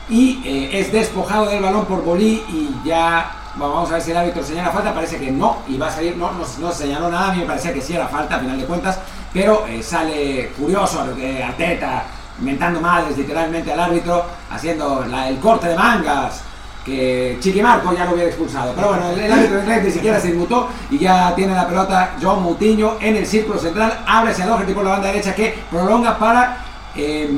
y 0.09 0.41
es 0.73 0.91
despojado 0.91 1.45
del 1.45 1.63
balón 1.63 1.85
por 1.85 2.03
Bolí 2.03 2.43
y 2.49 2.75
ya 2.83 3.31
Vamos 3.59 3.89
a 3.89 3.93
ver 3.93 4.01
si 4.01 4.11
el 4.11 4.17
árbitro 4.17 4.43
señala 4.43 4.71
falta. 4.71 4.93
Parece 4.93 5.17
que 5.17 5.31
no. 5.31 5.57
Y 5.67 5.77
va 5.77 5.87
a 5.87 5.91
salir. 5.91 6.15
No, 6.15 6.31
no, 6.31 6.71
señaló 6.71 7.09
nada. 7.09 7.31
A 7.31 7.33
mí 7.33 7.39
me 7.39 7.45
parecía 7.45 7.73
que 7.73 7.81
sí 7.81 7.93
era 7.93 8.07
falta, 8.07 8.35
a 8.35 8.39
final 8.39 8.59
de 8.59 8.65
cuentas. 8.65 8.99
Pero 9.33 9.65
eh, 9.67 9.83
sale 9.83 10.51
curioso 10.57 11.05
que 11.15 11.43
Arteta 11.43 12.03
inventando 12.39 12.79
madres 12.79 13.17
literalmente 13.17 13.71
al 13.73 13.79
árbitro, 13.79 14.25
haciendo 14.49 15.03
el 15.03 15.39
corte 15.39 15.67
de 15.67 15.75
mangas. 15.75 16.43
Que 16.85 17.37
Chiquimarco 17.39 17.93
ya 17.93 18.05
lo 18.05 18.13
hubiera 18.13 18.29
expulsado. 18.29 18.73
Pero 18.73 18.87
bueno, 18.87 19.09
el, 19.11 19.31
árbitro 19.31 19.59
inglés 19.59 19.83
ni 19.83 19.91
siquiera 19.91 20.19
se 20.19 20.29
inmutó 20.29 20.69
y 20.89 20.97
ya 20.97 21.35
tiene 21.35 21.53
la 21.53 21.67
pelota 21.67 22.15
John 22.21 22.41
Mutiño 22.41 22.97
en 23.01 23.17
el 23.17 23.27
círculo 23.27 23.59
central. 23.59 23.99
Abre 24.07 24.31
hacia 24.31 24.47
Doherty 24.47 24.73
por 24.73 24.85
la 24.85 24.91
banda 24.91 25.07
derecha 25.09 25.35
que 25.35 25.59
prolonga 25.69 26.17
para. 26.17 26.57
Eh, 26.95 27.29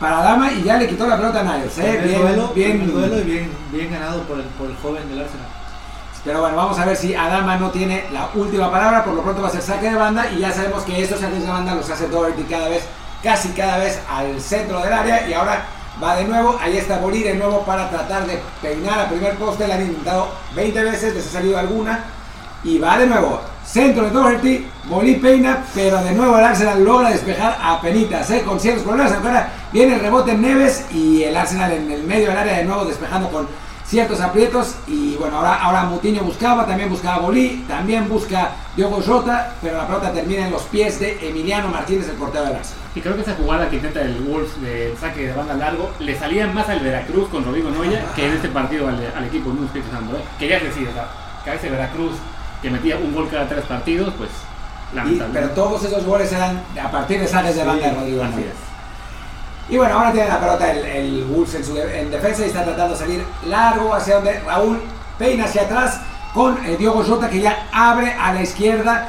para 0.00 0.22
Dama 0.22 0.52
y 0.52 0.62
ya 0.62 0.76
le 0.76 0.88
quitó 0.88 1.06
la 1.06 1.16
pelota 1.16 1.40
a 1.40 1.42
Niles. 1.42 1.78
¿eh? 1.78 2.00
Bien, 2.04 2.20
duelo, 2.20 2.52
bien, 2.54 2.92
duelo 2.92 3.18
y 3.18 3.22
bien, 3.22 3.50
bien 3.72 3.90
ganado 3.90 4.22
por 4.24 4.38
el, 4.38 4.44
por 4.44 4.68
el 4.68 4.76
joven 4.76 5.08
del 5.08 5.20
Arsenal. 5.20 5.55
Pero 6.26 6.40
bueno, 6.40 6.56
vamos 6.56 6.76
a 6.76 6.84
ver 6.84 6.96
si 6.96 7.14
Adama 7.14 7.56
no 7.56 7.70
tiene 7.70 8.04
la 8.12 8.28
última 8.34 8.68
palabra. 8.68 9.04
Por 9.04 9.14
lo 9.14 9.22
pronto 9.22 9.42
va 9.42 9.48
a 9.48 9.52
ser 9.52 9.62
saque 9.62 9.88
de 9.88 9.94
banda. 9.94 10.28
Y 10.32 10.40
ya 10.40 10.52
sabemos 10.52 10.82
que 10.82 11.00
estos 11.00 11.20
saques 11.20 11.40
de 11.40 11.48
banda 11.48 11.76
los 11.76 11.88
hace 11.88 12.08
Doherty 12.08 12.42
cada 12.42 12.68
vez, 12.68 12.82
casi 13.22 13.50
cada 13.50 13.78
vez 13.78 14.00
al 14.10 14.40
centro 14.40 14.80
del 14.80 14.92
área. 14.92 15.28
Y 15.28 15.32
ahora 15.34 15.64
va 16.02 16.16
de 16.16 16.24
nuevo. 16.24 16.58
Ahí 16.60 16.78
está 16.78 16.98
Bolí 16.98 17.22
de 17.22 17.34
nuevo 17.34 17.64
para 17.64 17.88
tratar 17.88 18.26
de 18.26 18.40
peinar 18.60 18.98
a 18.98 19.08
primer 19.08 19.36
poste. 19.36 19.68
Le 19.68 19.74
han 19.74 19.82
intentado 19.82 20.26
20 20.56 20.82
veces, 20.82 21.14
les 21.14 21.28
ha 21.28 21.30
salido 21.30 21.58
alguna. 21.58 22.00
Y 22.64 22.80
va 22.80 22.98
de 22.98 23.06
nuevo. 23.06 23.40
Centro 23.64 24.04
de 24.06 24.10
Doherty, 24.10 24.66
Bolí 24.86 25.14
peina, 25.16 25.64
pero 25.74 26.02
de 26.02 26.12
nuevo 26.12 26.38
el 26.38 26.44
Arsenal 26.44 26.82
logra 26.82 27.10
despejar 27.10 27.56
a 27.60 27.80
penitas, 27.80 28.28
¿eh? 28.30 28.42
con 28.42 28.58
ciertos 28.58 28.82
problemas. 28.82 29.12
Ahora 29.12 29.52
viene 29.72 29.94
el 29.94 30.00
rebote 30.00 30.32
en 30.32 30.42
Neves 30.42 30.86
y 30.92 31.22
el 31.22 31.36
Arsenal 31.36 31.72
en 31.72 31.90
el 31.90 32.02
medio 32.02 32.28
del 32.28 32.38
área 32.38 32.58
de 32.58 32.64
nuevo 32.64 32.84
despejando 32.84 33.28
con 33.28 33.46
ciertos 33.88 34.20
aprietos 34.20 34.74
y 34.88 35.14
bueno, 35.16 35.38
ahora, 35.38 35.62
ahora 35.62 35.84
Mutiño 35.84 36.22
buscaba, 36.22 36.66
también 36.66 36.90
buscaba 36.90 37.18
Bolí, 37.18 37.64
también 37.68 38.08
busca 38.08 38.52
Diogo 38.76 39.00
Jota, 39.00 39.54
pero 39.62 39.78
la 39.78 39.86
pelota 39.86 40.12
termina 40.12 40.46
en 40.46 40.52
los 40.52 40.62
pies 40.62 40.98
de 40.98 41.28
Emiliano 41.28 41.68
Martínez, 41.68 42.08
el 42.08 42.16
portero 42.16 42.44
del 42.46 42.56
Arsenal. 42.56 42.86
Y 42.96 43.00
creo 43.00 43.14
que 43.14 43.22
esa 43.22 43.34
jugada 43.34 43.68
que 43.68 43.76
intenta 43.76 44.00
el 44.00 44.18
Wolves 44.20 44.60
de 44.60 44.94
saque 44.98 45.28
de 45.28 45.32
banda 45.34 45.54
largo 45.54 45.90
le 45.98 46.18
salía 46.18 46.46
más 46.48 46.68
al 46.68 46.80
Veracruz 46.80 47.28
con 47.28 47.44
Rodrigo 47.44 47.70
Noya 47.70 48.04
que 48.16 48.26
en 48.26 48.32
este 48.32 48.48
partido 48.48 48.88
al, 48.88 49.24
equipo 49.24 49.50
de 49.50 49.66
Espíritu 49.66 49.90
Santo. 49.90 50.16
¿eh? 50.16 50.20
Que 50.38 50.48
ya 50.48 50.56
es 50.56 50.64
decir, 50.64 50.88
que 51.44 51.50
a 51.50 51.70
Veracruz 51.70 52.12
que 52.62 52.70
metía 52.70 52.96
un 52.96 53.14
gol 53.14 53.28
cada 53.30 53.46
tres 53.46 53.64
partidos, 53.66 54.14
pues 54.16 54.30
lamentable. 54.94 55.32
pero 55.34 55.50
todos 55.50 55.84
esos 55.84 56.04
goles 56.04 56.32
eran 56.32 56.62
a 56.82 56.90
partir 56.90 57.20
de 57.20 57.28
saques 57.28 57.54
de 57.54 57.64
banda 57.64 57.86
de 57.86 57.94
Rodrigo 57.94 58.24
Noya. 58.24 58.52
Y 59.68 59.76
bueno, 59.76 59.94
ahora 59.94 60.12
tiene 60.12 60.28
la 60.28 60.38
pelota 60.38 60.70
el, 60.70 60.84
el 60.84 61.24
Wolves 61.24 61.54
en, 61.56 61.64
su 61.64 61.74
defensa 61.74 62.42
y 62.42 62.46
está 62.46 62.64
tratando 62.64 62.94
de 62.94 63.00
salir 63.00 63.24
largo 63.46 63.92
hacia 63.94 64.16
donde 64.16 64.38
Raúl 64.40 64.80
peina 65.18 65.44
hacia 65.44 65.62
atrás 65.62 66.00
con 66.32 66.64
eh, 66.64 66.76
Diogo 66.76 67.02
Jota 67.02 67.28
que 67.28 67.40
ya 67.40 67.68
abre 67.72 68.12
a 68.12 68.32
la 68.32 68.42
izquierda. 68.42 69.08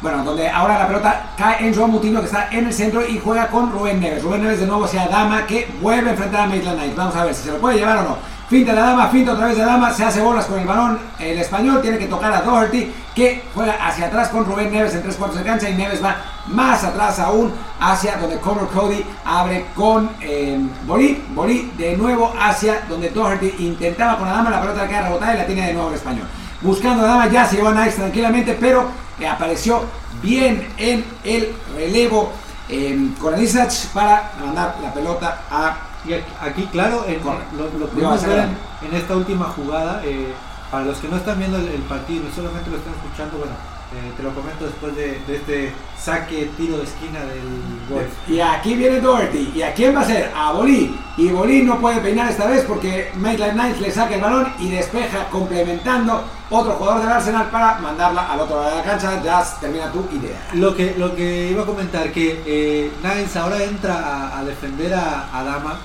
Bueno, 0.00 0.22
donde 0.22 0.48
ahora 0.48 0.78
la 0.78 0.86
pelota 0.86 1.30
cae 1.36 1.66
en 1.66 1.74
Joan 1.74 1.90
Mutino 1.90 2.20
que 2.20 2.26
está 2.26 2.48
en 2.50 2.66
el 2.66 2.72
centro 2.74 3.06
y 3.06 3.18
juega 3.18 3.48
con 3.48 3.72
Rubén 3.72 4.00
Neves. 4.00 4.22
Rubén 4.22 4.42
Neves 4.42 4.60
de 4.60 4.66
nuevo 4.66 4.84
hacia 4.84 5.08
Dama 5.08 5.46
que 5.46 5.68
vuelve 5.80 6.08
a 6.08 6.12
enfrentar 6.12 6.42
a 6.42 6.46
Maitland 6.46 6.78
Knight. 6.78 6.94
Vamos 6.94 7.16
a 7.16 7.24
ver 7.24 7.34
si 7.34 7.44
se 7.44 7.52
lo 7.52 7.58
puede 7.58 7.78
llevar 7.78 7.98
o 7.98 8.02
no. 8.02 8.34
Finta 8.48 8.74
la 8.74 8.82
dama, 8.82 9.08
finta 9.08 9.32
otra 9.32 9.46
vez 9.46 9.56
de 9.56 9.64
dama, 9.64 9.90
se 9.90 10.04
hace 10.04 10.20
bolas 10.20 10.44
con 10.44 10.58
el 10.58 10.66
balón. 10.66 10.98
El 11.18 11.38
español 11.38 11.80
tiene 11.80 11.96
que 11.96 12.06
tocar 12.06 12.30
a 12.30 12.42
Doherty, 12.42 12.92
que 13.14 13.42
juega 13.54 13.72
hacia 13.80 14.06
atrás 14.06 14.28
con 14.28 14.44
Rubén 14.44 14.70
Neves 14.70 14.94
en 14.94 15.02
tres 15.02 15.16
cuartos 15.16 15.38
de 15.38 15.44
cancha. 15.44 15.68
Y 15.68 15.74
Neves 15.74 16.04
va 16.04 16.16
más 16.48 16.84
atrás 16.84 17.18
aún, 17.20 17.50
hacia 17.80 18.16
donde 18.16 18.38
Conor 18.38 18.68
Cody 18.68 19.02
abre 19.24 19.66
con 19.74 20.10
eh. 20.20 20.60
Bolí 20.86 21.72
de 21.78 21.96
nuevo 21.96 22.34
hacia 22.38 22.82
donde 22.86 23.08
Doherty 23.08 23.54
intentaba 23.60 24.18
con 24.18 24.28
la 24.28 24.34
dama, 24.34 24.50
la 24.50 24.60
pelota 24.60 24.86
queda 24.86 25.02
rebotada 25.02 25.34
y 25.34 25.38
la 25.38 25.46
tiene 25.46 25.66
de 25.68 25.72
nuevo 25.72 25.88
el 25.88 25.94
español. 25.94 26.26
Buscando 26.64 27.04
a 27.04 27.06
dama, 27.06 27.28
ya 27.28 27.46
se 27.46 27.56
llevó 27.56 27.68
a 27.68 27.84
Nice 27.84 27.96
tranquilamente, 27.96 28.56
pero 28.58 28.88
eh, 29.20 29.28
apareció 29.28 29.84
bien 30.22 30.66
en 30.78 31.04
el 31.22 31.54
relevo 31.76 32.32
eh, 32.68 33.10
con 33.20 33.40
Isach 33.40 33.88
para 33.92 34.32
mandar 34.40 34.76
la 34.82 34.92
pelota 34.92 35.42
a 35.50 35.76
y 36.06 36.12
aquí, 36.40 36.66
claro, 36.70 37.06
en, 37.06 37.18
lo, 37.24 37.70
lo 37.78 38.20
ver 38.20 38.48
en, 38.82 38.94
esta 38.94 39.16
última 39.16 39.46
jugada. 39.46 40.02
Eh, 40.04 40.34
para 40.70 40.86
los 40.86 40.98
que 40.98 41.08
no 41.08 41.16
están 41.16 41.38
viendo 41.38 41.56
el, 41.56 41.82
partido 41.82 42.24
y 42.28 42.34
solamente 42.34 42.68
lo 42.68 42.78
están 42.78 42.94
escuchando, 42.94 43.38
bueno, 43.38 43.52
eh, 43.92 44.12
te 44.16 44.22
lo 44.22 44.34
comento 44.34 44.64
después 44.64 44.96
de, 44.96 45.20
este 45.28 45.72
saque, 45.98 46.50
tiro 46.56 46.78
de 46.78 46.84
esquina 46.84 47.20
del 47.20 47.78
golf. 47.88 48.08
Y 48.28 48.40
aquí 48.40 48.74
viene 48.74 49.00
Doherty. 49.00 49.52
¿Y 49.54 49.62
a 49.62 49.72
quién 49.72 49.94
va 49.94 50.00
a 50.00 50.04
ser? 50.04 50.32
A 50.34 50.52
Bolí. 50.52 50.98
Y 51.16 51.28
Bolí 51.28 51.62
no 51.62 51.80
puede 51.80 52.00
peinar 52.00 52.30
esta 52.30 52.46
vez 52.46 52.64
porque 52.64 53.12
Maitland 53.16 53.52
Knight 53.52 53.78
le 53.78 53.90
saca 53.90 54.14
el 54.14 54.20
balón 54.20 54.52
y 54.58 54.70
despeja 54.70 55.28
complementando 55.30 56.24
otro 56.50 56.72
jugador 56.72 57.02
del 57.02 57.12
Arsenal 57.12 57.50
para 57.50 57.78
mandarla 57.78 58.32
al 58.32 58.40
otro 58.40 58.56
lado 58.56 58.70
de 58.70 58.76
la 58.76 58.82
cancha. 58.82 59.22
Ya 59.22 59.44
termina 59.60 59.92
tu 59.92 60.08
idea. 60.12 60.48
Lo 60.54 60.74
que, 60.74 60.94
lo 60.96 61.14
que 61.14 61.50
iba 61.50 61.62
a 61.62 61.66
comentar, 61.66 62.10
que 62.12 62.42
eh, 62.46 62.90
ahora 63.36 63.62
entra 63.62 64.38
a, 64.38 64.44
defender 64.44 64.94
a, 64.94 65.28
a 65.32 65.44
Dama 65.44 65.78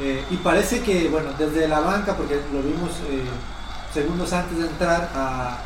eh, 0.00 0.24
y 0.30 0.36
parece 0.38 0.80
que, 0.80 1.08
bueno, 1.08 1.30
desde 1.38 1.68
la 1.68 1.80
banca, 1.80 2.16
porque 2.16 2.40
lo 2.52 2.62
vimos 2.62 2.90
eh, 3.10 3.22
segundos 3.92 4.32
antes 4.32 4.56
de 4.56 4.66
entrar 4.66 5.10
a 5.14 5.58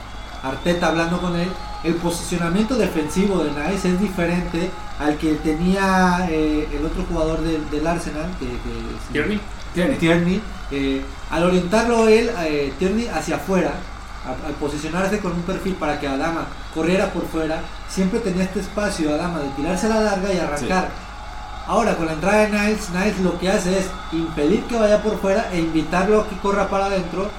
Arteta 0.45 0.89
hablando 0.89 1.21
con 1.21 1.35
él, 1.37 1.49
el 1.83 1.95
posicionamiento 1.95 2.77
defensivo 2.77 3.43
de 3.43 3.51
Nice 3.51 3.89
es 3.89 4.01
diferente 4.01 4.71
al 4.99 5.17
que 5.17 5.35
tenía 5.35 6.27
eh, 6.31 6.69
el 6.73 6.85
otro 6.85 7.05
jugador 7.09 7.41
del, 7.41 7.87
Arsenal, 7.87 8.31
que, 8.39 8.47
Tierney. 9.13 9.41
Tierney. 9.99 10.43
al 11.31 11.45
orientarlo 11.45 12.09
él, 12.09 12.31
Tierney 12.79 13.09
hacia 13.09 13.37
afuera, 13.37 13.73
al 14.47 14.55
posicionarse 14.55 15.19
con 15.19 15.33
un 15.33 15.43
perfil 15.43 15.75
para 15.75 16.01
que 16.01 16.09
Adama 16.09 16.47
corriera 16.75 17.13
por 17.13 17.27
fuera, 17.27 17.61
siempre 17.89 18.21
tenía 18.21 18.45
este 18.45 18.61
espacio 18.61 19.15
Adama 19.15 19.41
de 19.41 19.49
tirarse 19.51 19.87
a 19.87 19.91
la 19.91 20.01
larga 20.01 20.33
y 20.33 20.39
arrancar. 20.39 20.89
Ahora, 21.67 21.97
con 21.97 22.07
la 22.07 22.13
entrada 22.13 22.47
de 22.47 22.51
Niles, 22.51 22.91
Niles 22.91 23.21
lo 23.21 23.39
que 23.39 23.49
hace 23.49 23.79
es 23.79 23.87
impedir 24.13 24.65
que 24.65 24.77
vaya 24.77 25.03
por 25.03 25.19
fuera 25.19 25.49
e 25.51 25.61
invitarlo 25.61 26.21
a 26.21 26.29
que 26.29 26.37
corra 26.39 26.69
para 26.69 26.87
adentro. 26.87 27.31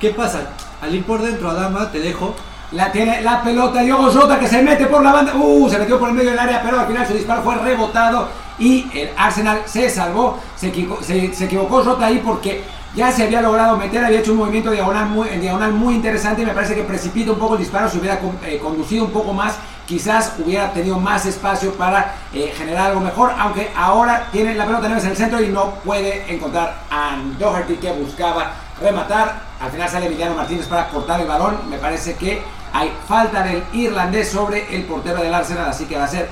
¿Qué 0.00 0.10
pasa? 0.10 0.50
Al 0.80 0.94
ir 0.94 1.04
por 1.04 1.20
dentro, 1.22 1.50
Adama, 1.50 1.90
te 1.90 1.98
dejo. 1.98 2.34
La 2.72 2.92
tiene 2.92 3.22
la 3.22 3.42
pelota, 3.42 3.80
Diogo 3.80 4.12
Jota 4.12 4.38
que 4.38 4.46
se 4.46 4.62
mete 4.62 4.86
por 4.86 5.02
la 5.02 5.12
banda. 5.12 5.34
Uh, 5.34 5.68
se 5.68 5.78
metió 5.78 5.98
por 5.98 6.10
el 6.10 6.14
medio 6.14 6.30
del 6.30 6.38
área, 6.38 6.62
pero 6.62 6.80
al 6.80 6.86
final 6.86 7.06
su 7.06 7.14
disparo 7.14 7.42
fue 7.42 7.56
rebotado 7.56 8.28
y 8.58 8.86
el 8.94 9.10
Arsenal 9.16 9.62
se 9.64 9.88
salvó. 9.90 10.38
Se, 10.54 10.68
equivocó, 10.68 11.82
Jota 11.82 12.06
ahí 12.06 12.22
porque 12.24 12.62
ya 12.94 13.10
se 13.10 13.24
había 13.24 13.40
logrado 13.40 13.76
meter, 13.76 14.04
había 14.04 14.20
hecho 14.20 14.32
un 14.32 14.38
movimiento 14.38 14.70
diagonal 14.70 15.06
muy, 15.06 15.28
diagonal 15.28 15.72
muy 15.72 15.94
interesante 15.94 16.42
y 16.42 16.46
me 16.46 16.52
parece 16.52 16.74
que 16.74 16.82
precipita 16.82 17.32
un 17.32 17.38
poco 17.38 17.54
el 17.54 17.60
disparo, 17.60 17.88
se 17.88 17.98
hubiera 17.98 18.20
eh, 18.44 18.58
conducido 18.58 19.04
un 19.04 19.10
poco 19.10 19.32
más 19.32 19.54
quizás 19.88 20.34
hubiera 20.38 20.70
tenido 20.70 21.00
más 21.00 21.24
espacio 21.24 21.72
para 21.72 22.14
eh, 22.34 22.52
generar 22.54 22.88
algo 22.88 23.00
mejor, 23.00 23.32
aunque 23.38 23.70
ahora 23.74 24.28
tiene 24.30 24.54
la 24.54 24.66
pelota 24.66 24.86
en 24.86 24.92
el 24.92 25.16
centro 25.16 25.42
y 25.42 25.48
no 25.48 25.76
puede 25.76 26.30
encontrar 26.30 26.76
a 26.90 27.16
Doherty 27.38 27.76
que 27.76 27.90
buscaba 27.92 28.52
rematar. 28.82 29.47
Al 29.60 29.70
final 29.70 29.88
sale 29.88 30.06
Emiliano 30.06 30.34
Martínez 30.34 30.66
para 30.66 30.88
cortar 30.88 31.20
el 31.20 31.26
balón. 31.26 31.68
Me 31.68 31.78
parece 31.78 32.16
que 32.16 32.42
hay 32.72 32.92
falta 33.06 33.42
del 33.42 33.62
irlandés 33.72 34.30
sobre 34.30 34.74
el 34.74 34.84
portero 34.84 35.22
del 35.22 35.34
Arsenal, 35.34 35.68
así 35.68 35.86
que 35.86 35.96
va 35.96 36.04
a 36.04 36.08
ser 36.08 36.28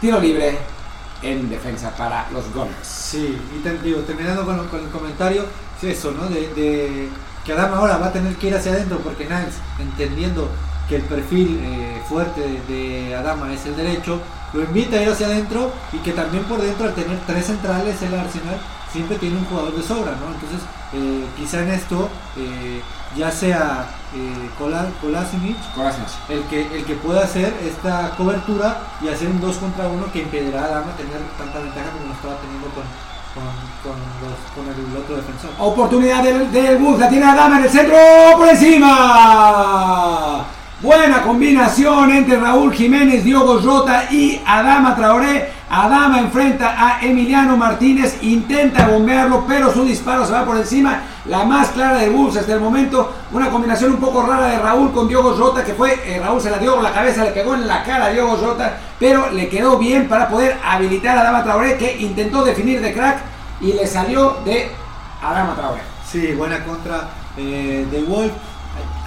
tiro 0.00 0.20
libre 0.20 0.58
en 1.22 1.48
defensa 1.48 1.90
para 1.96 2.28
los 2.30 2.52
Gunners. 2.52 2.86
Sí, 2.86 3.40
y 3.56 3.62
terminando 3.62 4.44
con, 4.44 4.60
el 4.60 4.90
comentario, 4.90 5.44
es 5.78 5.98
eso, 5.98 6.12
¿no? 6.12 6.26
de 6.26 7.08
que 7.44 7.52
Adama 7.52 7.76
ahora 7.76 7.98
va 7.98 8.06
a 8.06 8.12
tener 8.12 8.34
que 8.36 8.48
ir 8.48 8.54
hacia 8.54 8.72
adentro 8.72 8.98
porque 8.98 9.26
Nance, 9.26 9.58
entendiendo 9.78 10.48
que 10.88 10.96
el 10.96 11.02
perfil 11.02 11.60
eh, 11.62 12.02
fuerte 12.08 12.40
de 12.68 13.14
Adama 13.14 13.52
es 13.52 13.66
el 13.66 13.76
derecho, 13.76 14.20
lo 14.52 14.62
invita 14.62 14.96
a 14.96 15.02
ir 15.02 15.10
hacia 15.10 15.26
adentro 15.26 15.72
y 15.92 15.98
que 15.98 16.12
también 16.12 16.44
por 16.44 16.60
dentro 16.60 16.86
al 16.86 16.94
tener 16.94 17.18
tres 17.26 17.46
centrales 17.46 18.00
el 18.02 18.14
Arsenal 18.14 18.58
siempre 18.94 19.18
tiene 19.18 19.36
un 19.38 19.44
jugador 19.46 19.74
de 19.74 19.82
sobra, 19.82 20.12
¿no? 20.12 20.32
Entonces 20.32 20.60
eh, 20.92 21.26
quizá 21.36 21.62
en 21.62 21.70
esto 21.70 22.08
eh, 22.36 22.80
ya 23.16 23.32
sea 23.32 23.88
eh, 24.14 24.48
Kolasinic 24.56 25.56
el 26.28 26.44
que, 26.44 26.78
el 26.78 26.84
que 26.84 26.94
pueda 26.94 27.24
hacer 27.24 27.52
esta 27.64 28.14
cobertura 28.16 28.78
y 29.00 29.08
hacer 29.08 29.28
un 29.28 29.40
2 29.40 29.56
contra 29.56 29.88
1 29.88 30.12
que 30.12 30.20
impedirá 30.20 30.60
a 30.60 30.64
Adama 30.66 30.92
tener 30.96 31.20
tanta 31.36 31.58
ventaja 31.58 31.90
como 31.90 32.06
lo 32.06 32.12
estaba 32.14 32.36
teniendo 32.38 32.68
con, 32.70 32.84
con, 33.82 34.64
el 34.68 34.96
otro 34.96 35.16
defensor. 35.16 35.50
Oportunidad 35.58 36.22
del, 36.22 36.52
del 36.52 36.78
Bus, 36.78 37.00
la 37.00 37.08
tiene 37.08 37.26
Adama 37.26 37.58
en 37.58 37.64
el 37.64 37.70
centro, 37.70 37.96
por 38.38 38.48
encima. 38.48 40.46
Buena 40.80 41.22
combinación 41.22 42.10
entre 42.10 42.36
Raúl 42.36 42.72
Jiménez, 42.74 43.24
Diogo 43.24 43.58
Rota 43.58 44.06
y 44.10 44.40
Adama 44.44 44.94
Traoré. 44.96 45.50
Adama 45.70 46.18
enfrenta 46.18 46.74
a 46.76 47.00
Emiliano 47.00 47.56
Martínez, 47.56 48.18
intenta 48.22 48.88
bombearlo, 48.88 49.44
pero 49.46 49.72
su 49.72 49.84
disparo 49.84 50.26
se 50.26 50.32
va 50.32 50.44
por 50.44 50.56
encima. 50.56 51.00
La 51.26 51.44
más 51.44 51.68
clara 51.68 51.98
de 51.98 52.10
Bulls 52.10 52.36
hasta 52.36 52.54
el 52.54 52.60
momento. 52.60 53.12
Una 53.32 53.50
combinación 53.50 53.92
un 53.92 53.98
poco 53.98 54.26
rara 54.26 54.48
de 54.48 54.58
Raúl 54.58 54.92
con 54.92 55.08
Diogo 55.08 55.32
Rota, 55.32 55.64
que 55.64 55.74
fue, 55.74 55.94
eh, 56.04 56.20
Raúl 56.22 56.40
se 56.40 56.50
la 56.50 56.58
dio 56.58 56.74
con 56.74 56.84
la 56.84 56.92
cabeza, 56.92 57.24
le 57.24 57.30
pegó 57.30 57.54
en 57.54 57.66
la 57.66 57.82
cara 57.82 58.06
a 58.06 58.10
Diogo 58.10 58.36
Rota, 58.36 58.78
pero 58.98 59.30
le 59.30 59.48
quedó 59.48 59.78
bien 59.78 60.06
para 60.08 60.28
poder 60.28 60.58
habilitar 60.62 61.16
a 61.16 61.22
Adama 61.22 61.44
Traoré, 61.44 61.78
que 61.78 61.96
intentó 61.98 62.44
definir 62.44 62.80
de 62.80 62.92
crack 62.92 63.18
y 63.60 63.72
le 63.72 63.86
salió 63.86 64.38
de 64.44 64.70
Adama 65.22 65.54
Traoré. 65.54 65.80
Sí, 66.06 66.32
buena 66.32 66.62
contra 66.64 67.08
eh, 67.36 67.86
de 67.90 68.02
Wolf 68.02 68.32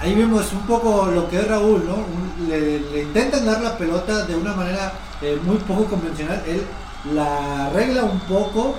ahí 0.00 0.14
vemos 0.14 0.52
un 0.52 0.66
poco 0.66 1.06
lo 1.06 1.28
que 1.28 1.38
es 1.38 1.48
Raúl, 1.48 1.84
¿no? 1.86 1.96
Le, 2.48 3.02
intentan 3.02 3.44
dar 3.44 3.60
la 3.60 3.76
pelota 3.76 4.24
de 4.24 4.36
una 4.36 4.54
manera 4.54 4.92
eh, 5.20 5.38
muy 5.42 5.56
poco 5.58 5.84
convencional. 5.84 6.42
Él 6.46 6.64
la 7.12 7.66
arregla 7.66 8.04
un 8.04 8.20
poco. 8.20 8.76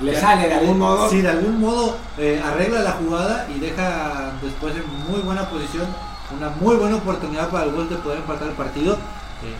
Le 0.00 0.18
sale 0.18 0.48
de 0.48 0.54
algún 0.54 0.78
modo. 0.78 1.10
Sí, 1.10 1.20
de 1.20 1.28
algún 1.28 1.60
modo 1.60 1.96
eh, 2.18 2.40
arregla 2.42 2.80
la 2.80 2.92
jugada 2.92 3.46
y 3.54 3.58
deja 3.58 4.32
después 4.42 4.74
en 4.74 4.84
muy 5.10 5.20
buena 5.20 5.48
posición 5.48 5.86
una 6.34 6.48
muy 6.48 6.76
buena 6.76 6.96
oportunidad 6.96 7.50
para 7.50 7.64
el 7.64 7.72
gol 7.72 7.88
de 7.88 7.96
poder 7.96 8.18
empatar 8.18 8.48
el 8.48 8.54
partido. 8.54 8.94
Eh, 8.94 9.56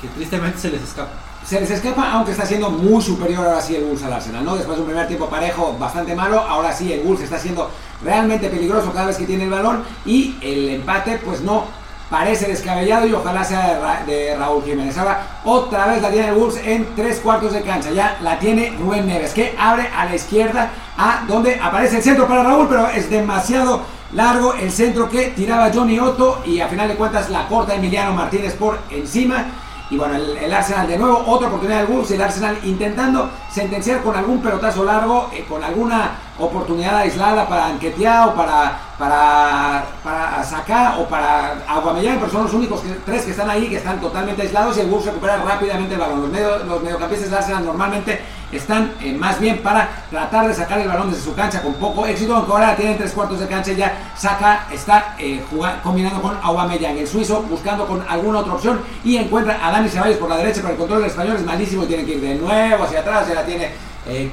que 0.00 0.08
tristemente 0.08 0.58
se 0.58 0.70
les 0.70 0.82
escapa 0.82 1.29
se 1.50 1.58
les 1.58 1.68
escapa, 1.68 2.12
aunque 2.12 2.30
está 2.30 2.46
siendo 2.46 2.70
muy 2.70 3.02
superior 3.02 3.44
ahora 3.44 3.60
sí 3.60 3.74
el 3.74 3.82
Bulls 3.82 4.04
al 4.04 4.12
Arsenal, 4.12 4.44
¿no? 4.44 4.54
Después 4.54 4.76
de 4.76 4.82
un 4.82 4.88
primer 4.88 5.08
tiempo 5.08 5.26
parejo 5.26 5.76
bastante 5.80 6.14
malo, 6.14 6.38
ahora 6.38 6.72
sí 6.72 6.92
el 6.92 7.00
Bulls 7.00 7.22
está 7.22 7.40
siendo 7.40 7.68
realmente 8.04 8.48
peligroso 8.48 8.92
cada 8.92 9.06
vez 9.06 9.16
que 9.16 9.26
tiene 9.26 9.42
el 9.42 9.50
balón 9.50 9.82
y 10.06 10.36
el 10.42 10.68
empate 10.68 11.18
pues 11.24 11.40
no 11.40 11.64
parece 12.08 12.46
descabellado 12.46 13.04
y 13.08 13.14
ojalá 13.14 13.42
sea 13.42 14.04
de, 14.06 14.36
Raúl 14.38 14.62
Jiménez. 14.62 14.96
Ahora 14.96 15.40
otra 15.44 15.88
vez 15.88 16.00
la 16.00 16.10
tiene 16.10 16.28
el 16.28 16.34
Bulls 16.36 16.56
en 16.64 16.86
tres 16.94 17.18
cuartos 17.18 17.52
de 17.52 17.62
cancha, 17.62 17.90
ya 17.90 18.16
la 18.22 18.38
tiene 18.38 18.76
Rubén 18.78 19.08
Neves 19.08 19.34
que 19.34 19.56
abre 19.58 19.88
a 19.88 20.04
la 20.04 20.14
izquierda 20.14 20.70
a 20.96 21.24
donde 21.26 21.58
aparece 21.60 21.96
el 21.96 22.02
centro 22.04 22.28
para 22.28 22.44
Raúl, 22.44 22.68
pero 22.68 22.86
es 22.90 23.10
demasiado 23.10 23.80
largo 24.12 24.54
el 24.54 24.70
centro 24.70 25.10
que 25.10 25.30
tiraba 25.30 25.72
Johnny 25.74 25.98
Otto 25.98 26.42
y 26.46 26.60
a 26.60 26.68
final 26.68 26.86
de 26.86 26.94
cuentas 26.94 27.28
la 27.28 27.48
corta 27.48 27.74
Emiliano 27.74 28.12
Martínez 28.12 28.54
por 28.54 28.78
encima 28.90 29.46
y 29.90 29.96
bueno, 29.96 30.14
el, 30.14 30.52
Arsenal 30.52 30.86
de 30.86 30.96
nuevo, 30.96 31.24
otra 31.26 31.48
oportunidad 31.48 31.80
del 31.80 31.88
Wolves, 31.88 32.12
el 32.12 32.22
Arsenal 32.22 32.58
intentando 32.62 33.28
sentenciar 33.50 34.02
con 34.02 34.16
algún 34.16 34.40
pelotazo 34.40 34.84
largo, 34.84 35.28
eh, 35.32 35.44
con 35.48 35.62
alguna 35.64 36.12
oportunidad 36.40 36.96
aislada 36.96 37.48
para 37.48 37.66
Anquetia 37.66 38.26
o 38.26 38.34
para, 38.34 38.78
para, 38.98 39.84
para 40.02 40.98
o 40.98 41.08
para 41.08 41.62
Aguamellán, 41.68 42.18
pero 42.18 42.30
son 42.30 42.44
los 42.44 42.54
únicos 42.54 42.82
tres 43.04 43.24
que 43.24 43.30
están 43.30 43.48
ahí, 43.48 43.68
que 43.68 43.76
están 43.76 44.00
totalmente 44.00 44.42
aislados 44.42 44.76
y 44.76 44.80
el 44.80 44.88
Wolves 44.88 45.06
recupera 45.06 45.36
rápidamente 45.38 45.94
el 45.94 46.00
balón. 46.00 46.22
Los, 46.22 46.30
medio, 46.30 46.58
los 46.64 46.82
mediocampistas 46.82 47.30
del 47.30 47.38
Arsenal 47.38 47.64
normalmente 47.64 48.20
están 48.52 48.92
eh, 49.00 49.12
más 49.12 49.38
bien 49.38 49.58
para 49.58 49.88
tratar 50.10 50.48
de 50.48 50.54
sacar 50.54 50.80
el 50.80 50.88
balón 50.88 51.10
desde 51.10 51.22
su 51.22 51.34
cancha 51.34 51.62
con 51.62 51.74
poco 51.74 52.06
éxito, 52.06 52.34
aunque 52.34 52.52
ahora 52.52 52.76
tienen 52.76 52.98
tres 52.98 53.12
cuartos 53.12 53.38
de 53.38 53.46
cancha 53.46 53.72
ya 53.72 54.12
saca, 54.16 54.66
está 54.72 55.14
eh, 55.18 55.42
combinando 55.82 56.20
con 56.20 56.36
Aubameyang, 56.42 56.98
el 56.98 57.06
suizo, 57.06 57.42
buscando 57.42 57.86
con 57.86 58.04
alguna 58.08 58.40
otra 58.40 58.54
opción 58.54 58.80
y 59.04 59.16
encuentra 59.16 59.58
a 59.64 59.70
Dani 59.70 59.88
Ceballos 59.88 60.16
por 60.16 60.28
la 60.28 60.36
derecha, 60.36 60.60
pero 60.62 60.72
el 60.72 60.78
control 60.78 61.00
del 61.00 61.10
español 61.10 61.36
es 61.36 61.44
malísimo 61.44 61.84
y 61.84 61.86
tiene 61.86 62.04
que 62.04 62.14
ir 62.14 62.20
de 62.20 62.34
nuevo 62.34 62.84
hacia 62.84 63.00
atrás, 63.00 63.28
ya 63.28 63.34
la 63.34 63.44
tiene 63.44 63.70
eh, 64.06 64.32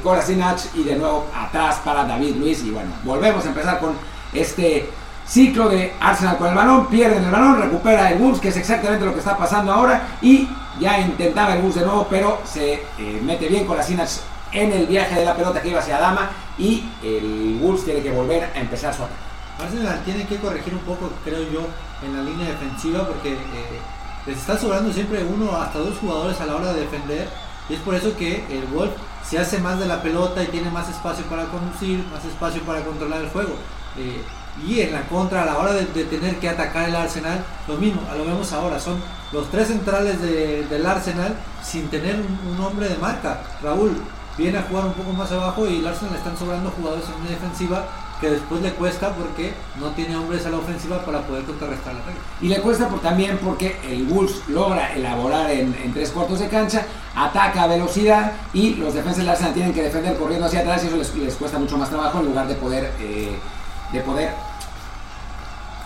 y 0.74 0.84
de 0.84 0.96
nuevo 0.96 1.28
atrás 1.36 1.82
para 1.84 2.06
David 2.06 2.36
Luis. 2.36 2.64
Y 2.64 2.72
bueno, 2.72 2.92
volvemos 3.04 3.46
a 3.46 3.50
empezar 3.50 3.80
con 3.80 3.94
este 4.34 4.90
ciclo 5.28 5.68
de 5.70 5.94
Arsenal 6.00 6.38
con 6.38 6.48
el 6.48 6.56
balón, 6.56 6.88
pierden 6.88 7.24
el 7.24 7.32
balón, 7.32 7.62
recupera 7.62 8.12
el 8.12 8.20
Wolves, 8.20 8.40
que 8.40 8.48
es 8.50 8.58
exactamente 8.58 9.06
lo 9.06 9.14
que 9.14 9.20
está 9.20 9.38
pasando 9.38 9.74
ahora, 9.74 10.08
y 10.22 10.48
ya 10.80 11.00
intentaba 11.00 11.54
el 11.54 11.62
Wolves 11.62 11.76
de 11.76 11.86
nuevo, 11.86 12.08
pero 12.10 12.42
se 12.46 12.74
eh, 12.74 13.22
mete 13.24 13.48
bien 13.48 13.66
con 13.66 13.76
las 13.76 13.88
Sinach 13.88 14.10
en 14.54 14.72
el 14.72 14.88
viaje 14.88 15.16
de 15.16 15.26
la 15.26 15.36
pelota 15.36 15.62
que 15.62 15.70
iba 15.70 15.80
hacia 15.80 16.00
Dama, 16.00 16.30
y 16.58 16.90
el 17.04 17.60
Wolves 17.62 17.84
tiene 17.84 18.02
que 18.02 18.12
volver 18.12 18.50
a 18.56 18.60
empezar 18.60 18.94
su 18.94 19.04
ataque. 19.04 19.20
Arsenal 19.62 20.02
tiene 20.06 20.26
que 20.26 20.38
corregir 20.38 20.74
un 20.74 20.80
poco, 20.82 21.12
creo 21.26 21.42
yo, 21.52 21.68
en 22.06 22.16
la 22.16 22.24
línea 22.24 22.48
defensiva, 22.48 23.06
porque 23.06 23.34
eh, 23.34 23.82
les 24.26 24.38
está 24.38 24.58
sobrando 24.58 24.94
siempre 24.94 25.26
uno 25.26 25.58
hasta 25.58 25.80
dos 25.80 25.98
jugadores 25.98 26.40
a 26.40 26.46
la 26.46 26.56
hora 26.56 26.74
de 26.74 26.82
defender, 26.82 27.28
y 27.70 27.74
es 27.74 27.82
por 27.82 27.96
eso 27.96 28.16
que 28.16 28.46
el 28.50 28.66
Wolf 28.74 28.94
se 29.30 29.38
hace 29.38 29.60
más 29.60 29.80
de 29.80 29.88
la 29.88 30.02
pelota 30.02 30.44
y 30.44 30.48
tiene 30.48 30.70
más 30.72 30.90
espacio 30.90 31.26
para 31.26 31.46
conducir, 31.46 32.04
más 32.14 32.24
espacio 32.24 32.62
para 32.64 32.84
controlar 32.84 33.22
el 33.22 33.30
juego. 33.30 33.56
Eh, 33.98 34.24
y 34.66 34.80
en 34.80 34.94
la 34.94 35.02
contra, 35.04 35.44
a 35.44 35.46
la 35.46 35.58
hora 35.58 35.74
de, 35.74 35.86
tener 35.86 36.40
que 36.40 36.50
atacar 36.50 36.90
el 36.90 36.96
Arsenal, 36.96 37.44
lo 37.68 37.76
mismo, 37.76 38.02
lo 38.18 38.26
vemos 38.26 38.52
ahora, 38.54 38.80
son 38.80 39.00
los 39.32 39.52
tres 39.52 39.68
centrales 39.68 40.22
del 40.22 40.86
Arsenal 40.86 41.36
sin 41.62 41.90
tener 41.90 42.16
un, 42.16 42.60
hombre 42.60 42.90
de 42.90 42.98
marca. 42.98 43.42
Raúl 43.62 43.96
viene 44.38 44.58
a 44.58 44.64
jugar 44.64 44.86
un 44.86 44.94
poco 44.94 45.12
más 45.14 45.32
abajo 45.32 45.68
y 45.68 45.80
el 45.80 45.88
Arsenal 45.88 46.16
están 46.16 46.38
sobrando 46.38 46.72
jugadores 46.72 47.06
en 47.10 47.22
una 47.22 47.30
defensiva 47.30 47.86
que 48.20 48.30
después 48.32 48.62
le 48.62 48.72
cuesta 48.72 49.14
porque 49.14 49.54
no 49.80 49.92
tiene 49.92 50.16
hombres 50.16 50.46
a 50.46 50.50
la 50.50 50.58
ofensiva 50.58 51.04
para 51.06 51.22
poder 51.22 51.44
contrarrestar 51.44 51.94
la 51.94 52.00
regla. 52.02 52.22
Y 52.42 52.48
le 52.48 52.60
cuesta 52.62 52.88
por, 52.88 53.00
también 53.00 53.38
porque 53.44 53.78
el 53.88 54.04
Bulls 54.06 54.42
logra 54.48 54.94
elaborar 54.94 55.52
en, 55.52 55.94
tres 55.94 56.12
cuartos 56.12 56.40
de 56.40 56.48
cancha, 56.48 56.86
ataca 57.16 57.64
a 57.64 57.68
velocidad 57.68 58.34
y 58.54 58.76
los 58.76 58.94
defensas 58.94 59.18
del 59.20 59.30
Arsenal 59.30 59.54
tienen 59.54 59.74
que 59.74 59.84
defender 59.84 60.18
corriendo 60.18 60.48
hacia 60.48 60.62
atrás 60.62 60.84
y 60.84 60.88
eso 60.88 60.98
les, 60.98 61.36
cuesta 61.36 61.60
mucho 61.60 61.78
más 61.78 61.90
trabajo 61.90 62.20
en 62.20 62.26
lugar 62.26 62.48
de 62.48 62.56
poder, 62.56 62.92
eh, 63.00 63.38
de 63.92 64.02
poder 64.02 64.32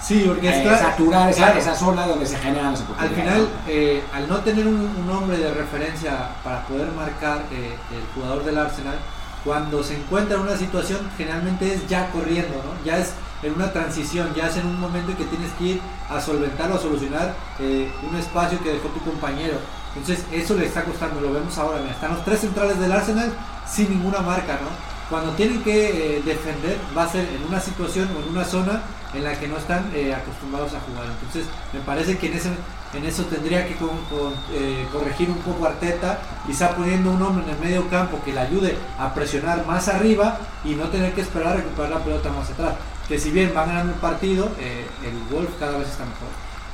Sí, 0.02 0.26
eh, 0.42 0.78
saturar 0.80 1.30
esa, 1.30 1.76
zona 1.76 2.08
donde 2.08 2.26
se 2.26 2.36
generan 2.38 2.72
las 2.72 2.82
oportunidades. 2.82 3.20
Al 3.20 3.24
final, 3.24 3.48
eh, 3.68 4.04
al 4.12 4.28
no 4.28 4.40
tener 4.40 4.68
un, 4.68 5.10
hombre 5.10 5.38
de 5.38 5.54
referencia 5.54 6.30
para 6.44 6.64
poder 6.64 6.88
marcar 6.94 7.44
eh, 7.52 7.76
el 7.92 8.04
jugador 8.16 8.44
del 8.44 8.58
Arsenal, 8.58 8.96
cuando 9.44 9.84
se 9.84 9.96
encuentra 9.98 10.36
en 10.36 10.44
una 10.44 10.58
situación, 10.58 11.00
generalmente 11.18 11.74
es 11.74 11.88
ya 11.88 12.10
corriendo, 12.12 12.56
¿no? 12.64 12.86
Ya 12.86 12.98
es 12.98 13.14
en 13.44 13.54
una 13.54 13.72
transición, 13.72 14.34
ya 14.36 14.48
es 14.48 14.58
en 14.58 14.68
un 14.68 14.80
momento 14.80 15.12
en 15.12 15.18
que 15.18 15.26
tienes 15.26 15.52
que 15.54 15.64
ir 15.64 15.82
a 16.10 16.22
solventar 16.22 16.72
o 16.72 16.76
a 16.76 16.80
solucionar 16.80 17.34
un 17.60 18.16
espacio 18.16 18.62
que 18.62 18.74
dejó 18.74 18.90
tu 18.90 19.00
compañero. 19.00 19.58
Entonces, 19.96 20.26
eso 20.32 20.56
le 20.56 20.68
está 20.68 20.84
costando, 20.84 21.20
lo 21.20 21.34
vemos 21.34 21.58
ahora. 21.58 21.82
Están 21.90 22.14
los 22.14 22.24
tres 22.24 22.42
centrales 22.42 22.80
del 22.80 22.92
Arsenal 22.92 23.34
sin 23.68 23.90
ninguna 23.90 24.20
marca, 24.20 24.54
¿no? 24.54 24.70
Cuando 25.10 25.32
tienen 25.32 25.62
que 25.64 26.22
defender, 26.24 26.78
va 26.96 27.04
a 27.04 27.10
ser 27.10 27.28
en 27.28 27.44
una 27.48 27.60
situación 27.60 28.10
o 28.16 28.24
en 28.24 28.30
una 28.30 28.46
zona 28.46 28.82
en 29.14 29.24
la 29.24 29.38
que 29.38 29.48
no 29.48 29.58
están 29.58 29.92
eh, 29.94 30.14
acostumbrados 30.14 30.74
a 30.74 30.80
jugar. 30.80 31.06
Entonces, 31.08 31.46
me 31.74 31.82
parece 31.82 32.18
que 32.18 32.28
en, 32.28 32.34
ese, 32.34 32.50
en 32.94 33.06
eso 33.06 33.24
tendría 33.24 33.66
que 33.66 33.74
eh, 33.74 34.88
corregir 34.92 35.30
un 35.30 35.38
poco 35.38 35.66
Arteta, 35.66 36.20
quizá 36.46 36.76
poniendo 36.76 37.12
un 37.12 37.22
hombre 37.22 37.44
en 37.46 37.52
el 37.52 37.60
medio 37.60 37.88
campo 37.90 38.20
que 38.24 38.34
le 38.34 38.40
ayude 38.42 38.78
a 39.00 39.14
presionar 39.14 39.66
más 39.66 39.88
arriba 39.88 40.38
y 40.66 40.76
no 40.76 40.90
tener 40.90 41.14
que 41.14 41.22
esperar 41.22 41.54
a 41.54 41.56
recuperar 41.58 41.92
la 41.92 42.00
pelota 42.00 42.30
más 42.32 42.50
atrás. 42.50 42.76
Que 43.08 43.18
si 43.18 43.32
bien 43.32 43.54
van 43.54 43.68
ganando 43.68 43.94
el 43.94 44.00
partido, 44.00 44.50
eh, 44.60 44.86
el 45.04 45.34
Wolf 45.34 45.52
cada 45.60 45.78
vez 45.78 45.90
está 45.90 46.04
mejor. 46.04 46.28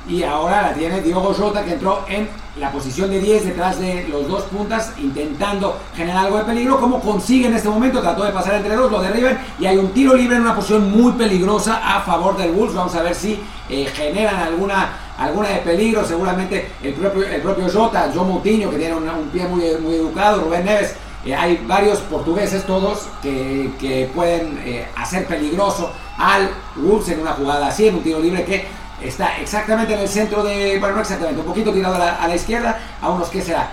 Y 0.08 0.22
ahora 0.22 0.62
la 0.62 0.74
tiene 0.74 1.02
Diogo 1.02 1.34
Jota 1.34 1.64
que 1.64 1.74
entró 1.74 2.04
en 2.08 2.28
la 2.58 2.72
posición 2.72 3.10
de 3.10 3.20
10 3.20 3.44
detrás 3.44 3.78
de 3.78 4.08
los 4.08 4.26
dos 4.26 4.44
puntas 4.44 4.94
intentando 4.98 5.78
generar 5.94 6.26
algo 6.26 6.38
de 6.38 6.44
peligro. 6.44 6.80
Como 6.80 7.00
consigue 7.00 7.48
en 7.48 7.54
este 7.54 7.68
momento 7.68 8.00
trató 8.00 8.24
de 8.24 8.32
pasar 8.32 8.54
entre 8.54 8.74
dos 8.74 8.90
lo 8.90 9.02
derriban 9.02 9.38
y 9.58 9.66
hay 9.66 9.76
un 9.76 9.90
tiro 9.92 10.14
libre 10.14 10.36
en 10.36 10.42
una 10.42 10.54
posición 10.54 10.90
muy 10.90 11.12
peligrosa 11.12 11.96
a 11.96 12.00
favor 12.00 12.36
del 12.38 12.52
Wolves. 12.52 12.74
Vamos 12.74 12.94
a 12.94 13.02
ver 13.02 13.14
si 13.14 13.38
eh, 13.68 13.86
generan 13.94 14.36
alguna 14.36 15.07
alguna 15.18 15.48
de 15.48 15.56
peligro 15.56 16.04
seguramente 16.04 16.70
el 16.82 16.94
propio 16.94 17.26
el 17.26 17.42
propio 17.42 17.68
Jota 17.70 18.10
Joe 18.14 18.24
Moutinho 18.24 18.70
que 18.70 18.78
tiene 18.78 18.94
un, 18.94 19.28
pie 19.32 19.46
muy, 19.46 19.64
muy 19.80 19.96
educado 19.96 20.42
Rubén 20.42 20.64
Neves 20.64 20.94
eh, 21.24 21.34
hay 21.34 21.62
varios 21.66 21.98
portugueses 22.00 22.64
todos 22.64 23.08
que, 23.20 24.08
pueden 24.14 24.58
eh, 24.64 24.86
hacer 24.96 25.26
peligroso 25.26 25.92
al 26.16 26.48
Wolves 26.76 27.08
en 27.08 27.20
una 27.20 27.32
jugada 27.32 27.66
así 27.66 27.88
en 27.88 27.96
un 27.96 28.02
tiro 28.02 28.20
libre 28.20 28.44
que 28.44 28.78
Está 29.02 29.36
exactamente 29.38 29.94
en 29.94 30.00
el 30.00 30.08
centro 30.08 30.42
de, 30.42 30.78
bueno, 30.80 30.96
no 30.96 31.02
exactamente, 31.02 31.40
un 31.40 31.46
poquito 31.46 31.72
tirado 31.72 31.94
a 31.94 32.26
la, 32.26 32.34
izquierda, 32.34 32.80
a 33.00 33.10
unos 33.10 33.28
que 33.28 33.40
será 33.40 33.70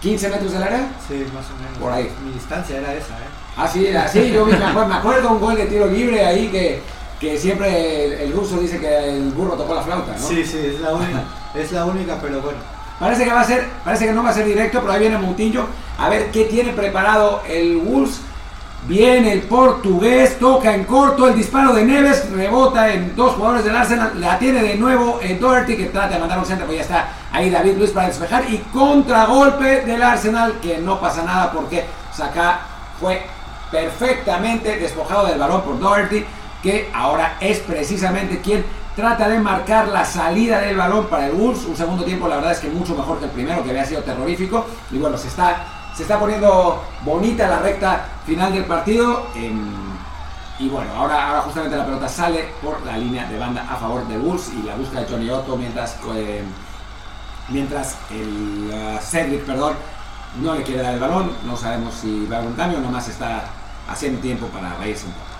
15 0.00 0.28
metros 0.28 0.52
del 0.52 0.62
área. 0.62 0.88
Sí, 1.08 1.26
más 1.34 1.44
o 1.50 1.56
menos. 1.60 1.78
Por 1.80 1.92
ahí. 1.92 2.08
Mi 2.24 2.32
distancia 2.32 2.78
era 2.78 2.94
esa, 2.94 3.14
¿eh? 3.14 3.30
Ah, 3.56 3.66
sí, 3.66 3.88
así, 3.88 4.30
yo 4.30 4.46
me 4.46 4.54
acuerdo, 4.64 4.86
me 4.86 4.94
acuerdo 4.94 5.30
un 5.30 5.40
gol 5.40 5.56
de 5.56 5.66
tiro 5.66 5.86
libre 5.86 6.24
ahí 6.24 6.48
que, 6.48 6.80
que 7.22 7.38
siempre 7.38 8.04
el, 8.04 8.12
el 8.14 8.32
ruso 8.32 8.58
dice 8.58 8.80
que 8.80 9.10
el 9.10 9.30
burro 9.30 9.52
tocó 9.52 9.76
la 9.76 9.82
flauta, 9.82 10.10
¿no? 10.10 10.18
Sí, 10.18 10.44
sí, 10.44 10.58
es 10.58 10.80
la 10.80 10.92
única, 10.92 11.22
es 11.54 11.70
la 11.70 11.84
única, 11.84 12.18
pero 12.20 12.40
bueno. 12.40 12.58
Parece 12.98 13.24
que 13.24 13.30
va 13.30 13.42
a 13.42 13.44
ser, 13.44 13.64
parece 13.84 14.06
que 14.06 14.12
no 14.12 14.24
va 14.24 14.30
a 14.30 14.34
ser 14.34 14.44
directo, 14.44 14.80
pero 14.80 14.92
ahí 14.92 14.98
viene 14.98 15.18
Moutinho 15.18 15.66
a 15.98 16.08
ver 16.08 16.32
qué 16.32 16.46
tiene 16.46 16.72
preparado 16.72 17.42
el 17.48 17.76
Wolves. 17.76 18.20
Viene 18.88 19.32
el 19.34 19.42
portugués, 19.42 20.40
toca 20.40 20.74
en 20.74 20.82
corto 20.82 21.28
el 21.28 21.36
disparo 21.36 21.72
de 21.72 21.84
Neves, 21.84 22.28
rebota 22.32 22.92
en 22.92 23.14
dos 23.14 23.34
jugadores 23.34 23.64
del 23.64 23.76
Arsenal, 23.76 24.20
la 24.20 24.36
tiene 24.40 24.60
de 24.60 24.74
nuevo 24.74 25.20
en 25.22 25.38
Doherty 25.38 25.76
que 25.76 25.84
trata 25.84 26.14
de 26.14 26.18
mandar 26.18 26.40
un 26.40 26.44
centro, 26.44 26.66
pues 26.66 26.78
ya 26.78 26.82
está 26.82 27.08
ahí 27.30 27.48
David 27.50 27.76
Luis 27.78 27.90
para 27.90 28.08
despejar 28.08 28.42
y 28.50 28.58
contragolpe 28.72 29.82
del 29.82 30.02
Arsenal 30.02 30.54
que 30.60 30.78
no 30.78 30.98
pasa 30.98 31.22
nada 31.22 31.52
porque 31.52 31.84
Saka 32.12 32.62
fue 32.98 33.22
perfectamente 33.70 34.76
despojado 34.80 35.26
del 35.26 35.38
balón 35.38 35.62
por 35.62 35.78
Doherty 35.78 36.24
que 36.62 36.90
ahora 36.94 37.36
es 37.40 37.58
precisamente 37.58 38.40
quien 38.40 38.64
trata 38.94 39.28
de 39.28 39.38
marcar 39.40 39.88
la 39.88 40.04
salida 40.04 40.60
del 40.60 40.76
balón 40.76 41.06
para 41.06 41.26
el 41.26 41.32
Wolves. 41.32 41.64
Un 41.64 41.76
segundo 41.76 42.04
tiempo, 42.04 42.28
la 42.28 42.36
verdad 42.36 42.52
es 42.52 42.60
que 42.60 42.68
mucho 42.68 42.94
mejor 42.94 43.18
que 43.18 43.24
el 43.26 43.30
primero, 43.30 43.62
que 43.64 43.70
había 43.70 43.84
sido 43.84 44.02
terrorífico. 44.02 44.66
Y 44.90 44.98
bueno, 44.98 45.16
se 45.16 45.28
está, 45.28 45.64
se 45.94 46.02
está 46.02 46.18
poniendo 46.18 46.82
bonita 47.04 47.48
la 47.48 47.58
recta 47.58 48.06
final 48.26 48.52
del 48.52 48.64
partido. 48.64 49.26
y 50.58 50.68
bueno, 50.68 50.92
ahora, 50.94 51.28
ahora 51.28 51.40
justamente 51.42 51.76
la 51.76 51.84
pelota 51.84 52.08
sale 52.08 52.48
por 52.62 52.80
la 52.82 52.96
línea 52.96 53.26
de 53.26 53.38
banda 53.38 53.66
a 53.68 53.76
favor 53.76 54.06
del 54.06 54.20
Wolves 54.20 54.52
y 54.52 54.62
la 54.62 54.76
busca 54.76 55.00
de 55.00 55.06
Johnny 55.06 55.30
Otto 55.30 55.56
mientras, 55.56 55.96
eh, 56.14 56.42
mientras 57.48 57.96
el 58.10 58.70
uh, 58.72 58.98
Cedric, 59.00 59.44
no 60.40 60.54
le 60.54 60.62
quiere 60.62 60.82
dar 60.82 60.94
el 60.94 61.00
balón. 61.00 61.32
No 61.44 61.56
sabemos 61.56 61.94
si 61.94 62.26
va 62.26 62.38
a 62.38 62.40
un 62.42 62.54
cambio, 62.54 62.78
nomás 62.78 63.08
está 63.08 63.44
haciendo 63.88 64.20
tiempo 64.20 64.46
para 64.46 64.74
reírse 64.76 65.06
un 65.06 65.12
poco. 65.12 65.31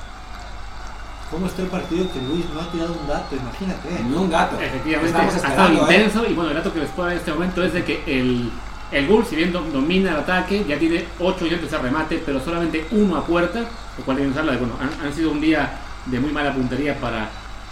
¿Cómo 1.32 1.46
está 1.46 1.62
el 1.62 1.68
partido 1.68 2.06
que 2.12 2.20
Luis 2.20 2.44
no 2.54 2.60
ha 2.60 2.70
tirado 2.70 2.92
un 2.92 3.09
dato? 3.09 3.34
Imagínate. 3.34 3.88
Ni 4.04 4.14
un 4.14 4.30
gato. 4.30 4.60
Efectivamente, 4.60 5.18
ha 5.18 5.26
estado 5.28 5.68
¿eh? 5.70 5.78
intenso 5.80 6.24
y 6.28 6.34
bueno, 6.34 6.50
el 6.50 6.56
dato 6.56 6.72
que 6.72 6.80
les 6.80 6.90
puedo 6.90 7.06
dar 7.09 7.14
en 7.14 7.18
este 7.20 7.32
momento 7.32 7.62
es 7.64 7.72
de 7.72 7.84
que 7.84 8.02
el, 8.06 8.50
el 8.92 9.06
Wolves, 9.09 9.28
si 9.28 9.36
bien 9.36 9.50
do- 9.52 9.62
domina 9.72 10.10
el 10.10 10.16
ataque, 10.18 10.64
ya 10.68 10.78
tiene 10.78 11.06
8 11.18 11.44
intentos 11.46 11.70
de 11.70 11.78
remate, 11.78 12.22
pero 12.24 12.38
solamente 12.38 12.86
uno 12.92 13.16
a 13.16 13.24
puerta, 13.24 13.60
lo 13.60 14.04
cual 14.04 14.18
tiene 14.18 14.30
que 14.30 14.34
usarla 14.38 14.52
de, 14.52 14.59
bueno, 14.59 14.74
han, 14.80 15.06
han 15.06 15.12
sido 15.14 15.30
un 15.32 15.40
día 15.40 15.70
de 16.06 16.20
muy 16.20 16.32
mala 16.32 16.52
puntería 16.52 16.98
para, 17.00 17.28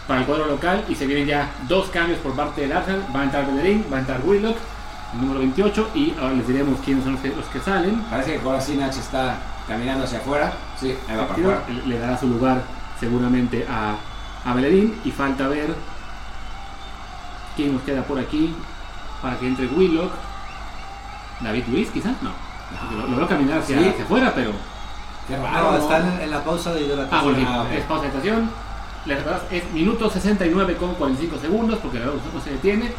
para 0.09 0.21
el 0.21 0.27
cuadro 0.27 0.47
local 0.47 0.85
y 0.89 0.95
se 0.95 1.07
vienen 1.07 1.27
ya 1.27 1.51
dos 1.69 1.89
cambios 1.91 2.19
por 2.21 2.33
parte 2.35 2.63
del 2.63 2.73
Arsenal, 2.73 3.05
va 3.15 3.21
a 3.21 3.25
entrar 3.25 3.47
Bellerín, 3.47 3.85
va 3.93 3.99
a 3.99 4.01
entrar 4.01 4.21
Willock, 4.25 4.57
el 5.13 5.21
número 5.21 5.41
28, 5.41 5.91
y 5.95 6.15
ahora 6.19 6.33
les 6.35 6.47
diremos 6.49 6.79
quiénes 6.85 7.05
son 7.05 7.13
los 7.15 7.21
que, 7.23 7.29
los 7.29 7.45
que 7.47 7.61
salen. 7.61 7.97
Parece 8.09 8.33
que 8.35 8.39
Kolasinac 8.39 8.97
está 8.97 9.37
caminando 9.69 10.05
hacia 10.05 10.19
afuera. 10.19 10.53
Sí, 10.81 10.95
ahí 11.09 11.17
va 11.17 11.27
para 11.29 11.41
afuera. 11.41 11.63
le- 11.69 11.87
le 11.87 11.99
dará 11.99 12.17
su 12.19 12.29
lugar 12.29 12.63
seguramente 13.01 13.67
a, 13.69 13.97
a 14.45 14.55
Bellerín 14.55 15.01
y 15.05 15.11
falta 15.11 15.49
ver 15.49 15.75
quién 17.57 17.73
nos 17.75 17.83
queda 17.83 18.03
por 18.05 18.19
aquí 18.19 18.55
para 19.23 19.39
que 19.39 19.47
entre 19.49 19.67
Willock. 19.67 20.13
David 21.41 21.65
Luis, 21.69 21.89
quizás, 21.91 22.15
no. 22.23 22.31
Lo, 22.97 23.07
lo 23.09 23.17
veo 23.17 23.27
caminar 23.27 23.59
hacia, 23.61 23.79
Sí. 23.81 23.89
hacia 23.89 24.05
afuera, 24.05 24.33
pero. 24.35 24.53
Qué 25.27 25.37
raro. 25.37 25.73
¿no? 25.73 25.79
están 25.79 26.21
en, 26.21 26.31
la 26.31 26.45
pausa 26.45 26.73
de 26.75 26.83
hidratación. 26.83 27.19
Ah, 27.19 27.23
bueno, 27.25 27.39
sí, 27.39 27.47
Ah, 27.49 27.67
es 27.75 27.85
pausa 27.85 28.03
de 28.03 28.09
estación. 28.09 28.51
Les 29.07 29.17
recordamos, 29.17 29.51
es 29.51 29.71
minuto 29.73 30.11
69 30.11 30.77
con 30.77 30.95
45 30.95 31.39
segundos 31.39 31.79
porque 31.83 31.99
la 31.99 32.07
verdad 32.07 32.21
no 32.35 32.41
se 32.41 32.51
detiene. 32.51 32.93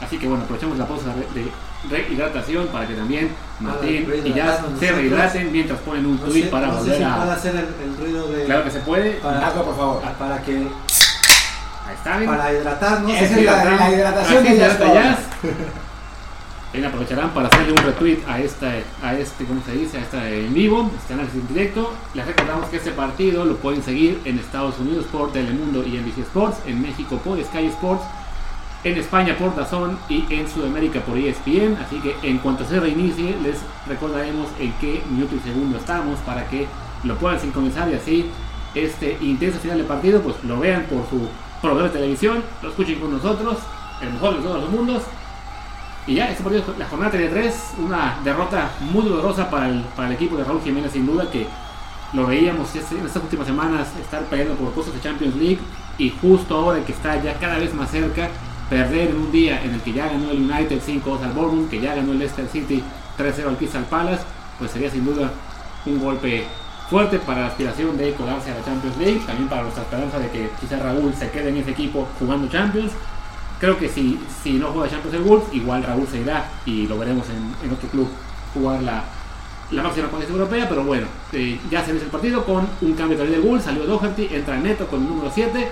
Así 0.00 0.18
que 0.18 0.28
bueno, 0.28 0.44
aprovechamos 0.44 0.78
la 0.78 0.86
pausa 0.86 1.14
de, 1.34 1.50
rehidratación 1.88 2.66
para 2.68 2.86
que 2.86 2.94
también 2.94 3.30
Martín 3.60 4.08
y 4.24 4.32
ya 4.32 4.56
rehidratarnos 4.56 4.80
se 4.80 4.92
rehidraten 4.92 5.52
mientras 5.52 5.78
ponen 5.80 6.06
un 6.06 6.16
No 6.16 6.26
tweet 6.26 6.44
sé, 6.44 6.48
para 6.48 6.66
no 6.66 6.72
sé 6.74 6.78
volver 6.80 6.96
si 6.96 7.02
a. 7.04 7.16
puede 7.16 7.30
hacer 7.30 7.56
el, 7.56 7.88
el 7.90 7.96
ruido 7.96 8.28
de. 8.28 8.44
Claro 8.44 8.64
que 8.64 8.70
se 8.70 8.80
puede. 8.80 9.10
para, 9.12 9.46
Hazlo, 9.46 9.64
por 9.64 9.76
favor. 9.76 10.02
para 10.18 10.42
que. 10.42 10.56
Ahí 10.56 11.94
está, 11.94 12.16
¿ven? 12.18 12.26
Para 12.28 12.52
hidratarnos. 12.52 13.12
Esa 13.12 13.38
es 13.38 13.44
la, 13.44 13.64
la 13.64 13.90
hidratación 13.92 14.44
de 14.44 14.50
se 14.50 14.58
Jazz. 14.58 14.78
Jazz. 14.78 15.18
Bien, 16.72 16.84
aprovecharán 16.84 17.30
para 17.30 17.48
hacerle 17.48 17.72
un 17.72 17.78
retweet 17.78 18.18
a 18.28 18.38
esta, 18.38 18.70
a 19.02 19.14
este, 19.14 19.44
¿cómo 19.46 19.62
se 19.64 19.72
dice? 19.72 19.96
A 19.96 20.00
esta 20.02 20.28
en 20.28 20.52
vivo, 20.52 20.90
este 20.98 21.14
análisis 21.14 21.40
en 21.40 21.48
directo. 21.48 21.94
Les 22.12 22.26
recordamos 22.26 22.68
que 22.68 22.76
este 22.76 22.90
partido 22.90 23.44
lo 23.44 23.56
pueden 23.56 23.82
seguir 23.82 24.20
en 24.24 24.38
Estados 24.38 24.78
Unidos 24.78 25.06
por 25.10 25.32
Telemundo 25.32 25.82
y 25.86 25.96
NBC 25.96 26.18
Sports, 26.18 26.58
en 26.66 26.82
México 26.82 27.18
por 27.24 27.42
Sky 27.42 27.66
Sports, 27.66 28.02
en 28.84 28.96
España 28.98 29.36
por 29.36 29.54
DAZN 29.56 29.98
y 30.08 30.24
en 30.30 30.48
Sudamérica 30.48 31.00
por 31.00 31.16
ESPN. 31.18 31.76
Así 31.84 31.96
que 32.00 32.16
en 32.22 32.38
cuanto 32.38 32.64
se 32.64 32.78
reinicie, 32.80 33.36
les 33.42 33.58
recordaremos 33.86 34.48
en 34.58 34.72
qué 34.74 35.02
minuto 35.10 35.34
y 35.36 35.40
segundo 35.40 35.78
estamos 35.78 36.18
para 36.20 36.48
que 36.48 36.66
lo 37.04 37.16
puedan 37.16 37.40
sincronizar 37.40 37.88
y 37.90 37.94
así 37.94 38.30
este 38.74 39.16
intenso 39.20 39.58
final 39.58 39.78
de 39.78 39.84
partido, 39.84 40.20
pues 40.20 40.36
lo 40.44 40.58
vean 40.60 40.82
por 40.84 41.08
su 41.08 41.28
proveedor 41.62 41.90
de 41.90 41.98
televisión, 41.98 42.42
lo 42.62 42.68
escuchen 42.68 43.00
con 43.00 43.10
nosotros, 43.12 43.56
el 44.02 44.12
mejor 44.12 44.36
de 44.36 44.42
todos 44.42 44.60
los 44.60 44.70
mundos. 44.70 45.02
Y 46.06 46.14
ya, 46.14 46.28
este 46.30 46.44
partido, 46.44 46.62
la 46.78 46.86
jornada 46.86 47.10
33, 47.10 47.74
una 47.78 48.18
derrota 48.22 48.70
muy 48.80 49.04
dolorosa 49.08 49.50
para 49.50 49.68
el, 49.68 49.80
para 49.96 50.08
el 50.08 50.14
equipo 50.14 50.36
de 50.36 50.44
Raúl 50.44 50.60
Jiménez, 50.62 50.92
sin 50.92 51.06
duda, 51.06 51.28
que 51.30 51.46
lo 52.12 52.26
veíamos 52.26 52.72
este- 52.76 52.98
en 52.98 53.06
estas 53.06 53.22
últimas 53.24 53.46
semanas 53.46 53.88
estar 54.00 54.22
peleando 54.26 54.54
por 54.54 54.70
puestos 54.70 54.94
de 54.94 55.00
Champions 55.00 55.34
League 55.34 55.58
y 55.98 56.10
justo 56.20 56.54
ahora 56.56 56.84
que 56.84 56.92
está 56.92 57.20
ya 57.20 57.34
cada 57.40 57.58
vez 57.58 57.74
más 57.74 57.90
cerca, 57.90 58.28
perder 58.68 59.10
en 59.10 59.16
un 59.16 59.32
día 59.32 59.62
en 59.62 59.74
el 59.74 59.80
que 59.80 59.92
ya 59.92 60.08
ganó 60.08 60.30
el 60.30 60.38
United 60.38 60.80
5-2 60.80 61.22
al 61.22 61.32
Bournemouth, 61.32 61.70
que 61.70 61.80
ya 61.80 61.94
ganó 61.94 62.12
el 62.12 62.18
Leicester 62.18 62.48
City 62.48 62.82
3-0 63.18 63.48
al 63.48 63.56
Crystal 63.56 63.84
Palace, 63.84 64.22
pues 64.58 64.70
sería 64.70 64.90
sin 64.90 65.04
duda 65.04 65.30
un 65.84 66.00
golpe 66.00 66.44
fuerte 66.90 67.18
para 67.18 67.42
la 67.42 67.46
aspiración 67.48 67.96
de 67.96 68.12
colarse 68.14 68.50
a 68.50 68.54
la 68.54 68.64
Champions 68.64 68.96
League, 68.98 69.20
también 69.26 69.48
para 69.48 69.62
nuestra 69.62 69.82
esperanza 69.82 70.18
de 70.18 70.30
que 70.30 70.50
quizá 70.60 70.78
Raúl 70.78 71.12
se 71.14 71.30
quede 71.30 71.48
en 71.48 71.56
ese 71.58 71.70
equipo 71.70 72.06
jugando 72.18 72.48
Champions. 72.48 72.92
Creo 73.58 73.78
que 73.78 73.88
si, 73.88 74.20
si 74.42 74.54
no 74.54 74.68
juega 74.68 74.90
Champions 74.90 75.16
el 75.16 75.22
Wolves, 75.22 75.48
igual 75.52 75.82
Raúl 75.82 76.06
se 76.06 76.18
irá 76.20 76.44
y 76.64 76.86
lo 76.86 76.98
veremos 76.98 77.26
en, 77.28 77.66
en 77.66 77.74
otro 77.74 77.88
club 77.88 78.08
jugar 78.52 78.82
la, 78.82 79.02
la 79.70 79.82
máxima 79.82 80.08
potencia 80.08 80.32
europea, 80.32 80.68
pero 80.68 80.84
bueno, 80.84 81.06
eh, 81.32 81.58
ya 81.70 81.84
se 81.84 81.90
inicia 81.90 82.06
el 82.06 82.10
partido 82.10 82.44
con 82.44 82.68
un 82.80 82.94
cambio 82.94 83.18
de 83.18 83.26
del 83.26 83.40
Wolves, 83.40 83.64
salió 83.64 83.84
Doherty, 83.84 84.28
entra 84.32 84.56
Neto 84.58 84.86
con 84.86 85.02
el 85.02 85.08
número 85.08 85.30
7, 85.32 85.68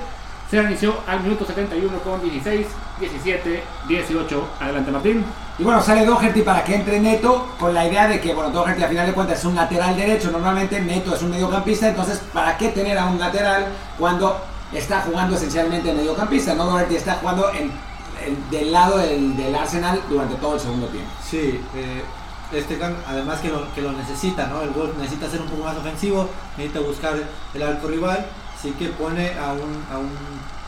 se 0.62 0.68
inició 0.70 0.94
al 1.06 1.20
minuto 1.22 1.44
71 1.44 1.98
con 2.00 2.22
16, 2.22 2.66
17, 3.00 3.62
18, 3.88 4.48
adelante 4.60 4.90
Martín. 4.90 5.24
Y 5.58 5.62
bueno, 5.62 5.80
sale 5.82 6.04
Doherty 6.04 6.42
para 6.42 6.64
que 6.64 6.74
entre 6.74 6.98
Neto 7.00 7.46
con 7.58 7.72
la 7.72 7.86
idea 7.86 8.08
de 8.08 8.20
que, 8.20 8.34
bueno, 8.34 8.50
Doherty 8.50 8.82
a 8.82 8.88
final 8.88 9.06
de 9.06 9.12
cuentas 9.12 9.38
es 9.38 9.44
un 9.44 9.54
lateral 9.54 9.96
derecho, 9.96 10.30
normalmente 10.30 10.80
Neto 10.80 11.14
es 11.14 11.22
un 11.22 11.30
mediocampista, 11.30 11.88
entonces, 11.88 12.20
¿para 12.32 12.56
qué 12.58 12.68
tener 12.70 12.98
a 12.98 13.06
un 13.06 13.18
lateral 13.20 13.66
cuando 13.98 14.36
está 14.72 15.00
jugando 15.02 15.36
esencialmente 15.36 15.92
mediocampista? 15.92 16.54
No, 16.54 16.64
Doherty 16.66 16.96
está 16.96 17.14
jugando 17.14 17.50
en, 17.52 17.70
en- 18.26 18.50
del 18.50 18.72
lado 18.72 18.98
del, 18.98 19.36
del 19.36 19.54
Arsenal 19.54 20.00
durante 20.08 20.34
todo 20.36 20.54
el 20.54 20.60
segundo 20.60 20.86
tiempo. 20.88 21.10
Sí, 21.24 21.60
eh, 21.76 22.02
este 22.52 22.76
cambio, 22.78 22.98
además 23.06 23.40
que 23.40 23.48
lo, 23.48 23.72
que 23.74 23.80
lo 23.82 23.92
necesita, 23.92 24.46
¿no? 24.48 24.60
El 24.62 24.70
gol 24.70 24.92
necesita 24.98 25.28
ser 25.30 25.40
un 25.40 25.48
poco 25.48 25.64
más 25.64 25.76
ofensivo, 25.76 26.28
necesita 26.56 26.80
buscar 26.80 27.14
el 27.54 27.62
arco 27.62 27.86
rival, 27.88 28.26
así 28.64 28.72
que 28.72 28.88
pone 28.88 29.30
a 29.38 29.52
un, 29.52 29.84
a 29.92 29.98
un 29.98 30.10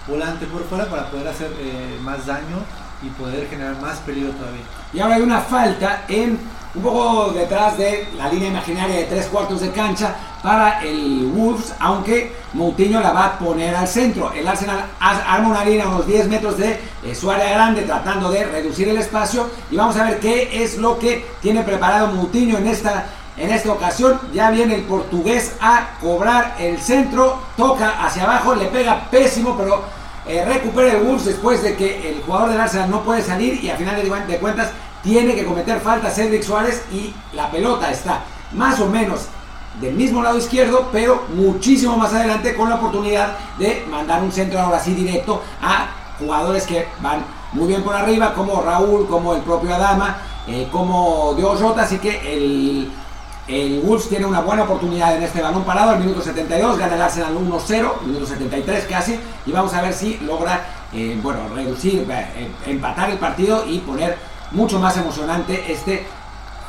volante 0.07 0.45
por 0.47 0.63
fuera 0.65 0.85
para 0.85 1.11
poder 1.11 1.29
hacer 1.29 1.51
eh, 1.59 1.99
más 2.03 2.27
daño 2.27 2.59
y 3.03 3.09
poder 3.11 3.49
generar 3.49 3.81
más 3.81 3.99
peligro 4.01 4.33
todavía. 4.33 4.61
Y 4.93 5.01
ahora 5.01 5.15
hay 5.15 5.23
una 5.23 5.41
falta 5.41 6.05
en 6.07 6.39
un 6.75 6.83
poco 6.83 7.33
detrás 7.33 7.79
de 7.79 8.07
la 8.19 8.29
línea 8.29 8.49
imaginaria 8.49 8.97
de 8.97 9.05
tres 9.05 9.27
cuartos 9.27 9.63
de 9.63 9.71
cancha 9.71 10.15
para 10.43 10.83
el 10.83 11.25
Wolves, 11.35 11.73
aunque 11.81 12.35
Moutinho 12.53 13.01
la 13.01 13.13
va 13.13 13.25
a 13.25 13.39
poner 13.39 13.75
al 13.75 13.89
centro. 13.89 14.31
El 14.31 14.47
Arsenal 14.47 14.85
arma 15.01 15.49
una 15.49 15.65
línea 15.65 15.87
a 15.87 15.89
unos 15.89 16.07
10 16.07 16.29
metros 16.29 16.59
de 16.59 16.79
eh, 17.03 17.15
su 17.15 17.31
área 17.31 17.49
grande 17.51 17.83
tratando 17.83 18.31
de 18.31 18.45
reducir 18.45 18.91
el 18.91 18.99
espacio 18.99 19.49
y 19.71 19.77
vamos 19.77 19.97
a 19.97 20.05
ver 20.05 20.21
qué 20.21 20.63
es 20.63 20.77
lo 20.77 20.99
que 20.99 21.25
tiene 21.41 21.63
preparado 21.63 22.09
Moutinho 22.09 22.59
en 22.59 22.67
esta 22.67 23.07
en 23.37 23.51
esta 23.51 23.73
ocasión 23.73 24.19
ya 24.33 24.51
viene 24.51 24.77
el 24.77 24.83
portugués 24.83 25.57
a 25.61 25.91
cobrar 26.01 26.57
el 26.59 26.79
centro, 26.79 27.39
toca 27.57 28.05
hacia 28.05 28.25
abajo, 28.25 28.55
le 28.55 28.67
pega 28.67 29.09
pésimo, 29.11 29.57
pero 29.57 29.83
eh, 30.27 30.45
recupera 30.45 30.93
el 30.93 31.03
Wolves 31.03 31.27
después 31.27 31.63
de 31.63 31.77
que 31.77 32.11
el 32.11 32.23
jugador 32.23 32.51
del 32.51 32.61
Arsenal 32.61 32.91
no 32.91 33.03
puede 33.03 33.23
salir 33.23 33.63
y 33.63 33.69
a 33.71 33.77
final 33.77 33.97
de, 34.27 34.39
cuentas 34.39 34.71
tiene 35.03 35.35
que 35.35 35.45
cometer 35.45 35.81
falta 35.81 36.11
Cedric 36.11 36.43
Suárez 36.43 36.83
y 36.91 37.15
la 37.35 37.51
pelota 37.51 37.91
está 37.91 38.23
más 38.53 38.81
o 38.81 38.87
menos 38.87 39.27
del 39.81 39.95
mismo 39.95 40.23
lado 40.23 40.39
izquierdo, 40.39 40.89
pero 40.91 41.25
muchísimo 41.35 41.97
más 41.99 42.15
adelante 42.15 42.57
con 42.57 42.71
la 42.71 42.77
oportunidad 42.77 43.37
de 43.59 43.85
mandar 43.91 44.23
un 44.23 44.33
centro 44.33 44.59
ahora 44.59 44.81
sí 44.81 44.95
directo 44.95 45.43
a 45.61 45.89
jugadores 46.19 46.67
que 46.67 46.89
van 47.03 47.23
muy 47.53 47.69
bien 47.69 47.83
por 47.83 47.95
arriba, 47.95 48.33
como 48.35 48.63
Raúl, 48.63 49.07
como 49.07 49.35
el 49.35 49.43
propio 49.43 49.75
Adama, 49.75 50.17
eh, 50.47 50.69
como 50.73 51.35
Dios 51.37 51.61
Jota, 51.61 51.83
así 51.83 51.99
que 51.99 52.35
el, 52.35 52.91
el 53.49 53.81
Wolves 53.81 54.09
tiene 54.09 54.27
una 54.27 54.41
buena 54.41 54.65
oportunidad 54.65 55.17
en 55.17 55.23
este 55.23 55.41
balón 55.41 55.65
parado, 55.65 55.91
al 55.91 56.01
minuto 56.01 56.21
72, 56.21 56.79
gana 56.79 56.95
el 56.95 57.03
Arsenal 57.03 57.37
1-0, 57.37 58.03
minuto 58.03 58.27
73 58.27 58.87
casi, 58.87 59.19
y 59.47 59.53
vamos 59.53 59.73
a 59.73 59.83
ver 59.83 59.93
si 59.93 60.19
logra, 60.19 60.67
eh, 60.93 61.19
bueno, 61.23 61.41
reducir, 61.55 62.07
eh, 62.11 62.49
empatar 62.67 63.11
el 63.11 63.19
partido 63.19 63.65
y 63.67 63.79
poner 63.79 64.17
mucho 64.51 64.81
más 64.81 64.97
emocionante 64.97 65.71
este 65.71 66.07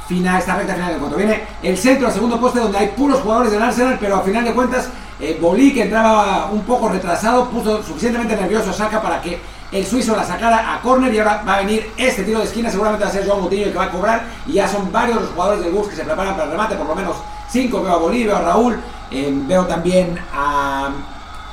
final, 0.07 0.39
esta 0.39 0.55
recta 0.55 0.73
final 0.73 0.87
del 0.87 0.95
encuentro. 0.97 1.17
Viene 1.17 1.43
el 1.63 1.77
centro, 1.77 2.07
al 2.07 2.13
segundo 2.13 2.39
poste, 2.39 2.59
donde 2.59 2.77
hay 2.77 2.87
puros 2.89 3.21
jugadores 3.21 3.51
del 3.51 3.61
Arsenal, 3.61 3.97
pero 3.99 4.17
a 4.17 4.21
final 4.21 4.45
de 4.45 4.53
cuentas, 4.53 4.89
eh, 5.19 5.37
Bolí, 5.41 5.73
que 5.73 5.83
entraba 5.83 6.49
un 6.51 6.61
poco 6.61 6.89
retrasado, 6.89 7.49
puso 7.49 7.81
suficientemente 7.81 8.35
nervioso 8.35 8.69
a 8.69 8.73
Saka 8.73 9.01
para 9.01 9.19
que 9.19 9.39
el 9.71 9.85
suizo 9.85 10.15
la 10.15 10.23
sacara 10.23 10.73
a 10.73 10.81
córner 10.81 11.13
y 11.13 11.19
ahora 11.19 11.43
va 11.47 11.55
a 11.55 11.57
venir 11.59 11.91
este 11.97 12.23
tiro 12.23 12.39
de 12.39 12.45
esquina, 12.45 12.69
seguramente 12.69 13.03
va 13.03 13.09
a 13.09 13.13
ser 13.13 13.25
Joao 13.25 13.41
Moutinho 13.41 13.65
el 13.65 13.71
que 13.71 13.77
va 13.77 13.85
a 13.85 13.91
cobrar. 13.91 14.23
Y 14.45 14.53
ya 14.53 14.67
son 14.67 14.91
varios 14.91 15.21
los 15.21 15.31
jugadores 15.31 15.63
del 15.63 15.73
bus 15.73 15.87
que 15.89 15.95
se 15.95 16.03
preparan 16.03 16.33
para 16.33 16.45
el 16.45 16.51
remate, 16.51 16.75
por 16.75 16.87
lo 16.87 16.95
menos 16.95 17.17
cinco, 17.49 17.81
veo 17.81 17.93
a 17.93 17.97
Bolí, 17.97 18.23
veo 18.25 18.37
a 18.37 18.41
Raúl, 18.41 18.79
eh, 19.11 19.31
veo 19.33 19.65
también 19.65 20.17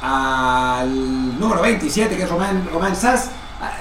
al 0.03 1.41
número 1.41 1.63
27 1.63 2.17
que 2.17 2.23
es 2.23 2.31
Román, 2.31 2.69
Román 2.73 2.95
Sass, 2.95 3.31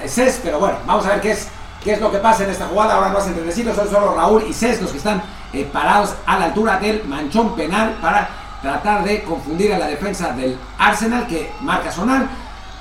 Cés, 0.06 0.40
pero 0.42 0.58
bueno, 0.58 0.78
vamos 0.86 1.06
a 1.06 1.10
ver 1.10 1.20
qué 1.20 1.32
es, 1.32 1.48
qué 1.82 1.92
es 1.92 2.00
lo 2.00 2.10
que 2.10 2.18
pasa 2.18 2.44
en 2.44 2.50
esta 2.50 2.66
jugada, 2.66 2.94
ahora 2.94 3.10
no 3.10 3.18
hacen 3.18 3.34
trenecitos, 3.34 3.76
son 3.76 3.90
solo 3.90 4.14
Raúl 4.14 4.44
y 4.48 4.52
Cés 4.52 4.80
los 4.80 4.90
que 4.90 4.98
están 4.98 5.22
eh, 5.52 5.68
parados 5.70 6.14
a 6.26 6.38
la 6.38 6.46
altura 6.46 6.78
del 6.78 7.04
manchón 7.04 7.54
penal 7.54 7.96
para 8.00 8.28
tratar 8.62 9.04
de 9.04 9.22
confundir 9.22 9.74
a 9.74 9.78
la 9.78 9.86
defensa 9.86 10.32
del 10.32 10.58
Arsenal 10.78 11.26
que 11.26 11.52
marca 11.60 11.92
Sonar 11.92 12.26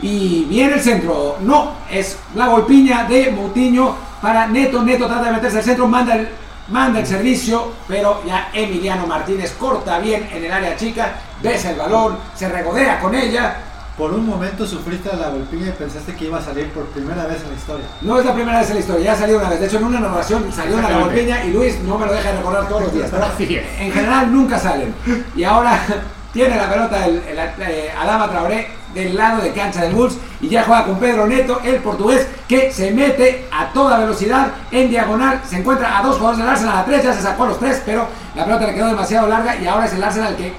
y 0.04 0.44
viene 0.50 0.74
el 0.74 0.82
centro, 0.82 1.38
no, 1.40 1.76
es 1.90 2.18
la 2.36 2.48
golpiña 2.48 3.06
de 3.06 3.32
Moutinho 3.32 3.96
para 4.22 4.48
Neto, 4.48 4.84
Neto 4.84 5.08
trata 5.08 5.24
de 5.24 5.32
meterse 5.32 5.60
al 5.60 5.64
centro, 5.64 5.88
manda 5.88 6.16
el, 6.16 6.28
manda 6.68 7.00
el 7.00 7.08
servicio, 7.08 7.72
pero 7.88 8.22
ya 8.26 8.50
Emiliano 8.54 9.08
Martínez 9.08 9.54
corta 9.58 10.00
bien 10.00 10.28
en 10.34 10.44
el 10.44 10.52
área 10.52 10.76
chica, 10.76 11.14
besa 11.42 11.72
el 11.72 11.78
balón, 11.78 12.18
se 12.36 12.50
regodea 12.50 13.00
con 13.00 13.16
ella. 13.16 13.56
Por 13.98 14.12
un 14.12 14.26
momento 14.26 14.66
sufriste 14.68 15.16
la 15.16 15.30
golpiña 15.30 15.68
y 15.68 15.72
pensaste 15.72 16.16
que 16.16 16.26
iba 16.26 16.40
a 16.40 16.42
salir 16.42 16.68
por 16.72 16.84
primera 16.88 17.26
vez 17.26 17.42
en 17.44 17.50
la 17.52 17.56
historia. 17.56 17.86
No 18.02 18.20
es 18.20 18.26
la 18.26 18.34
primera 18.34 18.60
vez 18.60 18.70
en 18.70 18.76
la 18.76 18.80
historia, 18.82 19.06
ya 19.06 19.14
ha 19.14 19.18
salido 19.18 19.40
una 19.40 19.50
vez. 19.50 19.60
De 19.62 19.68
hecho, 19.68 19.78
en 19.78 19.84
una 19.86 20.00
narración 20.02 20.52
salió 20.52 20.78
una 20.80 20.90
la 20.90 21.00
golpiña 21.00 21.46
y 21.46 21.54
Luis 21.54 21.80
no 21.80 21.98
me 21.98 22.08
lo 22.08 22.12
deja 22.12 22.32
de 22.32 22.38
recordar 22.40 22.68
todos 22.68 22.82
los 22.82 22.94
días. 22.94 23.10
Pero 23.10 23.26
en 23.80 23.92
general 23.92 24.34
nunca 24.34 24.60
salen. 24.60 24.94
Y 25.36 25.44
ahora 25.44 25.80
tiene 26.34 26.58
la 26.58 26.70
pelota 26.70 27.06
el, 27.06 27.18
el, 27.20 27.40
eh, 27.60 27.92
Adama 27.98 28.30
Traoré 28.30 28.82
del 28.94 29.15
lado 29.15 29.41
de 29.41 29.52
cancha 29.52 29.82
del 29.82 29.94
Bulls 29.94 30.18
y 30.41 30.49
ya 30.49 30.64
juega 30.64 30.86
con 30.86 30.99
Pedro 30.99 31.26
Neto, 31.28 31.60
el 31.64 31.78
portugués, 31.78 32.28
que 32.48 32.72
se 32.72 32.91
mete 32.91 33.48
a 33.52 33.72
toda 33.74 33.99
velocidad 33.99 34.49
en 34.72 34.90
diagonal. 34.90 35.41
Se 35.48 35.57
encuentra 35.57 35.98
a 35.98 36.03
dos 36.03 36.18
jugadores 36.18 36.40
del 36.40 36.49
Arsenal, 36.49 36.78
a 36.78 36.86
tres, 36.86 37.03
ya 37.03 37.14
se 37.14 37.22
sacó 37.22 37.44
a 37.44 37.48
los 37.48 37.60
tres, 37.60 37.82
pero 37.86 38.07
la 38.36 38.45
pelota 38.45 38.68
le 38.68 38.74
quedó 38.74 38.88
demasiado 38.88 39.28
larga 39.28 39.56
y 39.56 39.68
ahora 39.68 39.86
es 39.86 39.94
el 39.94 40.03
Arsenal 40.03 40.36
que, 40.36 40.53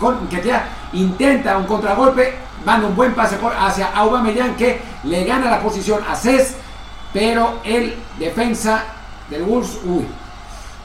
intenta 0.93 1.57
un 1.59 1.67
contragolpe, 1.67 2.35
manda 2.65 2.87
un 2.87 2.97
buen 2.97 3.15
pase 3.15 3.37
hacia 3.59 3.87
Aubameyang 3.95 4.57
que 4.57 4.81
le 5.05 5.25
gana 5.25 5.51
la 5.51 5.61
posición 5.61 6.01
a 6.09 6.15
Cés, 6.15 6.57
pero 7.13 7.61
el 7.65 7.95
defensa 8.19 8.85
del 9.31 9.43
Bulls, 9.43 9.79
uy, 9.85 10.07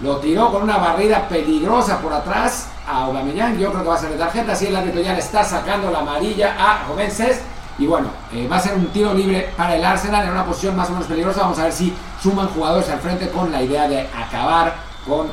lo 0.02 0.18
tiró 0.18 0.52
con 0.52 0.64
una 0.64 0.78
barrida 0.78 1.28
peligrosa 1.28 2.00
por 2.00 2.14
atrás 2.14 2.68
a 2.90 3.04
Aubameyang. 3.06 3.58
Yo 3.58 3.70
creo 3.72 3.84
que 3.84 3.90
va 3.90 3.96
a 3.96 4.00
ser 4.00 4.10
de 4.10 4.18
tarjeta. 4.18 4.54
Así 4.54 4.68
el 4.68 4.76
árbitro 4.76 5.02
ya 5.02 5.14
le 5.14 5.20
está 5.20 5.44
sacando 5.44 5.92
la 5.92 6.00
amarilla 6.00 6.56
a 6.58 6.86
Jovences. 6.86 7.42
Y 7.78 7.86
bueno, 7.88 8.10
eh, 8.34 8.48
va 8.52 8.58
a 8.58 8.60
ser 8.60 8.74
un 8.74 8.88
tiro 8.88 9.14
libre 9.14 9.54
para 9.56 9.76
el 9.76 9.86
Arsenal 9.86 10.26
en 10.26 10.32
una 10.32 10.46
posición 10.46 10.76
más 10.76 10.90
o 10.90 10.94
menos 10.94 11.08
peligrosa. 11.08 11.42
Vamos 11.42 11.60
a 11.60 11.64
ver 11.64 11.74
si 11.74 11.94
suman 12.22 12.48
jugadores 12.50 12.90
al 12.90 13.00
frente 13.00 13.30
con 13.30 13.52
la 13.52 13.62
idea 13.62 13.88
de 13.88 14.02
acabar 14.02 14.76
con 15.06 15.28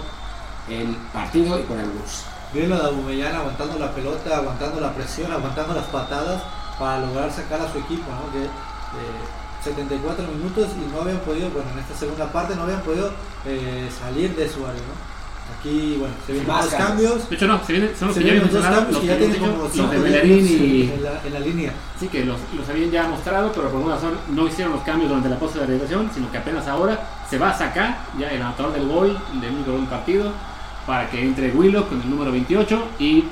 el 0.68 0.94
partido 1.12 1.58
y 1.58 1.62
con 1.62 1.80
el 1.80 1.86
Bulls. 1.86 2.24
Bien 2.52 2.68
lo 2.68 2.76
de 2.76 2.86
Aubameyang 2.86 3.34
aguantando 3.34 3.78
la 3.78 3.90
pelota, 3.92 4.36
aguantando 4.36 4.80
la 4.80 4.92
presión, 4.92 5.32
aguantando 5.32 5.74
las 5.74 5.86
patadas 5.86 6.42
para 6.78 7.00
lograr 7.00 7.32
sacar 7.32 7.60
a 7.60 7.72
su 7.72 7.78
equipo. 7.78 8.04
¿no? 8.10 8.32
Que, 8.32 8.44
eh, 8.44 8.48
74 9.66 10.28
minutos 10.28 10.68
y 10.76 10.94
no 10.94 11.02
habían 11.02 11.18
podido, 11.20 11.50
bueno, 11.50 11.68
en 11.72 11.80
esta 11.80 11.94
segunda 11.94 12.26
parte 12.30 12.54
no 12.54 12.62
habían 12.62 12.82
podido 12.82 13.10
eh, 13.44 13.90
salir 13.98 14.34
de 14.36 14.48
su 14.48 14.64
área, 14.64 14.80
¿no? 14.80 15.15
Aquí, 15.58 15.96
bueno, 15.98 16.14
se 16.26 16.32
vienen 16.32 16.48
más 16.48 16.66
cambios. 16.66 17.28
De 17.28 17.36
hecho, 17.36 17.46
no, 17.46 17.64
se 17.64 17.72
vienen, 17.72 17.96
son 17.96 18.08
los 18.08 18.16
se 18.16 18.22
que 18.22 18.26
ya 18.26 18.32
vienen 18.32 18.48
habían 18.48 18.62
dos 18.62 18.74
cambios 18.74 18.92
los 18.92 19.00
que 19.00 19.06
ya 19.06 19.18
tienen 19.18 19.38
como 19.38 19.52
dicho, 19.52 19.62
los 19.62 19.72
cinco 19.72 19.90
de 19.90 19.98
Bellerín 19.98 20.46
y... 20.46 20.82
en 20.92 21.02
la, 21.02 21.22
en 21.24 21.32
la 21.32 21.40
línea. 21.40 21.72
Sí, 21.98 22.08
que 22.08 22.24
los, 22.24 22.38
los 22.56 22.68
habían 22.68 22.90
ya 22.90 23.08
mostrado, 23.08 23.52
pero 23.52 23.68
por 23.68 23.76
alguna 23.76 23.94
razón 23.94 24.18
no 24.30 24.46
hicieron 24.46 24.74
los 24.74 24.82
cambios 24.82 25.08
durante 25.08 25.28
la 25.28 25.38
pausa 25.38 25.60
de 25.60 25.66
realización, 25.66 26.10
sino 26.12 26.30
que 26.30 26.38
apenas 26.38 26.66
ahora 26.66 27.08
se 27.28 27.38
va 27.38 27.50
a 27.50 27.58
sacar 27.58 27.98
ya 28.18 28.28
el 28.30 28.42
anotador 28.42 28.72
del 28.72 28.88
gol 28.88 29.18
del 29.40 29.54
único 29.54 29.72
gol 29.72 29.86
partido 29.86 30.32
para 30.86 31.10
que 31.10 31.20
entre 31.22 31.50
Willock 31.50 31.88
con 31.88 32.00
el 32.00 32.10
número 32.10 32.30
28 32.30 32.88
y 32.98 33.24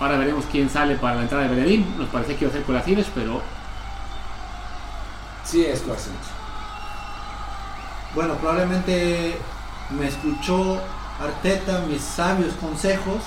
ahora 0.00 0.18
veremos 0.18 0.44
quién 0.50 0.68
sale 0.68 0.96
para 0.96 1.16
la 1.16 1.22
entrada 1.22 1.44
de 1.44 1.54
Bellerín. 1.54 1.94
Nos 1.98 2.08
parece 2.08 2.34
que 2.36 2.44
iba 2.44 2.50
a 2.50 2.54
ser 2.54 2.64
Colasines, 2.64 3.06
pero 3.14 3.40
Sí, 5.44 5.64
es 5.64 5.80
Colasines. 5.80 6.16
Bueno, 8.14 8.34
probablemente 8.34 9.36
me 9.96 10.08
escuchó 10.08 10.80
Arteta 11.20 11.80
mis 11.88 12.02
sabios 12.02 12.52
consejos 12.60 13.22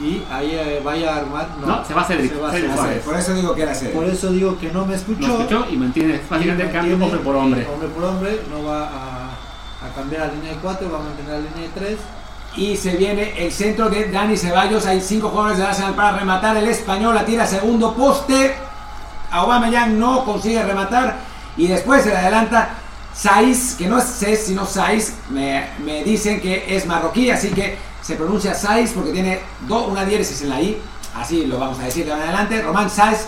y 0.00 0.22
ahí 0.30 0.50
eh, 0.52 0.80
vaya 0.84 1.14
a 1.14 1.16
armar. 1.18 1.48
No, 1.64 1.84
se 1.84 1.94
va 1.94 2.02
a 2.02 2.06
se 2.06 2.16
va. 2.38 2.50
Suárez. 2.50 3.02
Por 3.04 3.16
eso 3.16 3.34
digo 3.34 3.54
que 3.54 3.62
era 3.62 3.72
Por 3.72 3.80
serio. 3.80 4.02
eso 4.04 4.32
digo 4.32 4.58
que 4.58 4.72
no 4.72 4.86
me 4.86 4.94
escuchó. 4.94 5.28
no 5.28 5.38
escuchó 5.40 5.66
y 5.70 5.76
mantiene 5.76 6.20
básicamente 6.28 6.62
el 6.64 6.72
cambio 6.72 6.98
mantiene 6.98 7.04
hombre 7.04 7.20
por 7.20 7.36
hombre. 7.36 7.66
Hombre 7.72 7.88
por 7.88 8.04
hombre, 8.04 8.42
no 8.50 8.64
va 8.64 8.84
a, 8.84 9.86
a 9.86 9.94
cambiar 9.94 10.22
a 10.22 10.32
línea 10.32 10.54
de 10.54 10.58
4, 10.58 10.90
va 10.90 10.98
a 10.98 11.02
mantener 11.02 11.32
la 11.32 11.38
línea 11.38 11.62
de 11.62 11.80
3. 11.80 11.98
Y 12.56 12.76
se 12.76 12.96
viene 12.96 13.32
el 13.46 13.52
centro 13.52 13.88
de 13.88 14.10
Dani 14.10 14.36
Ceballos. 14.36 14.84
Hay 14.86 15.00
cinco 15.00 15.28
jugadores 15.28 15.58
de 15.58 15.64
Arsenal 15.64 15.94
para 15.94 16.18
rematar. 16.18 16.56
El 16.56 16.68
español 16.68 17.14
la 17.14 17.24
tira 17.24 17.46
segundo 17.46 17.94
poste. 17.94 18.54
Aubameyang 19.30 19.98
no 19.98 20.24
consigue 20.24 20.62
rematar. 20.62 21.16
Y 21.56 21.68
después 21.68 22.02
se 22.02 22.10
le 22.10 22.16
adelanta 22.16 22.70
Saiz, 23.14 23.74
que 23.76 23.86
no 23.88 23.98
es 23.98 24.04
Cés, 24.04 24.44
sino 24.46 24.64
Saiz. 24.66 25.14
Me, 25.30 25.66
me 25.84 26.02
dicen 26.04 26.40
que 26.40 26.76
es 26.76 26.86
marroquí, 26.86 27.30
así 27.30 27.48
que 27.50 27.76
se 28.02 28.16
pronuncia 28.16 28.54
Saiz 28.54 28.92
porque 28.92 29.12
tiene 29.12 29.40
do- 29.68 29.86
una 29.86 30.04
diéresis 30.04 30.42
en 30.42 30.48
la 30.50 30.60
I. 30.60 30.80
Así 31.14 31.46
lo 31.46 31.58
vamos 31.58 31.78
a 31.78 31.82
decir 31.84 32.04
de 32.06 32.12
ahora 32.12 32.24
en 32.24 32.30
adelante. 32.30 32.62
Román 32.62 32.90
Saiz. 32.90 33.26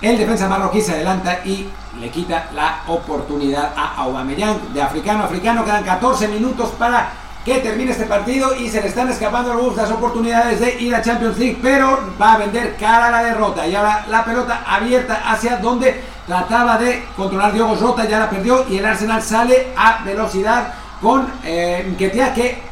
El 0.00 0.16
defensa 0.16 0.48
marroquí 0.48 0.80
se 0.80 0.92
adelanta 0.92 1.40
y 1.44 1.68
le 1.98 2.08
quita 2.10 2.50
la 2.54 2.82
oportunidad 2.86 3.72
a 3.76 3.96
Aubameyang 3.96 4.72
de 4.72 4.80
africano 4.80 5.22
a 5.22 5.26
africano. 5.26 5.64
Quedan 5.64 5.82
14 5.82 6.28
minutos 6.28 6.70
para 6.78 7.10
que 7.44 7.58
termine 7.60 7.92
este 7.92 8.04
partido 8.04 8.54
y 8.54 8.68
se 8.68 8.80
le 8.80 8.88
están 8.88 9.08
escapando 9.08 9.52
al 9.52 9.58
Wolves 9.58 9.76
las 9.76 9.90
oportunidades 9.90 10.60
de 10.60 10.80
ir 10.80 10.94
a 10.94 11.02
Champions 11.02 11.38
League, 11.38 11.58
pero 11.62 11.98
va 12.20 12.34
a 12.34 12.38
vender 12.38 12.76
cara 12.76 13.10
la 13.10 13.22
derrota. 13.22 13.66
Y 13.66 13.74
ahora 13.74 14.04
la 14.08 14.24
pelota 14.24 14.62
abierta 14.66 15.22
hacia 15.24 15.56
donde 15.56 16.02
trataba 16.26 16.76
de 16.78 17.06
controlar 17.16 17.52
Diogo 17.52 17.74
Jota, 17.74 18.06
ya 18.06 18.18
la 18.18 18.28
perdió 18.28 18.66
y 18.68 18.76
el 18.76 18.84
Arsenal 18.84 19.22
sale 19.22 19.68
a 19.76 20.02
velocidad 20.04 20.74
con 21.00 21.26
eh, 21.42 21.94
que 21.96 22.62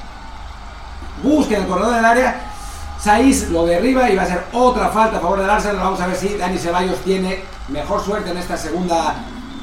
busca 1.23 1.57
en 1.57 1.63
el 1.63 1.69
corredor 1.69 1.95
del 1.95 2.05
área. 2.05 2.43
Saiz 3.01 3.49
lo 3.51 3.67
derriba 3.67 4.11
y 4.11 4.17
va 4.17 4.23
a 4.23 4.27
ser 4.27 4.45
otra 4.53 4.89
falta 4.89 5.19
a 5.19 5.21
favor 5.21 5.41
del 5.41 5.49
Arsenal. 5.49 5.79
Vamos 5.79 6.01
a 6.01 6.07
ver 6.07 6.17
si 6.17 6.37
Dani 6.37 6.59
Ceballos 6.59 6.99
tiene 6.99 7.45
mejor 7.69 8.03
suerte 8.03 8.31
en 8.31 8.39
esta 8.39 8.57
segunda, 8.57 9.15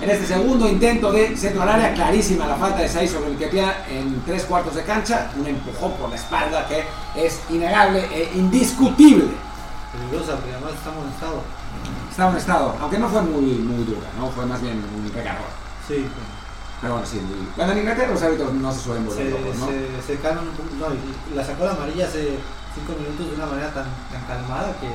en 0.03 0.09
este 0.09 0.27
segundo 0.27 0.67
intento 0.67 1.11
de 1.11 1.35
centro 1.38 1.61
al 1.61 1.69
área. 1.69 1.93
Clarísima 1.93 2.45
la 2.45 2.55
falta 2.55 2.81
de 2.81 2.89
Saiz 2.89 3.11
sobre 3.11 3.31
el 3.31 3.38
que 3.38 3.49
en 3.89 4.21
tres 4.25 4.43
cuartos 4.43 4.75
de 4.75 4.84
cancha. 4.84 5.31
Un 5.39 5.47
empujón 5.47 5.93
por 5.93 6.09
la 6.09 6.15
espalda 6.15 6.67
que 6.67 6.84
es 7.15 7.39
innegable 7.49 8.05
e 8.11 8.31
indiscutible. 8.35 9.25
Peligrosa, 9.93 10.35
porque 10.35 10.51
además 10.51 10.73
estamos 10.73 11.05
en 11.05 11.13
estado. 11.13 11.41
Está 12.09 12.30
en 12.30 12.38
estado, 12.38 12.75
aunque 12.80 12.99
no 12.99 13.09
fue 13.09 13.21
muy, 13.21 13.41
muy 13.41 13.84
dura, 13.85 14.07
¿no? 14.19 14.30
Fue 14.30 14.45
más 14.45 14.61
bien 14.61 14.84
un 14.95 15.11
recargón. 15.13 15.45
Sí, 15.88 16.05
Pero 16.84 16.93
bueno, 16.95 17.07
sí. 17.10 17.19
En 17.57 17.77
Inglaterra 17.80 18.11
los 18.14 18.22
árbitros 18.22 18.53
no 18.53 18.72
se 18.72 18.80
suelen 18.81 19.05
volver 19.07 19.23
se, 19.26 19.31
locos, 19.31 19.55
¿no? 19.55 19.65
se, 19.68 20.01
se 20.05 20.19
calman 20.22 20.47
un 20.49 20.53
poco. 20.53 20.69
No, 20.80 20.85
y 20.93 21.35
la 21.35 21.43
sacó 21.43 21.65
la 21.65 21.72
amarilla 21.72 22.05
hace 22.07 22.38
5 22.76 22.99
minutos 23.01 23.30
de 23.30 23.35
una 23.35 23.45
manera 23.47 23.73
tan, 23.73 23.85
tan 24.11 24.22
calmada 24.27 24.73
que. 24.80 24.88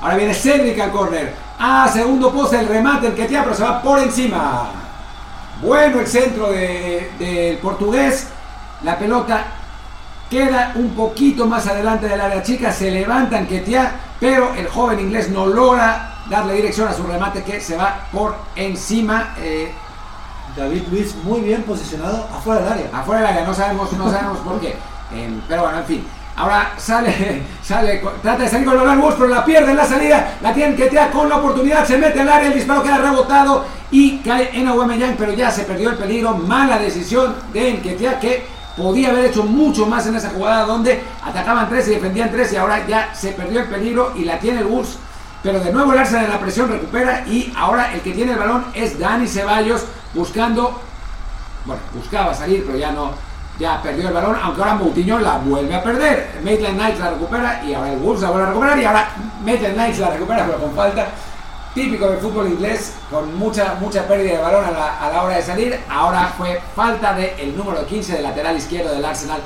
Ahora 0.00 0.16
viene 0.16 0.32
Cedric 0.34 0.78
al 0.80 0.90
córner. 0.92 1.34
A 1.58 1.88
segundo 1.92 2.32
poste 2.32 2.58
el 2.60 2.68
remate, 2.68 3.08
el 3.08 3.14
que 3.14 3.26
tira, 3.26 3.42
pero 3.44 3.54
se 3.56 3.62
va 3.64 3.82
por 3.82 3.98
encima. 3.98 4.70
Bueno 5.60 6.00
el 6.00 6.06
centro 6.06 6.48
de- 6.50 7.10
del 7.18 7.58
portugués. 7.58 8.28
La 8.84 8.98
pelota 8.98 9.44
queda 10.30 10.72
un 10.76 10.90
poquito 10.94 11.46
más 11.46 11.66
adelante 11.66 12.08
del 12.08 12.20
área 12.20 12.42
chica. 12.42 12.72
Se 12.72 12.90
levanta 12.90 13.38
Enquetia, 13.38 13.92
pero 14.18 14.54
el 14.54 14.66
joven 14.68 14.98
inglés 15.00 15.28
no 15.30 15.46
logra 15.46 16.08
darle 16.30 16.54
dirección 16.54 16.88
a 16.88 16.92
su 16.94 17.02
remate 17.04 17.42
que 17.44 17.60
se 17.60 17.76
va 17.76 18.06
por 18.12 18.34
encima. 18.56 19.34
eh, 19.38 19.72
David 20.56 20.82
Luis 20.90 21.14
muy 21.24 21.40
bien 21.40 21.62
posicionado 21.62 22.28
afuera 22.32 22.60
del 22.62 22.72
área. 22.72 22.86
afuera 22.92 23.20
del 23.20 23.30
área, 23.30 23.46
no 23.46 23.54
sabemos, 23.54 23.92
no 23.92 24.10
sabemos 24.10 24.38
por 24.38 24.60
qué. 24.60 24.76
Eh, 25.14 25.40
pero 25.48 25.62
bueno, 25.62 25.78
en 25.78 25.84
fin. 25.84 26.06
Ahora 26.36 26.72
sale, 26.78 27.42
sale, 27.62 28.02
trata 28.22 28.42
de 28.42 28.48
salir 28.48 28.66
con 28.66 28.76
Lolan 28.76 29.00
Woods, 29.00 29.16
pero 29.16 29.28
la 29.28 29.44
pierde 29.44 29.70
en 29.70 29.76
la 29.76 29.86
salida. 29.86 30.38
La 30.40 30.54
tienen 30.54 30.76
que 30.76 30.88
con 31.12 31.28
la 31.28 31.36
oportunidad, 31.36 31.86
se 31.86 31.98
mete 31.98 32.20
al 32.20 32.28
área, 32.28 32.48
el 32.48 32.54
disparo 32.54 32.82
queda 32.82 32.98
rebotado 32.98 33.64
y 33.90 34.18
cae 34.18 34.50
en 34.58 34.68
Aubameyang, 34.68 35.16
pero 35.16 35.32
ya 35.32 35.50
se 35.50 35.64
perdió 35.64 35.90
el 35.90 35.96
peligro. 35.96 36.34
Mala 36.34 36.78
decisión 36.78 37.34
de 37.52 37.70
Enquetia 37.70 38.18
que 38.18 38.46
podía 38.76 39.10
haber 39.10 39.26
hecho 39.26 39.44
mucho 39.44 39.86
más 39.86 40.06
en 40.06 40.16
esa 40.16 40.30
jugada 40.30 40.64
donde 40.64 41.02
atacaban 41.22 41.68
tres 41.68 41.88
y 41.88 41.92
defendían 41.92 42.30
tres 42.30 42.52
y 42.52 42.56
ahora 42.56 42.86
ya 42.86 43.14
se 43.14 43.32
perdió 43.32 43.60
el 43.60 43.68
peligro 43.68 44.12
y 44.16 44.24
la 44.24 44.38
tiene 44.38 44.60
el 44.60 44.66
Wolves. 44.66 44.96
Pero 45.42 45.60
de 45.60 45.72
nuevo 45.72 45.92
el 45.92 45.98
Arsenal 45.98 46.26
en 46.26 46.30
la 46.30 46.40
presión 46.40 46.68
recupera 46.68 47.26
y 47.26 47.52
ahora 47.56 47.92
el 47.92 48.00
que 48.00 48.12
tiene 48.12 48.32
el 48.32 48.38
balón 48.38 48.66
es 48.74 48.98
Dani 48.98 49.26
Ceballos 49.26 49.84
buscando 50.14 50.80
bueno, 51.64 51.80
buscaba 51.94 52.34
salir, 52.34 52.64
pero 52.66 52.76
ya 52.76 52.92
no, 52.92 53.12
ya 53.58 53.80
perdió 53.82 54.08
el 54.08 54.14
balón, 54.14 54.36
aunque 54.42 54.60
ahora 54.60 54.74
Moutinho 54.74 55.18
la 55.18 55.38
vuelve 55.38 55.74
a 55.74 55.82
perder. 55.82 56.40
Maitland 56.42 56.76
Knights 56.76 56.98
la 56.98 57.10
recupera 57.10 57.62
y 57.64 57.74
ahora 57.74 57.92
el 57.92 57.98
Wolves 57.98 58.22
la 58.22 58.30
vuelve 58.30 58.46
a 58.46 58.48
recuperar 58.48 58.78
y 58.78 58.84
ahora 58.84 59.08
Maitland 59.44 59.74
Knights 59.74 59.98
la 59.98 60.10
recupera 60.10 60.46
pero 60.46 60.58
con 60.58 60.74
falta. 60.74 61.06
Típico 61.74 62.06
del 62.06 62.18
fútbol 62.18 62.48
inglés, 62.48 62.92
con 63.10 63.34
mucha, 63.38 63.76
mucha 63.80 64.06
pérdida 64.06 64.32
de 64.32 64.42
balón 64.42 64.62
a 64.62 64.70
la, 64.70 65.22
hora 65.22 65.36
de 65.36 65.42
salir. 65.42 65.80
Ahora 65.88 66.30
fue 66.36 66.60
falta 66.76 67.14
del 67.14 67.30
el 67.38 67.56
número 67.56 67.86
15 67.86 68.12
del 68.12 68.24
lateral 68.24 68.58
izquierdo 68.58 68.92
del 68.92 69.02
Arsenal 69.02 69.40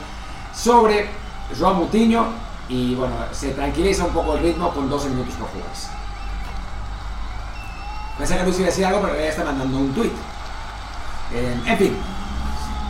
sobre 0.53 1.09
Joan 1.57 1.77
Moutinho 1.77 2.27
y 2.69 2.95
bueno, 2.95 3.15
se 3.33 3.51
tranquiliza 3.51 4.05
un 4.05 4.13
poco 4.13 4.35
el 4.35 4.41
ritmo 4.43 4.71
con 4.73 4.89
12 4.91 5.09
minutos 5.11 5.35
por 5.35 5.49
jugarse. 5.51 5.89
Pensé 8.19 8.37
que 8.37 8.43
Luis 8.45 8.57
iba 8.59 8.67
a 8.67 8.71
decir 8.71 8.87
algo, 8.87 9.01
pero 9.03 9.15
ya 9.15 9.29
está 9.29 9.45
mandando 9.45 9.79
un 9.79 9.93
tweet. 9.95 10.13
en 11.67 11.79
fin, 11.79 11.97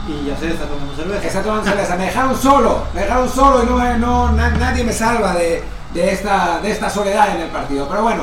Y 0.08 0.26
ya 0.28 0.36
se 0.36 0.50
está 0.52 0.66
tomando 0.66 0.94
cerveza. 0.94 1.26
Está 1.26 1.42
tomando 1.42 1.64
cerveza. 1.68 1.96
Me 1.96 2.04
dejaron 2.06 2.36
solo, 2.40 2.84
me 2.94 3.00
dejaron 3.02 3.28
solo 3.28 3.62
y 3.64 3.66
no, 3.66 3.98
no- 3.98 4.32
na- 4.32 4.50
nadie 4.50 4.84
me 4.84 4.92
salva 4.92 5.34
de, 5.34 5.64
de 5.92 6.12
esta, 6.12 6.60
de 6.60 6.70
esta 6.70 6.88
soledad 6.88 7.34
en 7.34 7.42
el 7.42 7.48
partido. 7.48 7.88
Pero 7.88 8.02
bueno, 8.04 8.22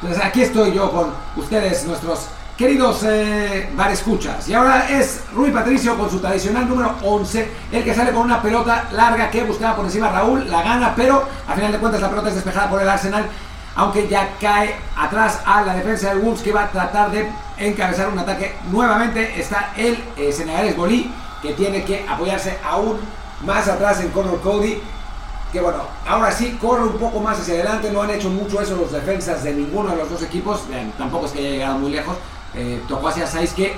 pues 0.00 0.16
aquí 0.22 0.42
estoy 0.42 0.72
yo 0.72 0.92
con 0.92 1.12
ustedes, 1.36 1.84
nuestros 1.86 2.26
queridos 2.56 3.02
eh, 3.04 3.68
escuchas. 3.90 4.48
Y 4.48 4.54
ahora 4.54 4.88
es 4.88 5.20
Rui 5.34 5.50
Patricio 5.50 5.96
con 5.98 6.10
su 6.10 6.20
tradicional 6.20 6.68
número 6.68 6.94
11, 7.02 7.48
el 7.72 7.84
que 7.84 7.94
sale 7.94 8.12
con 8.12 8.22
una 8.22 8.40
pelota 8.40 8.88
larga 8.92 9.30
que 9.30 9.44
buscaba 9.44 9.76
por 9.76 9.84
encima 9.84 10.10
Raúl, 10.10 10.48
la 10.48 10.62
gana, 10.62 10.94
pero 10.94 11.24
a 11.48 11.54
final 11.54 11.72
de 11.72 11.78
cuentas 11.78 12.00
la 12.00 12.10
pelota 12.10 12.28
es 12.28 12.36
despejada 12.36 12.70
por 12.70 12.80
el 12.80 12.88
Arsenal. 12.88 13.26
Aunque 13.76 14.06
ya 14.06 14.36
cae 14.40 14.76
atrás 14.96 15.40
a 15.44 15.62
la 15.62 15.74
defensa 15.74 16.10
del 16.10 16.20
Wolves 16.20 16.42
que 16.42 16.52
va 16.52 16.64
a 16.64 16.70
tratar 16.70 17.10
de 17.10 17.28
encabezar 17.58 18.08
un 18.08 18.18
ataque. 18.20 18.54
Nuevamente 18.70 19.40
está 19.40 19.72
el 19.76 19.98
eh, 20.16 20.32
senegalés 20.32 20.76
Bolí 20.76 21.10
que 21.42 21.54
tiene 21.54 21.84
que 21.84 22.06
apoyarse 22.08 22.56
aún 22.64 23.00
más 23.44 23.66
atrás 23.66 24.00
en 24.00 24.10
Conor 24.10 24.40
Cody. 24.42 24.80
Que 25.52 25.60
bueno, 25.60 25.82
ahora 26.06 26.30
sí 26.30 26.56
corre 26.60 26.84
un 26.84 26.98
poco 26.98 27.18
más 27.18 27.40
hacia 27.40 27.54
adelante. 27.54 27.90
No 27.90 28.02
han 28.02 28.10
hecho 28.10 28.30
mucho 28.30 28.60
eso 28.60 28.76
los 28.76 28.92
defensas 28.92 29.42
de 29.42 29.52
ninguno 29.52 29.90
de 29.90 29.96
los 29.96 30.08
dos 30.08 30.22
equipos. 30.22 30.62
tampoco 30.96 31.26
es 31.26 31.32
que 31.32 31.40
haya 31.40 31.50
llegado 31.50 31.78
muy 31.78 31.90
lejos. 31.90 32.16
Eh, 32.56 32.80
Saiz 33.26 33.52
que 33.52 33.74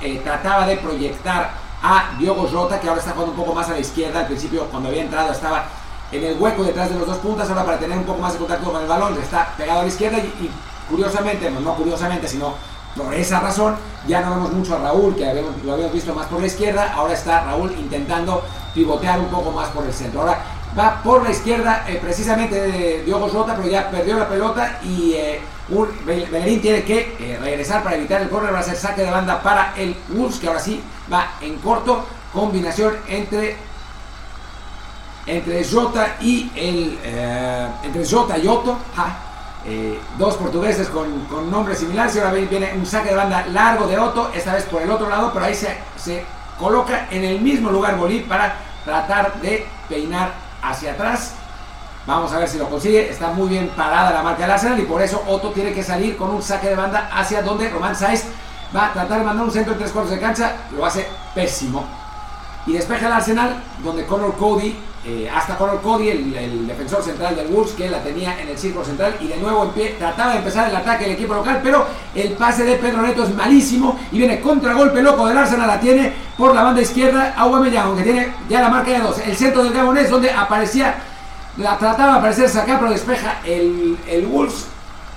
eh, 0.00 0.20
trataba 0.22 0.66
de 0.66 0.76
proyectar 0.76 1.50
a 1.82 2.16
Diogo 2.18 2.48
Jota, 2.48 2.80
que 2.80 2.88
ahora 2.88 3.00
está 3.00 3.12
jugando 3.12 3.32
un 3.32 3.38
poco 3.38 3.54
más 3.54 3.68
a 3.68 3.72
la 3.72 3.80
izquierda. 3.80 4.20
Al 4.20 4.26
principio, 4.26 4.64
cuando 4.66 4.88
había 4.88 5.02
entrado, 5.02 5.32
estaba 5.32 5.66
en 6.10 6.24
el 6.24 6.38
hueco 6.38 6.64
detrás 6.64 6.90
de 6.90 6.98
los 6.98 7.06
dos 7.06 7.18
puntas. 7.18 7.48
Ahora, 7.48 7.64
para 7.64 7.78
tener 7.78 7.98
un 7.98 8.04
poco 8.04 8.20
más 8.20 8.32
de 8.32 8.38
contacto 8.38 8.72
con 8.72 8.82
el 8.82 8.88
balón, 8.88 9.16
está 9.20 9.54
pegado 9.56 9.80
a 9.80 9.82
la 9.82 9.88
izquierda. 9.88 10.18
Y, 10.18 10.50
curiosamente, 10.88 11.50
no, 11.50 11.60
no 11.60 11.74
curiosamente, 11.74 12.26
sino 12.26 12.54
por 12.96 13.14
esa 13.14 13.40
razón, 13.40 13.76
ya 14.06 14.20
no 14.22 14.30
vemos 14.30 14.52
mucho 14.52 14.74
a 14.74 14.78
Raúl, 14.78 15.14
que 15.14 15.24
lo 15.64 15.72
habíamos 15.72 15.92
visto 15.92 16.14
más 16.14 16.26
por 16.26 16.40
la 16.40 16.46
izquierda. 16.46 16.92
Ahora 16.94 17.14
está 17.14 17.44
Raúl 17.44 17.72
intentando 17.78 18.42
pivotear 18.74 19.20
un 19.20 19.28
poco 19.28 19.52
más 19.52 19.68
por 19.68 19.84
el 19.84 19.92
centro. 19.92 20.20
Ahora 20.20 20.38
va 20.76 21.02
por 21.02 21.22
la 21.22 21.30
izquierda, 21.30 21.84
eh, 21.88 21.98
precisamente 22.00 22.60
de 22.60 23.02
Diogo 23.04 23.28
Jota, 23.28 23.54
pero 23.56 23.68
ya 23.68 23.90
perdió 23.90 24.18
la 24.18 24.28
pelota 24.28 24.80
y 24.82 25.12
eh, 25.12 25.40
un- 25.70 25.88
tiene 26.60 26.82
que 26.84 27.16
eh, 27.20 27.38
regresar 27.40 27.82
para 27.82 27.96
evitar 27.96 28.20
el 28.22 28.28
córner. 28.28 28.54
Va 28.54 28.60
a 28.60 28.62
ser 28.62 28.76
saque 28.76 29.02
de 29.02 29.10
banda 29.10 29.42
para 29.42 29.74
el 29.76 29.96
Wolves, 30.10 30.38
que 30.38 30.46
ahora 30.48 30.60
sí 30.60 30.80
va 31.12 31.32
en 31.40 31.56
corto. 31.58 32.04
Combinación 32.32 32.94
entre 33.08 33.56
entre 35.26 35.62
Jota 35.64 36.16
y 36.20 36.50
el 36.54 36.98
eh, 37.02 37.66
entre 37.84 38.06
Jota 38.08 38.38
y 38.38 38.46
Otto 38.48 38.78
eh, 39.66 39.98
dos 40.16 40.36
portugueses 40.36 40.88
con, 40.88 41.24
con 41.26 41.50
nombres 41.50 41.78
similares 41.80 42.16
ahora 42.16 42.32
viene 42.32 42.72
un 42.74 42.86
saque 42.86 43.10
de 43.10 43.14
banda 43.14 43.46
largo 43.48 43.86
de 43.86 43.98
Otto 43.98 44.30
esta 44.34 44.54
vez 44.54 44.64
por 44.64 44.80
el 44.82 44.90
otro 44.90 45.08
lado 45.08 45.30
pero 45.32 45.44
ahí 45.44 45.54
se, 45.54 45.76
se 45.96 46.24
coloca 46.58 47.08
en 47.10 47.24
el 47.24 47.40
mismo 47.40 47.70
lugar 47.70 47.96
Bolí 47.96 48.20
para 48.20 48.56
tratar 48.84 49.40
de 49.40 49.66
peinar 49.88 50.32
hacia 50.62 50.92
atrás 50.92 51.34
vamos 52.08 52.32
a 52.32 52.38
ver 52.38 52.48
si 52.48 52.56
lo 52.56 52.68
consigue 52.68 53.10
está 53.10 53.28
muy 53.28 53.48
bien 53.48 53.68
parada 53.76 54.10
la 54.10 54.22
marca 54.22 54.42
del 54.42 54.50
Arsenal 54.50 54.80
y 54.80 54.84
por 54.84 55.02
eso 55.02 55.22
Otto 55.28 55.50
tiene 55.50 55.72
que 55.72 55.82
salir 55.82 56.16
con 56.16 56.30
un 56.30 56.42
saque 56.42 56.70
de 56.70 56.74
banda 56.74 57.10
hacia 57.12 57.42
donde 57.42 57.68
Román 57.68 57.94
Sáez 57.94 58.24
va 58.74 58.86
a 58.86 58.92
tratar 58.94 59.18
de 59.18 59.24
mandar 59.24 59.44
un 59.44 59.52
centro 59.52 59.74
en 59.74 59.78
tres 59.78 59.92
cuartos 59.92 60.14
de 60.14 60.18
cancha 60.18 60.56
lo 60.74 60.86
hace 60.86 61.06
pésimo 61.34 61.86
y 62.68 62.72
despeja 62.72 63.06
el 63.06 63.12
Arsenal, 63.14 63.62
donde 63.82 64.04
Conor 64.04 64.34
Cody, 64.36 64.76
eh, 65.06 65.30
hasta 65.34 65.56
Conor 65.56 65.80
Cody, 65.80 66.10
el, 66.10 66.34
el 66.34 66.66
defensor 66.66 67.02
central 67.02 67.34
del 67.34 67.46
Wolves, 67.48 67.72
que 67.72 67.88
la 67.88 68.02
tenía 68.02 68.38
en 68.42 68.48
el 68.48 68.58
círculo 68.58 68.84
central, 68.84 69.16
y 69.20 69.26
de 69.26 69.38
nuevo 69.38 69.64
en 69.64 69.70
pie, 69.70 69.96
trataba 69.98 70.32
de 70.32 70.38
empezar 70.38 70.68
el 70.68 70.76
ataque 70.76 71.04
del 71.04 71.14
equipo 71.14 71.32
local, 71.32 71.60
pero 71.62 71.86
el 72.14 72.32
pase 72.32 72.64
de 72.64 72.74
Pedro 72.74 73.00
Neto 73.00 73.24
es 73.24 73.34
malísimo, 73.34 73.98
y 74.12 74.18
viene 74.18 74.38
contragolpe 74.40 75.00
loco 75.00 75.26
del 75.26 75.38
Arsenal, 75.38 75.66
la 75.66 75.80
tiene 75.80 76.12
por 76.36 76.54
la 76.54 76.62
banda 76.62 76.82
izquierda 76.82 77.32
Aubameyang, 77.38 77.96
que 77.96 78.02
tiene 78.02 78.34
ya 78.50 78.60
la 78.60 78.68
marca 78.68 78.90
de 78.90 78.98
dos. 78.98 79.18
El 79.18 79.34
centro 79.34 79.64
del 79.64 79.72
Gabonés, 79.72 80.10
donde 80.10 80.30
aparecía, 80.30 80.94
la 81.58 81.76
trataba 81.76 82.12
de 82.12 82.18
aparecer 82.18 82.48
sacar, 82.48 82.78
pero 82.78 82.92
despeja 82.92 83.40
el, 83.44 83.98
el 84.06 84.26
Wolves, 84.26 84.66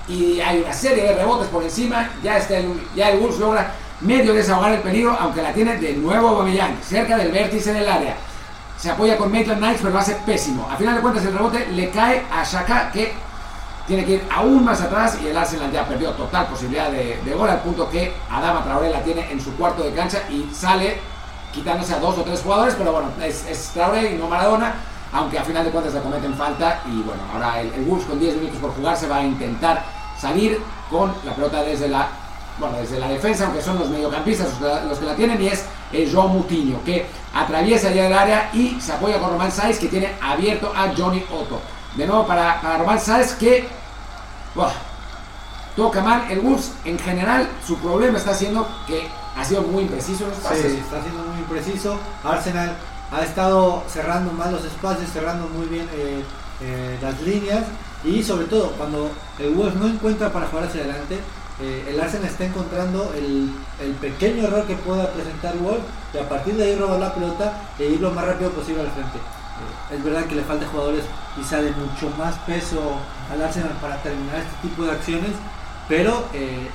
y 0.07 0.41
hay 0.41 0.61
una 0.61 0.73
serie 0.73 1.03
de 1.03 1.15
rebotes 1.15 1.47
por 1.47 1.63
encima, 1.63 2.09
ya, 2.23 2.38
está 2.38 2.57
el, 2.57 2.81
ya 2.95 3.09
el 3.09 3.19
Wolves 3.19 3.39
logra 3.39 3.72
medio 4.01 4.34
desahogar 4.34 4.73
el 4.73 4.81
peligro, 4.81 5.15
aunque 5.19 5.41
la 5.41 5.53
tiene 5.53 5.77
de 5.77 5.93
nuevo 5.93 6.30
Aubameyang, 6.30 6.81
cerca 6.81 7.18
del 7.18 7.31
vértice 7.31 7.72
del 7.72 7.88
área. 7.88 8.15
Se 8.77 8.89
apoya 8.89 9.15
con 9.15 9.31
Maitland 9.31 9.59
Knights, 9.59 9.81
pero 9.81 9.93
lo 9.93 9.99
hace 9.99 10.15
pésimo. 10.26 10.68
A 10.69 10.76
final 10.76 10.95
de 10.95 11.01
cuentas 11.01 11.23
el 11.23 11.34
rebote 11.34 11.68
le 11.68 11.91
cae 11.91 12.23
a 12.34 12.43
Shaka, 12.43 12.91
que 12.91 13.13
tiene 13.85 14.03
que 14.03 14.13
ir 14.13 14.23
aún 14.34 14.65
más 14.65 14.81
atrás 14.81 15.19
y 15.23 15.27
el 15.27 15.38
Arsenal 15.38 15.72
ya 15.72 15.85
perdió 15.88 16.11
total 16.11 16.47
posibilidad 16.47 16.89
de, 16.89 17.19
de 17.23 17.34
gol, 17.34 17.49
al 17.49 17.61
punto 17.61 17.89
que 17.89 18.11
Adama 18.30 18.63
Traoré 18.63 18.89
la 18.89 19.03
tiene 19.03 19.31
en 19.31 19.39
su 19.39 19.55
cuarto 19.55 19.84
de 19.84 19.91
cancha 19.91 20.19
y 20.30 20.49
sale 20.51 20.97
quitándose 21.53 21.93
a 21.93 21.99
dos 21.99 22.18
o 22.18 22.23
tres 22.23 22.41
jugadores, 22.41 22.73
pero 22.76 22.91
bueno, 22.91 23.09
es, 23.22 23.45
es 23.47 23.69
Traoré 23.73 24.13
y 24.13 24.18
no 24.18 24.27
Maradona, 24.27 24.73
aunque 25.13 25.39
a 25.39 25.43
final 25.43 25.65
de 25.65 25.71
cuentas 25.71 25.93
le 25.93 26.01
cometen 26.01 26.33
falta 26.33 26.81
y 26.85 27.01
bueno, 27.01 27.21
ahora 27.33 27.61
el, 27.61 27.73
el 27.73 27.85
Wolves 27.85 28.05
con 28.05 28.19
10 28.19 28.35
minutos 28.38 28.59
por 28.59 28.73
jugar 28.75 28.97
se 28.97 29.07
va 29.07 29.17
a 29.17 29.23
intentar 29.23 29.83
salir 30.19 30.59
con 30.89 31.13
la 31.25 31.33
pelota 31.33 31.63
desde 31.63 31.88
la 31.88 32.07
bueno, 32.59 32.77
desde 32.77 32.99
la 32.99 33.07
defensa, 33.07 33.45
aunque 33.45 33.61
son 33.61 33.79
los 33.79 33.89
mediocampistas 33.89 34.47
los 34.49 34.57
que 34.57 34.65
la, 34.65 34.83
los 34.83 34.99
que 34.99 35.05
la 35.05 35.15
tienen, 35.15 35.41
y 35.41 35.47
es 35.47 35.65
eh, 35.91 36.09
João 36.11 36.27
Moutinho, 36.27 36.83
que 36.83 37.05
atraviesa 37.33 37.91
ya 37.91 38.07
el 38.07 38.13
área 38.13 38.49
y 38.53 38.79
se 38.79 38.93
apoya 38.93 39.19
con 39.19 39.31
Román 39.31 39.51
Sáez, 39.51 39.79
que 39.79 39.88
tiene 39.88 40.11
abierto 40.21 40.71
a 40.75 40.93
Johnny 40.95 41.23
Otto. 41.31 41.59
De 41.95 42.05
nuevo 42.05 42.25
para, 42.25 42.61
para 42.61 42.77
Román 42.77 42.99
Sáez, 42.99 43.33
que 43.33 43.67
toca 45.75 46.01
mal. 46.01 46.25
El 46.29 46.41
Wolves, 46.41 46.71
en 46.85 46.99
general, 46.99 47.49
su 47.65 47.77
problema 47.77 48.17
está 48.17 48.33
siendo 48.33 48.67
que 48.85 49.07
ha 49.35 49.43
sido 49.43 49.63
muy 49.63 49.83
impreciso 49.83 50.25
en 50.25 50.29
los 50.31 50.39
pases. 50.39 50.71
Sí, 50.71 50.77
está 50.77 51.01
siendo 51.01 51.23
muy 51.23 51.39
impreciso. 51.39 51.97
Arsenal 52.23 52.75
ha 53.11 53.21
estado 53.23 53.83
cerrando 53.89 54.31
mal 54.31 54.51
los 54.51 54.63
espacios, 54.65 55.09
cerrando 55.11 55.47
muy 55.47 55.67
bien 55.67 55.88
eh, 55.93 56.23
eh, 56.61 56.97
las 57.01 57.19
líneas 57.21 57.63
y 58.03 58.23
sobre 58.23 58.45
todo 58.45 58.71
cuando 58.71 59.11
el 59.39 59.49
Wolves 59.53 59.75
no 59.75 59.88
encuentra 59.88 60.31
para 60.31 60.47
jugar 60.47 60.65
hacia 60.65 60.81
adelante, 60.81 61.19
eh, 61.61 61.85
el 61.89 61.99
Arsenal 61.99 62.27
está 62.27 62.45
encontrando 62.45 63.13
el, 63.15 63.51
el 63.81 63.91
pequeño 63.93 64.45
error 64.45 64.65
que 64.65 64.75
pueda 64.75 65.11
presentar 65.11 65.55
Wolves 65.57 65.83
y 66.13 66.17
a 66.17 66.27
partir 66.29 66.55
de 66.55 66.63
ahí 66.63 66.75
robar 66.75 66.99
la 66.99 67.13
pelota 67.13 67.53
e 67.77 67.85
ir 67.85 67.99
lo 68.01 68.11
más 68.11 68.25
rápido 68.25 68.49
posible 68.51 68.81
al 68.81 68.91
frente. 68.91 69.19
Es 69.93 70.03
verdad 70.03 70.23
que 70.25 70.35
le 70.35 70.41
falta 70.43 70.65
jugadores 70.67 71.03
quizá 71.35 71.61
de 71.61 71.69
mucho 71.71 72.09
más 72.17 72.33
peso 72.47 72.81
al 73.31 73.41
Arsenal 73.43 73.73
para 73.81 74.01
terminar 74.01 74.38
este 74.38 74.67
tipo 74.67 74.83
de 74.83 74.91
acciones, 74.91 75.31
pero 75.88 76.23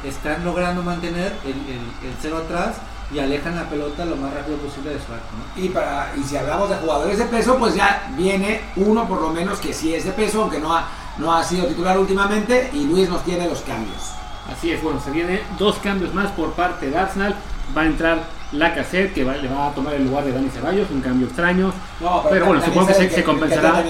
están 0.05 0.45
logrando 0.45 0.83
mantener 0.83 1.33
el- 1.45 2.07
el 2.07 2.15
cero 2.21 2.37
atrás 2.45 2.77
y 3.15 3.19
alejan 3.19 3.55
la 3.57 3.65
pelota 3.69 4.05
lo 4.05 4.17
más 4.17 4.33
rápido 4.35 4.57
posible 4.59 4.91
de 4.91 4.97
su 4.99 5.13
arco. 5.13 5.27
¿no? 5.57 5.63
Y, 5.63 5.69
para, 5.69 6.13
y 6.17 6.23
si 6.25 6.37
hablamos 6.37 6.69
de 6.71 6.77
jugadores 6.77 7.19
de 7.19 7.25
peso, 7.27 7.57
pues 7.57 7.75
ya 7.75 8.09
viene 8.17 8.61
uno 8.77 9.07
por 9.07 9.21
lo 9.23 9.31
menos 9.31 9.59
que 9.61 9.73
sí 9.73 9.95
es 9.95 10.05
de 10.05 10.13
peso, 10.13 10.43
aunque 10.43 10.59
no 10.59 10.75
ha, 10.75 10.87
no 11.19 11.33
ha 11.33 11.45
sido 11.45 11.67
titular 11.67 11.99
últimamente, 11.99 12.71
y 12.73 12.85
Luis 12.85 13.09
nos 13.09 13.23
tiene 13.25 13.49
los 13.49 13.61
cambios. 13.61 14.13
Así 14.53 14.71
es, 14.73 14.83
bueno, 14.83 15.01
se 15.01 15.11
vienen 15.11 15.41
dos 15.59 15.77
cambios 15.79 16.13
más 16.15 16.31
por 16.33 16.53
parte 16.53 16.91
de 16.91 16.97
Arsenal. 16.99 17.35
Va 17.77 17.83
a 17.83 17.87
entrar 17.87 18.23
Lacazette, 18.53 19.13
que 19.13 19.25
va- 19.25 19.37
le 19.37 19.49
va 19.49 19.67
a 19.69 19.71
tomar 19.75 19.95
el 19.95 20.05
lugar 20.05 20.25
de 20.25 20.33
Dani 20.33 20.49
Ceballos, 20.51 20.89
un 20.91 21.01
cambio 21.01 21.27
extraño. 21.27 21.73
No, 22.01 22.23
Pero 22.31 22.47
bueno, 22.47 22.65
supongo 22.65 22.87
que 22.89 22.95
se- 22.95 23.09
se 23.11 23.15
que 23.17 23.25
compensará. 23.25 23.83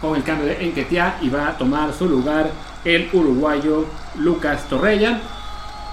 con 0.00 0.14
el 0.14 0.22
cambio 0.22 0.46
de 0.46 0.64
Enquetia 0.64 1.16
y 1.20 1.28
va 1.28 1.48
a 1.48 1.56
tomar 1.58 1.92
su 1.92 2.08
lugar 2.08 2.50
el 2.84 3.10
uruguayo 3.12 3.86
Lucas 4.16 4.62
Torreya 4.68 5.20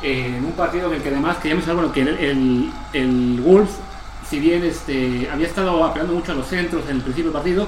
en 0.01 0.43
un 0.45 0.51
partido 0.53 0.87
en 0.87 0.95
el 0.95 1.01
que 1.01 1.09
además 1.09 1.37
queríamos 1.37 1.65
saber 1.65 1.77
bueno, 1.87 1.93
que 1.93 2.01
el, 2.01 2.07
el, 2.09 2.71
el 2.93 3.41
Wolves 3.41 3.71
si 4.29 4.39
bien 4.39 4.63
este, 4.63 5.29
había 5.31 5.47
estado 5.47 5.83
apelando 5.83 6.13
mucho 6.13 6.31
a 6.31 6.35
los 6.35 6.47
centros 6.47 6.83
en 6.89 6.97
el 6.97 7.01
principio 7.01 7.31
del 7.31 7.33
partido 7.39 7.67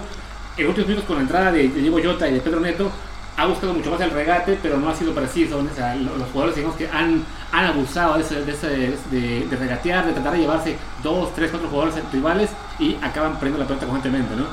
en 0.58 0.64
los 0.64 0.70
últimos 0.70 0.88
minutos 0.90 1.06
con 1.08 1.16
la 1.18 1.22
entrada 1.22 1.52
de, 1.52 1.68
Diego 1.70 2.00
Jota 2.04 2.28
y 2.28 2.34
de 2.34 2.40
Pedro 2.42 2.60
Neto 2.60 2.92
ha 3.38 3.46
buscado 3.46 3.74
mucho 3.76 3.92
más 3.92 4.02
el 4.02 4.10
regate 4.12 4.58
pero 4.62 4.78
no 4.78 4.90
ha 4.90 4.96
sido 4.96 5.14
preciso 5.14 5.60
o 5.60 5.76
sea, 5.76 5.96
lo- 5.96 6.18
los 6.18 6.28
jugadores 6.30 6.56
digamos 6.56 6.76
que 6.76 6.88
han, 6.90 7.24
han 7.52 7.66
abusado 7.66 8.16
de, 8.16 8.22
ese- 8.24 8.44
de, 8.44 8.52
ese- 8.52 8.98
de 9.12 9.56
regatear 9.56 10.08
de 10.08 10.14
tratar 10.14 10.34
de 10.34 10.40
llevarse 10.40 10.76
dos, 11.04 11.34
tres, 11.36 11.52
cuatro 11.52 11.70
jugadores 11.70 12.04
rivales 12.12 12.50
y 12.80 12.96
acaban 13.04 13.34
perdiendo 13.34 13.60
la 13.60 13.68
pelota 13.68 13.86
constantemente 13.86 14.36
¿no? 14.36 14.46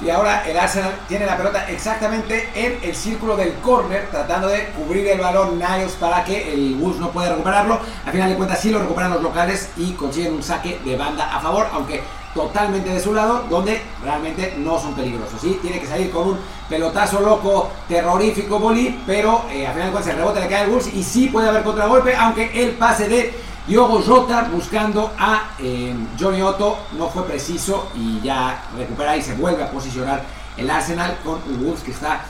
Y 0.00 0.10
ahora 0.10 0.46
el 0.46 0.58
Arsenal 0.58 0.94
tiene 1.08 1.24
la 1.24 1.38
pelota 1.38 1.68
exactamente 1.70 2.50
en 2.54 2.78
el 2.82 2.94
círculo 2.94 3.34
del 3.34 3.54
córner, 3.54 4.08
tratando 4.10 4.48
de 4.48 4.66
cubrir 4.70 5.06
el 5.08 5.20
balón 5.20 5.58
Niles 5.58 5.92
para 5.92 6.22
que 6.22 6.52
el 6.52 6.74
Wolves 6.74 7.00
no 7.00 7.10
pueda 7.10 7.30
recuperarlo. 7.30 7.80
Al 8.04 8.12
final 8.12 8.28
de 8.28 8.36
cuentas 8.36 8.60
sí 8.60 8.70
lo 8.70 8.78
recuperan 8.78 9.12
los 9.12 9.22
locales 9.22 9.70
y 9.76 9.92
consiguen 9.92 10.34
un 10.34 10.42
saque 10.42 10.78
de 10.84 10.96
banda 10.96 11.34
a 11.34 11.40
favor, 11.40 11.66
aunque 11.72 12.02
totalmente 12.34 12.90
de 12.90 13.00
su 13.00 13.14
lado, 13.14 13.44
donde 13.48 13.80
realmente 14.04 14.54
no 14.58 14.78
son 14.78 14.94
peligrosos. 14.94 15.40
¿sí? 15.40 15.58
Tiene 15.62 15.80
que 15.80 15.86
salir 15.86 16.10
con 16.10 16.28
un 16.28 16.38
pelotazo 16.68 17.20
loco, 17.20 17.70
terrorífico 17.88 18.58
Bolí, 18.58 19.02
pero 19.06 19.46
eh, 19.50 19.66
al 19.66 19.72
final 19.72 19.88
de 19.88 19.92
cuentas 19.92 20.12
el 20.12 20.18
rebote 20.18 20.40
le 20.40 20.48
cae 20.48 20.64
al 20.64 20.70
Bulls 20.70 20.92
y 20.92 21.02
sí 21.02 21.28
puede 21.28 21.48
haber 21.48 21.62
contragolpe, 21.62 22.14
aunque 22.14 22.62
el 22.62 22.72
pase 22.72 23.08
de 23.08 23.32
Diogo 23.66 24.00
Jota 24.00 24.48
buscando 24.52 25.10
a 25.18 25.50
eh, 25.58 25.92
Johnny 26.18 26.40
Otto 26.40 26.78
no 26.96 27.08
fue 27.08 27.24
preciso 27.24 27.88
y 27.96 28.20
ya 28.20 28.62
recupera 28.76 29.16
y 29.16 29.22
se 29.22 29.34
vuelve 29.34 29.64
a 29.64 29.70
posicionar 29.72 30.22
el 30.56 30.70
Arsenal 30.70 31.18
con 31.24 31.40
un 31.48 31.64
Bulls 31.64 31.80
que 31.80 31.90
está 31.90 32.20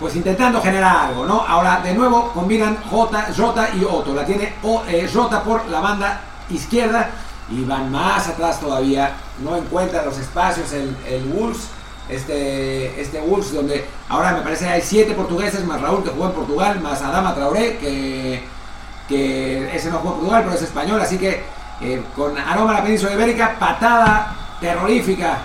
pues 0.00 0.16
intentando 0.16 0.60
generar 0.62 1.08
algo, 1.08 1.26
¿no? 1.26 1.40
Ahora 1.40 1.80
de 1.82 1.92
nuevo 1.92 2.32
combinan 2.32 2.78
Jota, 2.90 3.28
Jota 3.36 3.68
y 3.74 3.84
Otto. 3.84 4.14
La 4.14 4.24
tiene 4.24 4.54
eh, 4.88 5.10
Jota 5.12 5.42
por 5.42 5.66
la 5.68 5.80
banda 5.80 6.20
izquierda 6.48 7.10
y 7.50 7.62
van 7.64 7.92
más 7.92 8.28
atrás 8.28 8.58
todavía. 8.58 9.16
No 9.42 9.54
encuentran 9.54 10.06
los 10.06 10.16
espacios 10.18 10.72
el, 10.72 10.96
el 11.06 11.24
Wolves. 11.24 11.68
Este, 12.08 13.00
este 13.00 13.20
Wolves 13.20 13.52
donde 13.52 13.84
ahora 14.08 14.32
me 14.32 14.40
parece 14.40 14.68
hay 14.68 14.80
siete 14.80 15.12
portugueses 15.12 15.64
más 15.64 15.80
Raúl 15.80 16.04
que 16.04 16.10
jugó 16.10 16.26
en 16.26 16.32
Portugal, 16.32 16.80
más 16.80 17.02
Adama 17.02 17.34
Traoré 17.34 17.78
que, 17.78 18.44
que 19.08 19.74
ese 19.74 19.90
no 19.90 19.98
jugó 19.98 20.14
Portugal 20.14 20.42
pero 20.44 20.56
es 20.56 20.62
español, 20.62 21.00
así 21.00 21.18
que 21.18 21.44
eh, 21.80 22.02
con 22.14 22.36
aroma 22.38 22.70
a 22.72 22.74
la 22.74 22.82
península 22.82 23.12
ibérica, 23.12 23.56
patada 23.58 24.34
terrorífica 24.60 25.38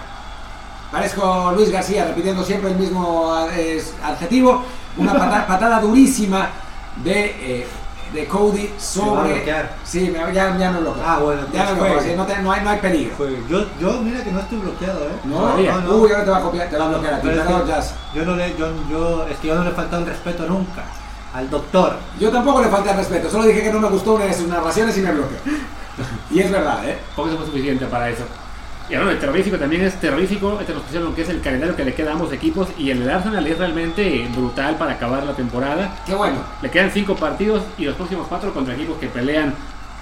Parezco 0.91 1.53
Luis 1.55 1.71
García 1.71 2.05
repitiendo 2.05 2.43
siempre 2.43 2.71
el 2.71 2.75
mismo 2.75 3.33
adjetivo. 3.33 4.63
Una 4.97 5.13
patada, 5.47 5.79
durísima 5.79 6.49
de, 6.97 7.35
eh, 7.39 7.67
de 8.13 8.25
Cody 8.27 8.73
sobre. 8.77 9.45
Sí, 9.85 10.13
ya, 10.33 10.57
ya 10.57 10.71
no 10.71 10.81
bloqueo. 10.81 11.03
Ah, 11.05 11.19
bueno, 11.19 11.43
ya 11.53 11.71
no, 11.71 11.77
fue, 11.77 12.15
no, 12.17 12.27
no, 12.43 12.51
hay, 12.51 12.61
no 12.61 12.69
hay 12.69 12.79
peligro. 12.79 13.15
Yo, 13.49 13.65
yo, 13.79 14.01
mira 14.01 14.21
que 14.21 14.33
no 14.33 14.41
estoy 14.41 14.57
bloqueado, 14.57 15.05
¿eh? 15.05 15.13
No, 15.23 15.57
no, 15.57 15.81
no. 15.81 15.95
Uy, 15.95 16.11
ahora 16.11 16.25
te 16.25 16.29
va 16.31 16.37
a 16.37 16.41
copiar, 16.41 16.69
te 16.69 16.77
va 16.77 16.85
a 16.85 16.89
bloquear 16.89 17.13
a 17.13 17.21
ti. 17.21 17.27
Perdón, 17.27 17.67
Jazz. 17.67 17.95
Yo 18.13 18.25
no 18.25 18.35
le, 18.35 18.57
yo, 18.57 18.67
yo, 18.89 19.25
es 19.27 19.37
que 19.37 19.47
yo 19.47 19.55
no 19.55 19.63
le 19.63 19.69
he 19.69 19.73
faltado 19.73 20.01
el 20.01 20.09
respeto 20.09 20.45
nunca 20.45 20.83
al 21.33 21.49
doctor. 21.49 21.97
Yo 22.19 22.29
tampoco 22.29 22.61
le 22.61 22.69
falté 22.69 22.91
el 22.91 22.97
respeto, 22.97 23.29
solo 23.29 23.45
dije 23.45 23.63
que 23.63 23.71
no 23.71 23.79
me 23.79 23.89
gustó 23.89 24.13
una 24.13 24.25
de 24.25 24.33
sus 24.33 24.47
narraciones 24.47 24.97
y 24.97 25.01
me 25.01 25.11
bloqueó. 25.11 25.37
y 26.31 26.39
es 26.39 26.51
verdad, 26.51 26.87
¿eh? 26.87 26.97
Poco 27.15 27.29
fue 27.29 27.45
suficiente 27.45 27.85
para 27.85 28.09
eso. 28.09 28.23
Y 28.89 28.95
bueno, 28.95 29.11
el 29.11 29.19
terrorífico 29.19 29.57
también 29.57 29.83
es 29.83 29.97
terrorífico, 30.01 30.59
este 30.59 30.73
pusieron 30.73 31.09
lo 31.09 31.15
que 31.15 31.21
es 31.21 31.29
el 31.29 31.39
calendario 31.39 31.75
que 31.77 31.85
le 31.85 31.93
queda 31.93 32.09
a 32.09 32.13
ambos 32.13 32.33
equipos 32.33 32.67
y 32.77 32.91
el 32.91 33.09
Arsenal 33.09 33.47
es 33.47 33.57
realmente 33.57 34.27
brutal 34.35 34.75
para 34.75 34.93
acabar 34.93 35.23
la 35.23 35.33
temporada. 35.33 35.95
Qué 36.05 36.13
bueno. 36.13 36.39
Le 36.61 36.69
quedan 36.69 36.91
cinco 36.91 37.15
partidos 37.15 37.63
y 37.77 37.85
los 37.85 37.95
próximos 37.95 38.27
cuatro 38.27 38.53
contra 38.53 38.73
equipos 38.73 38.97
que 38.97 39.07
pelean 39.07 39.53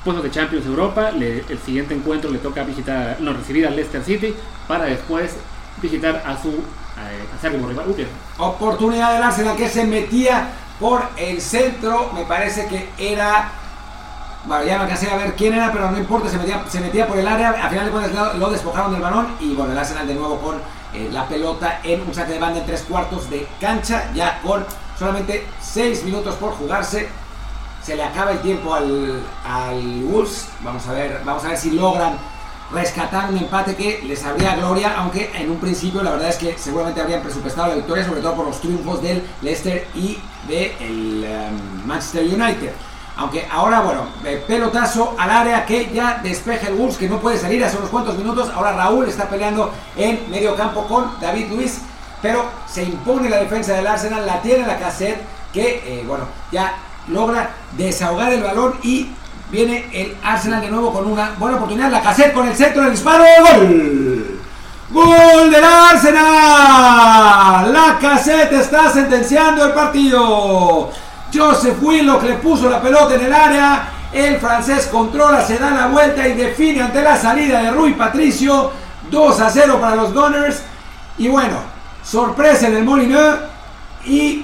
puestos 0.04 0.24
de 0.24 0.32
Champions 0.32 0.66
Europa. 0.66 1.10
el 1.10 1.60
siguiente 1.64 1.94
encuentro 1.94 2.32
le 2.32 2.40
toca 2.40 2.64
visitar, 2.64 3.18
no, 3.20 3.34
recibir 3.34 3.68
al 3.68 3.76
Leicester 3.76 4.04
City 4.04 4.34
para 4.68 4.86
después 4.86 5.36
visitar 5.80 6.24
a 6.26 6.42
su 6.42 6.50
a, 6.98 7.50
rival. 7.50 7.96
Oportunidad 8.40 9.14
del 9.14 9.24
Arsenal 9.24 9.56
que 9.56 9.70
se 9.70 9.86
metía 9.86 10.50
por 10.80 11.04
el 11.18 11.42
centro, 11.42 12.12
me 12.14 12.24
parece 12.24 12.68
que 12.68 12.90
era 12.98 13.52
bueno, 14.46 14.64
ya 14.64 14.78
me 14.78 14.84
alcancé 14.84 15.12
a 15.12 15.18
ver 15.18 15.36
quién 15.36 15.54
era, 15.54 15.72
pero 15.72 15.92
no 15.92 15.98
importa, 15.98 16.30
se 16.30 16.38
metía, 16.38 16.64
se 16.70 16.80
metía 16.80 17.08
por 17.08 17.18
el 17.18 17.28
área. 17.28 17.50
Al 17.50 17.70
final 17.70 17.86
de 17.86 17.92
cuentas 17.92 18.36
lo 18.36 18.50
despojaron 18.50 18.94
del 18.94 19.02
balón 19.02 19.36
y 19.40 19.54
bueno, 19.54 19.74
el 19.74 19.78
Arsenal 19.78 20.08
de 20.08 20.16
nuevo 20.16 20.40
con 20.40 20.56
eh, 20.94 21.10
la 21.12 21.28
pelota 21.28 21.82
en 21.84 22.02
un 22.02 22.14
saque 22.14 22.34
de 22.34 22.40
banda 22.40 22.60
en 22.60 22.66
tres 22.66 22.86
cuartos 22.88 23.30
de 23.30 23.48
cancha, 23.60 24.10
ya 24.14 24.40
con 24.42 24.66
solamente 24.98 25.46
seis 25.62 26.04
minutos 26.04 26.36
por 26.36 26.54
jugarse. 26.54 27.10
Se 27.84 27.96
le 27.96 28.04
acaba 28.04 28.32
el 28.32 28.40
tiempo 28.40 28.74
al, 28.74 29.22
al 29.46 30.04
Wolves. 30.04 30.50
Vamos 30.62 30.88
a 30.88 30.94
ver, 30.94 31.22
vamos 31.26 31.44
a 31.44 31.50
ver 31.50 31.58
si 31.58 31.72
logran 31.72 32.18
rescatar 32.72 33.30
un 33.30 33.38
empate 33.38 33.76
que 33.76 34.02
les 34.06 34.24
habría 34.26 34.56
gloria, 34.56 34.94
aunque 34.98 35.32
en 35.34 35.50
un 35.50 35.58
principio 35.58 36.04
la 36.04 36.12
verdad 36.12 36.30
es 36.30 36.38
que 36.38 36.58
seguramente 36.58 37.02
habrían 37.02 37.22
presupuestado 37.22 37.70
la 37.70 37.76
victoria, 37.76 38.06
sobre 38.06 38.22
todo 38.22 38.36
por 38.36 38.46
los 38.46 38.62
triunfos 38.62 39.02
del 39.02 39.24
Leicester 39.42 39.88
y 39.96 40.18
del 40.48 41.22
de 41.22 41.46
em, 41.48 41.86
Manchester 41.86 42.24
United. 42.24 42.72
Aunque 43.18 43.46
ahora, 43.52 43.82
bueno, 43.82 44.08
pelotazo 44.48 45.14
al 45.18 45.30
área 45.30 45.66
que 45.66 45.92
ya 45.94 46.22
despeja 46.24 46.68
el 46.70 46.76
Wolves, 46.76 46.98
que 46.98 47.10
no 47.10 47.20
puede 47.20 47.38
salir 47.38 47.62
hace 47.64 47.76
unos 47.78 47.90
cuantos 47.90 48.18
minutos. 48.18 48.50
Ahora 48.56 48.72
Raúl 48.72 49.10
está 49.10 49.28
peleando 49.28 49.74
en 49.98 50.32
medio 50.32 50.56
campo 50.56 50.88
con 50.88 51.20
David 51.20 51.50
Luis, 51.50 51.82
pero 52.22 52.46
se 52.66 52.84
impone 52.84 53.30
la 53.30 53.38
defensa 53.38 53.74
del 53.74 53.88
Arsenal, 53.88 54.26
la 54.26 54.42
tiene 54.42 54.66
la 54.66 54.80
cassette, 54.80 55.20
que, 55.52 55.84
eh, 55.86 56.04
bueno, 56.08 56.26
ya 56.50 56.76
logra 57.10 57.50
desahogar 57.76 58.32
el 58.32 58.42
balón 58.42 58.76
y 58.84 59.10
viene 59.52 59.90
el 59.92 60.16
Arsenal 60.24 60.62
de 60.62 60.70
nuevo 60.70 60.94
con 60.94 61.06
una 61.06 61.32
buena 61.38 61.58
oportunidad. 61.58 61.92
La 61.92 62.02
cassette 62.02 62.34
con 62.34 62.48
el 62.48 62.56
centro 62.56 62.84
del 62.84 62.92
disparo, 62.92 63.26
¡gol! 63.52 64.39
¡Gol 64.92 65.52
del 65.52 65.64
Arsenal! 65.64 66.22
La 67.72 67.98
cassette 68.02 68.54
está 68.54 68.92
sentenciando 68.92 69.66
el 69.66 69.72
partido. 69.72 70.90
Joseph 71.32 71.78
Willock 71.80 72.24
le 72.24 72.34
puso 72.36 72.68
la 72.68 72.82
pelota 72.82 73.14
en 73.14 73.26
el 73.26 73.34
área. 73.34 73.90
El 74.12 74.40
francés 74.40 74.88
controla, 74.88 75.46
se 75.46 75.60
da 75.60 75.70
la 75.70 75.88
vuelta 75.88 76.28
y 76.28 76.34
define 76.34 76.82
ante 76.82 77.04
la 77.04 77.16
salida 77.16 77.62
de 77.62 77.70
Rui 77.70 77.94
Patricio. 77.94 78.72
2 79.12 79.40
a 79.40 79.50
0 79.52 79.78
para 79.80 79.96
los 79.96 80.12
Gunners. 80.12 80.64
Y 81.20 81.28
bueno, 81.28 81.58
sorpresa 82.04 82.68
en 82.68 82.78
el 82.78 82.84
Molineux. 82.84 83.42
Y 84.06 84.44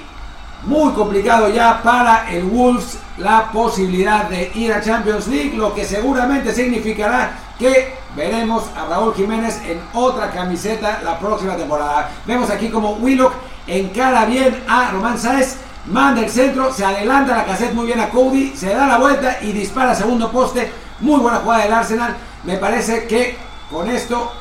muy 0.63 0.93
complicado 0.93 1.49
ya 1.49 1.81
para 1.81 2.29
el 2.29 2.43
Wolves 2.43 2.99
la 3.17 3.51
posibilidad 3.51 4.29
de 4.29 4.51
ir 4.53 4.71
a 4.71 4.79
Champions 4.79 5.27
League. 5.27 5.53
Lo 5.55 5.73
que 5.73 5.85
seguramente 5.85 6.53
significará 6.53 7.31
que 7.59 7.93
veremos 8.15 8.63
a 8.75 8.85
Raúl 8.85 9.13
Jiménez 9.13 9.61
en 9.65 9.81
otra 9.93 10.31
camiseta 10.31 11.01
la 11.03 11.19
próxima 11.19 11.55
temporada. 11.55 12.09
Vemos 12.25 12.49
aquí 12.49 12.69
como 12.69 12.93
Willock 12.93 13.33
encara 13.67 14.25
bien 14.25 14.63
a 14.67 14.91
Román 14.91 15.17
Sáez 15.17 15.57
manda 15.87 16.21
el 16.21 16.29
centro, 16.29 16.73
se 16.73 16.83
adelanta 16.83 17.35
la 17.35 17.45
cassette 17.45 17.73
muy 17.73 17.85
bien 17.85 17.99
a 17.99 18.09
Cody, 18.09 18.55
se 18.55 18.73
da 18.73 18.87
la 18.87 18.97
vuelta 18.97 19.37
y 19.41 19.51
dispara 19.51 19.95
segundo 19.95 20.31
poste. 20.31 20.71
Muy 20.99 21.19
buena 21.19 21.39
jugada 21.39 21.63
del 21.63 21.73
Arsenal. 21.73 22.15
Me 22.43 22.57
parece 22.57 23.05
que 23.07 23.37
con 23.69 23.89
esto 23.89 24.31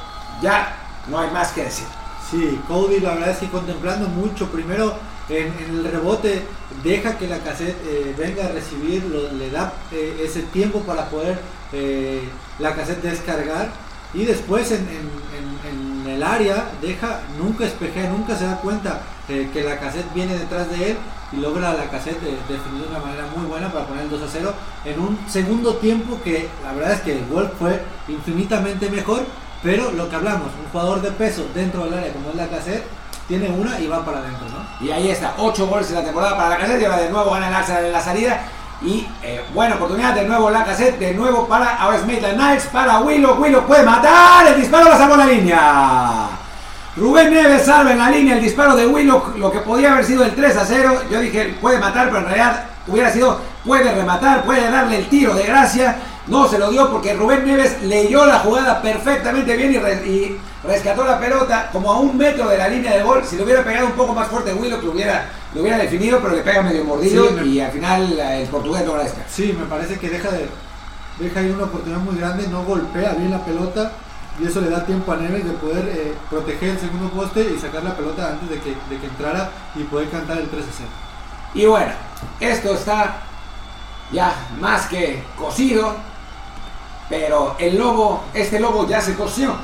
ya 0.40 0.76
no 1.08 1.18
hay 1.18 1.30
más 1.30 1.52
que 1.52 1.64
decir. 1.64 1.86
Sí, 2.30 2.60
Cody 2.68 3.00
la 3.00 3.14
verdad 3.14 3.30
es 3.30 3.38
que 3.38 3.48
contemplando 3.48 4.08
mucho. 4.08 4.48
Primero 4.50 4.94
en, 5.28 5.76
el 5.76 5.84
rebote 5.84 6.42
deja 6.82 7.16
que 7.16 7.26
la 7.26 7.38
cassette 7.38 7.76
eh, 7.86 8.14
venga 8.16 8.46
a 8.46 8.48
recibir, 8.48 9.04
le 9.04 9.50
da 9.50 9.72
eh, 9.92 10.22
ese 10.22 10.42
tiempo 10.42 10.80
para 10.80 11.08
poder 11.08 11.38
eh, 11.72 12.22
la 12.58 12.74
cassette 12.74 13.02
descargar. 13.02 13.70
Y 14.12 14.24
después 14.24 14.70
en, 14.70 15.24
el 16.06 16.22
área 16.22 16.70
deja, 16.80 17.22
nunca 17.38 17.64
espejea, 17.64 18.10
nunca 18.10 18.36
se 18.36 18.44
da 18.44 18.60
cuenta 18.60 19.02
que 19.26 19.64
la 19.64 19.80
cassette 19.80 20.12
viene 20.14 20.38
detrás 20.38 20.70
de 20.70 20.90
él 20.90 20.96
y 21.32 21.36
logra 21.36 21.72
la 21.72 21.90
cassette 21.90 22.20
definir 22.20 22.82
de 22.82 22.88
una 22.90 22.98
manera 23.00 23.26
muy 23.34 23.46
buena 23.46 23.72
para 23.72 23.86
poner 23.86 24.04
el 24.04 24.10
2 24.10 24.22
a 24.22 24.28
0 24.30 24.54
en 24.84 25.00
un 25.00 25.18
segundo 25.28 25.76
tiempo 25.76 26.20
que 26.22 26.46
la 26.62 26.74
verdad 26.74 26.92
es 26.92 27.00
que 27.00 27.18
el 27.18 27.26
gol 27.26 27.50
fue 27.58 27.80
infinitamente 28.06 28.88
mejor, 28.90 29.24
pero 29.62 29.90
lo 29.90 30.08
que 30.08 30.14
hablamos, 30.14 30.52
un 30.62 30.70
jugador 30.70 31.02
de 31.02 31.10
peso 31.10 31.46
dentro 31.54 31.84
del 31.84 31.94
área 31.94 32.12
como 32.12 32.30
es 32.30 32.36
la 32.36 32.48
cassette, 32.48 32.84
tiene 33.28 33.48
una 33.48 33.78
y 33.78 33.86
va 33.86 34.04
para 34.04 34.18
adentro, 34.18 34.46
¿no? 34.48 34.86
Y 34.86 34.90
ahí 34.90 35.10
está, 35.10 35.34
8 35.38 35.66
goles 35.66 35.88
en 35.90 35.96
la 35.96 36.04
temporada 36.04 36.36
para 36.36 36.50
la 36.50 36.56
cassette 36.58 36.82
y 36.82 36.84
ahora 36.84 36.98
de 36.98 37.10
nuevo 37.10 37.30
gana 37.30 37.48
el 37.48 37.54
Arsenal 37.54 37.84
en 37.86 37.92
la 37.92 38.00
salida. 38.00 38.40
Y 38.82 39.06
eh, 39.22 39.42
buena 39.54 39.76
oportunidad, 39.76 40.14
de 40.14 40.24
nuevo 40.24 40.50
la 40.50 40.64
cassette, 40.64 40.98
de 40.98 41.14
nuevo 41.14 41.46
para 41.48 41.76
ahora 41.76 41.96
es 41.96 42.06
Maitland 42.06 42.36
Knights, 42.36 42.66
para 42.66 42.98
Willow, 42.98 43.40
Willow 43.40 43.66
puede 43.66 43.82
matar, 43.82 44.46
el 44.48 44.60
disparo 44.60 44.90
la 44.90 44.98
salvó 44.98 45.16
la 45.16 45.26
línea. 45.26 46.28
Rubén 46.96 47.30
Neves 47.32 47.64
salva 47.64 47.90
en 47.90 47.98
la 47.98 48.08
línea 48.08 48.36
el 48.36 48.42
disparo 48.42 48.76
de 48.76 48.86
Willock, 48.86 49.36
lo 49.36 49.50
que 49.50 49.58
podía 49.60 49.92
haber 49.92 50.04
sido 50.04 50.24
el 50.24 50.34
3 50.34 50.56
a 50.56 50.64
0. 50.64 51.02
Yo 51.10 51.20
dije, 51.20 51.56
puede 51.60 51.78
matar, 51.78 52.06
pero 52.06 52.18
en 52.18 52.26
realidad 52.26 52.64
hubiera 52.86 53.10
sido, 53.10 53.40
puede 53.64 53.92
rematar, 53.92 54.44
puede 54.44 54.70
darle 54.70 54.98
el 54.98 55.08
tiro 55.08 55.34
de 55.34 55.44
gracia. 55.44 55.96
No 56.28 56.48
se 56.48 56.58
lo 56.58 56.70
dio 56.70 56.90
porque 56.90 57.14
Rubén 57.14 57.44
Neves 57.44 57.82
leyó 57.82 58.24
la 58.26 58.38
jugada 58.38 58.80
perfectamente 58.80 59.56
bien 59.56 59.72
y, 60.06 60.38
rescató 60.66 61.04
la 61.04 61.18
pelota 61.18 61.70
como 61.72 61.92
a 61.92 62.00
un 62.00 62.16
metro 62.16 62.48
de 62.48 62.58
la 62.58 62.68
línea 62.68 62.96
de 62.96 63.02
gol. 63.02 63.22
Si 63.24 63.36
lo 63.36 63.44
hubiera 63.44 63.62
pegado 63.62 63.86
un 63.86 63.92
poco 63.92 64.14
más 64.14 64.28
fuerte 64.28 64.52
Willock, 64.52 64.82
lo 64.82 64.92
hubiera, 64.92 65.30
lo 65.54 65.62
hubiera 65.62 65.78
definido, 65.78 66.20
pero 66.20 66.34
le 66.34 66.42
pega 66.42 66.62
medio 66.62 66.84
mordido 66.84 67.44
y 67.44 67.60
al 67.60 67.72
final 67.72 68.18
el 68.18 68.48
portugués 68.48 68.86
logra 68.86 69.02
descargar. 69.02 69.30
Sí, 69.30 69.56
me 69.58 69.66
parece 69.66 69.98
que 69.98 70.08
deja 70.08 70.30
de 70.30 70.48
deja 71.18 71.42
ir 71.42 71.54
una 71.54 71.64
oportunidad 71.64 72.00
muy 72.00 72.16
grande, 72.16 72.48
no 72.48 72.64
golpea 72.64 73.12
bien 73.12 73.30
la 73.30 73.44
pelota 73.44 73.92
y 74.40 74.46
eso 74.46 74.60
le 74.60 74.68
da 74.68 74.84
tiempo 74.84 75.12
a 75.12 75.16
Neves 75.16 75.44
de 75.44 75.52
poder 75.52 75.88
eh, 75.88 76.14
proteger 76.28 76.70
el 76.70 76.78
segundo 76.80 77.08
poste 77.10 77.52
y 77.54 77.58
sacar 77.58 77.84
la 77.84 77.96
pelota 77.96 78.30
antes 78.30 78.50
de 78.50 78.58
que, 78.58 78.70
de 78.70 78.98
que 79.00 79.06
entrara 79.06 79.50
y 79.76 79.84
poder 79.84 80.10
cantar 80.10 80.38
el 80.38 80.48
3 80.48 80.64
0. 80.76 80.88
Y 81.54 81.66
bueno, 81.66 81.92
esto 82.40 82.74
está 82.74 83.18
ya 84.10 84.34
más 84.60 84.86
que 84.86 85.22
cocido, 85.38 85.94
pero 87.08 87.54
el 87.58 87.78
lobo, 87.78 88.24
este 88.34 88.58
lobo 88.58 88.88
ya 88.88 89.00
se 89.00 89.14
coció. 89.14 89.54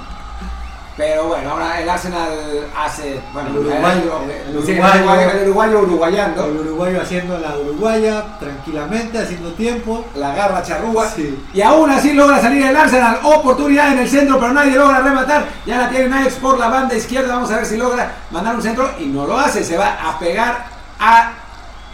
Pero 1.01 1.29
bueno, 1.29 1.53
ahora 1.53 1.81
el 1.81 1.89
Arsenal 1.89 2.29
hace. 2.77 3.19
Bueno, 3.33 3.49
El 3.49 3.57
uruguayo, 3.57 4.21
el, 4.25 4.31
el 4.51 4.57
uruguayo- 4.59 4.99
uruguayo, 5.01 5.31
el 5.31 5.43
uruguayo 5.49 5.79
uruguayando. 5.81 6.45
El 6.45 6.57
uruguayo 6.59 7.01
haciendo 7.01 7.39
la 7.39 7.57
uruguaya 7.57 8.39
tranquilamente, 8.39 9.19
haciendo 9.19 9.51
tiempo. 9.55 10.05
La 10.15 10.35
garra 10.35 10.63
charrúa. 10.63 11.09
Sí. 11.09 11.43
Y 11.55 11.63
aún 11.63 11.89
así 11.91 12.13
logra 12.13 12.39
salir 12.43 12.67
el 12.67 12.77
Arsenal. 12.77 13.19
Oportunidad 13.23 13.93
en 13.95 14.01
el 14.01 14.11
centro, 14.11 14.39
pero 14.39 14.53
nadie 14.53 14.73
logra 14.77 15.01
rematar. 15.01 15.47
Ya 15.65 15.79
la 15.79 15.89
tiene 15.89 16.15
Niles 16.15 16.35
por 16.35 16.59
la 16.59 16.69
banda 16.69 16.95
izquierda. 16.95 17.33
Vamos 17.35 17.51
a 17.51 17.57
ver 17.57 17.65
si 17.65 17.79
logra 17.79 18.13
mandar 18.31 18.55
un 18.57 18.63
centro. 18.63 18.91
Y 18.99 19.07
no 19.07 19.27
lo 19.27 19.39
hace. 19.39 19.65
Se 19.65 19.79
va 19.79 19.97
a 20.07 20.19
pegar 20.19 20.67
a 20.99 21.33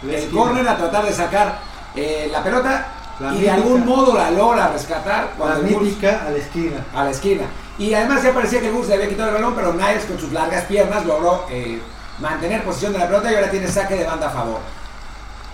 La 0.03 0.17
el 0.17 0.29
córner 0.31 0.67
a 0.67 0.75
tratar 0.75 1.05
de 1.05 1.13
sacar 1.13 1.59
eh, 1.95 2.27
la 2.29 2.43
pelota. 2.43 2.87
La 3.21 3.33
y 3.33 3.39
de 3.41 3.49
algún 3.51 3.85
modo 3.85 4.15
la 4.17 4.29
logra 4.31 4.67
rescatar 4.67 5.23
La 5.23 5.29
cuando 5.37 5.61
Wolves- 5.61 5.79
mítica 5.81 6.23
a 6.27 6.29
la 6.29 6.37
esquina. 6.37 6.77
a 6.93 7.03
la 7.05 7.09
esquina. 7.11 7.43
Y 7.77 7.93
además 7.93 8.23
ya 8.23 8.33
parecía 8.33 8.59
que 8.59 8.67
el 8.67 8.73
Wolves 8.73 8.89
le 8.89 8.95
había 8.95 9.09
quitado 9.09 9.29
el 9.29 9.35
balón, 9.35 9.53
pero 9.55 9.73
Niles 9.73 10.05
con 10.05 10.19
sus 10.19 10.31
largas 10.31 10.65
piernas 10.65 11.05
logró 11.05 11.45
eh, 11.49 11.79
mantener 12.19 12.63
posición 12.63 12.93
de 12.93 12.99
la 12.99 13.05
pelota 13.05 13.31
y 13.31 13.35
ahora 13.35 13.51
tiene 13.51 13.67
saque 13.67 13.95
de 13.95 14.05
banda 14.05 14.27
a 14.27 14.31
favor. 14.31 14.59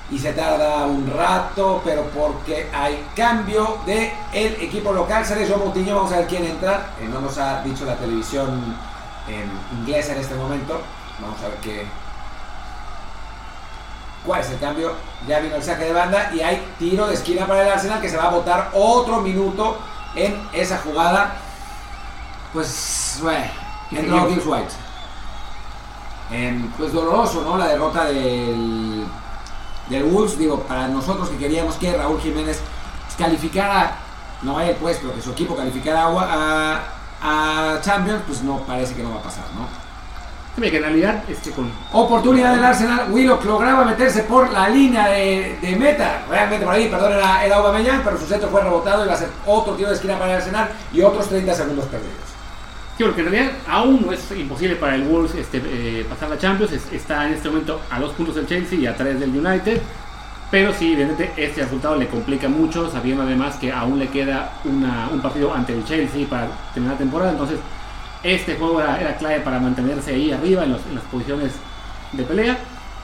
Y 0.09 0.19
se 0.19 0.31
tarda 0.33 0.85
un 0.85 1.11
rato, 1.11 1.81
pero 1.83 2.03
porque 2.15 2.69
hay 2.73 3.03
cambio 3.15 3.79
de 3.85 4.13
el 4.31 4.53
equipo 4.61 4.93
local. 4.93 5.25
Sale 5.25 5.47
Joe 5.47 5.57
Moutinho, 5.57 5.95
vamos 5.95 6.13
a 6.13 6.19
ver 6.19 6.27
quién 6.27 6.45
entra. 6.45 6.91
Eh, 7.01 7.07
no 7.11 7.19
nos 7.19 7.37
ha 7.37 7.61
dicho 7.63 7.83
la 7.85 7.95
televisión 7.95 8.75
en 9.27 9.79
inglesa 9.79 10.13
en 10.13 10.19
este 10.19 10.35
momento. 10.35 10.79
Vamos 11.19 11.41
a 11.43 11.47
ver 11.49 11.57
qué. 11.57 11.85
¿Cuál 14.25 14.41
es 14.41 14.49
el 14.51 14.59
cambio? 14.59 14.93
Ya 15.27 15.39
vino 15.39 15.55
el 15.55 15.63
saque 15.63 15.85
de 15.85 15.93
banda 15.93 16.31
y 16.33 16.39
hay 16.39 16.63
tiro 16.79 17.07
de 17.07 17.15
esquina 17.15 17.45
para 17.45 17.63
el 17.63 17.69
Arsenal 17.69 17.99
que 17.99 18.09
se 18.09 18.15
va 18.15 18.25
a 18.25 18.31
botar 18.31 18.69
otro 18.73 19.19
minuto 19.19 19.77
en 20.15 20.41
esa 20.53 20.77
jugada. 20.77 21.35
Pues, 22.53 23.19
bueno, 23.21 23.45
entró 23.91 24.29
Gibbs 24.29 24.45
White. 24.45 24.73
Em, 26.31 26.69
pues 26.77 26.93
doloroso, 26.93 27.41
¿no? 27.41 27.57
La 27.57 27.67
derrota 27.67 28.05
del, 28.05 29.05
del 29.89 30.03
Wolves. 30.03 30.37
Digo, 30.37 30.59
para 30.61 30.87
nosotros 30.87 31.29
que 31.29 31.37
queríamos 31.37 31.75
que 31.75 31.95
Raúl 31.95 32.19
Jiménez 32.21 32.61
calificara, 33.17 33.97
no 34.43 34.55
vaya 34.55 34.71
el 34.71 34.75
puesto, 34.77 35.13
que 35.13 35.21
su 35.21 35.31
equipo 35.31 35.55
calificara 35.55 36.05
a, 36.05 36.79
a, 37.21 37.73
a 37.75 37.81
Champions, 37.81 38.21
pues 38.25 38.41
no 38.43 38.59
parece 38.59 38.95
que 38.95 39.03
no 39.03 39.11
va 39.11 39.17
a 39.17 39.23
pasar, 39.23 39.45
¿no? 39.55 39.67
Fíjate 40.55 40.69
que 40.69 40.77
en 40.77 40.83
realidad, 40.83 41.23
este, 41.27 41.49
con, 41.49 41.71
Oportunidad 41.91 42.53
del 42.53 42.63
Arsenal, 42.63 43.11
Willock 43.11 43.43
lograba 43.45 43.85
meterse 43.85 44.23
por 44.23 44.51
la 44.51 44.69
línea 44.69 45.07
de, 45.07 45.57
de 45.59 45.75
meta, 45.75 46.25
realmente 46.29 46.63
por 46.63 46.75
ahí, 46.75 46.89
perdón, 46.89 47.13
era, 47.13 47.43
era 47.43 47.55
Aubameyang, 47.55 48.03
pero 48.03 48.19
su 48.19 48.27
centro 48.27 48.49
fue 48.49 48.61
rebotado 48.61 49.03
y 49.03 49.07
va 49.07 49.15
a 49.15 49.17
ser 49.17 49.29
otro 49.47 49.73
tiro 49.73 49.89
de 49.89 49.95
esquina 49.95 50.19
para 50.19 50.31
el 50.31 50.37
Arsenal 50.37 50.69
y 50.91 51.01
otros 51.01 51.27
30 51.27 51.55
segundos 51.55 51.85
perdidos. 51.85 52.32
Sí, 52.97 53.03
porque 53.03 53.21
en 53.21 53.31
realidad 53.31 53.53
aún 53.67 54.01
no 54.05 54.11
es 54.11 54.31
imposible 54.31 54.75
para 54.75 54.95
el 54.95 55.03
Wolves 55.03 55.33
este, 55.35 55.57
eh, 55.65 56.05
pasar 56.07 56.29
la 56.29 56.37
Champions. 56.37 56.71
Es- 56.73 56.91
está 56.93 57.25
en 57.27 57.33
este 57.33 57.49
momento 57.49 57.81
a 57.89 57.99
dos 57.99 58.11
puntos 58.13 58.35
del 58.35 58.45
Chelsea 58.47 58.77
y 58.79 58.85
a 58.85 58.95
tres 58.95 59.19
del 59.19 59.31
United. 59.35 59.81
Pero 60.51 60.71
sí, 60.71 60.93
evidentemente 60.93 61.33
este 61.43 61.63
resultado 61.63 61.95
le 61.95 62.07
complica 62.07 62.47
mucho, 62.47 62.91
sabiendo 62.91 63.23
además 63.23 63.55
que 63.55 63.71
aún 63.71 63.97
le 63.97 64.07
queda 64.09 64.53
una- 64.65 65.09
un 65.11 65.19
partido 65.21 65.51
ante 65.53 65.73
el 65.73 65.83
Chelsea 65.85 66.27
para 66.27 66.47
terminar 66.73 66.93
la 66.93 66.99
temporada. 66.99 67.31
Entonces, 67.31 67.57
este 68.21 68.55
juego 68.55 68.79
era, 68.79 69.17
clave 69.17 69.39
para 69.39 69.59
mantenerse 69.59 70.11
ahí 70.13 70.31
arriba 70.31 70.63
en, 70.63 70.73
los- 70.73 70.85
en 70.85 70.93
las 70.95 71.03
posiciones 71.05 71.53
de 72.11 72.23
pelea. 72.23 72.57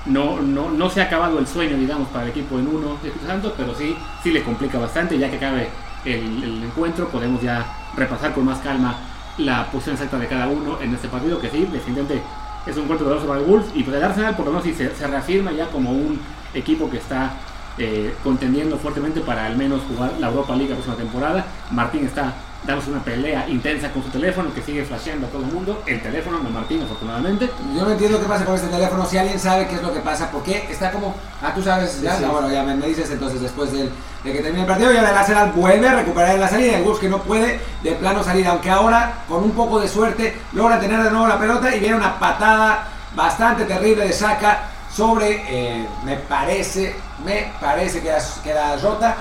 No, 0.05 0.39
no, 0.39 0.69
no 0.69 0.89
se 0.91 1.01
ha 1.01 1.05
acabado 1.05 1.39
el 1.39 1.47
sueño, 1.47 1.75
digamos, 1.75 2.07
para 2.09 2.25
el 2.25 2.29
equipo 2.29 2.59
en 2.59 2.67
uno 2.67 2.89
de 2.89 2.93
Espíritu 3.09 3.25
Santo, 3.25 3.53
pero 3.57 3.73
sí, 3.75 3.95
sí 4.21 4.31
le 4.31 4.43
complica 4.43 4.77
bastante. 4.77 5.17
Ya 5.17 5.29
que 5.31 5.37
acabe 5.37 5.69
el 6.05 6.63
encuentro, 6.63 7.07
podemos 7.09 7.41
ya 7.41 7.65
repasar 7.97 8.33
con 8.33 8.45
más 8.45 8.59
calma 8.59 8.95
la 9.39 9.71
posición 9.71 9.95
exacta 9.95 10.17
de 10.17 10.27
cada 10.27 10.47
uno 10.47 10.79
en 10.81 10.93
este 10.93 11.07
partido, 11.07 11.39
que 11.39 11.49
sí, 11.49 11.67
definitivamente 11.71 12.21
es 12.65 12.75
un 12.77 12.83
encuentro 12.83 13.07
doloroso 13.07 13.27
para 13.27 13.39
el 13.39 13.45
Wolves. 13.45 13.71
Y 13.73 13.83
pues 13.83 13.95
el 13.95 14.03
Arsenal, 14.03 14.35
por 14.35 14.45
lo 14.45 14.51
menos, 14.51 14.65
sí 14.65 14.73
se, 14.73 14.93
se 14.95 15.07
reafirma 15.07 15.51
ya 15.51 15.67
como 15.67 15.91
un 15.91 16.19
equipo 16.53 16.89
que 16.89 16.97
está 16.97 17.31
eh, 17.77 18.13
contendiendo 18.23 18.77
fuertemente 18.77 19.21
para 19.21 19.45
al 19.45 19.55
menos 19.57 19.81
jugar 19.87 20.11
la 20.19 20.27
Europa 20.27 20.53
League 20.55 20.69
la 20.69 20.75
próxima 20.75 20.95
temporada. 20.97 21.45
Martín 21.71 22.05
está 22.05 22.33
dándose 22.65 22.91
una 22.91 23.01
pelea 23.01 23.47
intensa 23.47 23.89
con 23.89 24.03
su 24.03 24.09
teléfono 24.09 24.53
que 24.53 24.61
sigue 24.61 24.83
flasheando 24.83 25.27
a 25.27 25.29
todo 25.29 25.43
el 25.43 25.47
mundo. 25.51 25.81
El 25.85 26.01
teléfono, 26.01 26.39
no 26.43 26.49
Martín, 26.49 26.81
afortunadamente. 26.83 27.49
Yo 27.73 27.83
no 27.85 27.91
entiendo 27.91 28.19
qué 28.19 28.25
pasa 28.25 28.43
con 28.43 28.55
este 28.55 28.67
teléfono, 28.67 29.05
si 29.05 29.17
alguien 29.17 29.39
sabe 29.39 29.65
qué 29.67 29.75
es 29.75 29.81
lo 29.81 29.93
que 29.93 30.01
pasa, 30.01 30.29
porque 30.29 30.67
está 30.69 30.91
como, 30.91 31.15
ah, 31.41 31.53
tú 31.55 31.63
sabes, 31.63 32.01
ya, 32.01 32.11
Sí, 32.11 32.17
sí. 32.19 32.23
Ah, 32.27 32.31
bueno, 32.31 32.51
ya 32.51 32.63
me, 32.63 32.75
me 32.75 32.87
dices 32.87 33.09
entonces 33.11 33.39
después 33.41 33.71
del- 33.71 33.89
de 34.25 34.33
que 34.33 34.39
termine 34.39 34.63
el 34.63 34.67
partido, 34.67 34.91
y 34.91 34.97
ahora 34.97 35.11
el 35.11 35.17
Arsenal 35.17 35.53
vuelve 35.55 35.87
a 35.87 35.95
recuperar 35.95 36.37
la 36.37 36.49
salida, 36.49 36.75
el 36.77 36.83
Wolves 36.83 36.99
que 36.99 37.07
no 37.07 37.19
puede 37.19 37.61
de 37.81 37.91
plano 37.93 38.21
salir, 38.21 38.45
aunque 38.45 38.69
ahora 38.69 39.13
con 39.29 39.41
un 39.41 39.51
poco 39.51 39.79
de 39.79 39.87
suerte 39.87 40.37
logra 40.51 40.77
tener 40.81 41.01
de 41.01 41.09
nuevo 41.11 41.27
la 41.29 41.39
pelota 41.39 41.73
y 41.73 41.79
viene 41.79 41.95
una 41.95 42.19
patada 42.19 42.89
bastante 43.15 43.63
terrible 43.63 44.05
de 44.05 44.11
Saka 44.11 44.63
sobre, 44.93 45.43
eh, 45.47 45.87
me 46.03 46.17
parece, 46.17 46.93
me 47.23 47.51
parece 47.59 48.01
que 48.01 48.09
era, 48.09 48.19
que 48.43 48.49
era 48.49 48.77
Jota, 48.81 49.15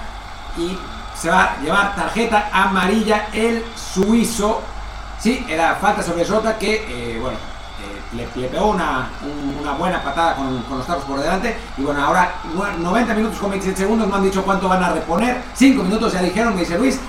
y 0.57 0.77
se 1.17 1.29
va 1.31 1.45
a 1.55 1.61
llevar 1.61 1.95
tarjeta 1.97 2.49
amarilla 2.53 3.27
el 3.33 3.65
suizo. 3.77 4.63
Sí, 5.21 5.45
era 5.49 5.75
falta 5.77 6.03
sobre 6.03 6.25
Jota 6.25 6.57
que, 6.59 6.75
eh, 6.89 7.19
bueno, 7.21 7.37
eh, 7.37 8.17
le, 8.35 8.41
le 8.41 8.49
pegó 8.49 8.69
una, 8.69 9.09
un- 9.23 9.59
una 9.61 9.73
buena 9.73 10.03
patada 10.03 10.37
con, 10.37 10.63
con 10.63 10.79
los 10.79 10.87
tacos 10.87 11.05
por 11.05 11.21
delante. 11.21 11.57
Y 11.77 11.83
bueno, 11.83 12.05
ahora 12.05 12.31
nue- 12.55 12.77
90 12.79 13.15
minutos 13.15 13.39
con 13.39 13.51
27 13.51 13.81
segundos, 13.83 14.09
no 14.09 14.15
han 14.17 14.23
dicho 14.23 14.43
cuánto 14.45 14.69
van 14.69 14.83
a 14.83 14.91
reponer. 14.93 15.43
5 15.55 15.83
minutos 15.83 16.13
ya 16.13 16.23
dijeron, 16.23 16.55
me 16.55 16.61
dice 16.61 16.79
Luis. 16.79 17.01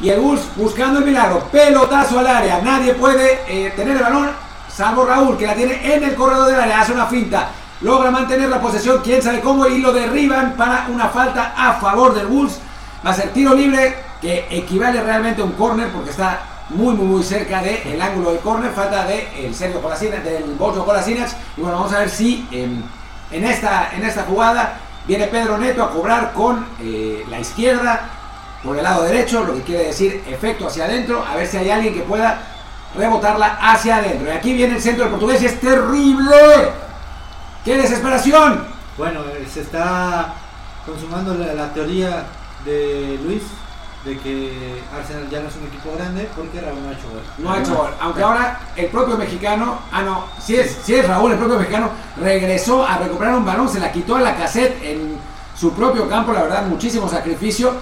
Y 0.00 0.10
el 0.10 0.20
Bulls 0.20 0.42
buscando 0.56 1.00
el 1.00 1.04
milagro, 1.04 1.40
pelotazo 1.50 2.20
al 2.20 2.26
área. 2.26 2.60
Nadie 2.62 2.94
puede 2.94 3.40
eh, 3.48 3.70
tener 3.76 3.96
el 3.96 4.02
balón, 4.02 4.30
salvo 4.72 5.04
Raúl, 5.04 5.36
que 5.36 5.46
la 5.46 5.54
tiene 5.54 5.94
en 5.94 6.04
el 6.04 6.14
corredor 6.14 6.46
del 6.46 6.60
área. 6.60 6.80
Hace 6.82 6.92
una 6.92 7.06
finta, 7.06 7.48
logra 7.80 8.10
mantener 8.10 8.48
la 8.48 8.60
posesión, 8.60 9.00
quién 9.02 9.22
sabe 9.22 9.40
cómo, 9.40 9.66
y 9.66 9.78
lo 9.78 9.92
derriban 9.92 10.54
para 10.56 10.86
una 10.88 11.08
falta 11.08 11.54
a 11.56 11.74
favor 11.74 12.14
del 12.14 12.26
Bulls. 12.26 12.58
Va 13.06 13.10
a 13.10 13.14
ser 13.14 13.32
tiro 13.32 13.54
libre 13.54 13.96
que 14.20 14.46
equivale 14.50 15.00
realmente 15.02 15.42
a 15.42 15.44
un 15.44 15.52
córner 15.52 15.88
porque 15.90 16.10
está 16.10 16.40
muy 16.70 16.94
muy 16.94 17.06
muy 17.06 17.22
cerca 17.22 17.62
del 17.62 18.00
ángulo 18.00 18.30
del 18.30 18.40
córner. 18.40 18.72
Falta 18.72 19.04
de 19.04 19.46
el 19.46 19.54
Sergio 19.54 19.80
Kolasinac, 19.80 20.22
del 20.22 20.44
Bojo 20.54 20.84
Kolasinac. 20.84 21.30
Y 21.56 21.60
bueno, 21.60 21.76
vamos 21.78 21.92
a 21.92 22.00
ver 22.00 22.10
si 22.10 22.46
en, 22.50 22.82
en 23.30 23.44
esta, 23.44 23.90
en 23.94 24.04
esta 24.04 24.24
jugada 24.24 24.78
viene 25.06 25.28
Pedro 25.28 25.56
Neto 25.56 25.82
a 25.84 25.90
cobrar 25.90 26.32
con 26.32 26.66
eh, 26.80 27.24
la 27.30 27.38
izquierda 27.38 28.10
por 28.62 28.76
el 28.76 28.82
lado 28.82 29.04
derecho, 29.04 29.44
lo 29.44 29.54
que 29.54 29.62
quiere 29.62 29.84
decir 29.84 30.24
efecto 30.26 30.66
hacia 30.66 30.84
adentro. 30.84 31.24
A 31.24 31.36
ver 31.36 31.46
si 31.46 31.56
hay 31.56 31.70
alguien 31.70 31.94
que 31.94 32.00
pueda 32.00 32.40
rebotarla 32.96 33.58
hacia 33.60 33.96
adentro. 33.98 34.26
Y 34.26 34.36
aquí 34.36 34.52
viene 34.52 34.74
el 34.74 34.82
centro 34.82 35.04
del 35.04 35.12
portugués 35.12 35.40
y 35.42 35.46
es 35.46 35.60
terrible. 35.60 36.87
¡Qué 37.64 37.76
desesperación! 37.76 38.64
Bueno, 38.96 39.20
eh, 39.20 39.46
se 39.52 39.60
está 39.62 40.34
consumando 40.86 41.34
la, 41.34 41.54
la 41.54 41.72
teoría 41.72 42.24
de 42.64 43.18
Luis 43.24 43.42
de 44.04 44.18
que 44.18 44.82
Arsenal 44.96 45.28
ya 45.28 45.40
no 45.40 45.48
es 45.48 45.56
un 45.56 45.66
equipo 45.66 45.92
grande 45.96 46.28
porque 46.34 46.60
Raúl 46.60 46.82
no 46.82 46.88
ha 46.88 46.92
hecho 46.92 47.08
gol. 47.10 47.22
No 47.38 47.52
ha 47.52 47.58
hecho 47.58 47.74
gol. 47.76 47.90
Aunque 48.00 48.22
ahora 48.22 48.60
el 48.76 48.86
propio 48.86 49.16
mexicano, 49.16 49.78
ah 49.92 50.02
no, 50.02 50.24
si 50.40 50.56
es, 50.56 50.78
si 50.84 50.94
es 50.94 51.06
Raúl, 51.06 51.32
el 51.32 51.38
propio 51.38 51.58
mexicano, 51.58 51.90
regresó 52.16 52.86
a 52.86 52.98
recuperar 52.98 53.34
un 53.34 53.44
balón, 53.44 53.68
se 53.68 53.80
la 53.80 53.92
quitó 53.92 54.16
a 54.16 54.20
la 54.20 54.36
cassette 54.36 54.82
en 54.82 55.18
su 55.58 55.72
propio 55.72 56.08
campo, 56.08 56.32
la 56.32 56.42
verdad, 56.42 56.66
muchísimo 56.66 57.08
sacrificio. 57.08 57.72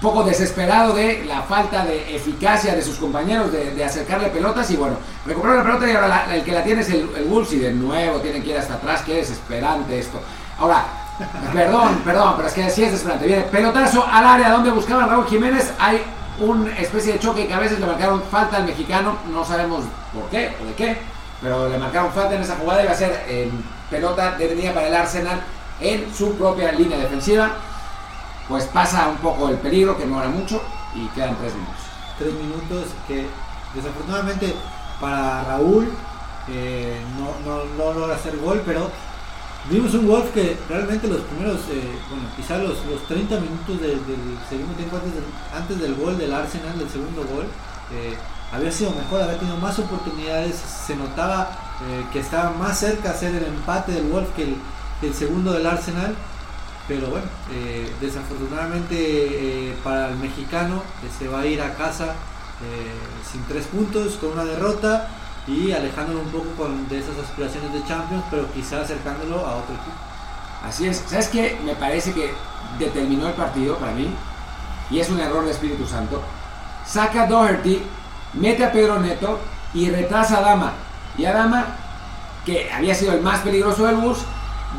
Poco 0.00 0.24
desesperado 0.24 0.94
de 0.94 1.24
la 1.26 1.42
falta 1.42 1.84
de 1.84 2.16
eficacia 2.16 2.74
de 2.74 2.82
sus 2.82 2.96
compañeros 2.96 3.52
de, 3.52 3.84
acercarle 3.84 4.28
pelotas. 4.30 4.68
Y 4.70 4.76
bueno, 4.76 4.96
recuperó 5.26 5.54
la 5.56 5.62
pelota 5.62 5.88
y 5.88 5.94
ahora 5.94 6.08
la- 6.08 6.34
el 6.34 6.42
que 6.42 6.52
la 6.52 6.64
tiene 6.64 6.80
es 6.82 6.88
el, 6.90 7.08
el 7.16 7.24
Wolves 7.24 7.50
de 7.60 7.72
nuevo 7.72 8.18
tienen 8.18 8.42
que 8.42 8.50
ir 8.50 8.58
hasta 8.58 8.74
atrás. 8.74 9.02
Qué 9.06 9.14
desesperante 9.14 9.98
esto. 9.98 10.20
Ahora, 10.58 10.84
perdón, 11.52 12.00
perdón, 12.04 12.34
pero 12.36 12.48
es 12.48 12.54
que 12.54 12.70
sí 12.70 12.82
es 12.84 12.90
desesperante. 12.92 13.26
Viene 13.26 13.42
pelotazo 13.42 14.04
al 14.10 14.26
área 14.26 14.50
donde 14.50 14.70
buscaban 14.70 15.08
Raúl 15.08 15.26
Jiménez. 15.26 15.72
Hay 15.78 16.02
una 16.40 16.76
especie 16.78 17.12
de 17.12 17.18
choque 17.20 17.46
que 17.46 17.54
a 17.54 17.58
veces 17.60 17.78
le 17.78 17.86
marcaron 17.86 18.22
falta 18.30 18.56
al 18.56 18.64
mexicano. 18.64 19.16
No 19.32 19.44
sabemos 19.44 19.84
por 20.12 20.28
qué 20.30 20.56
o 20.60 20.66
de 20.66 20.74
qué, 20.74 20.96
pero 21.40 21.68
le 21.68 21.78
marcaron 21.78 22.10
falta 22.12 22.34
en 22.34 22.42
esa 22.42 22.56
jugada 22.56 22.82
y 22.82 22.86
va 22.86 22.92
a 22.92 22.96
ser 22.96 23.24
eh, 23.28 23.50
pelota 23.90 24.32
detenida 24.36 24.72
para 24.72 24.88
el 24.88 24.94
Arsenal 24.94 25.40
en 25.80 26.12
su 26.14 26.34
propia 26.36 26.72
línea 26.72 26.98
defensiva. 26.98 27.50
Pues 28.52 28.64
pasa 28.66 29.08
un 29.08 29.16
poco 29.16 29.48
el 29.48 29.56
peligro, 29.56 29.96
que 29.96 30.04
no 30.04 30.20
era 30.20 30.28
mucho, 30.28 30.60
y 30.94 31.06
quedan 31.14 31.34
tres 31.38 31.54
minutos. 31.54 31.80
Tres 32.18 32.34
minutos 32.34 32.84
que 33.08 33.26
desafortunadamente 33.74 34.54
para 35.00 35.42
Raúl 35.44 35.88
eh, 36.50 37.00
no, 37.18 37.32
no, 37.78 37.94
logra 37.94 38.14
hacer 38.14 38.36
gol, 38.36 38.62
pero 38.66 38.90
vimos 39.70 39.94
un 39.94 40.06
Wolf 40.06 40.34
que 40.34 40.58
realmente 40.68 41.08
los 41.08 41.22
primeros, 41.22 41.60
eh, 41.70 41.98
bueno, 42.10 42.24
quizá 42.36 42.58
los, 42.58 42.84
los 42.84 43.02
30 43.08 43.40
minutos 43.40 43.80
de- 43.80 43.88
del 43.88 44.38
segundo 44.50 44.74
tiempo 44.74 44.96
antes 44.96 45.14
del, 45.14 45.24
antes 45.56 45.80
del 45.80 45.94
gol 45.94 46.18
del 46.18 46.34
Arsenal, 46.34 46.78
del 46.78 46.90
segundo 46.90 47.22
gol, 47.34 47.46
eh, 47.94 48.18
había 48.52 48.70
sido 48.70 48.90
mejor, 48.90 49.22
había 49.22 49.38
tenido 49.38 49.56
más 49.56 49.78
oportunidades, 49.78 50.56
se 50.56 50.94
notaba 50.94 51.56
que 52.12 52.20
estaba 52.20 52.50
más 52.50 52.78
cerca 52.78 53.08
de 53.08 53.14
hacer 53.14 53.34
el 53.34 53.44
empate 53.46 53.92
del 53.92 54.08
Wolf 54.10 54.28
que 54.36 54.42
el, 54.42 54.56
que 55.00 55.06
el 55.08 55.14
segundo 55.14 55.54
del 55.54 55.66
Arsenal. 55.66 56.14
Pero 56.88 57.08
bueno, 57.08 57.26
eh, 57.52 57.90
desafortunadamente 58.00 58.96
eh, 58.96 59.76
para 59.84 60.08
el 60.08 60.16
mexicano 60.16 60.82
se 61.16 61.28
va 61.28 61.40
a 61.40 61.46
ir 61.46 61.62
a 61.62 61.74
casa 61.74 62.14
eh, 62.62 62.92
sin 63.30 63.42
tres 63.44 63.66
puntos, 63.66 64.16
con 64.16 64.32
una 64.32 64.44
derrota. 64.44 65.08
y 65.46 65.72
alejándolo 65.72 66.20
un 66.20 66.28
poco 66.28 66.50
con, 66.56 66.88
de 66.88 66.98
esas 67.00 67.18
aspiraciones 67.18 67.72
de 67.72 67.84
Champions, 67.84 68.24
pero 68.30 68.50
quizá 68.52 68.80
acercándolo 68.80 69.38
a 69.44 69.56
otro 69.56 69.74
equipo. 69.74 69.96
Así 70.64 70.86
es. 70.86 71.02
¿Sabes 71.08 71.28
qué? 71.28 71.58
Me 71.64 71.74
parece 71.74 72.12
que 72.12 72.32
determinó 72.78 73.26
el 73.28 73.34
partido 73.34 73.76
para 73.76 73.92
mí 73.92 74.08
y 74.90 75.00
es 75.00 75.10
un 75.10 75.18
error 75.18 75.44
de 75.44 75.50
Espíritu 75.50 75.86
Santo. 75.86 76.22
Saca 76.86 77.22
a 77.22 77.26
Doherty, 77.26 77.82
mete 78.34 78.64
a 78.64 78.72
Pedro 78.72 79.00
Neto 79.00 79.40
y 79.74 79.90
retrasa 79.90 80.38
a 80.38 80.42
Dama. 80.42 80.72
Y 81.18 81.24
a 81.24 81.32
Dama, 81.32 81.66
que 82.44 82.70
había 82.72 82.94
sido 82.94 83.12
el 83.12 83.22
más 83.22 83.40
peligroso 83.40 83.86
del 83.86 83.96
bus, 83.96 84.18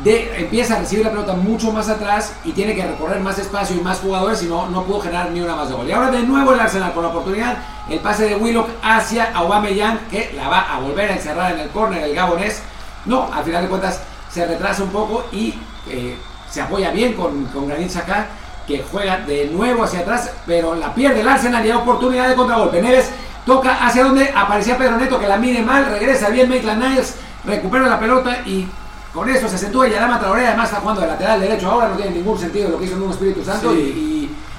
empieza 0.04 0.76
a 0.76 0.80
recibir 0.80 1.04
la 1.04 1.10
pelota 1.10 1.34
mucho 1.34 1.72
más 1.72 1.88
atrás 1.88 2.34
y 2.44 2.52
tiene 2.52 2.74
que 2.74 2.86
recorrer 2.86 3.20
más 3.20 3.38
espacio 3.38 3.76
y 3.76 3.80
más 3.80 4.00
jugadores 4.00 4.42
y 4.42 4.46
no, 4.46 4.68
no 4.68 4.84
pudo 4.84 5.00
generar 5.00 5.30
ni 5.30 5.40
una 5.40 5.56
más 5.56 5.68
de 5.68 5.74
gol. 5.74 5.88
Y 5.88 5.92
ahora 5.92 6.10
de 6.10 6.22
nuevo 6.22 6.52
el 6.52 6.60
Arsenal 6.60 6.92
con 6.92 7.02
la 7.02 7.08
oportunidad, 7.10 7.56
el 7.88 8.00
pase 8.00 8.28
de 8.28 8.36
Willock 8.36 8.68
hacia 8.82 9.32
Aubameyang 9.34 9.98
que 10.10 10.32
la 10.36 10.48
va 10.48 10.74
a 10.74 10.80
volver 10.80 11.10
a 11.10 11.14
encerrar 11.14 11.52
en 11.52 11.60
el 11.60 11.68
córner 11.70 12.02
el 12.02 12.14
gabonés. 12.14 12.62
No, 13.06 13.32
al 13.32 13.44
final 13.44 13.62
de 13.62 13.68
cuentas 13.68 14.00
se 14.30 14.46
retrasa 14.46 14.82
un 14.82 14.90
poco 14.90 15.26
y 15.32 15.54
eh, 15.88 16.16
se 16.50 16.60
apoya 16.60 16.90
bien 16.90 17.14
con, 17.14 17.44
con 17.46 17.68
Granit 17.68 17.90
Xhaka 17.90 18.26
que 18.66 18.82
juega 18.90 19.18
de 19.18 19.46
nuevo 19.46 19.84
hacia 19.84 20.00
atrás, 20.00 20.30
pero 20.46 20.74
la 20.74 20.94
pierde 20.94 21.20
el 21.20 21.28
Arsenal 21.28 21.64
y 21.64 21.70
hay 21.70 21.76
oportunidad 21.76 22.28
de 22.28 22.34
contragolpe. 22.34 22.80
Neves 22.80 23.10
toca 23.44 23.86
hacia 23.86 24.04
donde 24.04 24.30
aparecía 24.34 24.78
Pedro 24.78 24.96
Neto 24.96 25.18
que 25.18 25.28
la 25.28 25.36
mide 25.36 25.62
mal, 25.62 25.86
regresa 25.86 26.30
bien 26.30 26.48
Maitland 26.48 26.82
Niles, 26.82 27.16
recupera 27.44 27.86
la 27.86 28.00
pelota 28.00 28.38
y 28.46 28.66
con 29.14 29.28
eso 29.30 29.48
se 29.48 29.54
acentúa 29.56 29.88
y 29.88 29.94
Adama 29.94 30.18
Traoré 30.20 30.46
además 30.48 30.68
está 30.68 30.80
jugando 30.80 31.00
de 31.02 31.06
lateral 31.06 31.40
derecho 31.40 31.70
ahora, 31.70 31.88
no 31.88 31.96
tiene 31.96 32.10
ningún 32.10 32.38
sentido 32.38 32.68
lo 32.70 32.78
que 32.78 32.84
hizo 32.86 32.96
en 32.96 33.02
un 33.02 33.10
Espíritu 33.12 33.44
Santo 33.44 33.72
Sí. 33.72 33.78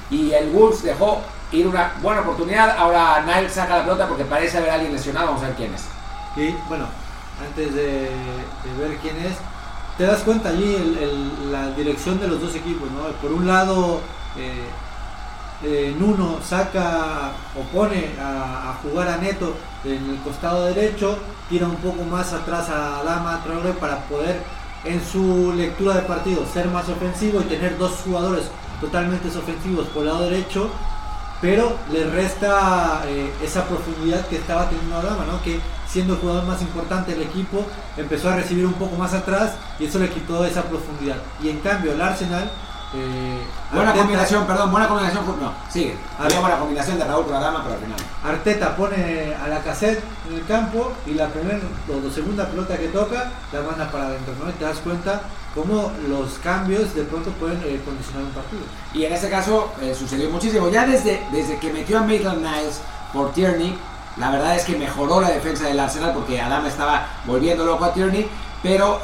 y, 0.10 0.15
y- 0.15 0.32
el 0.34 0.49
Wolves 0.52 0.82
dejó 0.84 1.22
ir 1.52 1.68
una 1.68 1.94
buena 2.02 2.22
oportunidad. 2.22 2.76
Ahora 2.77 3.22
Niles 3.26 3.53
saca 3.53 3.77
la 3.77 3.84
pelota 3.84 4.07
porque 4.07 4.23
parece 4.26 4.57
haber 4.57 4.69
alguien 4.72 4.94
lesionado, 4.94 5.27
vamos 5.27 5.44
a 5.44 5.48
ver 5.48 5.56
quién 5.56 5.73
es. 5.73 5.84
Y 6.38 6.56
bueno, 6.68 6.86
antes 7.45 7.73
de, 7.73 7.84
de 8.10 8.73
ver 8.80 8.98
quién 9.02 9.18
es, 9.18 9.34
te 9.98 10.03
das 10.06 10.22
cuenta 10.22 10.49
allí 10.49 10.76
el- 10.76 10.98
el- 10.98 11.52
la 11.52 11.69
dirección 11.72 12.19
de 12.19 12.27
los 12.27 12.40
dos 12.41 12.56
equipos, 12.56 12.90
¿no? 12.91 13.07
Por 13.22 13.32
un 13.34 13.45
lado, 13.48 13.99
eh, 14.38 14.64
eh, 15.66 15.96
Nuno 15.98 16.40
saca 16.48 17.32
o 17.58 17.62
pone 17.76 18.12
a, 18.22 18.78
jugar 18.84 19.08
a 19.08 19.18
Neto 19.18 19.56
en 19.84 20.10
el 20.12 20.18
costado 20.24 20.66
derecho, 20.66 21.18
tira 21.50 21.68
un 21.68 21.78
poco 21.78 22.04
más 22.04 22.34
atrás 22.34 22.70
a 22.70 23.02
Lama 23.04 23.42
Traoré 23.44 23.74
para 23.74 23.98
poder 24.08 24.42
en 24.84 25.04
su 25.04 25.54
lectura 25.54 25.96
de 25.96 26.02
partido 26.04 26.46
ser 26.46 26.68
más 26.68 26.88
ofensivo 26.88 27.42
y 27.42 27.46
tener 27.46 27.78
dos 27.78 27.94
jugadores 28.04 28.46
totalmente 28.80 29.28
ofensivos 29.30 29.88
por 29.88 30.04
el 30.04 30.10
lado 30.10 30.30
derecho 30.30 30.70
pero 31.42 31.76
le 31.92 32.06
resta 32.10 33.04
eh, 33.08 33.32
esa 33.44 33.66
profundidad 33.66 34.26
que 34.28 34.38
estaba 34.38 34.70
teniendo 34.70 34.98
Adama, 34.98 35.26
¿no? 35.26 35.42
que 35.44 35.60
siendo 35.88 36.14
el 36.14 36.20
jugador 36.20 36.46
más 36.46 36.62
importante 36.62 37.12
del 37.12 37.24
equipo 37.24 37.66
empezó 37.98 38.30
a 38.30 38.38
recibir 38.38 38.66
un 38.66 38.74
poco 38.74 38.96
más 38.96 39.14
atrás 39.14 39.54
y 39.80 39.86
eso 39.86 40.00
le 40.00 40.10
quitó 40.10 40.46
esa 40.46 40.64
profundidad. 40.64 41.18
Y 41.44 41.50
en 41.50 41.60
cambio 41.60 41.94
el 41.94 42.02
Arsenal... 42.02 42.50
eh, 42.95 43.41
Buena 43.72 43.91
Arteta- 43.91 43.97
combinación, 44.03 44.45
perdón, 44.47 44.72
buena 44.72 44.88
combinación. 44.88 45.26
No, 45.39 45.53
sigue. 45.69 45.97
Había 46.19 46.39
buena 46.39 46.57
combinación 46.59 46.97
de 46.97 47.03
Raúl 47.05 47.26
con 47.26 47.35
Adama, 47.35 47.61
pero 47.63 47.76
al 47.76 47.81
final. 47.81 47.99
Arteta 48.23 48.76
pone 48.76 49.34
a 49.35 49.47
la 49.47 49.59
cassette 49.59 50.01
en 50.30 50.35
el 50.35 50.45
campo 50.45 50.91
y 51.05 51.11
la 51.15 51.27
primera 51.27 51.59
o 51.89 52.11
segunda 52.11 52.45
pelota 52.47 52.77
que 52.77 52.88
toca 52.89 53.31
la 53.51 53.61
manda 53.61 53.91
para 53.91 54.07
adentro, 54.07 54.34
¿no? 54.43 54.49
Y 54.49 54.53
te 54.53 54.63
das 54.65 54.77
cuenta 54.77 55.22
cómo 55.53 55.91
los 56.07 56.34
cambios 56.43 56.93
de 56.95 57.03
pronto 57.03 57.31
pueden 57.31 57.57
eh, 57.65 57.81
condicionar 57.84 58.23
un 58.23 58.31
partido. 58.31 58.61
Y 58.93 59.05
en 59.05 59.13
este 59.13 59.30
caso 59.30 59.72
eh, 59.81 59.93
sucedió 59.97 60.30
muchísimo. 60.30 60.69
Ya 60.69 60.85
desde, 60.85 61.22
desde 61.31 61.57
que 61.59 61.72
metió 61.73 61.99
a 61.99 62.03
Maitland 62.03 62.41
Niles 62.41 62.81
por 63.13 63.31
Tierney, 63.34 63.77
la 64.17 64.31
verdad 64.31 64.55
es 64.55 64.63
que 64.63 64.77
mejoró 64.77 65.19
la 65.19 65.30
defensa 65.30 65.65
del 65.65 65.80
Arsenal 65.80 66.13
porque 66.13 66.39
Adama 66.41 66.67
estaba 66.69 67.05
volviendo 67.26 67.65
loco 67.65 67.84
a 67.85 67.93
Tierney. 67.93 68.30
Pero 68.66 69.00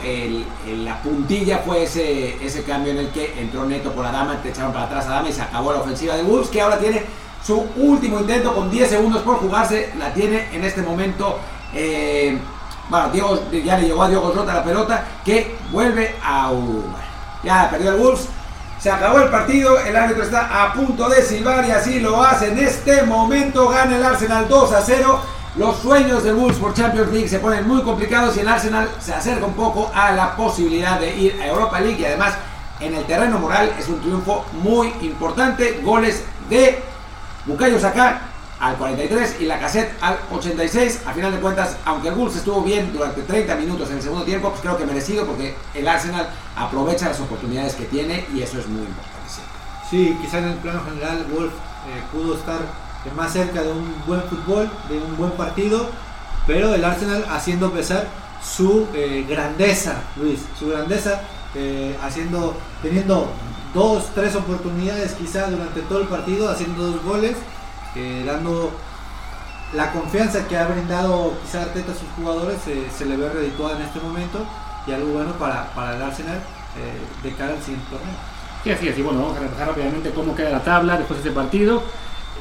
la 0.66 1.00
puntilla 1.04 1.60
fue 1.60 1.84
ese, 1.84 2.44
ese 2.44 2.64
cambio 2.64 2.94
en 2.94 2.98
el 2.98 3.10
que 3.10 3.40
entró 3.40 3.64
Neto 3.64 3.92
por 3.92 4.04
Adama, 4.04 4.42
te 4.42 4.50
echaron 4.50 4.74
para 4.74 4.86
atrás 4.86 5.06
a 5.06 5.10
Adama 5.10 5.30
y 5.30 5.34
se 5.34 5.44
acabó 5.44 5.72
la 5.72 5.82
ofensiva 5.82 6.16
de 6.16 6.24
Wolves, 6.24 6.50
que 6.50 6.60
ahora 6.60 6.80
tiene 6.80 7.04
su 7.46 7.64
último 7.76 8.20
intento 8.20 8.56
con 8.56 8.72
10 8.72 8.90
segundos 8.90 9.22
por 9.22 9.36
jugarse. 9.38 9.94
La 10.00 10.12
tiene 10.16 10.48
en 10.52 10.64
este 10.64 10.82
momento. 10.82 11.40
eh, 11.76 12.40
bueno, 12.90 13.10
Diego, 13.10 13.40
ya 13.52 13.78
le 13.78 13.88
llegó 13.88 14.02
a 14.02 14.10
Diego 14.10 14.34
Rota 14.36 14.52
la 14.52 14.64
pelota 14.64 15.06
que 15.24 15.56
vuelve 15.72 16.16
a. 16.24 16.52
Ya 17.44 17.70
perdió 17.70 17.92
el 17.92 17.98
Wolves. 17.98 18.30
Se 18.80 18.90
acabó 18.90 19.20
el 19.20 19.30
partido, 19.30 19.78
el 19.80 19.96
árbitro 19.96 20.24
está 20.24 20.64
a 20.64 20.74
punto 20.74 21.08
de 21.08 21.22
silbar 21.22 21.64
y 21.68 21.72
así 21.72 22.00
lo 22.00 22.24
hace 22.24 22.52
en 22.52 22.58
este 22.58 23.04
momento. 23.04 23.70
Gana 23.70 23.96
el 23.96 24.04
Arsenal 24.04 24.48
2 24.50 24.74
a 24.74 24.82
0. 24.82 25.22
Los 25.58 25.80
sueños 25.80 26.24
del 26.24 26.36
Wolves 26.36 26.60
por 26.60 26.74
Champions 26.74 27.12
League 27.12 27.28
se 27.28 27.40
ponen 27.40 27.68
muy 27.68 27.82
complicados 27.82 28.38
y 28.38 28.40
el 28.40 28.48
Arsenal 28.48 28.90
se 29.02 29.14
acerca 29.14 29.46
un 29.46 29.54
poco 29.54 29.92
a 29.94 30.14
la 30.14 30.34
posibilidad 30.38 30.98
de 30.98 31.14
ir 31.14 31.42
a 31.42 31.48
Europa 31.48 31.82
League 31.82 32.00
y 32.00 32.06
además 32.06 32.36
en 32.80 32.96
el 32.96 33.04
terreno 33.04 33.38
moral 33.38 33.74
es 33.78 33.90
un 33.90 34.00
triunfo 34.00 34.46
muy 34.54 34.94
importante. 35.02 35.82
Goles 35.84 36.24
de 36.50 36.82
Bukayo 37.46 37.78
Saka 37.82 38.22
al 38.62 38.78
43 38.78 39.42
y 39.42 39.46
la 39.46 39.60
cassette 39.60 39.92
al 40.00 40.20
86. 40.32 41.02
A 41.06 41.12
final 41.12 41.34
de 41.34 41.40
cuentas, 41.40 41.76
aunque 41.84 42.08
el 42.08 42.16
Wolves 42.16 42.38
estuvo 42.38 42.62
bien 42.62 42.94
durante 42.94 43.22
30 43.22 43.54
minutos 43.56 43.90
en 43.90 43.98
el 43.98 44.02
segundo 44.02 44.24
tiempo, 44.24 44.52
pues 44.52 44.62
creo 44.62 44.78
que 44.78 44.86
merecido 44.86 45.26
porque 45.26 45.54
el 45.74 45.86
Arsenal 45.86 46.30
aprovecha 46.56 47.10
las 47.10 47.20
oportunidades 47.20 47.76
que 47.76 47.84
tiene 47.86 48.26
y 48.34 48.42
eso 48.42 48.58
es 48.58 48.68
muy 48.68 48.84
importante. 48.84 49.30
siempre. 49.30 49.60
Sí, 49.90 50.18
quizá 50.22 50.38
en 50.38 50.46
el 50.46 50.56
plano 50.60 50.82
general 50.86 51.26
Wolf 51.30 51.52
eh, 51.52 52.04
pudo 52.14 52.36
estar 52.36 52.60
eh, 53.06 53.12
más 53.16 53.34
cerca 53.34 53.62
de 53.64 53.72
un 53.72 53.94
buen 54.06 54.22
fútbol, 54.24 54.70
de 54.90 54.98
un 54.98 55.18
buen 55.18 55.32
partido, 55.32 55.90
pero 56.48 56.74
el 56.74 56.84
Arsenal 56.84 57.26
haciendo 57.30 57.72
pesar 57.72 58.08
su 58.44 58.88
eh, 58.94 59.26
grandeza, 59.30 60.02
Luis, 60.18 60.40
su 60.58 60.70
grandeza, 60.70 61.22
eh, 61.56 61.96
haciendo, 62.02 62.56
teniendo 62.82 63.32
dos, 63.74 64.10
tres 64.16 64.36
oportunidades 64.36 65.14
quizá 65.14 65.50
durante 65.50 65.82
todo 65.82 66.02
el 66.02 66.08
partido, 66.08 66.50
haciendo 66.50 66.88
dos 66.88 67.04
goles, 67.04 67.36
eh, 67.96 68.24
dando 68.26 68.72
la 69.74 69.92
confianza 69.92 70.48
que 70.48 70.58
ha 70.58 70.68
brindado 70.68 71.34
quizá 71.44 71.62
Arteta 71.62 71.92
a 71.92 71.96
sus 71.96 72.10
jugadores, 72.16 72.58
eh, 72.68 72.88
se 72.96 73.06
le 73.06 73.16
ve 73.16 73.30
redituada 73.30 73.78
en 73.78 73.84
este 73.84 74.00
momento 74.00 74.40
y 74.86 74.92
algo 74.92 75.14
bueno 75.14 75.34
para, 75.34 75.74
para 75.74 75.96
el 75.96 76.02
Arsenal 76.02 76.38
eh, 76.38 77.24
de 77.24 77.36
cara 77.36 77.54
al 77.54 77.62
siguiente 77.62 77.90
torneo. 77.90 78.16
Sí, 78.64 78.72
así 78.72 78.88
es. 78.90 78.98
Y 78.98 79.02
bueno, 79.02 79.22
vamos 79.22 79.38
a 79.38 79.42
repasar 79.42 79.70
rápidamente 79.70 80.12
cómo 80.12 80.36
queda 80.36 80.50
la 80.50 80.64
tabla 80.64 80.98
después 80.98 81.24
de 81.24 81.30
este 81.30 81.40
partido. 81.40 81.84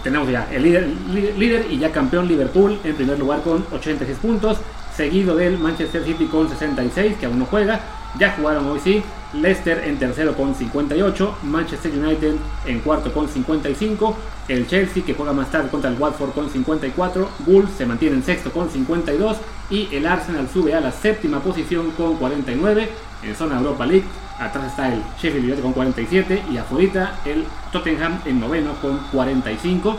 Tenemos 0.02 0.30
ya 0.30 0.48
el 0.50 0.62
líder, 0.62 1.66
y 1.70 1.78
ya 1.78 1.92
campeón 1.92 2.26
Liverpool 2.26 2.78
en 2.84 2.94
primer 2.94 3.18
lugar 3.18 3.42
con 3.42 3.64
86 3.72 4.18
puntos, 4.18 4.58
seguido 4.96 5.36
del 5.36 5.58
Manchester 5.58 6.04
City 6.04 6.26
con 6.26 6.48
66, 6.48 7.16
que 7.18 7.26
aún 7.26 7.38
no 7.38 7.46
juega. 7.46 7.80
Ya 8.18 8.32
jugaron 8.32 8.66
hoy 8.68 8.80
sí. 8.82 9.02
Leicester 9.32 9.84
en 9.84 9.96
tercero 9.96 10.34
con 10.34 10.56
58, 10.56 11.38
Manchester 11.44 11.92
United 11.92 12.34
en 12.66 12.80
cuarto 12.80 13.12
con 13.12 13.28
55, 13.28 14.16
el 14.48 14.66
Chelsea 14.66 15.04
que 15.04 15.14
juega 15.14 15.32
más 15.32 15.52
tarde 15.52 15.68
contra 15.68 15.88
el 15.88 15.96
Watford 15.96 16.32
con 16.32 16.50
54, 16.50 17.28
Wolves 17.46 17.70
se 17.78 17.86
mantiene 17.86 18.16
en 18.16 18.24
sexto 18.24 18.50
con 18.50 18.68
52 18.68 19.36
y 19.70 19.88
el 19.94 20.06
Arsenal 20.06 20.48
sube 20.52 20.74
a 20.74 20.80
la 20.80 20.90
séptima 20.90 21.38
posición 21.38 21.92
con 21.92 22.16
49 22.16 22.90
en 23.22 23.36
zona 23.36 23.58
Europa 23.58 23.86
League. 23.86 24.04
Atrás 24.40 24.68
está 24.68 24.88
el 24.88 25.02
Sheffield 25.20 25.44
United 25.44 25.62
con 25.62 25.74
47 25.74 26.44
y 26.50 26.56
afuera 26.56 27.12
el 27.26 27.44
Tottenham 27.72 28.20
en 28.24 28.40
noveno 28.40 28.72
con 28.80 28.96
45. 29.12 29.98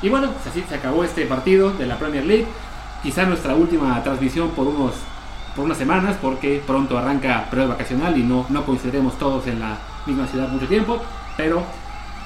Y 0.00 0.08
bueno, 0.08 0.30
pues 0.30 0.46
así 0.46 0.64
se 0.66 0.74
acabó 0.74 1.04
este 1.04 1.26
partido 1.26 1.72
de 1.72 1.86
la 1.86 1.98
Premier 1.98 2.24
League. 2.24 2.46
Quizá 3.02 3.26
nuestra 3.26 3.54
última 3.54 4.02
transmisión 4.02 4.50
por 4.52 4.66
unos 4.66 4.94
por 5.54 5.66
unas 5.66 5.76
semanas 5.76 6.16
porque 6.22 6.62
pronto 6.66 6.96
arranca 6.96 7.44
periodo 7.50 7.68
vacacional 7.68 8.16
y 8.16 8.22
no, 8.22 8.46
no 8.48 8.64
coincidiremos 8.64 9.18
todos 9.18 9.46
en 9.46 9.60
la 9.60 9.76
misma 10.06 10.26
ciudad 10.26 10.48
mucho 10.48 10.66
tiempo. 10.66 10.98
Pero 11.36 11.62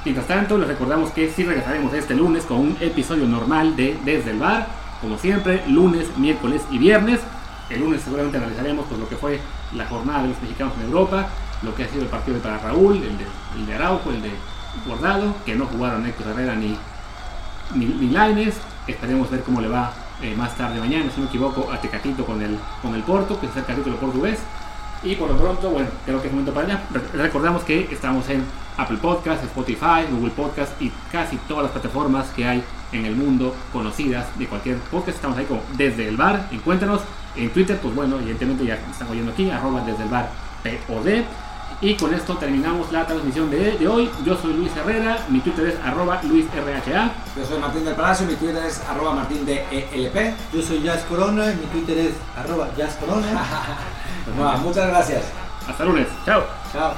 mientras 0.05 0.29
tanto 0.29 0.59
les 0.59 0.69
recordamos 0.69 1.11
que 1.11 1.29
sí 1.31 1.43
regresaremos 1.43 1.93
este 1.95 2.15
lunes 2.15 2.45
con 2.45 2.59
un 2.59 2.77
episodio 2.81 3.27
normal 3.27 3.75
de 3.75 3.99
Desde 4.05 4.31
el 4.31 4.39
Bar. 4.39 4.69
Como 5.01 5.19
siempre, 5.19 5.65
lunes, 5.67 6.17
miércoles 6.17 6.63
y 6.71 6.79
viernes. 6.79 7.21
El 7.69 7.81
lunes 7.81 8.03
seguramente 8.03 8.39
analizaremos 8.39 8.87
pues, 8.87 9.01
lo 9.01 9.09
que 9.09 9.17
fue 9.17 9.41
la 9.75 9.87
jornada 9.87 10.23
de 10.23 10.29
los 10.29 10.41
mexicanos 10.41 10.73
en 10.79 10.87
Europa, 10.87 11.29
lo 11.63 11.75
que 11.75 11.85
ha 11.85 11.89
sido 11.89 12.03
el 12.03 12.09
partido 12.09 12.39
para 12.39 12.59
Raúl, 12.59 12.97
el 12.97 13.17
de, 13.19 13.27
el 13.57 13.67
de 13.67 13.75
Araujo, 13.75 14.11
el 14.11 14.23
de 14.23 14.31
Guardado, 14.87 15.35
que 15.45 15.55
no 15.55 15.67
jugaron 15.67 16.05
Héctor 16.07 16.29
Herrera 16.29 16.55
ni, 16.55 16.77
ni, 17.75 17.87
ni. 17.87 18.53
Esperemos 18.87 19.31
ver 19.31 19.43
cómo 19.43 19.61
le 19.61 19.69
va 19.69 19.93
eh, 20.23 20.35
más 20.37 20.57
tarde 20.57 20.79
mañana, 20.79 21.11
si 21.11 21.17
no 21.17 21.25
me 21.25 21.29
equivoco, 21.29 21.71
a 21.73 21.81
Tecatito 21.81 22.25
con 22.25 22.41
el, 22.43 22.59
con 22.83 22.95
el 22.95 23.03
Porto, 23.03 23.41
que 23.41 23.47
es 23.47 23.57
el 23.57 23.65
capítulo 23.65 23.97
portugués. 23.97 24.39
Y 25.03 25.15
por 25.17 25.29
lo 25.31 25.37
pronto, 25.37 25.71
bueno, 25.71 25.89
creo 26.05 26.21
que 26.21 26.29
es 26.29 26.33
momento 26.33 26.55
para 26.55 26.67
allá. 26.67 26.83
Re- 26.93 27.23
Recordamos 27.23 27.63
que 27.65 27.89
estamos 27.93 28.29
en 28.29 28.45
Apple 28.77 28.99
Podcast, 28.99 29.43
Spotify, 29.45 30.07
Google 30.11 30.31
Podcast 30.31 30.81
y 30.81 30.91
casi 31.11 31.37
todas 31.49 31.65
las 31.65 31.73
plataformas 31.73 32.29
que 32.31 32.47
hay 32.47 32.63
en 32.93 33.05
el 33.05 33.15
mundo 33.17 33.55
conocidas 33.73 34.27
de 34.39 34.47
cualquier 34.47 34.77
podcast. 34.79 35.17
Estamos 35.17 35.37
ahí 35.39 35.45
como 35.47 35.61
desde 35.77 36.09
el 36.09 36.17
bar. 36.17 36.49
Encuéntranos 36.51 37.03
en 37.35 37.51
Twitter, 37.51 37.79
pues 37.83 37.95
bueno, 37.95 38.17
evidentemente 38.17 38.65
ya 38.65 38.75
están 38.91 39.09
oyendo 39.11 39.33
aquí, 39.33 39.51
arroba 39.51 39.81
desde 39.83 40.03
el 40.05 40.09
bar 40.09 40.31
POD. 40.63 41.25
Y 41.81 41.95
con 41.95 42.15
esto 42.15 42.37
terminamos 42.37 42.91
la 42.91 43.07
transmisión 43.07 43.51
de, 43.51 43.73
de 43.73 43.87
hoy. 43.87 44.11
Yo 44.25 44.37
soy 44.37 44.55
Luis 44.55 44.75
Herrera, 44.77 45.19
mi 45.29 45.41
Twitter 45.41 45.67
es 45.69 45.75
arroba 45.85 46.21
luisrha. 46.23 47.13
Yo 47.37 47.45
soy 47.47 47.59
Martín 47.59 47.85
del 47.85 47.95
Palacio, 47.95 48.27
mi 48.27 48.35
Twitter 48.35 48.65
es 48.65 48.81
arroba 48.89 49.13
martín 49.13 49.45
de 49.45 49.65
ELP. 49.71 50.35
Yo 50.55 50.63
soy 50.63 50.83
Jazz 50.83 51.03
Corona 51.05 51.53
y 51.53 51.57
mi 51.57 51.67
Twitter 51.67 51.99
es 51.99 52.15
arroba 52.37 52.69
Jazz 52.77 52.97
Corona. 52.97 53.27
Pues 54.25 54.39
nada, 54.39 54.57
muchas 54.57 54.89
gracias. 54.89 55.23
Hasta 55.69 55.85
lunes. 55.85 56.09
Chao. 56.25 56.43
Chao. 56.73 56.95